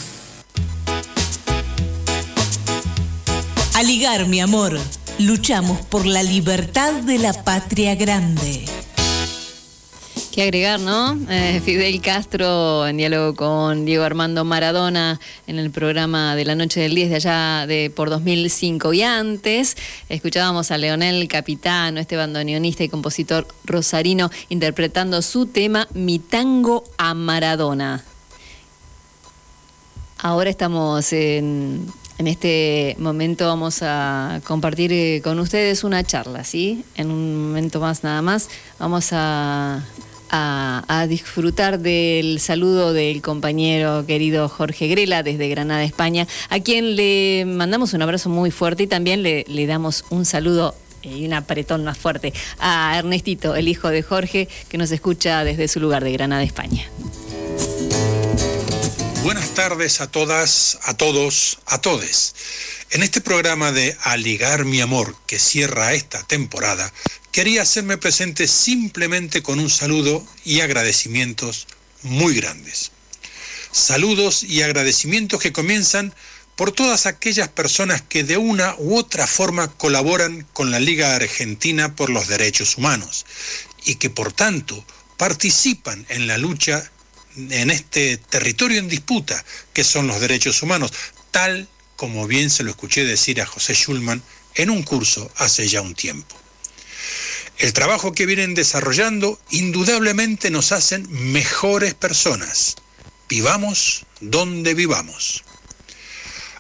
Aligar, 3.74 4.26
mi 4.26 4.40
amor. 4.40 4.78
Luchamos 5.18 5.80
por 5.86 6.06
la 6.06 6.22
libertad 6.22 6.92
de 7.02 7.18
la 7.18 7.32
patria 7.32 7.96
grande. 7.96 8.64
¿Qué 10.32 10.42
agregar, 10.44 10.78
no? 10.78 11.18
Eh, 11.28 11.60
Fidel 11.64 12.00
Castro 12.00 12.86
en 12.86 12.98
diálogo 12.98 13.34
con 13.34 13.84
Diego 13.84 14.04
Armando 14.04 14.44
Maradona 14.44 15.18
en 15.48 15.58
el 15.58 15.72
programa 15.72 16.36
de 16.36 16.44
la 16.44 16.54
noche 16.54 16.78
del 16.80 16.94
10 16.94 17.10
de 17.10 17.16
allá 17.16 17.66
de 17.66 17.90
por 17.90 18.10
2005. 18.10 18.92
Y 18.92 19.02
antes 19.02 19.76
escuchábamos 20.08 20.70
a 20.70 20.78
Leonel 20.78 21.26
Capitano, 21.26 21.98
este 21.98 22.16
bandoneonista 22.16 22.84
y 22.84 22.88
compositor 22.88 23.48
rosarino, 23.64 24.30
interpretando 24.50 25.20
su 25.22 25.46
tema 25.46 25.88
Mi 25.94 26.20
tango 26.20 26.84
a 26.96 27.14
Maradona. 27.14 28.04
Ahora 30.20 30.50
estamos 30.50 31.12
en, 31.12 31.86
en 32.18 32.26
este 32.26 32.96
momento 32.98 33.46
vamos 33.46 33.78
a 33.82 34.40
compartir 34.44 34.92
eh, 34.92 35.20
con 35.22 35.38
ustedes 35.38 35.84
una 35.84 36.02
charla, 36.02 36.44
¿sí? 36.44 36.84
En 36.96 37.10
un 37.10 37.48
momento 37.48 37.80
más 37.80 38.02
nada 38.02 38.22
más 38.22 38.50
vamos 38.78 39.10
a, 39.12 39.84
disfrutar 41.08 41.78
del 41.78 42.38
saludo 42.38 42.92
del 42.92 43.22
compañero 43.22 44.04
querido 44.04 44.48
Jorge 44.48 44.88
Grela 44.88 45.22
desde 45.22 45.48
Granada, 45.48 45.84
España, 45.84 46.26
a 46.50 46.60
quien 46.60 46.96
le 46.96 47.44
mandamos 47.46 47.94
un 47.94 48.02
abrazo 48.02 48.28
muy 48.28 48.50
fuerte 48.50 48.82
y 48.82 48.86
también 48.86 49.22
le, 49.22 49.44
le 49.48 49.66
damos 49.66 50.04
un 50.10 50.26
saludo 50.26 50.74
y 51.02 51.24
un 51.24 51.32
apretón 51.32 51.84
más 51.84 51.96
fuerte 51.96 52.34
a 52.58 52.98
Ernestito, 52.98 53.56
el 53.56 53.68
hijo 53.68 53.88
de 53.88 54.02
Jorge, 54.02 54.48
que 54.68 54.76
nos 54.76 54.90
escucha 54.90 55.44
desde 55.44 55.66
su 55.68 55.80
lugar 55.80 56.04
de 56.04 56.12
Granada, 56.12 56.42
España. 56.42 56.84
Buenas 59.22 59.52
tardes 59.54 60.00
a 60.00 60.10
todas, 60.10 60.78
a 60.84 60.94
todos, 60.94 61.58
a 61.66 61.80
todes. 61.80 62.34
En 62.90 63.02
este 63.02 63.20
programa 63.20 63.72
de 63.72 63.96
Aligar 64.02 64.64
mi 64.64 64.80
amor 64.80 65.16
que 65.26 65.40
cierra 65.40 65.92
esta 65.92 66.22
temporada, 66.22 66.92
quería 67.32 67.62
hacerme 67.62 67.98
presente 67.98 68.46
simplemente 68.46 69.42
con 69.42 69.58
un 69.58 69.70
saludo 69.70 70.24
y 70.44 70.60
agradecimientos 70.60 71.66
muy 72.02 72.34
grandes. 72.34 72.92
Saludos 73.72 74.44
y 74.44 74.62
agradecimientos 74.62 75.40
que 75.40 75.52
comienzan 75.52 76.14
por 76.54 76.72
todas 76.72 77.06
aquellas 77.06 77.48
personas 77.48 78.02
que 78.02 78.22
de 78.24 78.36
una 78.36 78.76
u 78.78 78.96
otra 78.96 79.26
forma 79.26 79.68
colaboran 79.68 80.46
con 80.52 80.70
la 80.70 80.78
Liga 80.78 81.16
Argentina 81.16 81.96
por 81.96 82.08
los 82.08 82.28
Derechos 82.28 82.78
Humanos 82.78 83.26
y 83.84 83.96
que 83.96 84.10
por 84.10 84.32
tanto 84.32 84.84
participan 85.16 86.06
en 86.08 86.28
la 86.28 86.38
lucha 86.38 86.90
en 87.50 87.70
este 87.70 88.16
territorio 88.16 88.78
en 88.78 88.88
disputa 88.88 89.44
que 89.72 89.84
son 89.84 90.06
los 90.06 90.20
derechos 90.20 90.62
humanos, 90.62 90.92
tal 91.30 91.68
como 91.96 92.26
bien 92.26 92.50
se 92.50 92.64
lo 92.64 92.70
escuché 92.70 93.04
decir 93.04 93.40
a 93.40 93.46
José 93.46 93.74
Schulman 93.74 94.22
en 94.54 94.70
un 94.70 94.82
curso 94.82 95.30
hace 95.36 95.68
ya 95.68 95.80
un 95.80 95.94
tiempo. 95.94 96.36
El 97.58 97.72
trabajo 97.72 98.12
que 98.12 98.26
vienen 98.26 98.54
desarrollando 98.54 99.40
indudablemente 99.50 100.50
nos 100.50 100.72
hacen 100.72 101.08
mejores 101.10 101.94
personas. 101.94 102.76
Vivamos 103.28 104.06
donde 104.20 104.74
vivamos. 104.74 105.44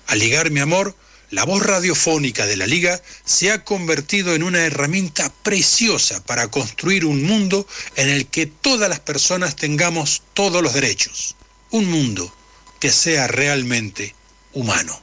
Al 0.06 0.18
ligar 0.18 0.50
mi 0.50 0.60
amor, 0.60 0.96
la 1.30 1.44
voz 1.44 1.62
radiofónica 1.62 2.46
de 2.46 2.56
la 2.56 2.66
Liga 2.66 3.00
se 3.24 3.50
ha 3.50 3.64
convertido 3.64 4.34
en 4.34 4.42
una 4.42 4.64
herramienta 4.64 5.32
preciosa 5.42 6.24
para 6.24 6.48
construir 6.48 7.04
un 7.04 7.22
mundo 7.24 7.66
en 7.96 8.08
el 8.08 8.26
que 8.26 8.46
todas 8.46 8.88
las 8.88 9.00
personas 9.00 9.56
tengamos 9.56 10.22
todos 10.32 10.62
los 10.62 10.72
derechos. 10.72 11.36
Un 11.70 11.86
mundo 11.86 12.34
que 12.80 12.90
sea 12.90 13.26
realmente 13.26 14.14
humano. 14.54 15.00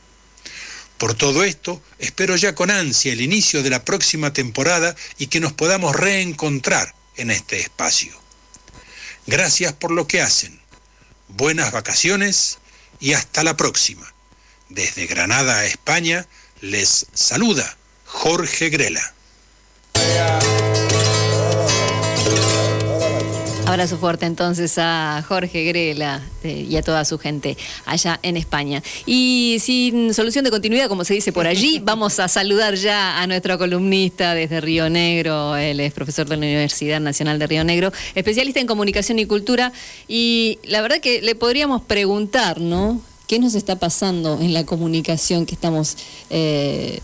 Por 0.98 1.14
todo 1.14 1.44
esto, 1.44 1.82
espero 2.00 2.36
ya 2.36 2.56
con 2.56 2.72
ansia 2.72 3.14
el 3.14 3.22
inicio 3.22 3.62
de 3.62 3.70
la 3.70 3.84
próxima 3.84 4.34
temporada 4.34 4.96
y 5.18 5.28
que 5.28 5.40
nos 5.40 5.54
podamos 5.54 5.96
reencontrar 5.96 6.96
en 7.18 7.30
este 7.30 7.60
espacio. 7.60 8.20
Gracias 9.28 9.74
por 9.74 9.92
lo 9.92 10.08
que 10.08 10.22
hacen. 10.22 10.60
Buenas 11.28 11.72
vacaciones 11.72 12.60
y 13.00 13.14
hasta 13.14 13.44
la 13.44 13.58
próxima. 13.58 14.15
Desde 14.70 15.06
Granada, 15.06 15.66
España, 15.66 16.26
les 16.62 17.06
saluda 17.14 17.78
Jorge 18.06 18.70
Grela. 18.70 19.14
Abrazo 23.68 23.98
fuerte 23.98 24.26
entonces 24.26 24.78
a 24.78 25.24
Jorge 25.28 25.66
Grela 25.66 26.22
eh, 26.44 26.66
y 26.70 26.76
a 26.78 26.82
toda 26.84 27.04
su 27.04 27.18
gente 27.18 27.58
allá 27.86 28.20
en 28.22 28.38
España. 28.38 28.82
Y 29.06 29.58
sin 29.60 30.14
solución 30.14 30.46
de 30.46 30.52
continuidad, 30.52 30.88
como 30.88 31.04
se 31.04 31.16
dice 31.16 31.34
por 31.34 31.48
allí, 31.48 31.80
vamos 31.84 32.20
a 32.20 32.28
saludar 32.28 32.76
ya 32.76 33.20
a 33.20 33.28
nuestro 33.28 33.58
columnista 33.58 34.34
desde 34.34 34.62
Río 34.62 34.90
Negro. 34.90 35.56
Él 35.58 35.80
es 35.80 35.94
profesor 35.94 36.28
de 36.28 36.38
la 36.38 36.46
Universidad 36.46 37.00
Nacional 37.00 37.40
de 37.40 37.48
Río 37.48 37.64
Negro, 37.64 37.92
especialista 38.14 38.60
en 38.60 38.68
comunicación 38.68 39.20
y 39.20 39.26
cultura. 39.26 39.74
Y 40.08 40.60
la 40.64 40.82
verdad 40.82 41.02
que 41.02 41.22
le 41.22 41.36
podríamos 41.36 41.82
preguntar, 41.82 42.62
¿no? 42.62 43.02
¿Qué 43.28 43.40
nos 43.40 43.56
está 43.56 43.78
pasando 43.78 44.40
en 44.40 44.54
la 44.54 44.66
comunicación 44.66 45.48
que 45.48 45.56
estamos, 45.56 45.98
eh, 46.30 47.00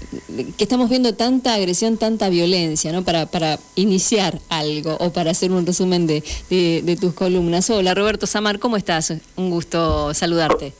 que 0.55 0.63
estamos 0.63 0.87
viendo 0.87 1.15
tanta 1.15 1.55
agresión, 1.55 1.97
tanta 1.97 2.29
violencia, 2.29 2.91
¿no? 2.91 3.03
Para, 3.03 3.25
para 3.25 3.59
iniciar 3.75 4.39
algo 4.49 4.95
o 4.99 5.11
para 5.11 5.31
hacer 5.31 5.51
un 5.51 5.65
resumen 5.65 6.05
de, 6.05 6.23
de- 6.49 6.83
de 6.83 6.95
tus 6.95 7.13
columnas. 7.15 7.69
Hola 7.71 7.95
Roberto 7.95 8.27
Samar, 8.27 8.59
¿cómo 8.59 8.77
estás? 8.77 9.11
Un 9.35 9.49
gusto 9.49 10.13
saludarte. 10.13 10.73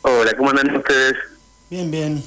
Hola, 0.00 0.32
¿cómo 0.36 0.48
andan 0.50 0.76
ustedes? 0.76 1.14
Bien, 1.68 1.90
bien. 1.90 2.22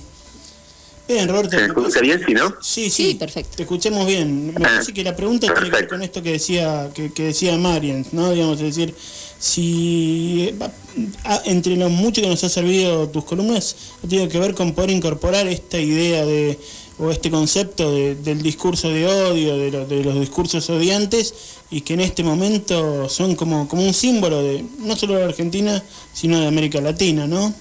Bien, 1.08 1.28
Roberto. 1.30 1.58
¿Se 1.58 1.66
escucha 1.66 2.00
bien, 2.02 2.22
sí, 2.26 2.34
no? 2.34 2.56
Sí, 2.62 2.90
sí, 2.90 3.14
perfecto. 3.16 3.58
Te 3.58 3.64
escuchamos 3.64 4.08
bien. 4.08 4.54
Me 4.54 4.60
parece 4.60 4.92
que 4.94 5.04
la 5.04 5.16
pregunta 5.16 5.46
tiene 5.54 5.70
que 5.70 5.76
ver 5.76 5.88
con 5.88 6.02
esto 6.02 6.22
que 6.24 6.32
decía 6.32 6.90
que, 6.96 7.12
que 7.14 7.24
decía 7.26 7.56
Marian, 7.58 8.06
¿no? 8.12 8.32
Digamos, 8.32 8.60
es 8.62 8.76
decir, 8.76 8.96
si 9.40 10.56
eh, 10.60 11.40
entre 11.46 11.76
lo 11.76 11.90
mucho 11.90 12.22
que 12.22 12.28
nos 12.28 12.44
ha 12.44 12.50
servido 12.50 13.10
tus 13.10 13.26
columnas, 13.26 13.76
tiene 14.08 14.28
que 14.30 14.40
ver 14.40 14.54
con 14.56 14.74
poder 14.74 14.92
incorporar 14.92 15.48
esta 15.48 15.80
idea 15.80 16.26
de 16.26 16.58
o 16.98 17.12
este 17.12 17.30
concepto 17.30 17.92
de- 17.92 18.16
del 18.16 18.42
discurso 18.42 18.88
de 18.88 19.06
odio, 19.06 19.58
de 19.58 20.04
los 20.04 20.18
discursos 20.18 20.70
odiantes, 20.70 21.34
y 21.70 21.82
que 21.82 21.94
en 21.94 22.00
este 22.00 22.24
momento 22.24 23.10
son 23.10 23.36
como, 23.36 23.68
como 23.68 23.84
un 23.84 23.94
símbolo 23.94 24.42
de 24.42 24.64
no 24.80 24.96
solo 24.96 25.16
de 25.16 25.26
Argentina, 25.26 25.84
sino 26.14 26.40
de 26.40 26.48
América 26.48 26.80
Latina, 26.80 27.28
¿no? 27.28 27.54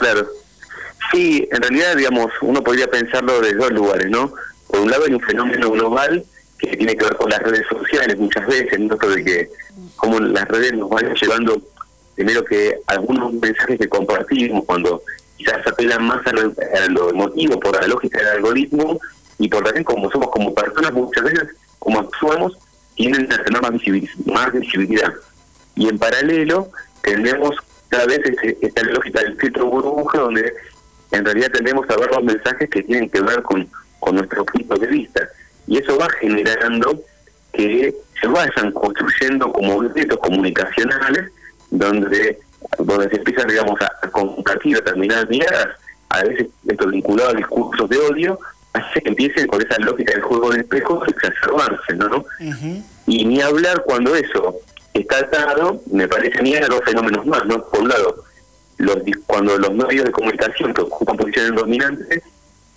Claro. 0.00 0.26
Sí, 1.12 1.46
en 1.52 1.62
realidad, 1.62 1.96
digamos, 1.96 2.26
uno 2.42 2.62
podría 2.64 2.88
pensarlo 2.90 3.40
de 3.40 3.54
dos 3.54 3.70
lugares, 3.70 4.10
¿no? 4.10 4.32
Por 4.66 4.80
un 4.80 4.90
lado 4.90 5.04
hay 5.06 5.14
un 5.14 5.20
fenómeno 5.20 5.70
global 5.70 6.24
que 6.58 6.76
tiene 6.76 6.96
que 6.96 7.04
ver 7.04 7.16
con 7.16 7.30
las 7.30 7.40
redes 7.40 7.66
sociales 7.68 8.18
muchas 8.18 8.46
veces, 8.46 8.78
¿no? 8.80 8.94
Esto 8.94 9.08
de 9.10 9.24
que 9.24 9.50
como 9.96 10.18
las 10.20 10.46
redes 10.48 10.72
nos 10.74 10.88
van 10.90 11.14
llevando, 11.14 11.60
primero 12.14 12.44
que 12.44 12.78
algunos 12.86 13.32
mensajes 13.34 13.78
que 13.78 13.88
compartimos 13.88 14.64
cuando 14.64 15.02
quizás 15.36 15.64
apelan 15.66 16.04
más 16.04 16.26
a 16.26 16.32
lo, 16.32 16.52
a 17.06 17.10
emotivo 17.10 17.60
por 17.60 17.80
la 17.80 17.86
lógica 17.86 18.18
del 18.18 18.28
algoritmo 18.28 18.98
y 19.38 19.48
por 19.48 19.62
también 19.62 19.84
como 19.84 20.10
somos 20.10 20.28
como 20.30 20.54
personas 20.54 20.92
muchas 20.92 21.24
veces, 21.24 21.48
como 21.78 22.00
actuamos, 22.00 22.58
tienen 22.96 23.32
a 23.32 23.44
tener 23.44 23.62
más 23.62 24.52
visibilidad. 24.52 25.12
Y 25.76 25.88
en 25.88 25.98
paralelo 25.98 26.70
tenemos 27.02 27.54
cada 27.88 28.06
vez 28.06 28.20
esta 28.60 28.82
lógica 28.82 29.22
del 29.22 29.36
filtro 29.36 29.66
burbuja 29.66 30.18
donde 30.18 30.52
en 31.12 31.24
realidad 31.24 31.50
tendemos 31.52 31.88
a 31.88 31.96
ver 31.96 32.10
los 32.10 32.24
mensajes 32.24 32.68
que 32.68 32.82
tienen 32.82 33.08
que 33.08 33.20
ver 33.20 33.42
con, 33.42 33.68
con 34.00 34.16
nuestro 34.16 34.44
punto 34.44 34.76
de 34.76 34.86
vista. 34.88 35.28
Y 35.68 35.78
eso 35.78 35.96
va 35.98 36.08
generando 36.20 37.00
que 37.52 37.94
se 38.20 38.26
vayan 38.26 38.72
construyendo 38.72 39.52
como 39.52 39.76
objetos 39.76 40.18
comunicacionales 40.18 41.30
donde, 41.70 42.38
donde 42.78 43.08
se 43.10 43.16
empiezan, 43.16 43.48
digamos, 43.48 43.80
a, 43.80 43.90
a 44.02 44.10
compartir 44.10 44.76
determinadas 44.76 45.28
miradas, 45.28 45.68
a 46.08 46.22
veces 46.24 46.48
esto 46.66 46.86
vinculado 46.86 47.30
a 47.30 47.34
discursos 47.34 47.88
de 47.88 47.98
odio, 47.98 48.38
hace 48.72 49.00
que 49.00 49.08
empiece 49.10 49.46
con 49.46 49.60
esa 49.60 49.78
lógica 49.78 50.12
del 50.12 50.22
juego 50.22 50.50
de 50.50 50.60
espejos 50.60 51.06
a 51.06 51.10
exacerbarse, 51.10 51.94
¿no? 51.96 52.08
¿no? 52.08 52.24
Y 53.06 53.24
ni 53.24 53.40
hablar 53.40 53.82
cuando 53.84 54.14
eso 54.14 54.56
está 54.94 55.18
atado, 55.18 55.80
me 55.90 56.08
parece 56.08 56.38
a 56.38 56.42
mí 56.42 56.54
hay 56.54 56.64
dos 56.68 56.80
fenómenos 56.84 57.26
más, 57.26 57.44
¿no? 57.46 57.62
Por 57.64 57.80
un 57.80 57.88
lado, 57.88 58.24
los, 58.78 58.98
cuando 59.26 59.58
los 59.58 59.72
medios 59.74 60.04
de 60.04 60.12
comunicación 60.12 60.74
que 60.74 60.82
ocupan 60.82 61.16
posiciones 61.16 61.54
dominantes 61.54 62.22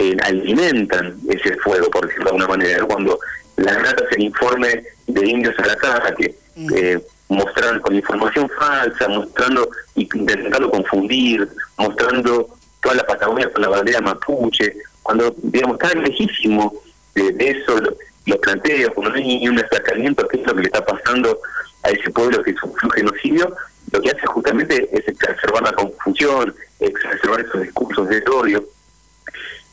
eh, 0.01 0.17
alimentan 0.23 1.17
ese 1.29 1.55
fuego, 1.57 1.89
por 1.89 2.01
decirlo 2.07 2.25
de 2.25 2.29
alguna 2.31 2.47
manera, 2.47 2.85
cuando 2.85 3.19
las 3.57 3.75
ratas 3.81 4.07
el 4.11 4.23
informe 4.23 4.83
de 5.07 5.21
indios 5.29 5.55
al 5.59 5.69
ataque, 5.71 6.35
eh, 6.75 6.99
mostrando 7.29 7.81
con 7.81 7.95
información 7.95 8.49
falsa, 8.57 9.07
mostrando 9.07 9.69
y 9.95 10.01
intentando 10.17 10.69
confundir, 10.69 11.47
mostrando 11.77 12.47
toda 12.81 12.95
la 12.95 13.03
Patagonia 13.05 13.51
con 13.51 13.61
la 13.61 13.69
bandera 13.69 14.01
mapuche, 14.01 14.75
cuando 15.03 15.33
digamos 15.43 15.77
está 15.79 15.93
lejísimo 15.99 16.73
de, 17.15 17.31
de 17.33 17.49
eso 17.51 17.77
lo- 17.79 17.95
los 18.25 18.37
planteos, 18.39 18.91
cuando 18.93 19.11
no 19.11 19.17
hay 19.17 19.39
ni 19.39 19.47
un 19.49 19.55
destacamiento 19.55 20.27
qué 20.27 20.37
es 20.41 20.47
lo 20.47 20.53
que 20.55 20.61
le 20.61 20.67
está 20.67 20.85
pasando 20.85 21.39
a 21.83 21.89
ese 21.89 22.09
pueblo 22.11 22.43
que 22.43 22.53
sufrió 22.53 22.79
un 22.83 22.91
genocidio, 22.91 23.55
lo 23.91 24.01
que 24.01 24.09
hace 24.11 24.25
justamente 24.27 24.89
es 24.97 25.07
exacerbar 25.07 25.63
la 25.63 25.73
confusión, 25.73 26.53
exacerbar 26.79 27.41
esos 27.41 27.61
discursos 27.63 28.07
de 28.09 28.23
odio. 28.31 28.63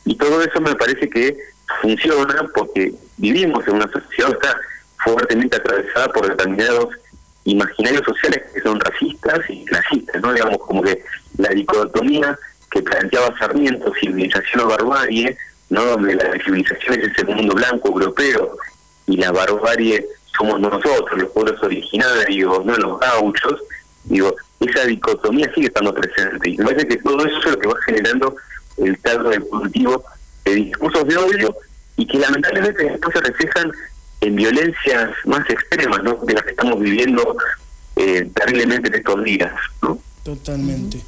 Y 0.09 0.15
todo 0.15 0.41
eso 0.41 0.59
me 0.59 0.73
parece 0.75 1.07
que 1.07 1.37
funciona 1.83 2.43
porque 2.55 2.91
vivimos 3.17 3.67
en 3.67 3.75
una 3.75 3.91
sociedad 3.91 4.29
que 4.29 4.47
está 4.47 4.57
fuertemente 5.03 5.57
atravesada 5.57 6.07
por 6.07 6.27
determinados 6.27 6.95
imaginarios 7.43 8.01
sociales 8.03 8.41
que 8.51 8.59
son 8.61 8.79
racistas 8.79 9.39
y 9.49 9.63
clasistas, 9.65 10.19
¿no? 10.19 10.33
Digamos, 10.33 10.57
como 10.57 10.81
que 10.81 11.03
la 11.37 11.49
dicotomía 11.49 12.35
que 12.71 12.81
planteaba 12.81 13.37
Sarmiento, 13.37 13.93
civilización 14.01 14.61
o 14.61 14.67
barbarie, 14.69 15.37
¿no? 15.69 15.85
Donde 15.85 16.15
la 16.15 16.31
civilización 16.43 16.99
es 16.99 17.11
ese 17.11 17.25
mundo 17.25 17.53
blanco 17.53 17.89
europeo 17.89 18.57
y 19.05 19.17
la 19.17 19.31
barbarie 19.31 20.07
somos 20.35 20.59
nosotros, 20.59 21.19
los 21.19 21.29
pueblos 21.29 21.61
originarios, 21.61 22.65
no 22.65 22.75
los 22.77 22.99
gauchos, 22.99 23.61
digo, 24.05 24.35
esa 24.59 24.85
dicotomía 24.85 25.53
sigue 25.53 25.67
estando 25.67 25.93
presente. 25.93 26.49
Y 26.49 26.57
me 26.57 26.65
parece 26.65 26.87
que 26.87 26.97
todo 26.97 27.23
eso 27.23 27.37
es 27.37 27.51
lo 27.51 27.59
que 27.59 27.67
va 27.67 27.79
generando 27.85 28.35
el 28.83 28.99
caldo 28.99 29.29
de 29.29 29.39
cultivo 29.39 30.03
de 30.45 30.55
discursos 30.55 31.07
de 31.07 31.17
odio 31.17 31.55
y 31.97 32.07
que 32.07 32.17
lamentablemente 32.17 32.83
después 32.83 33.13
se 33.13 33.21
reflejan 33.21 33.71
en 34.21 34.35
violencias 34.35 35.11
más 35.25 35.49
extremas. 35.49 36.01
De 36.25 36.33
las 36.33 36.43
que 36.43 36.51
estamos 36.51 36.79
viviendo 36.79 37.37
eh, 37.95 38.29
terriblemente 38.33 38.89
en 38.89 38.95
estos 38.95 39.23
días, 39.23 39.53
¿no? 39.81 39.99
Totalmente. 40.23 40.99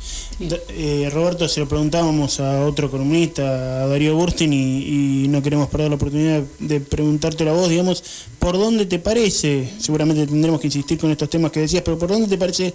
Eh, 0.70 1.10
Roberto, 1.14 1.48
se 1.48 1.60
lo 1.60 1.68
preguntábamos 1.68 2.40
a 2.40 2.66
otro 2.66 2.90
columnista, 2.90 3.84
a 3.84 3.88
Darío 3.88 4.16
Burstein, 4.16 4.52
y, 4.54 5.28
no 5.28 5.44
queremos 5.44 5.70
perder 5.70 5.90
la 5.90 5.96
oportunidad 5.96 6.42
de 6.60 6.80
preguntarte 6.80 7.48
a 7.48 7.54
vos, 7.54 7.70
digamos, 7.70 8.26
¿por 8.40 8.58
dónde 8.58 8.86
te 8.86 9.00
parece, 9.00 9.70
seguramente 9.80 10.26
tendremos 10.26 10.60
que 10.60 10.68
insistir 10.68 10.98
con 10.98 11.12
estos 11.12 11.30
temas 11.30 11.52
que 11.52 11.60
decías, 11.60 11.84
pero 11.84 12.00
¿por 12.00 12.10
dónde 12.10 12.28
te 12.28 12.38
parece 12.38 12.74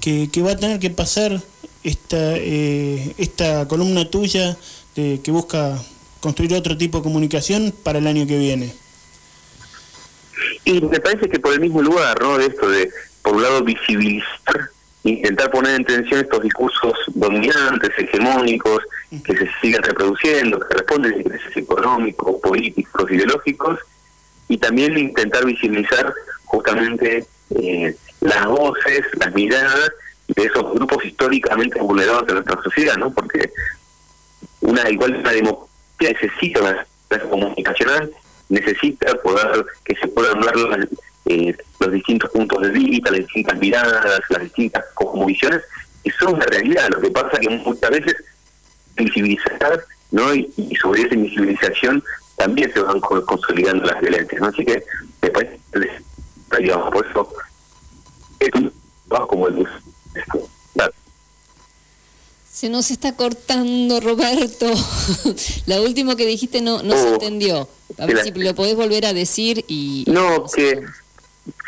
que, 0.00 0.30
va 0.42 0.52
a 0.52 0.56
tener 0.56 0.78
que 0.78 0.90
pasar 0.90 1.40
esta, 1.88 2.36
eh, 2.36 3.14
esta 3.18 3.66
columna 3.66 4.08
tuya 4.10 4.56
de, 4.94 5.20
que 5.22 5.30
busca 5.30 5.82
construir 6.20 6.54
otro 6.54 6.76
tipo 6.76 6.98
de 6.98 7.04
comunicación 7.04 7.72
para 7.82 7.98
el 7.98 8.06
año 8.06 8.26
que 8.26 8.38
viene? 8.38 8.74
Y 10.64 10.80
me 10.80 11.00
parece 11.00 11.28
que 11.28 11.38
por 11.38 11.52
el 11.52 11.60
mismo 11.60 11.82
lugar, 11.82 12.20
¿no? 12.20 12.38
De 12.38 12.46
esto 12.46 12.68
de, 12.68 12.90
por 13.22 13.36
un 13.36 13.42
lado, 13.42 13.64
visibilizar 13.64 14.70
intentar 15.04 15.50
poner 15.50 15.74
en 15.74 15.84
tensión 15.84 16.20
estos 16.20 16.42
discursos 16.42 16.92
dominantes, 17.08 17.90
hegemónicos, 17.96 18.82
que 19.24 19.36
se 19.36 19.48
siguen 19.60 19.82
reproduciendo, 19.82 20.60
que 20.60 20.74
responden 20.74 21.14
a 21.14 21.16
intereses 21.16 21.56
económicos, 21.56 22.40
políticos, 22.42 23.10
ideológicos, 23.10 23.78
y 24.48 24.58
también 24.58 24.98
intentar 24.98 25.44
visibilizar 25.44 26.12
justamente 26.44 27.26
eh, 27.54 27.96
las 28.20 28.46
voces, 28.46 29.02
las 29.18 29.32
miradas 29.34 29.92
de 30.28 30.44
esos 30.44 30.72
grupos 30.74 31.04
históricamente 31.04 31.80
vulnerados 31.80 32.26
de 32.26 32.34
nuestra 32.34 32.62
sociedad, 32.62 32.96
¿no? 32.96 33.10
Porque 33.10 33.50
una 34.60 34.88
igual 34.90 35.16
una 35.16 35.32
democracia 35.32 35.68
necesita 36.00 36.60
una 36.60 36.86
comunicacional, 37.30 38.10
necesita 38.48 39.14
poder 39.16 39.64
que 39.84 39.94
se 39.96 40.08
puedan 40.08 40.40
dar 40.40 40.56
las, 40.56 40.86
eh, 41.26 41.56
los 41.80 41.92
distintos 41.92 42.30
puntos 42.30 42.60
de 42.62 42.70
vista, 42.70 43.10
las 43.10 43.20
distintas 43.20 43.58
miradas, 43.58 44.22
las 44.28 44.42
distintas 44.42 44.84
visiones, 45.26 45.62
y 46.04 46.10
son 46.10 46.34
una 46.34 46.44
realidad. 46.46 46.88
Lo 46.90 47.00
que 47.00 47.10
pasa 47.10 47.30
es 47.32 47.40
que 47.40 47.48
muchas 47.50 47.90
veces 47.90 48.16
visibilizar, 48.96 49.84
¿no? 50.10 50.34
Y, 50.34 50.76
sobre 50.80 51.02
esa 51.02 51.14
invisibilización 51.14 52.02
también 52.36 52.72
se 52.72 52.80
van 52.80 53.00
consolidando 53.00 53.84
las 53.84 54.00
violencias, 54.00 54.40
¿no? 54.40 54.48
Así 54.48 54.64
que 54.64 54.82
me 55.22 55.30
parece, 55.30 55.58
digamos, 56.58 56.90
por 56.92 57.06
es 58.40 58.50
un 58.54 58.72
como 59.08 59.48
el 59.48 59.66
Se 62.50 62.68
nos 62.68 62.90
está 62.90 63.14
cortando, 63.14 64.00
Roberto. 64.00 64.66
La 65.66 65.80
última 65.80 66.16
que 66.16 66.26
dijiste 66.26 66.60
no, 66.60 66.82
no 66.82 66.96
se 66.96 67.08
oh, 67.08 67.12
entendió. 67.14 67.68
A 67.98 68.06
ver 68.06 68.24
si 68.24 68.32
lo 68.32 68.54
podés 68.54 68.74
volver 68.74 69.06
a 69.06 69.12
decir 69.12 69.64
y... 69.68 70.04
No, 70.08 70.44
que 70.52 70.84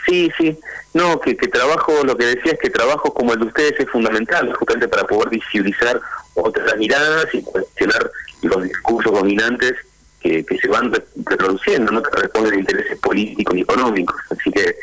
Sí, 0.06 0.30
sí. 0.36 0.58
No, 0.94 1.20
que, 1.20 1.36
que 1.36 1.48
trabajo, 1.48 1.92
lo 2.04 2.16
que 2.16 2.26
decía 2.26 2.52
es 2.52 2.58
que 2.58 2.70
trabajo 2.70 3.12
como 3.14 3.32
el 3.32 3.40
de 3.40 3.46
ustedes 3.46 3.78
es 3.78 3.88
fundamental, 3.88 4.52
justamente 4.54 4.88
para 4.88 5.06
poder 5.06 5.28
visibilizar 5.28 6.00
otras 6.34 6.76
miradas 6.76 7.26
y 7.32 7.42
cuestionar 7.42 8.10
los 8.42 8.62
discursos 8.64 9.12
dominantes 9.12 9.74
que, 10.20 10.44
que 10.44 10.58
se 10.58 10.68
van 10.68 10.92
reproduciendo, 11.24 11.92
¿no? 11.92 12.02
que 12.02 12.20
responden 12.20 12.54
a 12.54 12.58
intereses 12.58 12.98
políticos 12.98 13.56
y 13.56 13.60
económicos. 13.60 14.16
Así 14.30 14.50
que, 14.50 14.74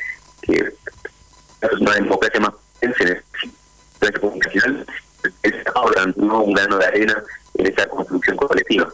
que 0.41 0.53
es 0.53 1.73
una 1.79 1.95
democracia 1.95 2.39
más 2.39 2.53
potente 3.97 4.19
comunicacional 4.19 4.85
ahora 5.75 6.05
¿no? 6.15 6.43
un 6.43 6.53
grano 6.53 6.77
de 6.77 6.85
arena 6.85 7.23
en 7.55 7.67
esa 7.67 7.87
construcción 7.87 8.37
colectiva. 8.37 8.87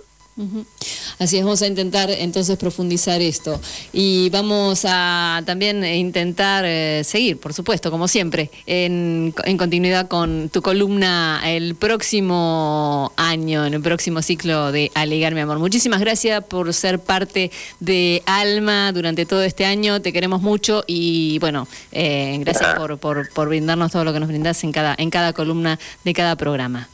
Así 1.20 1.38
es, 1.38 1.44
vamos 1.44 1.62
a 1.62 1.68
intentar 1.68 2.10
entonces 2.10 2.58
profundizar 2.58 3.22
esto 3.22 3.62
y 3.92 4.32
vamos 4.32 4.84
a 4.84 5.44
también 5.46 5.84
intentar 5.84 6.66
eh, 6.66 7.04
seguir, 7.04 7.40
por 7.40 7.54
supuesto, 7.54 7.92
como 7.92 8.08
siempre, 8.08 8.50
en, 8.66 9.34
continuidad 9.58 10.08
con 10.08 10.50
tu 10.50 10.64
columna 10.64 11.42
el 11.46 11.76
próximo 11.76 13.14
año, 13.16 13.66
en 13.66 13.76
el 13.76 13.82
próximo 13.82 14.24
ciclo 14.24 14.72
de 14.72 14.92
Alegar 14.96 15.36
mi 15.36 15.42
amor. 15.42 15.60
Muchísimas 15.60 16.00
gracias 16.00 16.44
por 16.44 16.74
ser 16.74 16.98
parte 17.00 17.52
de 17.80 18.24
Alma 18.26 18.92
durante 18.92 19.28
todo 19.28 19.44
este 19.44 19.66
año, 19.66 20.02
te 20.02 20.12
queremos 20.12 20.42
mucho 20.42 20.84
y 20.88 21.38
bueno, 21.40 21.68
eh, 21.92 22.38
gracias 22.40 22.74
por, 22.74 22.98
por, 22.98 23.30
por 23.30 23.50
brindarnos 23.50 23.92
todo 23.92 24.04
lo 24.04 24.14
que 24.14 24.20
nos 24.20 24.30
brindas 24.30 24.64
en 24.64 24.72
cada, 24.72 24.96
en 24.98 25.12
cada 25.12 25.34
columna 25.34 25.78
de 26.04 26.14
cada 26.14 26.36
programa. 26.36 26.90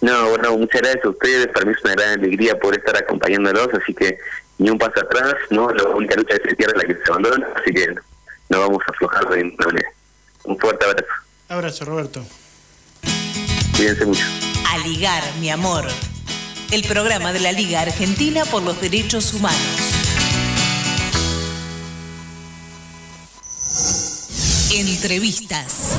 No, 0.00 0.30
bueno, 0.30 0.56
muchas 0.58 0.80
gracias 0.80 1.04
a 1.04 1.08
ustedes. 1.08 1.48
Para 1.48 1.66
mí 1.66 1.72
es 1.76 1.84
una 1.84 1.94
gran 1.94 2.18
alegría 2.20 2.58
poder 2.58 2.78
estar 2.78 2.96
acompañándolos, 2.96 3.68
así 3.74 3.94
que 3.94 4.18
ni 4.58 4.70
un 4.70 4.78
paso 4.78 5.00
atrás, 5.00 5.34
¿no? 5.50 5.70
La 5.70 5.84
única 5.84 6.14
lucha 6.16 6.38
que 6.38 6.50
se 6.50 6.56
pierde 6.56 6.74
es 6.76 6.82
la 6.82 6.94
que 6.94 7.02
se 7.02 7.10
abandona, 7.10 7.48
así 7.56 7.72
que 7.72 7.94
no 8.48 8.60
vamos 8.60 8.82
a 8.86 8.90
aflojar 8.90 9.28
de 9.28 9.44
ninguna 9.44 9.66
manera. 9.66 9.88
Un 10.44 10.58
fuerte 10.58 10.84
abrazo. 10.84 11.12
Abrazo, 11.48 11.84
Roberto. 11.84 12.24
Cuídense 13.76 14.06
mucho. 14.06 14.24
A 14.68 14.78
ligar, 14.78 15.22
mi 15.40 15.50
amor. 15.50 15.84
El 16.70 16.84
programa 16.84 17.32
de 17.32 17.40
la 17.40 17.52
Liga 17.52 17.80
Argentina 17.80 18.44
por 18.44 18.62
los 18.62 18.80
Derechos 18.80 19.32
Humanos. 19.34 19.58
Entrevistas. 24.70 25.96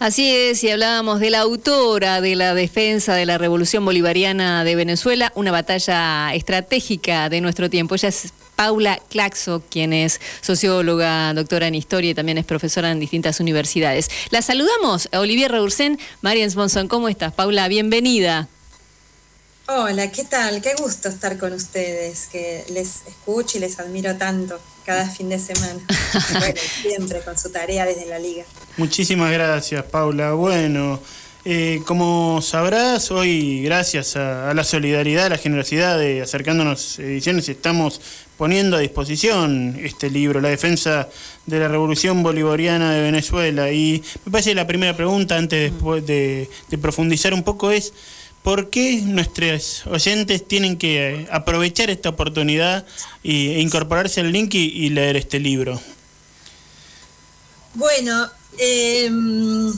Así 0.00 0.34
es, 0.34 0.64
y 0.64 0.70
hablábamos 0.70 1.20
de 1.20 1.28
la 1.28 1.40
autora 1.40 2.22
de 2.22 2.34
la 2.34 2.54
defensa 2.54 3.14
de 3.14 3.26
la 3.26 3.36
Revolución 3.36 3.84
Bolivariana 3.84 4.64
de 4.64 4.74
Venezuela, 4.74 5.30
una 5.34 5.52
batalla 5.52 6.32
estratégica 6.32 7.28
de 7.28 7.42
nuestro 7.42 7.68
tiempo. 7.68 7.96
Ella 7.96 8.08
es 8.08 8.32
Paula 8.56 8.98
Claxo, 9.10 9.62
quien 9.70 9.92
es 9.92 10.18
socióloga, 10.40 11.34
doctora 11.34 11.66
en 11.66 11.74
historia 11.74 12.12
y 12.12 12.14
también 12.14 12.38
es 12.38 12.46
profesora 12.46 12.90
en 12.90 12.98
distintas 12.98 13.40
universidades. 13.40 14.08
La 14.30 14.40
saludamos, 14.40 15.10
Olivier 15.12 15.52
Reursen, 15.52 15.98
Marian 16.22 16.50
Smonson. 16.50 16.88
¿Cómo 16.88 17.10
estás, 17.10 17.34
Paula? 17.34 17.68
Bienvenida. 17.68 18.48
Hola, 19.72 20.10
¿qué 20.10 20.24
tal? 20.24 20.60
Qué 20.60 20.74
gusto 20.74 21.08
estar 21.08 21.38
con 21.38 21.52
ustedes, 21.52 22.26
que 22.26 22.64
les 22.70 23.06
escucho 23.06 23.56
y 23.56 23.60
les 23.60 23.78
admiro 23.78 24.16
tanto 24.16 24.58
cada 24.84 25.08
fin 25.08 25.28
de 25.28 25.38
semana. 25.38 25.78
siempre 26.82 27.20
con 27.20 27.38
su 27.38 27.52
tarea 27.52 27.84
desde 27.84 28.06
la 28.06 28.18
liga. 28.18 28.42
Muchísimas 28.78 29.30
gracias, 29.30 29.84
Paula. 29.84 30.32
Bueno, 30.32 30.98
eh, 31.44 31.82
como 31.86 32.42
sabrás, 32.42 33.12
hoy, 33.12 33.62
gracias 33.62 34.16
a, 34.16 34.52
la 34.54 34.64
solidaridad, 34.64 35.26
a 35.26 35.28
la 35.28 35.38
generosidad 35.38 36.00
de 36.00 36.20
Acercándonos 36.20 36.98
Ediciones, 36.98 37.48
estamos 37.48 38.00
poniendo 38.36 38.76
a 38.76 38.80
disposición 38.80 39.78
este 39.80 40.10
libro, 40.10 40.40
La 40.40 40.48
defensa 40.48 41.08
de 41.46 41.60
la 41.60 41.68
Revolución 41.68 42.24
Bolivariana 42.24 42.92
de 42.92 43.02
Venezuela. 43.02 43.70
Y 43.70 44.02
me 44.24 44.32
parece 44.32 44.50
que 44.50 44.56
la 44.56 44.66
primera 44.66 44.96
pregunta, 44.96 45.36
antes 45.36 45.72
de, 46.04 46.50
de 46.68 46.78
profundizar 46.78 47.32
un 47.32 47.44
poco, 47.44 47.70
es 47.70 47.92
¿Por 48.42 48.70
qué 48.70 49.02
nuestros 49.02 49.86
oyentes 49.86 50.46
tienen 50.46 50.78
que 50.78 51.28
aprovechar 51.30 51.90
esta 51.90 52.08
oportunidad 52.08 52.86
e 53.22 53.60
incorporarse 53.60 54.20
al 54.20 54.32
link 54.32 54.54
y, 54.54 54.88
leer 54.88 55.16
este 55.16 55.38
libro? 55.38 55.80
Bueno, 57.74 58.30
em, 58.58 59.72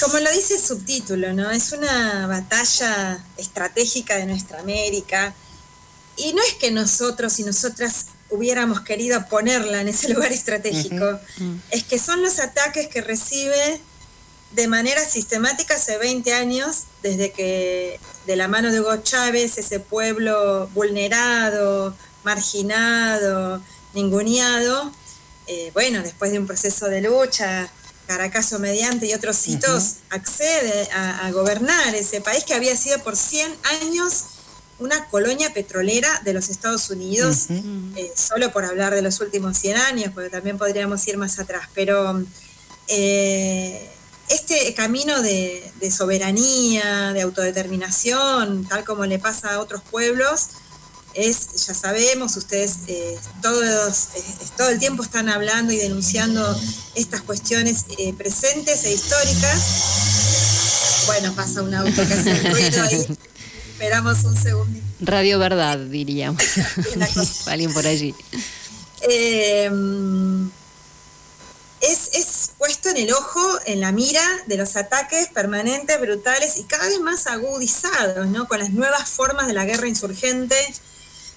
como 0.00 0.18
lo 0.18 0.30
dice 0.32 0.54
el 0.54 0.60
subtítulo, 0.60 1.32
¿no? 1.32 1.50
Es 1.50 1.72
una 1.72 2.26
batalla 2.26 3.24
estratégica 3.38 4.16
de 4.16 4.26
nuestra 4.26 4.60
América. 4.60 5.34
Y 6.18 6.34
no 6.34 6.42
es 6.42 6.54
que 6.54 6.70
nosotros 6.70 7.38
y 7.38 7.44
nosotras 7.44 8.06
hubiéramos 8.28 8.82
querido 8.82 9.26
ponerla 9.28 9.80
en 9.80 9.88
ese 9.88 10.08
lugar 10.12 10.32
estratégico, 10.32 11.18
es 11.70 11.84
que 11.84 11.98
son 11.98 12.22
los 12.22 12.38
ataques 12.40 12.88
que 12.88 13.00
recibe 13.00 13.80
de 14.52 14.68
manera 14.68 15.02
sistemática 15.04 15.76
hace 15.76 15.96
20 15.96 16.34
años, 16.34 16.84
desde 17.02 17.32
que 17.32 18.00
de 18.26 18.36
la 18.36 18.48
mano 18.48 18.70
de 18.70 18.80
Hugo 18.80 18.96
Chávez, 18.98 19.58
ese 19.58 19.80
pueblo 19.80 20.68
vulnerado, 20.74 21.94
marginado, 22.24 23.62
ninguneado, 23.94 24.92
eh, 25.46 25.70
bueno, 25.72 26.02
después 26.02 26.30
de 26.30 26.38
un 26.38 26.46
proceso 26.46 26.86
de 26.86 27.00
lucha, 27.00 27.70
Caracaso 28.06 28.58
mediante 28.58 29.06
y 29.06 29.12
otros 29.12 29.46
hitos, 29.46 29.96
accede 30.08 30.88
a, 30.92 31.30
gobernar 31.30 31.94
ese 31.94 32.22
país 32.22 32.42
que 32.44 32.54
había 32.54 32.74
sido 32.74 32.98
por 33.02 33.16
100 33.16 33.54
años 33.82 34.24
una 34.78 35.06
colonia 35.08 35.52
petrolera 35.52 36.08
de 36.24 36.32
los 36.32 36.48
Estados 36.48 36.88
Unidos, 36.88 37.48
eh, 37.50 38.10
solo 38.14 38.50
por 38.50 38.64
hablar 38.64 38.94
de 38.94 39.02
los 39.02 39.20
últimos 39.20 39.58
100 39.58 39.76
años, 39.76 40.10
porque 40.14 40.30
también 40.30 40.56
podríamos 40.56 41.06
ir 41.06 41.18
más 41.18 41.38
atrás, 41.38 41.68
pero 41.74 42.22
eh, 42.86 43.90
este 44.28 44.74
camino 44.74 45.22
de, 45.22 45.70
de 45.80 45.90
soberanía, 45.90 47.12
de 47.12 47.22
autodeterminación, 47.22 48.66
tal 48.66 48.84
como 48.84 49.06
le 49.06 49.18
pasa 49.18 49.54
a 49.54 49.60
otros 49.60 49.82
pueblos, 49.90 50.48
es, 51.14 51.66
ya 51.66 51.74
sabemos, 51.74 52.36
ustedes 52.36 52.76
eh, 52.86 53.18
todos, 53.42 54.08
eh, 54.14 54.22
todo 54.56 54.70
el 54.70 54.78
tiempo 54.78 55.02
están 55.02 55.28
hablando 55.28 55.72
y 55.72 55.76
denunciando 55.76 56.58
estas 56.94 57.22
cuestiones 57.22 57.86
eh, 57.98 58.12
presentes 58.12 58.84
e 58.84 58.92
históricas. 58.92 61.04
Bueno, 61.06 61.32
pasa 61.34 61.62
un 61.62 61.74
auto 61.74 62.06
que 62.06 62.14
hace 62.14 62.50
ruido 62.50 62.82
ahí. 62.82 63.06
Esperamos 63.72 64.24
un 64.24 64.36
segundo. 64.36 64.80
Radio 65.00 65.38
Verdad, 65.38 65.78
diríamos. 65.78 66.42
Alguien 67.46 67.72
por 67.72 67.86
allí. 67.86 68.14
Es, 71.80 72.10
es 72.12 72.50
puesto 72.58 72.88
en 72.88 72.96
el 72.96 73.12
ojo, 73.12 73.40
en 73.66 73.80
la 73.80 73.92
mira 73.92 74.22
de 74.46 74.56
los 74.56 74.76
ataques 74.76 75.28
permanentes, 75.28 76.00
brutales 76.00 76.56
y 76.56 76.64
cada 76.64 76.86
vez 76.86 77.00
más 77.00 77.26
agudizados, 77.26 78.26
¿no? 78.28 78.48
Con 78.48 78.58
las 78.58 78.70
nuevas 78.70 79.08
formas 79.08 79.46
de 79.46 79.52
la 79.52 79.64
guerra 79.64 79.88
insurgente, 79.88 80.56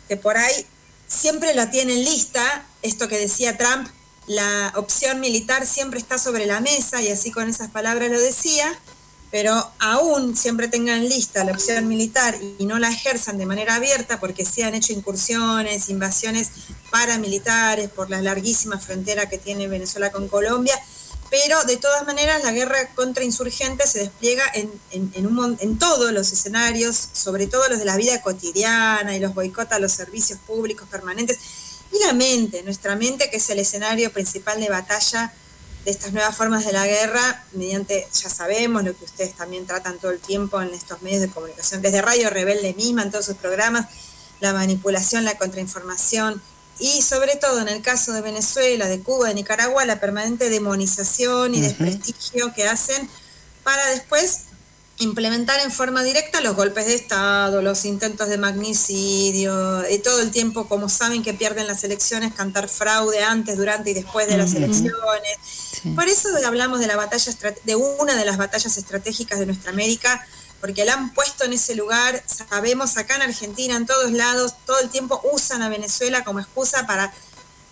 que 0.08 0.18
por 0.18 0.38
ahí 0.38 0.66
siempre 1.08 1.54
la 1.54 1.70
tienen 1.70 2.04
lista, 2.04 2.66
esto 2.82 3.08
que 3.08 3.18
decía 3.18 3.58
Trump, 3.58 3.88
la 4.28 4.72
opción 4.76 5.20
militar 5.20 5.66
siempre 5.66 6.00
está 6.00 6.18
sobre 6.18 6.46
la 6.46 6.62
mesa, 6.62 7.02
y 7.02 7.10
así 7.10 7.32
con 7.32 7.50
esas 7.50 7.70
palabras 7.70 8.10
lo 8.10 8.20
decía, 8.20 8.80
pero 9.32 9.72
aún 9.80 10.36
siempre 10.36 10.68
tengan 10.68 11.08
lista 11.08 11.46
la 11.46 11.54
opción 11.54 11.88
militar 11.88 12.38
y 12.60 12.66
no 12.66 12.80
la 12.80 12.90
ejerzan 12.90 13.38
de 13.38 13.46
manera 13.46 13.76
abierta 13.76 14.20
porque 14.20 14.46
se 14.46 14.66
han 14.66 14.76
hecho 14.76 14.92
incursiones, 14.92 15.90
invasiones 15.90 16.50
paramilitares 16.92 17.90
por 17.90 18.10
la 18.10 18.22
larguísima 18.22 18.78
frontera 18.78 19.30
que 19.30 19.38
tiene 19.38 19.70
Venezuela 19.70 20.12
con 20.12 20.28
Colombia, 20.28 20.78
pero 21.30 21.64
de 21.64 21.78
todas 21.78 22.06
maneras 22.06 22.44
la 22.44 22.52
guerra 22.52 22.90
contra 22.94 23.24
insurgentes 23.24 23.92
se 23.92 24.00
despliega 24.00 24.44
en, 24.54 24.70
en, 24.92 25.80
todos 25.80 26.12
los 26.12 26.34
escenarios, 26.34 27.08
sobre 27.14 27.48
todo 27.48 27.70
los 27.70 27.80
de 27.80 27.86
la 27.86 27.96
vida 27.96 28.22
cotidiana 28.22 29.16
y 29.16 29.22
los 29.22 29.34
boicota 29.34 29.78
a 29.78 29.80
los 29.80 29.94
servicios 29.94 30.40
públicos 30.40 30.90
permanentes. 30.92 31.40
Y 31.94 32.06
la 32.06 32.12
mente, 32.12 32.64
nuestra 32.64 32.98
mente, 32.98 33.30
que 33.30 33.38
es 33.38 33.50
el 33.50 33.60
escenario 33.60 34.12
principal 34.12 34.60
de 34.60 34.70
batalla 34.70 35.34
de 35.86 35.92
estas 35.92 36.14
nuevas 36.14 36.36
formas 36.36 36.66
de 36.66 36.74
la 36.74 36.86
guerra, 36.86 37.44
mediante, 37.54 38.08
ya 38.14 38.30
sabemos, 38.30 38.84
lo 38.84 38.96
que 38.96 39.06
ustedes 39.06 39.34
también 39.36 39.66
tratan 39.66 39.98
todo 39.98 40.12
el 40.12 40.20
tiempo 40.20 40.62
en 40.62 40.74
estos 40.74 41.02
medios 41.02 41.22
de 41.22 41.30
comunicación, 41.30 41.82
desde 41.82 42.02
Radio 42.02 42.30
Rebelde 42.30 42.74
misma, 42.74 43.04
en 43.04 43.12
todos 43.12 43.26
sus 43.26 43.36
programas, 43.36 43.88
la 44.40 44.54
manipulación, 44.54 45.24
la 45.26 45.38
contrainformación, 45.38 46.42
y 46.80 47.02
sobre 47.02 47.36
todo 47.36 47.62
en 47.62 47.68
el 47.68 47.82
caso 47.82 48.12
de 48.14 48.22
Venezuela, 48.22 48.88
de 48.88 49.02
Cuba, 49.02 49.30
de 49.30 49.36
Nicaragua, 49.36 49.86
la 49.86 50.00
permanente 50.00 50.50
demonización 50.50 51.54
y 51.54 51.62
desprestigio 51.62 52.54
que 52.54 52.68
hacen 52.68 53.08
para 53.64 53.86
después 53.88 54.42
implementar 54.98 55.60
en 55.62 55.72
forma 55.72 56.04
directa 56.04 56.42
los 56.42 56.56
golpes 56.56 56.86
de 56.86 56.94
Estado, 56.96 57.62
los 57.62 57.86
intentos 57.86 58.30
de 58.30 58.38
magnicidio, 58.38 59.90
y 59.90 59.98
todo 60.00 60.22
el 60.22 60.32
tiempo, 60.32 60.68
como 60.68 60.90
saben 60.90 61.24
que 61.24 61.34
pierden 61.34 61.68
las 61.68 61.84
elecciones, 61.84 62.34
cantar 62.34 62.70
fraude 62.70 63.24
antes, 63.24 63.58
durante 63.58 63.92
y 63.92 63.94
después 63.94 64.28
de 64.28 64.38
las 64.38 64.54
elecciones. 64.54 64.94
Por 65.96 66.08
eso 66.08 66.30
hablamos 66.46 66.80
de 66.80 66.88
la 66.88 66.96
batalla 66.96 67.34
de 67.64 67.76
una 67.76 68.16
de 68.16 68.26
las 68.26 68.38
batallas 68.38 68.78
estratégicas 68.78 69.40
de 69.40 69.46
nuestra 69.46 69.72
América, 69.72 70.26
porque 70.60 70.86
la 70.86 70.94
han 70.94 71.14
puesto 71.14 71.44
en 71.44 71.54
ese 71.54 71.76
lugar, 71.76 72.24
sabemos 72.28 72.98
acá 72.98 73.16
en 73.16 73.24
Argentina, 73.24 73.76
en 73.76 73.88
todos 73.88 74.12
lados, 74.12 74.54
todo 74.66 74.80
el 74.80 74.90
tiempo 74.90 75.20
usan 75.34 75.64
a 75.64 75.70
Venezuela 75.70 76.24
como 76.24 76.40
excusa 76.40 76.86
para, 76.86 77.12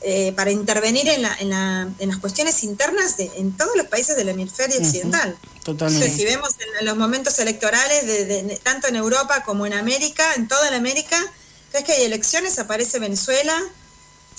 eh, 0.02 0.34
para 0.36 0.52
intervenir 0.52 1.08
en, 1.08 1.22
la, 1.22 1.36
en, 1.40 1.50
la, 1.50 1.88
en, 2.00 2.10
las 2.10 2.18
cuestiones 2.18 2.64
internas 2.64 3.16
de, 3.18 3.32
en 3.36 3.56
todos 3.56 3.76
los 3.76 3.86
países 3.88 4.16
del 4.16 4.30
hemisferio 4.30 4.80
occidental. 4.80 5.38
Totalmente. 5.64 6.10
si 6.10 6.26
vemos 6.26 6.56
en, 6.80 6.86
los 6.86 6.98
momentos 6.98 7.38
electorales, 7.38 8.08
de, 8.08 8.60
tanto 8.64 8.88
en 8.88 8.96
Europa 8.96 9.44
como 9.44 9.68
en 9.68 9.74
América, 9.74 10.34
en 10.36 10.48
toda 10.48 10.72
la 10.72 10.78
América, 10.78 11.18
es 11.74 11.84
que 11.84 11.92
hay 11.92 12.04
elecciones, 12.04 12.58
aparece 12.58 12.98
Venezuela. 12.98 13.56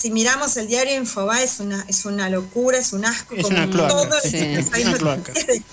Si 0.01 0.09
miramos 0.09 0.57
el 0.57 0.65
diario 0.65 0.95
Infobae 0.95 1.43
es 1.43 1.59
una, 1.59 1.85
es 1.87 2.05
una 2.05 2.27
locura, 2.27 2.79
es 2.79 2.91
un 2.91 3.05
asco, 3.05 3.35
es 3.35 3.43
como 3.43 3.69
cloaca, 3.69 3.93
todo 3.93 4.19
sí, 4.19 4.57
cloaca. 4.97 5.31
de, 5.31 5.63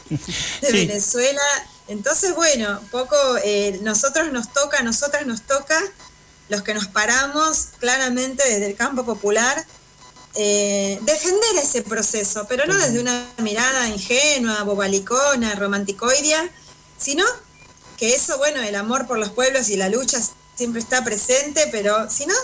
Venezuela. 0.71 1.41
Entonces, 1.87 2.35
bueno, 2.35 2.79
poco 2.91 3.17
eh, 3.43 3.81
nosotros 3.81 4.31
nos 4.31 4.53
toca, 4.53 4.83
nosotras 4.83 5.25
nos 5.25 5.47
toca, 5.47 5.83
los 6.51 6.61
que 6.61 6.75
nos 6.75 6.89
paramos 6.89 7.69
claramente 7.79 8.47
desde 8.47 8.67
el 8.67 8.77
campo 8.77 9.07
popular, 9.07 9.65
eh, 10.35 10.99
defender 11.05 11.57
ese 11.63 11.81
proceso, 11.81 12.45
pero 12.51 12.67
no 12.67 12.77
desde 12.77 13.01
una 13.01 13.25
mirada 13.39 13.89
ingenua, 13.89 14.63
bobalicona, 14.65 15.55
romanticoidea, 15.55 16.51
sino 16.99 17.25
que 17.97 18.15
eso, 18.15 18.37
bueno, 18.37 18.61
el 18.61 18.75
amor 18.75 19.07
por 19.07 19.19
los 19.19 19.31
pueblos 19.31 19.71
y 19.71 19.79
la 19.79 19.89
lucha 19.89 20.21
siempre 20.55 20.83
está 20.83 21.03
presente, 21.03 21.67
pero 21.73 22.11
sino 22.11 22.35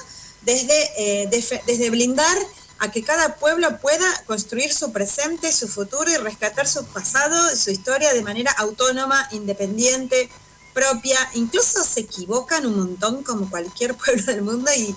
desde, 0.45 0.91
eh, 0.97 1.29
desde 1.67 1.91
blindar 1.91 2.37
a 2.79 2.91
que 2.91 3.03
cada 3.03 3.37
pueblo 3.37 3.79
pueda 3.81 4.07
construir 4.27 4.73
su 4.73 4.93
presente, 4.93 5.53
su 5.53 5.69
futuro 5.69 6.11
y 6.11 6.17
rescatar 6.17 6.67
su 6.67 6.85
pasado, 6.87 7.55
su 7.57 7.71
historia 7.71 8.13
de 8.13 8.23
manera 8.23 8.53
autónoma, 8.53 9.29
independiente, 9.33 10.29
propia. 10.73 11.19
Incluso 11.35 11.85
se 11.85 12.01
equivocan 12.01 12.67
un 12.67 12.77
montón 12.77 13.23
como 13.23 13.49
cualquier 13.49 13.95
pueblo 13.97 14.25
del 14.25 14.43
mundo 14.43 14.71
y, 14.77 14.95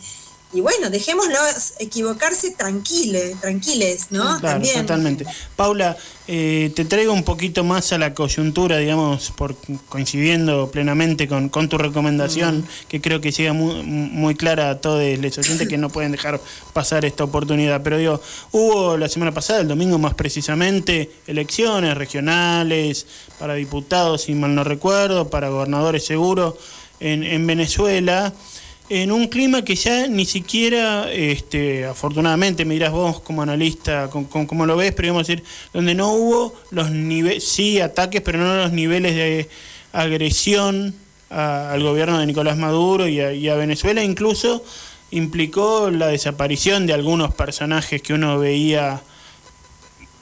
y 0.53 0.61
bueno, 0.61 0.89
dejémoslos 0.89 1.73
equivocarse 1.79 2.51
tranquiles, 2.51 3.39
tranquiles, 3.41 4.07
¿no? 4.11 4.23
Claro, 4.39 4.39
También. 4.41 4.75
totalmente. 4.79 5.25
Paula, 5.57 5.97
eh, 6.25 6.71
te 6.73 6.85
traigo 6.85 7.11
un 7.11 7.23
poquito 7.23 7.65
más 7.65 7.91
a 7.91 7.97
la 7.97 8.13
coyuntura, 8.13 8.77
digamos, 8.77 9.31
por 9.31 9.55
coincidiendo 9.89 10.71
plenamente 10.71 11.27
con, 11.27 11.49
con 11.49 11.67
tu 11.67 11.77
recomendación, 11.77 12.65
que 12.87 13.01
creo 13.01 13.19
que 13.19 13.31
llega 13.31 13.51
muy, 13.51 13.83
muy 13.83 14.35
clara 14.35 14.69
a 14.69 14.79
todos 14.79 15.03
los 15.19 15.37
oyentes 15.37 15.67
que 15.67 15.77
no 15.77 15.89
pueden 15.89 16.13
dejar 16.13 16.39
pasar 16.71 17.03
esta 17.03 17.25
oportunidad. 17.25 17.83
Pero 17.83 17.97
digo, 17.97 18.21
hubo 18.53 18.95
la 18.95 19.09
semana 19.09 19.33
pasada, 19.33 19.59
el 19.59 19.67
domingo 19.67 19.97
más 19.97 20.13
precisamente, 20.13 21.11
elecciones 21.27 21.97
regionales 21.97 23.05
para 23.37 23.55
diputados, 23.55 24.21
si 24.21 24.33
mal 24.33 24.55
no 24.55 24.63
recuerdo, 24.63 25.29
para 25.29 25.49
gobernadores 25.49 26.05
seguro 26.05 26.57
en, 27.01 27.23
en 27.23 27.45
Venezuela 27.45 28.33
en 28.89 29.11
un 29.11 29.27
clima 29.27 29.63
que 29.63 29.75
ya 29.75 30.07
ni 30.07 30.25
siquiera, 30.25 31.11
este, 31.11 31.85
afortunadamente, 31.85 32.63
me 32.63 32.73
dirás 32.73 32.91
vos 32.91 33.19
como 33.19 33.41
analista, 33.41 34.09
con, 34.09 34.25
cómo 34.25 34.65
lo 34.65 34.77
ves, 34.77 34.93
pero 34.93 35.07
digamos 35.07 35.27
decir, 35.27 35.43
donde 35.73 35.93
no 35.93 36.13
hubo 36.13 36.55
los 36.71 36.91
niveles, 36.91 37.43
sí 37.43 37.81
ataques, 37.81 38.21
pero 38.21 38.39
no 38.39 38.55
los 38.55 38.71
niveles 38.71 39.15
de 39.15 39.49
agresión 39.91 40.95
al 41.29 41.83
gobierno 41.83 42.19
de 42.19 42.25
Nicolás 42.25 42.57
Maduro 42.57 43.07
y 43.07 43.49
a, 43.49 43.55
Venezuela, 43.55 44.03
incluso 44.03 44.63
implicó 45.11 45.89
la 45.91 46.07
desaparición 46.07 46.85
de 46.85 46.93
algunos 46.93 47.33
personajes 47.33 48.01
que 48.01 48.13
uno 48.13 48.39
veía 48.39 49.01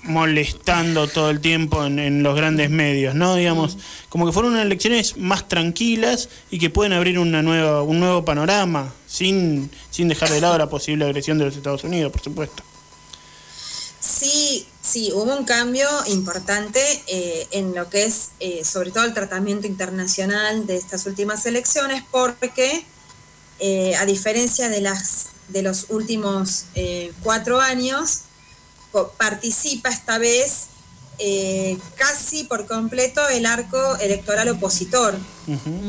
molestando 0.05 1.07
todo 1.07 1.29
el 1.29 1.41
tiempo 1.41 1.85
en, 1.85 2.23
los 2.23 2.35
grandes 2.35 2.69
medios, 2.69 3.15
¿no? 3.15 3.35
Digamos, 3.35 3.77
como 4.09 4.25
que 4.25 4.31
fueron 4.31 4.53
unas 4.53 4.65
elecciones 4.65 5.17
más 5.17 5.47
tranquilas 5.47 6.29
y 6.51 6.59
que 6.59 6.69
pueden 6.69 6.93
abrir 6.93 7.19
una 7.19 7.41
nueva, 7.41 7.83
un 7.83 7.99
nuevo 7.99 8.23
panorama, 8.23 8.93
sin, 9.07 9.69
sin 9.91 10.07
dejar 10.07 10.29
de 10.29 10.41
lado 10.41 10.57
la 10.57 10.69
posible 10.69 11.05
agresión 11.05 11.37
de 11.37 11.45
los 11.45 11.55
Estados 11.55 11.83
Unidos, 11.83 12.11
por 12.11 12.21
supuesto. 12.21 12.63
Sí, 13.99 14.67
sí, 14.81 15.11
hubo 15.13 15.35
un 15.35 15.45
cambio 15.45 15.89
importante 16.07 16.79
eh, 17.07 17.47
en 17.51 17.73
lo 17.73 17.89
que 17.89 18.05
es, 18.05 18.29
eh, 18.39 18.63
sobre 18.63 18.91
todo, 18.91 19.03
el 19.03 19.15
tratamiento 19.15 19.65
internacional 19.65 20.67
de 20.67 20.77
estas 20.77 21.07
últimas 21.07 21.45
elecciones, 21.47 22.03
porque 22.11 22.85
eh, 23.59 23.95
a 23.95 24.05
diferencia 24.05 24.69
de 24.69 24.81
las 24.81 25.27
de 25.47 25.61
los 25.61 25.87
últimos 25.89 26.65
cuatro 27.21 27.61
años, 27.61 28.21
participa 29.03 29.89
esta 29.89 30.17
vez 30.17 30.67
eh, 31.17 31.77
casi 31.95 32.43
por 32.43 32.65
completo 32.67 33.25
el 33.29 33.45
arco 33.45 33.95
electoral 33.97 34.49
opositor, 34.49 35.15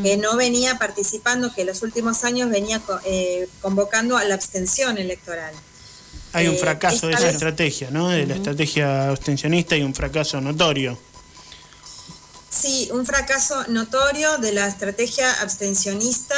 que 0.04 0.16
no 0.18 0.36
venía 0.36 0.78
participando, 0.78 1.52
que 1.52 1.62
en 1.62 1.66
los 1.68 1.82
últimos 1.82 2.22
años 2.24 2.48
venía 2.50 2.80
eh, 3.04 3.48
convocando 3.60 4.16
a 4.16 4.24
la 4.24 4.34
abstención 4.34 4.98
electoral. 4.98 5.52
Hay 6.32 6.46
un 6.48 6.54
Eh, 6.54 6.58
fracaso 6.58 7.08
de 7.08 7.14
esa 7.14 7.24
vez- 7.24 7.32
estrategia, 7.34 7.90
¿no? 7.90 8.08
De 8.08 8.26
la 8.26 8.34
estrategia 8.36 9.08
abstencionista 9.10 9.76
y 9.76 9.82
un 9.82 9.94
fracaso 9.94 10.40
notorio. 10.40 10.96
Sí, 12.50 12.88
un 12.92 13.04
fracaso 13.04 13.64
notorio 13.68 14.38
de 14.38 14.52
la 14.52 14.66
estrategia 14.68 15.32
abstencionista 15.42 16.34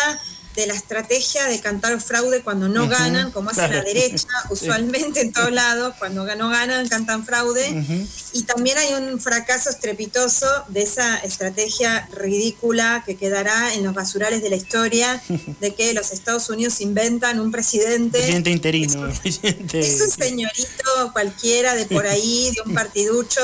de 0.59 0.66
la 0.66 0.74
estrategia 0.74 1.47
de 1.47 1.60
cantar 1.60 2.01
fraude 2.01 2.43
cuando 2.43 2.68
no 2.68 2.89
ganan, 2.89 3.30
como 3.30 3.51
hace 3.51 3.68
la 3.68 3.80
derecha, 3.80 4.26
usualmente 4.51 5.20
en 5.20 5.32
todos 5.32 5.52
lados, 5.52 5.94
cuando 6.01 6.24
no 6.35 6.48
ganan 6.48 6.89
cantan 6.89 7.24
fraude. 7.24 7.85
Y 8.32 8.43
también 8.43 8.76
hay 8.76 8.93
un 8.94 9.20
fracaso 9.20 9.70
estrepitoso 9.70 10.47
de 10.66 10.82
esa 10.82 11.16
estrategia 11.18 12.09
ridícula 12.12 13.05
que 13.06 13.16
quedará 13.16 13.72
en 13.74 13.85
los 13.85 13.94
basurales 13.94 14.43
de 14.43 14.51
la 14.51 14.56
historia, 14.56 15.22
de 15.60 15.74
que 15.76 15.94
los 15.94 16.10
Estados 16.10 16.51
Unidos 16.51 16.80
inventan 16.80 17.39
un 17.39 17.52
presidente. 17.52 18.18
Presidente 18.18 18.51
interino. 18.51 19.09
presidente- 19.22 19.78
es 19.78 20.01
un 20.01 20.10
señorito 20.10 21.12
cualquiera 21.12 21.76
de 21.76 21.86
por 21.86 22.05
ahí, 22.09 22.51
de 22.52 22.62
un 22.68 22.74
partiducho, 22.82 23.40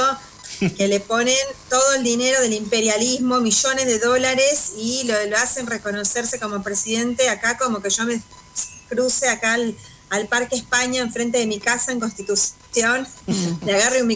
que 0.76 0.88
le 0.88 1.00
ponen 1.00 1.36
todo 1.68 1.94
el 1.94 2.02
dinero 2.02 2.40
del 2.40 2.52
imperialismo, 2.52 3.40
millones 3.40 3.86
de 3.86 3.98
dólares, 3.98 4.72
y 4.76 5.04
lo, 5.04 5.14
hacen 5.36 5.66
reconocerse 5.66 6.38
como 6.38 6.62
presidente 6.62 7.28
acá, 7.28 7.56
como 7.58 7.80
que 7.80 7.90
yo 7.90 8.04
me 8.04 8.20
cruce 8.88 9.28
acá 9.28 9.54
al, 9.54 9.76
al 10.10 10.28
Parque 10.28 10.56
España, 10.56 11.00
enfrente 11.00 11.38
de 11.38 11.46
mi 11.46 11.58
casa 11.58 11.92
en 11.92 12.00
Constitución, 12.00 13.06
le 13.64 13.74
agarre 13.74 14.02
un, 14.02 14.08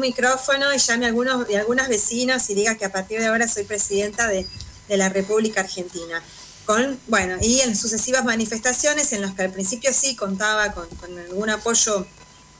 micrófono 0.00 0.72
y 0.72 0.78
llame 0.78 1.04
a 1.06 1.08
algunos, 1.08 1.48
y 1.50 1.54
algunas 1.54 1.88
vecinos 1.88 2.48
y 2.50 2.54
diga 2.54 2.76
que 2.76 2.84
a 2.84 2.92
partir 2.92 3.20
de 3.20 3.26
ahora 3.26 3.48
soy 3.48 3.64
presidenta 3.64 4.26
de, 4.26 4.46
de 4.88 4.96
la 4.96 5.08
República 5.08 5.60
Argentina. 5.60 6.22
Con, 6.64 7.00
bueno, 7.06 7.36
y 7.40 7.60
en 7.60 7.74
sucesivas 7.74 8.24
manifestaciones 8.26 9.12
en 9.12 9.22
las 9.22 9.34
que 9.34 9.42
al 9.42 9.50
principio 9.50 9.90
sí 9.92 10.14
contaba 10.14 10.72
con, 10.72 10.86
con 10.96 11.18
algún 11.18 11.48
apoyo 11.48 12.06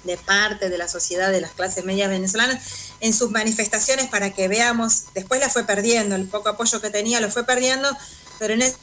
de 0.04 0.16
parte 0.16 0.68
de 0.68 0.78
la 0.78 0.88
sociedad 0.88 1.30
de 1.30 1.40
las 1.40 1.52
clases 1.52 1.84
medias 1.84 2.08
venezolanas 2.08 2.62
en 3.00 3.12
sus 3.12 3.30
manifestaciones 3.30 4.06
para 4.08 4.32
que 4.32 4.48
veamos, 4.48 5.04
después 5.14 5.40
la 5.40 5.48
fue 5.48 5.64
perdiendo, 5.64 6.16
el 6.16 6.26
poco 6.26 6.48
apoyo 6.50 6.80
que 6.80 6.90
tenía 6.90 7.20
lo 7.20 7.30
fue 7.30 7.44
perdiendo, 7.44 7.88
pero 8.38 8.54
en 8.54 8.62
esas 8.62 8.78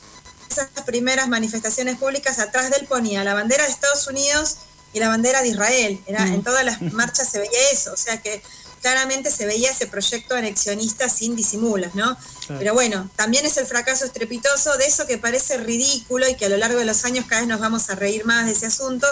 primeras 0.85 1.27
manifestaciones 1.27 1.97
públicas 1.97 2.39
atrás 2.39 2.69
de 2.69 2.77
él 2.77 2.87
ponía 2.87 3.23
la 3.23 3.33
bandera 3.33 3.63
de 3.63 3.71
Estados 3.71 4.07
Unidos 4.07 4.57
y 4.93 4.99
la 4.99 5.09
bandera 5.09 5.41
de 5.41 5.49
Israel. 5.49 6.01
Era, 6.05 6.25
En 6.27 6.43
todas 6.43 6.63
las 6.63 6.81
marchas 6.81 7.29
se 7.29 7.39
veía 7.39 7.59
eso, 7.71 7.93
o 7.93 7.97
sea 7.97 8.21
que 8.21 8.41
claramente 8.81 9.31
se 9.31 9.47
veía 9.47 9.71
ese 9.71 9.87
proyecto 9.87 10.35
anexionista 10.35 11.09
sin 11.09 11.35
disimulos, 11.35 11.95
¿no? 11.95 12.15
Claro. 12.45 12.59
Pero 12.59 12.73
bueno, 12.75 13.09
también 13.15 13.43
es 13.43 13.57
el 13.57 13.65
fracaso 13.65 14.05
estrepitoso 14.05 14.77
de 14.77 14.85
eso 14.85 15.07
que 15.07 15.17
parece 15.17 15.57
ridículo 15.57 16.29
y 16.29 16.35
que 16.35 16.45
a 16.45 16.49
lo 16.49 16.57
largo 16.57 16.77
de 16.77 16.85
los 16.85 17.03
años 17.03 17.25
cada 17.27 17.41
vez 17.41 17.49
nos 17.49 17.59
vamos 17.59 17.89
a 17.89 17.95
reír 17.95 18.25
más 18.25 18.45
de 18.45 18.51
ese 18.51 18.67
asunto, 18.67 19.07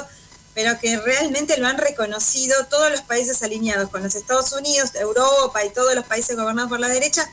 pero 0.53 0.79
que 0.79 0.97
realmente 0.97 1.57
lo 1.57 1.67
han 1.67 1.77
reconocido 1.77 2.65
todos 2.69 2.91
los 2.91 3.01
países 3.01 3.41
alineados 3.43 3.89
con 3.89 4.03
los 4.03 4.15
Estados 4.15 4.51
Unidos, 4.53 4.91
Europa 4.95 5.63
y 5.65 5.69
todos 5.69 5.95
los 5.95 6.05
países 6.05 6.35
gobernados 6.35 6.69
por 6.69 6.79
la 6.79 6.89
derecha, 6.89 7.29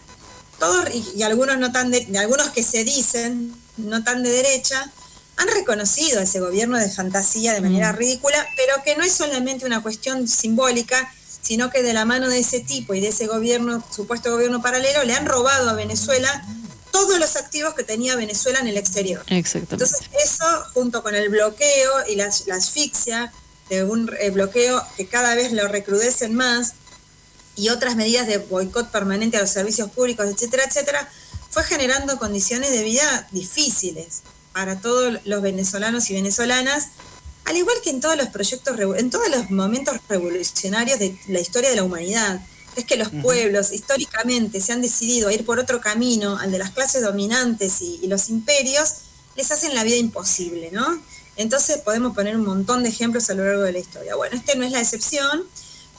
todos 0.58 0.88
y, 0.94 1.04
y 1.16 1.22
algunos 1.22 1.58
no 1.58 1.72
tan 1.72 1.90
de, 1.90 2.06
algunos 2.18 2.50
que 2.50 2.62
se 2.62 2.84
dicen 2.84 3.54
no 3.76 4.02
tan 4.04 4.22
de 4.22 4.30
derecha, 4.30 4.90
han 5.36 5.48
reconocido 5.48 6.20
ese 6.20 6.40
gobierno 6.40 6.78
de 6.78 6.90
fantasía 6.90 7.54
de 7.54 7.62
manera 7.62 7.92
ridícula, 7.92 8.46
pero 8.56 8.82
que 8.84 8.94
no 8.96 9.04
es 9.04 9.12
solamente 9.12 9.64
una 9.64 9.82
cuestión 9.82 10.28
simbólica, 10.28 11.10
sino 11.40 11.70
que 11.70 11.82
de 11.82 11.94
la 11.94 12.04
mano 12.04 12.28
de 12.28 12.40
ese 12.40 12.60
tipo 12.60 12.92
y 12.92 13.00
de 13.00 13.08
ese 13.08 13.26
gobierno, 13.26 13.82
supuesto 13.90 14.32
gobierno 14.32 14.60
paralelo, 14.60 15.02
le 15.04 15.14
han 15.14 15.24
robado 15.24 15.70
a 15.70 15.72
Venezuela 15.72 16.44
todos 16.90 17.18
los 17.18 17.36
activos 17.36 17.74
que 17.74 17.84
tenía 17.84 18.16
Venezuela 18.16 18.58
en 18.60 18.68
el 18.68 18.76
exterior. 18.76 19.22
Exactamente. 19.28 19.84
Entonces, 19.84 20.08
eso, 20.24 20.44
junto 20.74 21.02
con 21.02 21.14
el 21.14 21.28
bloqueo 21.28 22.06
y 22.08 22.16
la, 22.16 22.30
la 22.46 22.54
asfixia 22.56 23.32
de 23.68 23.84
un 23.84 24.10
eh, 24.20 24.30
bloqueo 24.30 24.82
que 24.96 25.06
cada 25.06 25.34
vez 25.34 25.52
lo 25.52 25.68
recrudecen 25.68 26.34
más, 26.34 26.74
y 27.56 27.68
otras 27.68 27.94
medidas 27.96 28.26
de 28.26 28.38
boicot 28.38 28.90
permanente 28.90 29.36
a 29.36 29.40
los 29.40 29.50
servicios 29.50 29.90
públicos, 29.90 30.26
etcétera, 30.26 30.64
etcétera, 30.64 31.08
fue 31.50 31.62
generando 31.64 32.18
condiciones 32.18 32.70
de 32.70 32.82
vida 32.82 33.28
difíciles 33.32 34.22
para 34.52 34.80
todos 34.80 35.20
los 35.24 35.42
venezolanos 35.42 36.08
y 36.10 36.14
venezolanas, 36.14 36.88
al 37.44 37.56
igual 37.56 37.76
que 37.82 37.90
en 37.90 38.00
todos 38.00 38.16
los 38.16 38.28
proyectos, 38.28 38.78
en 38.96 39.10
todos 39.10 39.28
los 39.28 39.50
momentos 39.50 39.96
revolucionarios 40.08 40.98
de 40.98 41.18
la 41.28 41.40
historia 41.40 41.70
de 41.70 41.76
la 41.76 41.84
humanidad. 41.84 42.40
Es 42.80 42.86
que 42.86 42.96
los 42.96 43.10
pueblos 43.10 43.72
históricamente 43.72 44.60
se 44.60 44.72
han 44.72 44.80
decidido 44.80 45.28
a 45.28 45.32
ir 45.32 45.44
por 45.44 45.58
otro 45.58 45.80
camino, 45.80 46.38
al 46.38 46.50
de 46.50 46.58
las 46.58 46.70
clases 46.70 47.02
dominantes 47.02 47.82
y, 47.82 48.00
y 48.02 48.06
los 48.06 48.30
imperios, 48.30 48.94
les 49.36 49.50
hacen 49.50 49.74
la 49.74 49.84
vida 49.84 49.96
imposible, 49.96 50.70
¿no? 50.72 51.00
Entonces 51.36 51.78
podemos 51.78 52.14
poner 52.14 52.36
un 52.36 52.44
montón 52.44 52.82
de 52.82 52.88
ejemplos 52.88 53.28
a 53.30 53.34
lo 53.34 53.44
largo 53.44 53.62
de 53.62 53.72
la 53.72 53.78
historia. 53.78 54.14
Bueno, 54.16 54.34
este 54.34 54.56
no 54.56 54.64
es 54.64 54.72
la 54.72 54.80
excepción, 54.80 55.44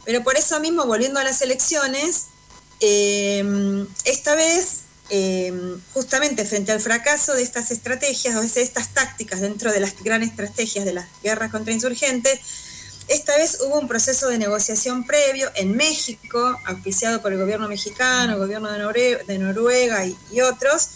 pero 0.05 0.23
por 0.23 0.35
eso 0.37 0.59
mismo, 0.59 0.85
volviendo 0.85 1.19
a 1.19 1.23
las 1.23 1.41
elecciones, 1.41 2.25
eh, 2.79 3.85
esta 4.05 4.35
vez, 4.35 4.81
eh, 5.09 5.53
justamente 5.93 6.45
frente 6.45 6.71
al 6.71 6.79
fracaso 6.79 7.33
de 7.33 7.43
estas 7.43 7.69
estrategias 7.69 8.35
o 8.35 8.41
de 8.41 8.61
estas 8.61 8.93
tácticas 8.93 9.41
dentro 9.41 9.71
de 9.71 9.79
las 9.79 9.95
grandes 10.03 10.31
estrategias 10.31 10.85
de 10.85 10.93
las 10.93 11.07
guerras 11.21 11.51
contra 11.51 11.73
insurgentes, 11.73 12.39
esta 13.11 13.35
vez 13.37 13.57
hubo 13.61 13.79
un 13.79 13.87
proceso 13.87 14.29
de 14.29 14.37
negociación 14.37 15.05
previo 15.05 15.51
en 15.55 15.75
México, 15.75 16.57
auspiciado 16.65 17.21
por 17.21 17.33
el 17.33 17.39
gobierno 17.39 17.67
mexicano, 17.67 18.33
el 18.33 18.39
gobierno 18.39 18.71
de, 18.71 19.37
Noruega 19.39 20.05
y, 20.05 20.17
y 20.31 20.41
otros, 20.41 20.87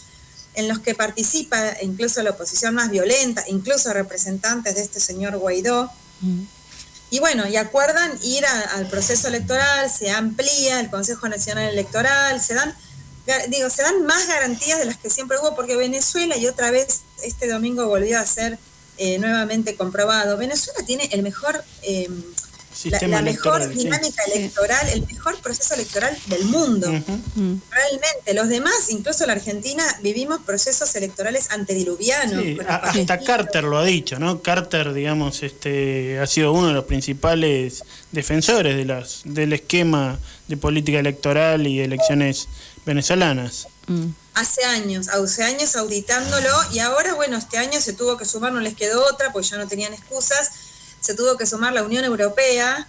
en 0.54 0.68
los 0.68 0.78
que 0.78 0.94
participa 0.94 1.58
incluso 1.82 2.22
la 2.22 2.30
oposición 2.30 2.74
más 2.74 2.90
violenta, 2.90 3.44
incluso 3.48 3.92
representantes 3.92 4.74
de 4.74 4.82
este 4.82 5.00
señor 5.00 5.36
Guaidó. 5.36 5.90
Y 7.10 7.20
bueno, 7.20 7.46
y 7.46 7.56
acuerdan 7.56 8.18
ir 8.22 8.44
a- 8.46 8.60
al 8.76 8.88
proceso 8.88 9.28
electoral, 9.28 9.90
se 9.90 10.10
amplía 10.10 10.80
el 10.80 10.90
Consejo 10.90 11.28
Nacional 11.28 11.68
Electoral, 11.68 12.40
se 12.40 12.54
dan, 12.54 12.74
digo, 13.48 13.68
se 13.70 13.82
dan 13.82 14.04
más 14.06 14.26
garantías 14.26 14.78
de 14.78 14.86
las 14.86 14.96
que 14.96 15.10
siempre 15.10 15.38
hubo, 15.38 15.54
porque 15.54 15.76
Venezuela, 15.76 16.36
y 16.36 16.46
otra 16.46 16.70
vez 16.70 17.02
este 17.22 17.46
domingo 17.48 17.86
volvió 17.86 18.18
a 18.18 18.24
ser 18.26 18.58
eh, 18.98 19.18
nuevamente 19.18 19.74
comprobado, 19.76 20.36
Venezuela 20.36 20.84
tiene 20.86 21.08
el 21.12 21.22
mejor, 21.22 21.62
eh, 21.82 22.08
la, 22.84 23.08
la 23.08 23.22
mejor 23.22 23.62
sí. 23.62 23.84
dinámica 23.84 24.22
electoral, 24.34 24.88
el 24.90 25.06
mejor 25.06 25.38
proceso 25.40 25.74
electoral 25.74 26.16
del 26.26 26.44
mundo. 26.44 26.88
Realmente, 26.88 28.34
los 28.34 28.48
demás, 28.48 28.90
incluso 28.90 29.24
la 29.26 29.32
Argentina, 29.32 29.82
vivimos 30.02 30.40
procesos 30.42 30.94
electorales 30.94 31.50
antediluvianos. 31.50 32.42
Sí, 32.42 32.58
hasta 32.68 33.18
Carter 33.20 33.64
lo 33.64 33.78
ha 33.78 33.84
dicho, 33.84 34.18
¿no? 34.18 34.42
Carter, 34.42 34.92
digamos, 34.92 35.42
este, 35.42 36.18
ha 36.18 36.26
sido 36.26 36.52
uno 36.52 36.68
de 36.68 36.74
los 36.74 36.84
principales 36.84 37.82
defensores 38.12 38.76
de 38.76 38.84
las, 38.84 39.22
del 39.24 39.52
esquema 39.54 40.18
de 40.48 40.56
política 40.56 40.98
electoral 40.98 41.66
y 41.66 41.80
elecciones 41.80 42.48
venezolanas. 42.84 43.68
Hace 44.36 44.64
años, 44.64 45.08
hace 45.08 45.42
años 45.42 45.74
auditándolo 45.76 46.50
y 46.70 46.78
ahora, 46.80 47.14
bueno, 47.14 47.36
este 47.38 47.56
año 47.58 47.80
se 47.80 47.94
tuvo 47.94 48.16
que 48.18 48.26
sumar, 48.26 48.52
no 48.52 48.60
les 48.60 48.76
quedó 48.76 49.04
otra, 49.06 49.32
porque 49.32 49.48
ya 49.48 49.56
no 49.56 49.66
tenían 49.66 49.94
excusas, 49.94 50.50
se 51.00 51.14
tuvo 51.14 51.36
que 51.38 51.46
sumar 51.46 51.72
la 51.72 51.82
Unión 51.82 52.04
Europea, 52.04 52.86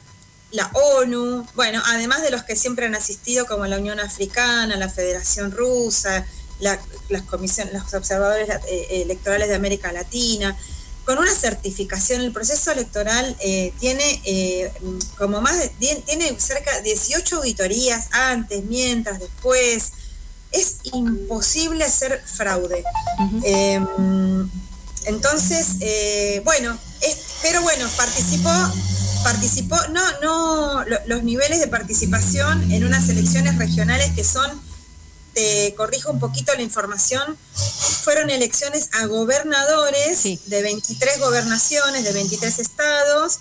la 0.51 0.69
ONU, 0.73 1.47
bueno, 1.55 1.81
además 1.85 2.21
de 2.21 2.31
los 2.31 2.43
que 2.43 2.55
siempre 2.57 2.85
han 2.85 2.95
asistido 2.95 3.45
como 3.45 3.65
la 3.65 3.77
Unión 3.77 3.99
Africana, 3.99 4.75
la 4.75 4.89
Federación 4.89 5.51
Rusa, 5.51 6.25
la- 6.59 6.79
las 7.09 7.23
los 7.73 7.93
observadores 7.93 8.49
eh, 8.67 9.01
electorales 9.03 9.47
de 9.47 9.55
América 9.55 9.91
Latina, 9.93 10.55
con 11.05 11.17
una 11.17 11.33
certificación, 11.33 12.19
el 12.21 12.33
proceso 12.33 12.71
electoral 12.73 13.37
eh, 13.39 13.71
tiene 13.79 14.21
eh, 14.25 14.69
como 15.17 15.39
más 15.39 15.57
de, 15.57 15.69
tiene 16.05 16.37
cerca 16.39 16.75
de 16.75 16.81
18 16.81 17.37
auditorías 17.37 18.07
antes, 18.11 18.65
mientras, 18.65 19.19
después, 19.19 19.93
es 20.51 20.77
imposible 20.93 21.83
hacer 21.83 22.21
fraude. 22.25 22.83
Eh, 23.43 23.79
entonces, 25.05 25.67
eh, 25.81 26.41
bueno, 26.43 26.77
es- 27.01 27.17
pero 27.41 27.61
bueno, 27.61 27.87
participó, 27.95 28.49
participó, 29.23 29.77
no, 29.91 30.01
no, 30.21 30.83
lo- 30.85 30.99
los 31.07 31.23
niveles 31.23 31.59
de 31.59 31.67
participación 31.67 32.71
en 32.71 32.83
unas 32.85 33.07
elecciones 33.09 33.57
regionales 33.57 34.11
que 34.15 34.23
son, 34.23 34.49
te 35.33 35.73
corrijo 35.75 36.11
un 36.11 36.19
poquito 36.19 36.53
la 36.55 36.61
información, 36.63 37.37
fueron 38.03 38.29
elecciones 38.29 38.89
a 38.93 39.05
gobernadores 39.05 40.23
de 40.47 40.61
23 40.63 41.19
gobernaciones, 41.19 42.03
de 42.03 42.11
23 42.11 42.59
estados, 42.59 43.39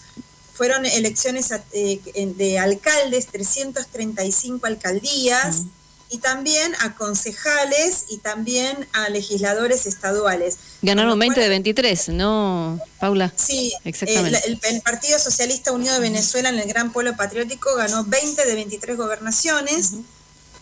fueron 0.55 0.85
elecciones 0.87 1.53
a- 1.53 1.65
eh, 1.73 2.01
de 2.37 2.59
alcaldes, 2.59 3.27
335 3.29 4.67
alcaldías, 4.67 5.63
y 6.09 6.19
también 6.19 6.75
a 6.81 6.95
concejales 6.95 8.05
y 8.09 8.19
también 8.19 8.87
a 8.93 9.09
legisladores 9.09 9.87
estaduales. 9.87 10.57
Ganaron 10.83 11.19
20 11.19 11.41
de 11.41 11.49
23, 11.49 12.11
¿no, 12.11 12.79
Paula? 13.01 13.33
Sí, 13.35 13.73
exactamente. 13.85 14.41
El, 14.47 14.81
Partido 14.83 15.19
Socialista 15.19 15.73
Unido 15.73 15.95
de 15.95 16.01
Venezuela 16.01 16.49
en 16.49 16.59
el 16.59 16.69
Gran 16.69 16.93
Pueblo 16.93 17.17
Patriótico 17.17 17.75
ganó 17.75 18.05
20 18.05 18.45
de 18.45 18.55
23 18.55 18.97
gobernaciones, 18.97 19.93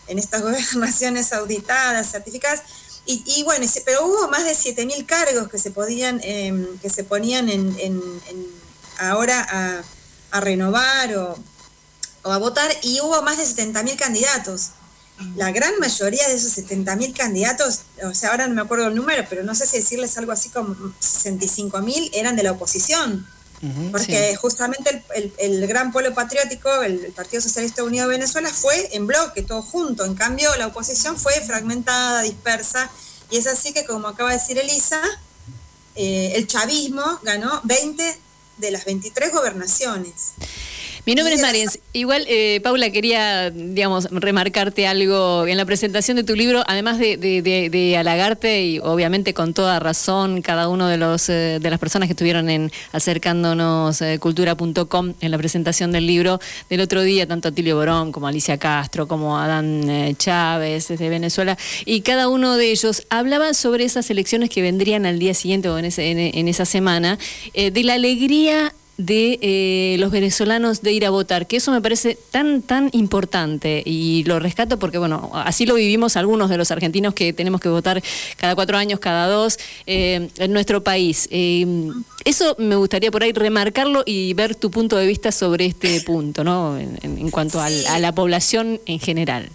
en 0.07 0.17
estas 0.19 0.41
gobernaciones 0.43 1.31
auditadas, 1.33 2.11
certificadas, 2.11 2.61
y, 3.05 3.23
y 3.37 3.43
bueno, 3.43 3.67
pero 3.85 4.03
hubo 4.07 4.27
más 4.29 4.45
de 4.45 4.53
7.000 4.53 5.05
cargos 5.05 5.47
que 5.47 5.59
se 5.59 5.69
podían, 5.69 6.19
em, 6.23 6.65
que 6.79 6.89
se 6.89 7.03
ponían 7.03 7.49
en, 7.49 7.67
en- 7.79 8.21
en- 8.29 8.47
ahora 8.97 9.45
a, 9.47 9.83
a 10.37 10.39
renovar 10.39 11.15
o, 11.17 11.37
o 12.23 12.31
a 12.31 12.37
votar, 12.39 12.71
y 12.81 12.99
hubo 13.01 13.21
más 13.21 13.37
de 13.37 13.43
70.000 13.45 13.95
candidatos. 13.95 14.69
La 15.35 15.51
gran 15.51 15.77
mayoría 15.79 16.27
de 16.27 16.35
esos 16.35 16.57
70.000 16.57 17.15
candidatos, 17.15 17.81
o 18.03 18.13
sea, 18.13 18.31
ahora 18.31 18.47
no 18.47 18.55
me 18.55 18.61
acuerdo 18.61 18.87
el 18.87 18.95
número, 18.95 19.25
pero 19.29 19.43
no 19.43 19.55
sé 19.55 19.65
si 19.65 19.77
decirles 19.77 20.17
algo 20.17 20.31
así 20.31 20.49
como 20.49 20.75
65.000 20.75 22.09
eran 22.13 22.35
de 22.35 22.43
la 22.43 22.51
oposición. 22.51 23.25
Porque 23.91 24.35
justamente 24.35 25.03
el, 25.15 25.33
el, 25.39 25.65
gran 25.65 25.91
pueblo 25.91 26.13
patriótico, 26.13 26.83
el, 26.83 27.11
Partido 27.15 27.41
Socialista 27.41 27.83
Unido 27.83 28.07
de 28.07 28.17
Venezuela, 28.17 28.49
fue 28.49 28.95
en 28.95 29.07
bloque, 29.07 29.41
todo 29.41 29.63
junto. 29.63 30.05
En 30.05 30.13
cambio, 30.13 30.55
la 30.57 30.67
oposición 30.67 31.17
fue 31.17 31.33
fragmentada, 31.41 32.21
dispersa. 32.21 32.91
Y 33.31 33.37
es 33.37 33.47
así 33.47 33.73
que, 33.73 33.83
como 33.83 34.09
acaba 34.09 34.29
de 34.29 34.37
decir 34.37 34.59
Elisa, 34.59 35.01
eh, 35.95 36.33
el 36.35 36.45
chavismo 36.45 37.19
ganó 37.23 37.59
20 37.63 38.19
de 38.57 38.71
las 38.71 38.85
23 38.85 39.31
gobernaciones. 39.31 40.33
Mi 41.05 41.13
nombre 41.13 41.35
es 41.35 41.41
Mariens. 41.41 41.77
Igual, 41.93 42.25
eh, 42.27 42.59
Paula, 42.63 42.89
quería, 42.89 43.51
digamos, 43.51 44.05
remarcarte 44.09 44.87
algo 44.87 45.45
en 45.45 45.55
la 45.55 45.63
presentación 45.63 46.17
de 46.17 46.23
tu 46.23 46.35
libro, 46.35 46.63
además 46.65 46.97
de, 46.97 47.17
de, 47.17 47.97
halagarte 47.97 48.65
y 48.65 48.79
obviamente 48.79 49.35
con 49.35 49.53
toda 49.53 49.79
razón 49.79 50.41
cada 50.41 50.67
uno 50.67 50.87
de 50.87 50.97
los 50.97 51.29
eh, 51.29 51.59
de 51.61 51.69
las 51.69 51.77
personas 51.77 52.07
que 52.07 52.13
estuvieron 52.13 52.49
en 52.49 52.71
acercándonos 52.91 54.01
eh, 54.01 54.17
cultura.com 54.19 55.13
en 55.21 55.31
la 55.31 55.37
presentación 55.37 55.91
del 55.91 56.07
libro 56.07 56.39
del 56.71 56.81
otro 56.81 57.03
día, 57.03 57.27
tanto 57.27 57.49
Atilio 57.49 57.75
Borón 57.75 58.11
como 58.11 58.27
Alicia 58.27 58.57
Castro, 58.57 59.07
como 59.07 59.37
Adán 59.37 60.15
Chávez 60.17 60.87
desde 60.87 61.09
Venezuela, 61.09 61.55
y 61.85 62.01
cada 62.01 62.29
uno 62.29 62.57
de 62.57 62.71
ellos 62.71 63.03
hablaba 63.11 63.53
sobre 63.53 63.85
esas 63.85 64.09
elecciones 64.09 64.49
que 64.49 64.63
vendrían 64.63 65.05
al 65.05 65.19
día 65.19 65.35
siguiente 65.35 65.69
o 65.69 65.77
en, 65.77 65.85
en 65.85 66.47
esa 66.47 66.65
semana, 66.65 67.19
de 67.53 67.83
la 67.83 67.93
alegría 67.93 68.73
de 68.97 69.39
eh, 69.41 69.97
los 69.99 70.11
venezolanos 70.11 70.81
de 70.81 70.93
ir 70.93 71.05
a 71.05 71.09
votar, 71.09 71.47
que 71.47 71.57
eso 71.57 71.71
me 71.71 71.81
parece 71.81 72.17
tan, 72.31 72.61
tan 72.61 72.89
importante 72.93 73.83
y 73.85 74.23
lo 74.23 74.39
rescato 74.39 74.79
porque, 74.79 74.97
bueno, 74.97 75.31
así 75.33 75.65
lo 75.65 75.75
vivimos 75.75 76.15
algunos 76.15 76.49
de 76.49 76.57
los 76.57 76.71
argentinos 76.71 77.13
que 77.13 77.33
tenemos 77.33 77.59
que 77.59 77.69
votar 77.69 78.01
cada 78.37 78.55
cuatro 78.55 78.77
años, 78.77 78.99
cada 78.99 79.27
dos, 79.27 79.59
eh, 79.85 80.29
en 80.37 80.53
nuestro 80.53 80.83
país. 80.83 81.27
Eh, 81.31 81.91
eso 82.23 82.55
me 82.57 82.75
gustaría 82.75 83.11
por 83.11 83.23
ahí 83.23 83.33
remarcarlo 83.33 84.03
y 84.05 84.33
ver 84.33 84.55
tu 84.55 84.71
punto 84.71 84.97
de 84.97 85.05
vista 85.05 85.31
sobre 85.31 85.65
este 85.65 86.01
punto, 86.01 86.43
¿no? 86.43 86.77
En, 86.77 87.29
cuanto 87.31 87.59
a 87.59 87.99
la 87.99 88.13
población 88.13 88.79
en 88.85 88.99
general. 88.99 89.49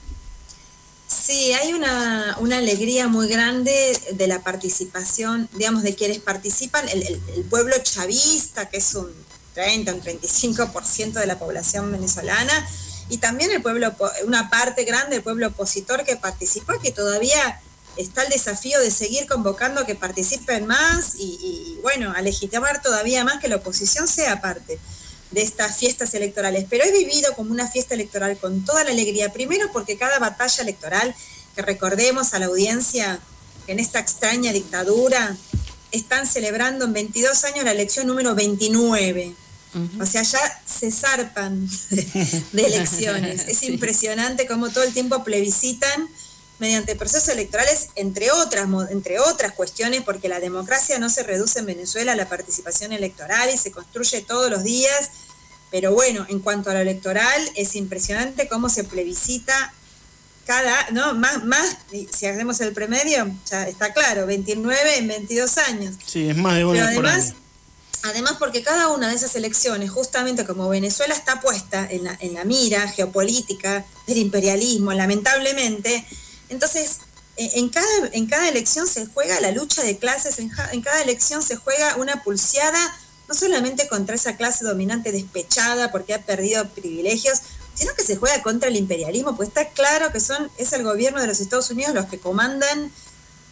Sí, 1.09 1.53
hay 1.53 1.73
una, 1.73 2.35
alegría 2.35 3.09
muy 3.09 3.27
grande 3.27 3.99
de 4.12 4.27
la 4.29 4.43
participación, 4.43 5.49
digamos, 5.55 5.83
de 5.83 5.95
quienes 5.95 6.19
participan, 6.19 6.89
el 6.89 7.45
pueblo 7.49 7.75
chavista, 7.83 8.69
que 8.69 8.77
es 8.77 8.95
un 8.95 9.11
30, 9.55 9.94
un 9.94 10.02
35% 10.02 11.12
de 11.12 11.27
la 11.27 11.39
población 11.39 11.90
venezolana, 11.93 12.68
y 13.09 13.18
también 13.18 13.51
el 13.51 13.60
pueblo, 13.60 13.94
una 14.24 14.48
parte 14.51 14.85
grande 14.85 15.16
del 15.16 15.22
pueblo 15.22 15.48
opositor 15.48 16.05
que 16.05 16.16
participó, 16.16 16.78
que 16.81 16.93
todavía 16.93 17.60
está 17.97 18.22
el 18.22 18.31
desafío 18.31 18.78
de 18.81 18.90
seguir 18.90 19.27
convocando 19.27 19.81
a 19.81 19.86
que 19.86 19.97
participen 19.97 20.66
más 20.66 21.14
y, 21.18 21.78
bueno, 21.82 22.12
a 22.16 22.22
legitimar 22.22 22.81
todavía 22.81 23.24
más 23.24 23.40
que 23.40 23.48
la 23.48 23.56
oposición 23.56 24.06
sea 24.06 24.40
parte 24.40 24.78
de 25.32 25.43
estas 25.43 25.77
fiestas 25.77 26.14
electorales. 26.14 26.66
Pero 26.70 26.85
he 26.85 26.93
vivido 26.93 27.35
como 27.35 27.51
una 27.51 27.68
fiesta 27.68 27.94
electoral 27.94 28.39
con 28.39 28.64
toda 28.64 28.85
la 28.85 28.90
alegría, 28.90 29.32
primero 29.32 29.70
porque 29.72 29.98
cada 29.98 30.18
batalla 30.20 30.62
electoral, 30.62 31.14
que 31.56 31.62
recordemos 31.62 32.32
a 32.32 32.39
la 32.39 32.47
audiencia 32.47 33.18
en 33.66 33.81
esta 33.81 33.98
extraña 33.98 34.52
dictadura 34.52 35.36
están 35.93 36.27
celebrando 36.27 36.85
en 36.85 36.93
22 36.93 37.45
años 37.45 37.65
la 37.65 37.73
elección 37.73 38.07
número 38.07 38.35
29. 38.35 39.35
O 40.01 40.07
sea, 40.07 40.23
ya 40.23 40.41
se 40.67 40.91
zarpan 40.91 41.69
de, 41.91 42.67
elecciones. 42.67 43.47
Es 43.47 43.62
impresionante 43.62 44.47
cómo 44.47 44.69
todo 44.71 44.83
el 44.83 44.93
tiempo 44.93 45.23
plebiscitan 45.23 46.09
mediante 46.59 46.97
procesos 46.97 47.29
electorales, 47.31 47.89
entre 47.95 48.33
otras, 48.33 48.69
entre 48.91 49.21
otras 49.21 49.53
cuestiones, 49.53 50.03
porque 50.03 50.29
la 50.29 50.41
democracia 50.41 50.99
no 50.99 51.09
se 51.09 51.23
reduce 51.23 51.61
en 51.61 51.67
Venezuela 51.67 52.12
a 52.12 52.17
la 52.17 52.29
participación 52.29 52.93
electoral 52.93 53.49
y 53.55 53.57
se 53.57 53.71
construye 53.71 54.23
todos 54.23 54.51
los 54.51 54.65
días. 54.65 55.11
Pero 55.71 55.93
bueno, 55.93 56.27
en 56.29 56.41
cuanto 56.41 56.71
a 56.71 56.75
lo 56.75 56.81
electoral, 56.81 57.51
es 57.55 57.77
impresionante 57.77 58.49
cómo 58.49 58.69
se 58.69 58.83
plebiscita 58.83 59.73
cada, 60.47 60.91
¿no? 60.91 61.15
Más, 61.15 61.45
más, 61.45 61.77
si 61.91 62.27
hacemos 62.27 62.61
el 62.61 62.73
premedio, 62.73 63.31
ya 63.49 63.69
está 63.69 63.93
claro, 63.93 64.27
29 64.27 64.99
en 64.99 65.09
22 65.09 65.59
años. 65.59 65.97
Sí, 66.05 66.29
es 66.29 66.37
más 66.37 66.57
de 66.57 66.67
Pero 66.67 66.85
además, 66.85 67.35
además 68.03 68.35
porque 68.39 68.62
cada 68.62 68.89
una 68.89 69.09
de 69.09 69.15
esas 69.15 69.35
elecciones, 69.37 69.91
justamente 69.91 70.45
como 70.45 70.69
Venezuela 70.69 71.15
está 71.15 71.41
puesta 71.41 71.87
en 71.89 72.05
la, 72.05 72.17
en 72.21 72.35
la 72.35 72.45
mira 72.45 72.89
geopolítica 72.89 73.85
del 74.07 74.19
imperialismo, 74.19 74.93
lamentablemente, 74.93 76.05
entonces 76.49 76.99
e, 77.37 77.59
en 77.59 77.69
cada, 77.69 77.87
en 78.12 78.27
cada 78.27 78.49
elección 78.49 78.87
se 78.87 79.07
juega 79.07 79.41
la 79.41 79.53
lucha 79.53 79.83
de 79.83 79.99
clases, 79.99 80.39
en, 80.39 80.51
en 80.73 80.83
cada 80.83 81.01
elección 81.03 81.43
se 81.43 81.57
juega 81.57 81.97
una 81.97 82.23
pulseada 82.23 82.99
no 83.31 83.37
solamente 83.37 83.87
contra 83.87 84.17
esa 84.17 84.37
clase 84.37 84.65
dominante 84.65 85.12
despechada 85.12 85.93
porque 85.93 86.15
ha 86.15 86.23
perdido 86.23 86.69
privilegios, 86.71 87.39
sino 87.75 87.95
que 87.95 88.03
se 88.03 88.17
juega 88.17 88.43
contra 88.43 88.69
el 88.69 88.77
imperialismo, 88.77 89.37
pues 89.37 89.49
está 89.49 89.69
claro 89.69 90.13
que 90.13 90.21
son, 90.21 90.51
es 90.59 90.73
el 90.73 90.83
gobierno 90.83 91.21
de 91.21 91.27
los 91.27 91.41
Estados 91.41 91.71
Unidos 91.71 91.95
los 91.95 92.07
que 92.07 92.19
comandan 92.19 92.91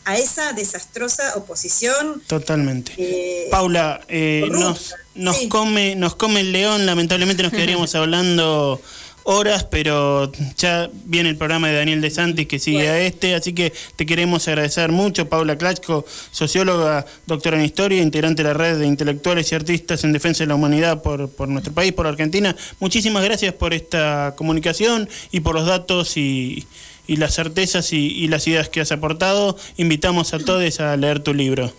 a 0.05 0.17
esa 0.17 0.53
desastrosa 0.55 1.35
oposición. 1.37 2.23
Totalmente. 2.27 2.95
Eh, 2.97 3.49
Paula, 3.51 4.01
eh, 4.09 4.49
nos, 4.51 4.95
nos, 5.15 5.37
come, 5.49 5.97
nos 5.97 6.15
come 6.15 6.41
el 6.41 6.53
león, 6.53 6.87
lamentablemente 6.87 7.43
nos 7.43 7.53
quedaríamos 7.53 7.95
hablando 7.95 8.81
horas, 9.25 9.65
pero 9.65 10.33
ya 10.57 10.91
viene 11.05 11.29
el 11.29 11.37
programa 11.37 11.69
de 11.69 11.77
Daniel 11.77 12.01
De 12.01 12.11
Santis 12.11 12.47
que 12.47 12.59
sigue 12.59 12.89
a 12.89 13.01
este, 13.01 13.35
así 13.35 13.53
que 13.53 13.73
te 13.97 14.07
queremos 14.07 14.49
agradecer 14.49 14.91
mucho, 14.91 15.29
Paula 15.29 15.59
Klachko, 15.59 16.05
socióloga, 16.31 17.05
doctora 17.27 17.59
en 17.59 17.65
historia, 17.65 18.03
integrante 18.03 18.43
de 18.43 18.49
la 18.49 18.55
red 18.55 18.79
de 18.79 18.87
intelectuales 18.87 19.53
y 19.53 19.55
artistas 19.55 20.05
en 20.05 20.13
defensa 20.13 20.45
de 20.45 20.49
la 20.49 20.55
humanidad 20.55 21.03
por, 21.03 21.29
por 21.31 21.49
nuestro 21.49 21.73
país, 21.73 21.93
por 21.93 22.07
Argentina. 22.07 22.57
Muchísimas 22.81 23.23
gracias 23.23 23.55
por 23.55 23.75
esta 23.75 24.35
comunicación 24.37 25.09
y 25.31 25.41
por 25.41 25.55
los 25.55 25.67
datos 25.67 26.17
y, 26.17 26.67
y 27.07 27.17
las 27.17 27.35
certezas 27.35 27.93
y, 27.93 28.07
y 28.07 28.29
las 28.29 28.47
ideas 28.47 28.69
que 28.69 28.81
has 28.81 28.93
aportado. 28.93 29.57
Invitamos 29.77 30.35
a 30.35 30.39
todos 30.39 30.81
a 30.81 30.97
leer 30.97 31.21
tu 31.21 31.35
libro. 31.35 31.73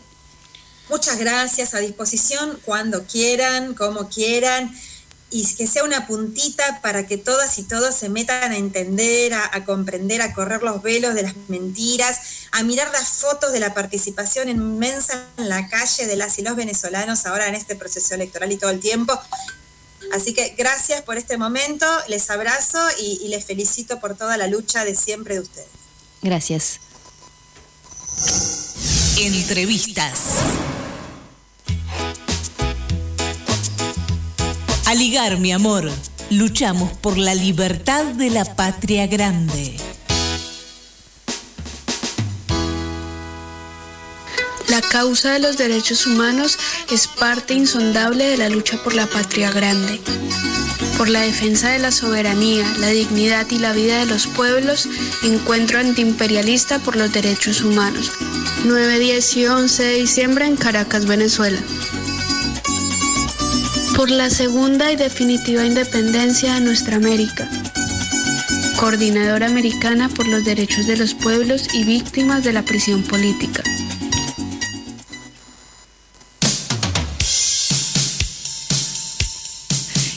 Muchas 0.89 1.19
gracias, 1.19 1.75
a 1.75 1.79
disposición 1.79 2.57
cuando 2.65 3.03
quieran, 3.03 3.75
como 3.75 4.09
quieran 4.09 4.71
y 5.31 5.45
que 5.55 5.67
sea 5.67 5.83
una 5.83 6.07
puntita 6.07 6.81
para 6.81 7.05
que 7.05 7.17
todas 7.17 7.57
y 7.59 7.63
todos 7.63 7.95
se 7.95 8.09
metan 8.09 8.51
a 8.51 8.57
entender, 8.57 9.33
a, 9.33 9.63
comprender, 9.65 10.21
a 10.21 10.33
correr 10.33 10.63
los 10.63 10.81
velos 10.81 11.13
de 11.13 11.23
las 11.23 11.35
mentiras, 11.47 12.19
a 12.51 12.63
mirar 12.63 12.89
las 12.91 13.09
fotos 13.09 13.51
de 13.51 13.59
la 13.59 13.73
participación 13.73 14.49
inmensa 14.49 15.27
en 15.37 15.49
la 15.49 15.67
calle 15.69 16.07
de 16.07 16.15
las 16.15 16.39
y 16.39 16.41
los 16.41 16.55
venezolanos 16.55 17.25
ahora 17.25 17.47
en 17.47 17.55
este 17.55 17.75
proceso 17.75 18.15
electoral 18.15 18.51
y 18.51 18.57
todo 18.57 18.71
el 18.71 18.79
tiempo. 18.79 19.19
Así 20.13 20.33
que 20.33 20.55
gracias 20.57 21.03
por 21.03 21.17
este 21.17 21.37
momento, 21.37 21.85
les 22.07 22.29
abrazo 22.31 22.79
y, 22.99 23.19
y 23.23 23.27
les 23.27 23.45
felicito 23.45 23.99
por 23.99 24.17
toda 24.17 24.37
la 24.37 24.47
lucha 24.47 24.83
de 24.83 24.95
siempre 24.95 25.35
de 25.35 25.41
ustedes. 25.41 25.67
Gracias. 26.21 26.79
Entrevistas. 29.17 30.78
Aligar, 34.89 35.37
mi 35.37 35.51
amor. 35.51 35.87
Luchamos 36.31 36.91
por 36.97 37.15
la 37.15 37.35
libertad 37.35 38.05
de 38.05 38.31
la 38.31 38.43
patria 38.43 39.05
grande. 39.05 39.77
La 44.67 44.81
causa 44.81 45.33
de 45.33 45.41
los 45.41 45.57
derechos 45.57 46.07
humanos 46.07 46.57
es 46.91 47.05
parte 47.05 47.53
insondable 47.53 48.29
de 48.29 48.37
la 48.37 48.49
lucha 48.49 48.81
por 48.83 48.95
la 48.95 49.05
patria 49.05 49.51
grande. 49.51 50.01
Por 50.97 51.07
la 51.07 51.21
defensa 51.21 51.69
de 51.69 51.77
la 51.77 51.91
soberanía, 51.91 52.65
la 52.79 52.87
dignidad 52.87 53.45
y 53.51 53.59
la 53.59 53.73
vida 53.73 53.99
de 53.99 54.07
los 54.07 54.25
pueblos, 54.25 54.89
encuentro 55.21 55.77
antiimperialista 55.77 56.79
por 56.79 56.95
los 56.95 57.13
derechos 57.13 57.61
humanos. 57.61 58.11
9, 58.65 58.97
10 58.97 59.37
y 59.37 59.45
11 59.45 59.83
de 59.83 59.93
diciembre 59.97 60.47
en 60.47 60.55
Caracas, 60.55 61.05
Venezuela 61.05 61.59
por 63.99 64.11
la 64.11 64.29
segunda 64.29 64.93
y 64.93 64.95
definitiva 64.95 65.65
independencia 65.65 66.53
de 66.53 66.61
nuestra 66.61 66.95
América. 66.95 67.49
Coordinadora 68.79 69.47
Americana 69.47 70.07
por 70.07 70.25
los 70.25 70.45
Derechos 70.45 70.87
de 70.87 70.95
los 70.95 71.13
Pueblos 71.13 71.67
y 71.73 71.83
Víctimas 71.83 72.45
de 72.45 72.53
la 72.53 72.61
Prisión 72.63 73.03
Política. 73.03 73.61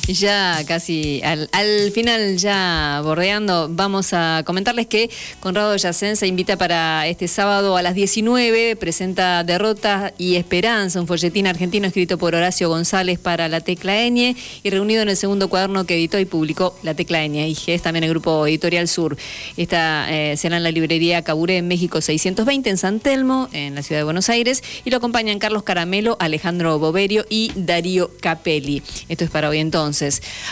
Ya 0.09 0.63
casi 0.67 1.21
al, 1.23 1.49
al 1.53 1.93
final, 1.93 2.37
ya 2.37 3.01
bordeando, 3.05 3.69
vamos 3.71 4.13
a 4.13 4.43
comentarles 4.45 4.87
que 4.87 5.11
Conrado 5.41 5.77
Yacen 5.77 6.17
se 6.17 6.27
invita 6.27 6.57
para 6.57 7.07
este 7.07 7.29
sábado 7.29 7.77
a 7.77 7.83
las 7.83 7.95
19, 7.95 8.77
presenta 8.77 9.45
Derrota 9.45 10.13
y 10.19 10.37
Esperanza, 10.37 11.01
un 11.01 11.07
folletín 11.07 11.47
argentino 11.47 11.87
escrito 11.87 12.19
por 12.19 12.35
Horacio 12.35 12.69
González 12.69 13.19
para 13.19 13.49
la 13.49 13.61
Tecla 13.61 13.95
Ñ 14.09 14.37
y 14.63 14.71
reunido 14.71 15.03
en 15.03 15.09
el 15.09 15.17
segundo 15.17 15.49
cuaderno 15.49 15.85
que 15.87 15.95
editó 15.95 16.19
y 16.19 16.25
publicó 16.25 16.77
la 16.83 16.95
Tecla 16.95 17.25
Ñ, 17.27 17.49
y 17.49 17.55
que 17.55 17.75
es 17.75 17.83
también 17.83 18.05
el 18.05 18.11
grupo 18.11 18.47
Editorial 18.47 18.89
Sur. 18.89 19.17
Esta 19.57 20.07
eh, 20.11 20.37
será 20.37 20.57
en 20.57 20.65
la 20.65 20.73
librería 20.73 21.23
Caburé 21.23 21.59
en 21.59 21.69
México 21.69 22.01
620 22.01 22.71
en 22.71 22.77
San 22.77 22.99
Telmo, 22.99 23.49
en 23.53 23.77
la 23.77 23.83
ciudad 23.83 24.01
de 24.01 24.05
Buenos 24.05 24.29
Aires, 24.29 24.63
y 24.85 24.91
lo 24.91 24.97
acompañan 24.97 25.39
Carlos 25.39 25.63
Caramelo, 25.63 26.17
Alejandro 26.19 26.79
Boverio 26.81 27.25
y 27.29 27.53
Darío 27.55 28.11
Capelli. 28.21 28.83
Esto 29.09 29.25
es 29.25 29.31
para 29.31 29.49
hoy 29.49 29.59
entonces. 29.59 29.92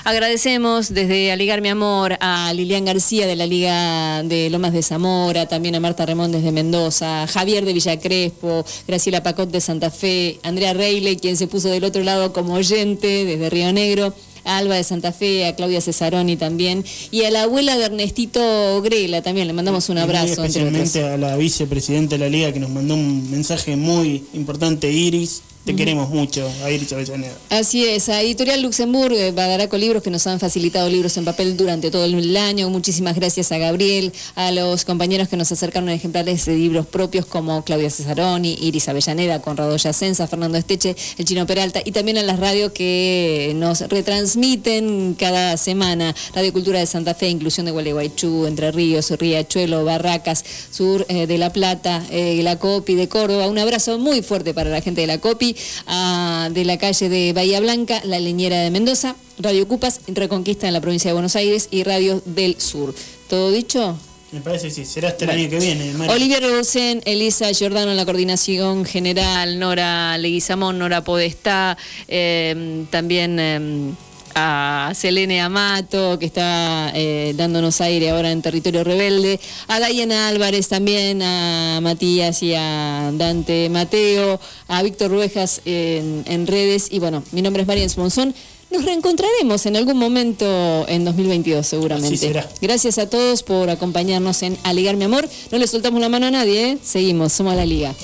Agradecemos 0.05 0.93
desde 0.93 1.33
Aligar 1.33 1.61
Mi 1.61 1.69
Amor 1.69 2.17
a 2.21 2.53
Lilian 2.53 2.85
García 2.85 3.27
de 3.27 3.37
la 3.37 3.47
Liga 3.47 4.23
de 4.23 4.51
Lomas 4.51 4.73
de 4.73 4.83
Zamora, 4.83 5.47
también 5.47 5.75
a 5.75 5.81
Marta 5.81 6.07
Remón 6.07 6.33
desde 6.33 6.53
Mendoza, 6.53 7.27
Javier 7.27 7.65
de 7.65 7.73
Villa 7.73 7.99
Crespo, 7.99 8.65
Graciela 8.87 9.23
Pacot 9.23 9.51
de 9.51 9.61
Santa 9.61 9.91
Fe, 9.91 10.39
Andrea 10.43 10.73
Reile, 10.75 11.17
quien 11.17 11.37
se 11.37 11.47
puso 11.47 11.69
del 11.69 11.85
otro 11.85 12.03
lado 12.03 12.33
como 12.33 12.55
oyente 12.55 13.25
desde 13.25 13.51
Río 13.51 13.73
Negro, 13.73 14.15
a 14.45 14.59
Alba 14.59 14.77
de 14.77 14.85
Santa 14.85 15.12
Fe, 15.12 15.47
a 15.47 15.55
Claudia 15.55 15.81
Cesaroni 15.81 16.37
también, 16.37 16.85
y 17.11 17.25
a 17.25 17.31
la 17.31 17.43
abuela 17.43 17.77
de 17.77 17.85
Ernestito 17.85 18.81
Grela 18.83 19.23
también, 19.23 19.47
le 19.47 19.53
mandamos 19.53 19.89
un 19.89 19.99
abrazo. 19.99 20.45
entre 20.45 20.47
especialmente 20.47 21.05
a 21.05 21.17
la 21.17 21.37
vicepresidenta 21.37 22.17
de 22.17 22.19
la 22.19 22.29
liga 22.29 22.53
que 22.53 22.61
nos 22.61 22.71
mandó 22.71 22.95
un 22.95 23.31
mensaje 23.31 23.77
muy 23.77 24.25
importante, 24.33 24.91
Iris. 24.91 25.43
Te 25.65 25.77
queremos 25.77 26.09
mucho, 26.09 26.51
a 26.65 26.70
Iris 26.70 26.91
Avellaneda. 26.95 27.35
Así 27.51 27.85
es, 27.85 28.09
a 28.09 28.23
Editorial 28.23 28.62
Luxemburgo, 28.62 29.15
eh, 29.15 29.31
Badaraco 29.31 29.77
Libros, 29.77 30.03
que 30.03 30.09
nos 30.09 30.27
han 30.27 30.41
facilitado 30.41 30.89
libros 30.89 31.19
en 31.19 31.27
papel 31.27 31.55
durante 31.55 31.91
todo 31.91 32.07
el 32.07 32.37
año. 32.37 32.70
Muchísimas 32.70 33.15
gracias 33.15 33.53
a 33.53 33.59
Gabriel, 33.59 34.11
a 34.37 34.53
los 34.53 34.87
compañeros 34.87 35.28
que 35.28 35.37
nos 35.37 35.53
acercaron 35.53 35.91
ejemplares 35.91 36.47
de 36.47 36.57
libros 36.57 36.87
propios 36.87 37.27
como 37.27 37.62
Claudia 37.62 37.91
Cesaroni, 37.91 38.57
Iris 38.62 38.89
Avellaneda, 38.89 39.43
Conrado 39.43 39.77
Yacenza, 39.77 40.27
Fernando 40.27 40.57
Esteche, 40.57 40.97
el 41.19 41.27
Chino 41.27 41.47
Peralta 41.47 41.82
y 41.85 41.93
también 41.93 42.16
a 42.16 42.23
las 42.23 42.41
radios 42.41 42.73
que 42.73 43.53
nos 43.55 43.81
retransmiten 43.81 45.15
cada 45.19 45.59
semana. 45.59 46.15
Radio 46.35 46.55
Cultura 46.55 46.78
de 46.78 46.87
Santa 46.87 47.15
Fe, 47.15 47.28
Inclusión 47.28 47.66
de 47.66 47.73
Gualeguaychú, 47.73 48.47
Entre 48.47 48.73
Ríos, 48.73 49.11
Riachuelo, 49.11 49.85
Barracas, 49.85 50.43
Sur 50.70 51.05
eh, 51.11 51.27
de 51.27 51.37
La 51.37 51.53
Plata, 51.53 52.03
eh, 52.11 52.41
la 52.43 52.59
COPI 52.59 52.95
de 52.95 53.09
Córdoba. 53.09 53.47
Un 53.47 53.59
abrazo 53.59 53.99
muy 53.99 54.23
fuerte 54.23 54.55
para 54.55 54.70
la 54.70 54.81
gente 54.81 55.03
de 55.03 55.07
la 55.07 55.19
COPI, 55.19 55.49
de 55.55 56.64
la 56.64 56.78
calle 56.78 57.09
de 57.09 57.32
Bahía 57.32 57.60
Blanca, 57.60 58.01
La 58.05 58.18
Leñera 58.20 58.59
de 58.60 58.70
Mendoza, 58.70 59.16
Radio 59.39 59.66
Cupas, 59.68 60.01
Reconquista 60.09 60.66
en 60.66 60.74
la 60.74 60.81
provincia 60.81 61.09
de 61.10 61.12
Buenos 61.14 61.36
Aires 61.36 61.68
y 61.70 61.82
Radio 61.82 62.22
del 62.24 62.60
Sur. 62.60 62.94
¿Todo 63.28 63.51
dicho? 63.51 63.97
Me 64.32 64.40
parece 64.40 64.68
que 64.68 64.74
sí, 64.74 64.85
será 64.85 65.09
hasta 65.09 65.24
el 65.24 65.31
Bueno. 65.31 65.43
año 65.43 65.51
que 65.51 65.59
viene. 65.59 65.93
Mari. 65.94 66.12
Olivia 66.12 66.39
Rosen, 66.39 67.02
Elisa 67.05 67.51
Giordano 67.52 67.90
en 67.90 67.97
la 67.97 68.05
coordinación 68.05 68.85
general, 68.85 69.59
Nora 69.59 70.16
Leguizamón, 70.18 70.78
Nora 70.78 71.02
Podestá, 71.02 71.77
eh, 72.06 72.85
también 72.90 73.39
eh, 73.40 73.90
a 74.35 74.93
Selene 74.94 75.40
Amato, 75.40 76.19
que 76.19 76.27
está 76.27 76.93
eh, 76.94 77.35
dándonos 77.36 77.81
aire 77.81 78.11
ahora 78.11 78.32
en 78.32 78.43
territorio 78.43 78.85
rebelde, 78.85 79.40
a 79.69 79.81
Diana 79.81 80.28
Álvarez 80.28 80.69
también, 80.69 81.23
a 81.23 81.81
Matías 81.82 82.43
y 82.43 82.55
a 82.55 83.11
Dante 83.15 83.69
Mateo, 83.70 84.40
a 84.69 84.82
Víctor 84.82 85.11
Ruejas 85.11 85.61
en, 85.65 86.24
en 86.27 86.47
redes, 86.47 86.89
y 86.90 86.98
bueno, 86.98 87.23
mi 87.32 87.43
nombre 87.43 87.62
es 87.62 87.69
Marian 87.69 87.90
Monzón. 87.97 88.35
Nos 88.70 88.85
reencontraremos 88.85 89.66
en 89.66 89.77
algún 89.77 89.97
momento 89.97 90.86
en 90.89 91.05
2022 91.05 91.66
seguramente. 91.66 92.16
Será. 92.16 92.48
Gracias 92.61 92.98
a 92.98 93.11
todos 93.11 93.43
por 93.43 93.69
acompañarnos 93.69 94.43
en 94.43 94.57
Aligar 94.62 94.97
Mi 94.97 95.05
Amor. 95.05 95.28
No 95.51 95.59
le 95.59 95.66
soltamos 95.66 96.01
la 96.01 96.09
mano 96.09 96.27
a 96.27 96.31
nadie, 96.31 96.73
¿eh? 96.73 96.78
seguimos, 96.82 97.32
somos 97.32 97.57
la 97.57 97.66
Liga. 97.66 97.94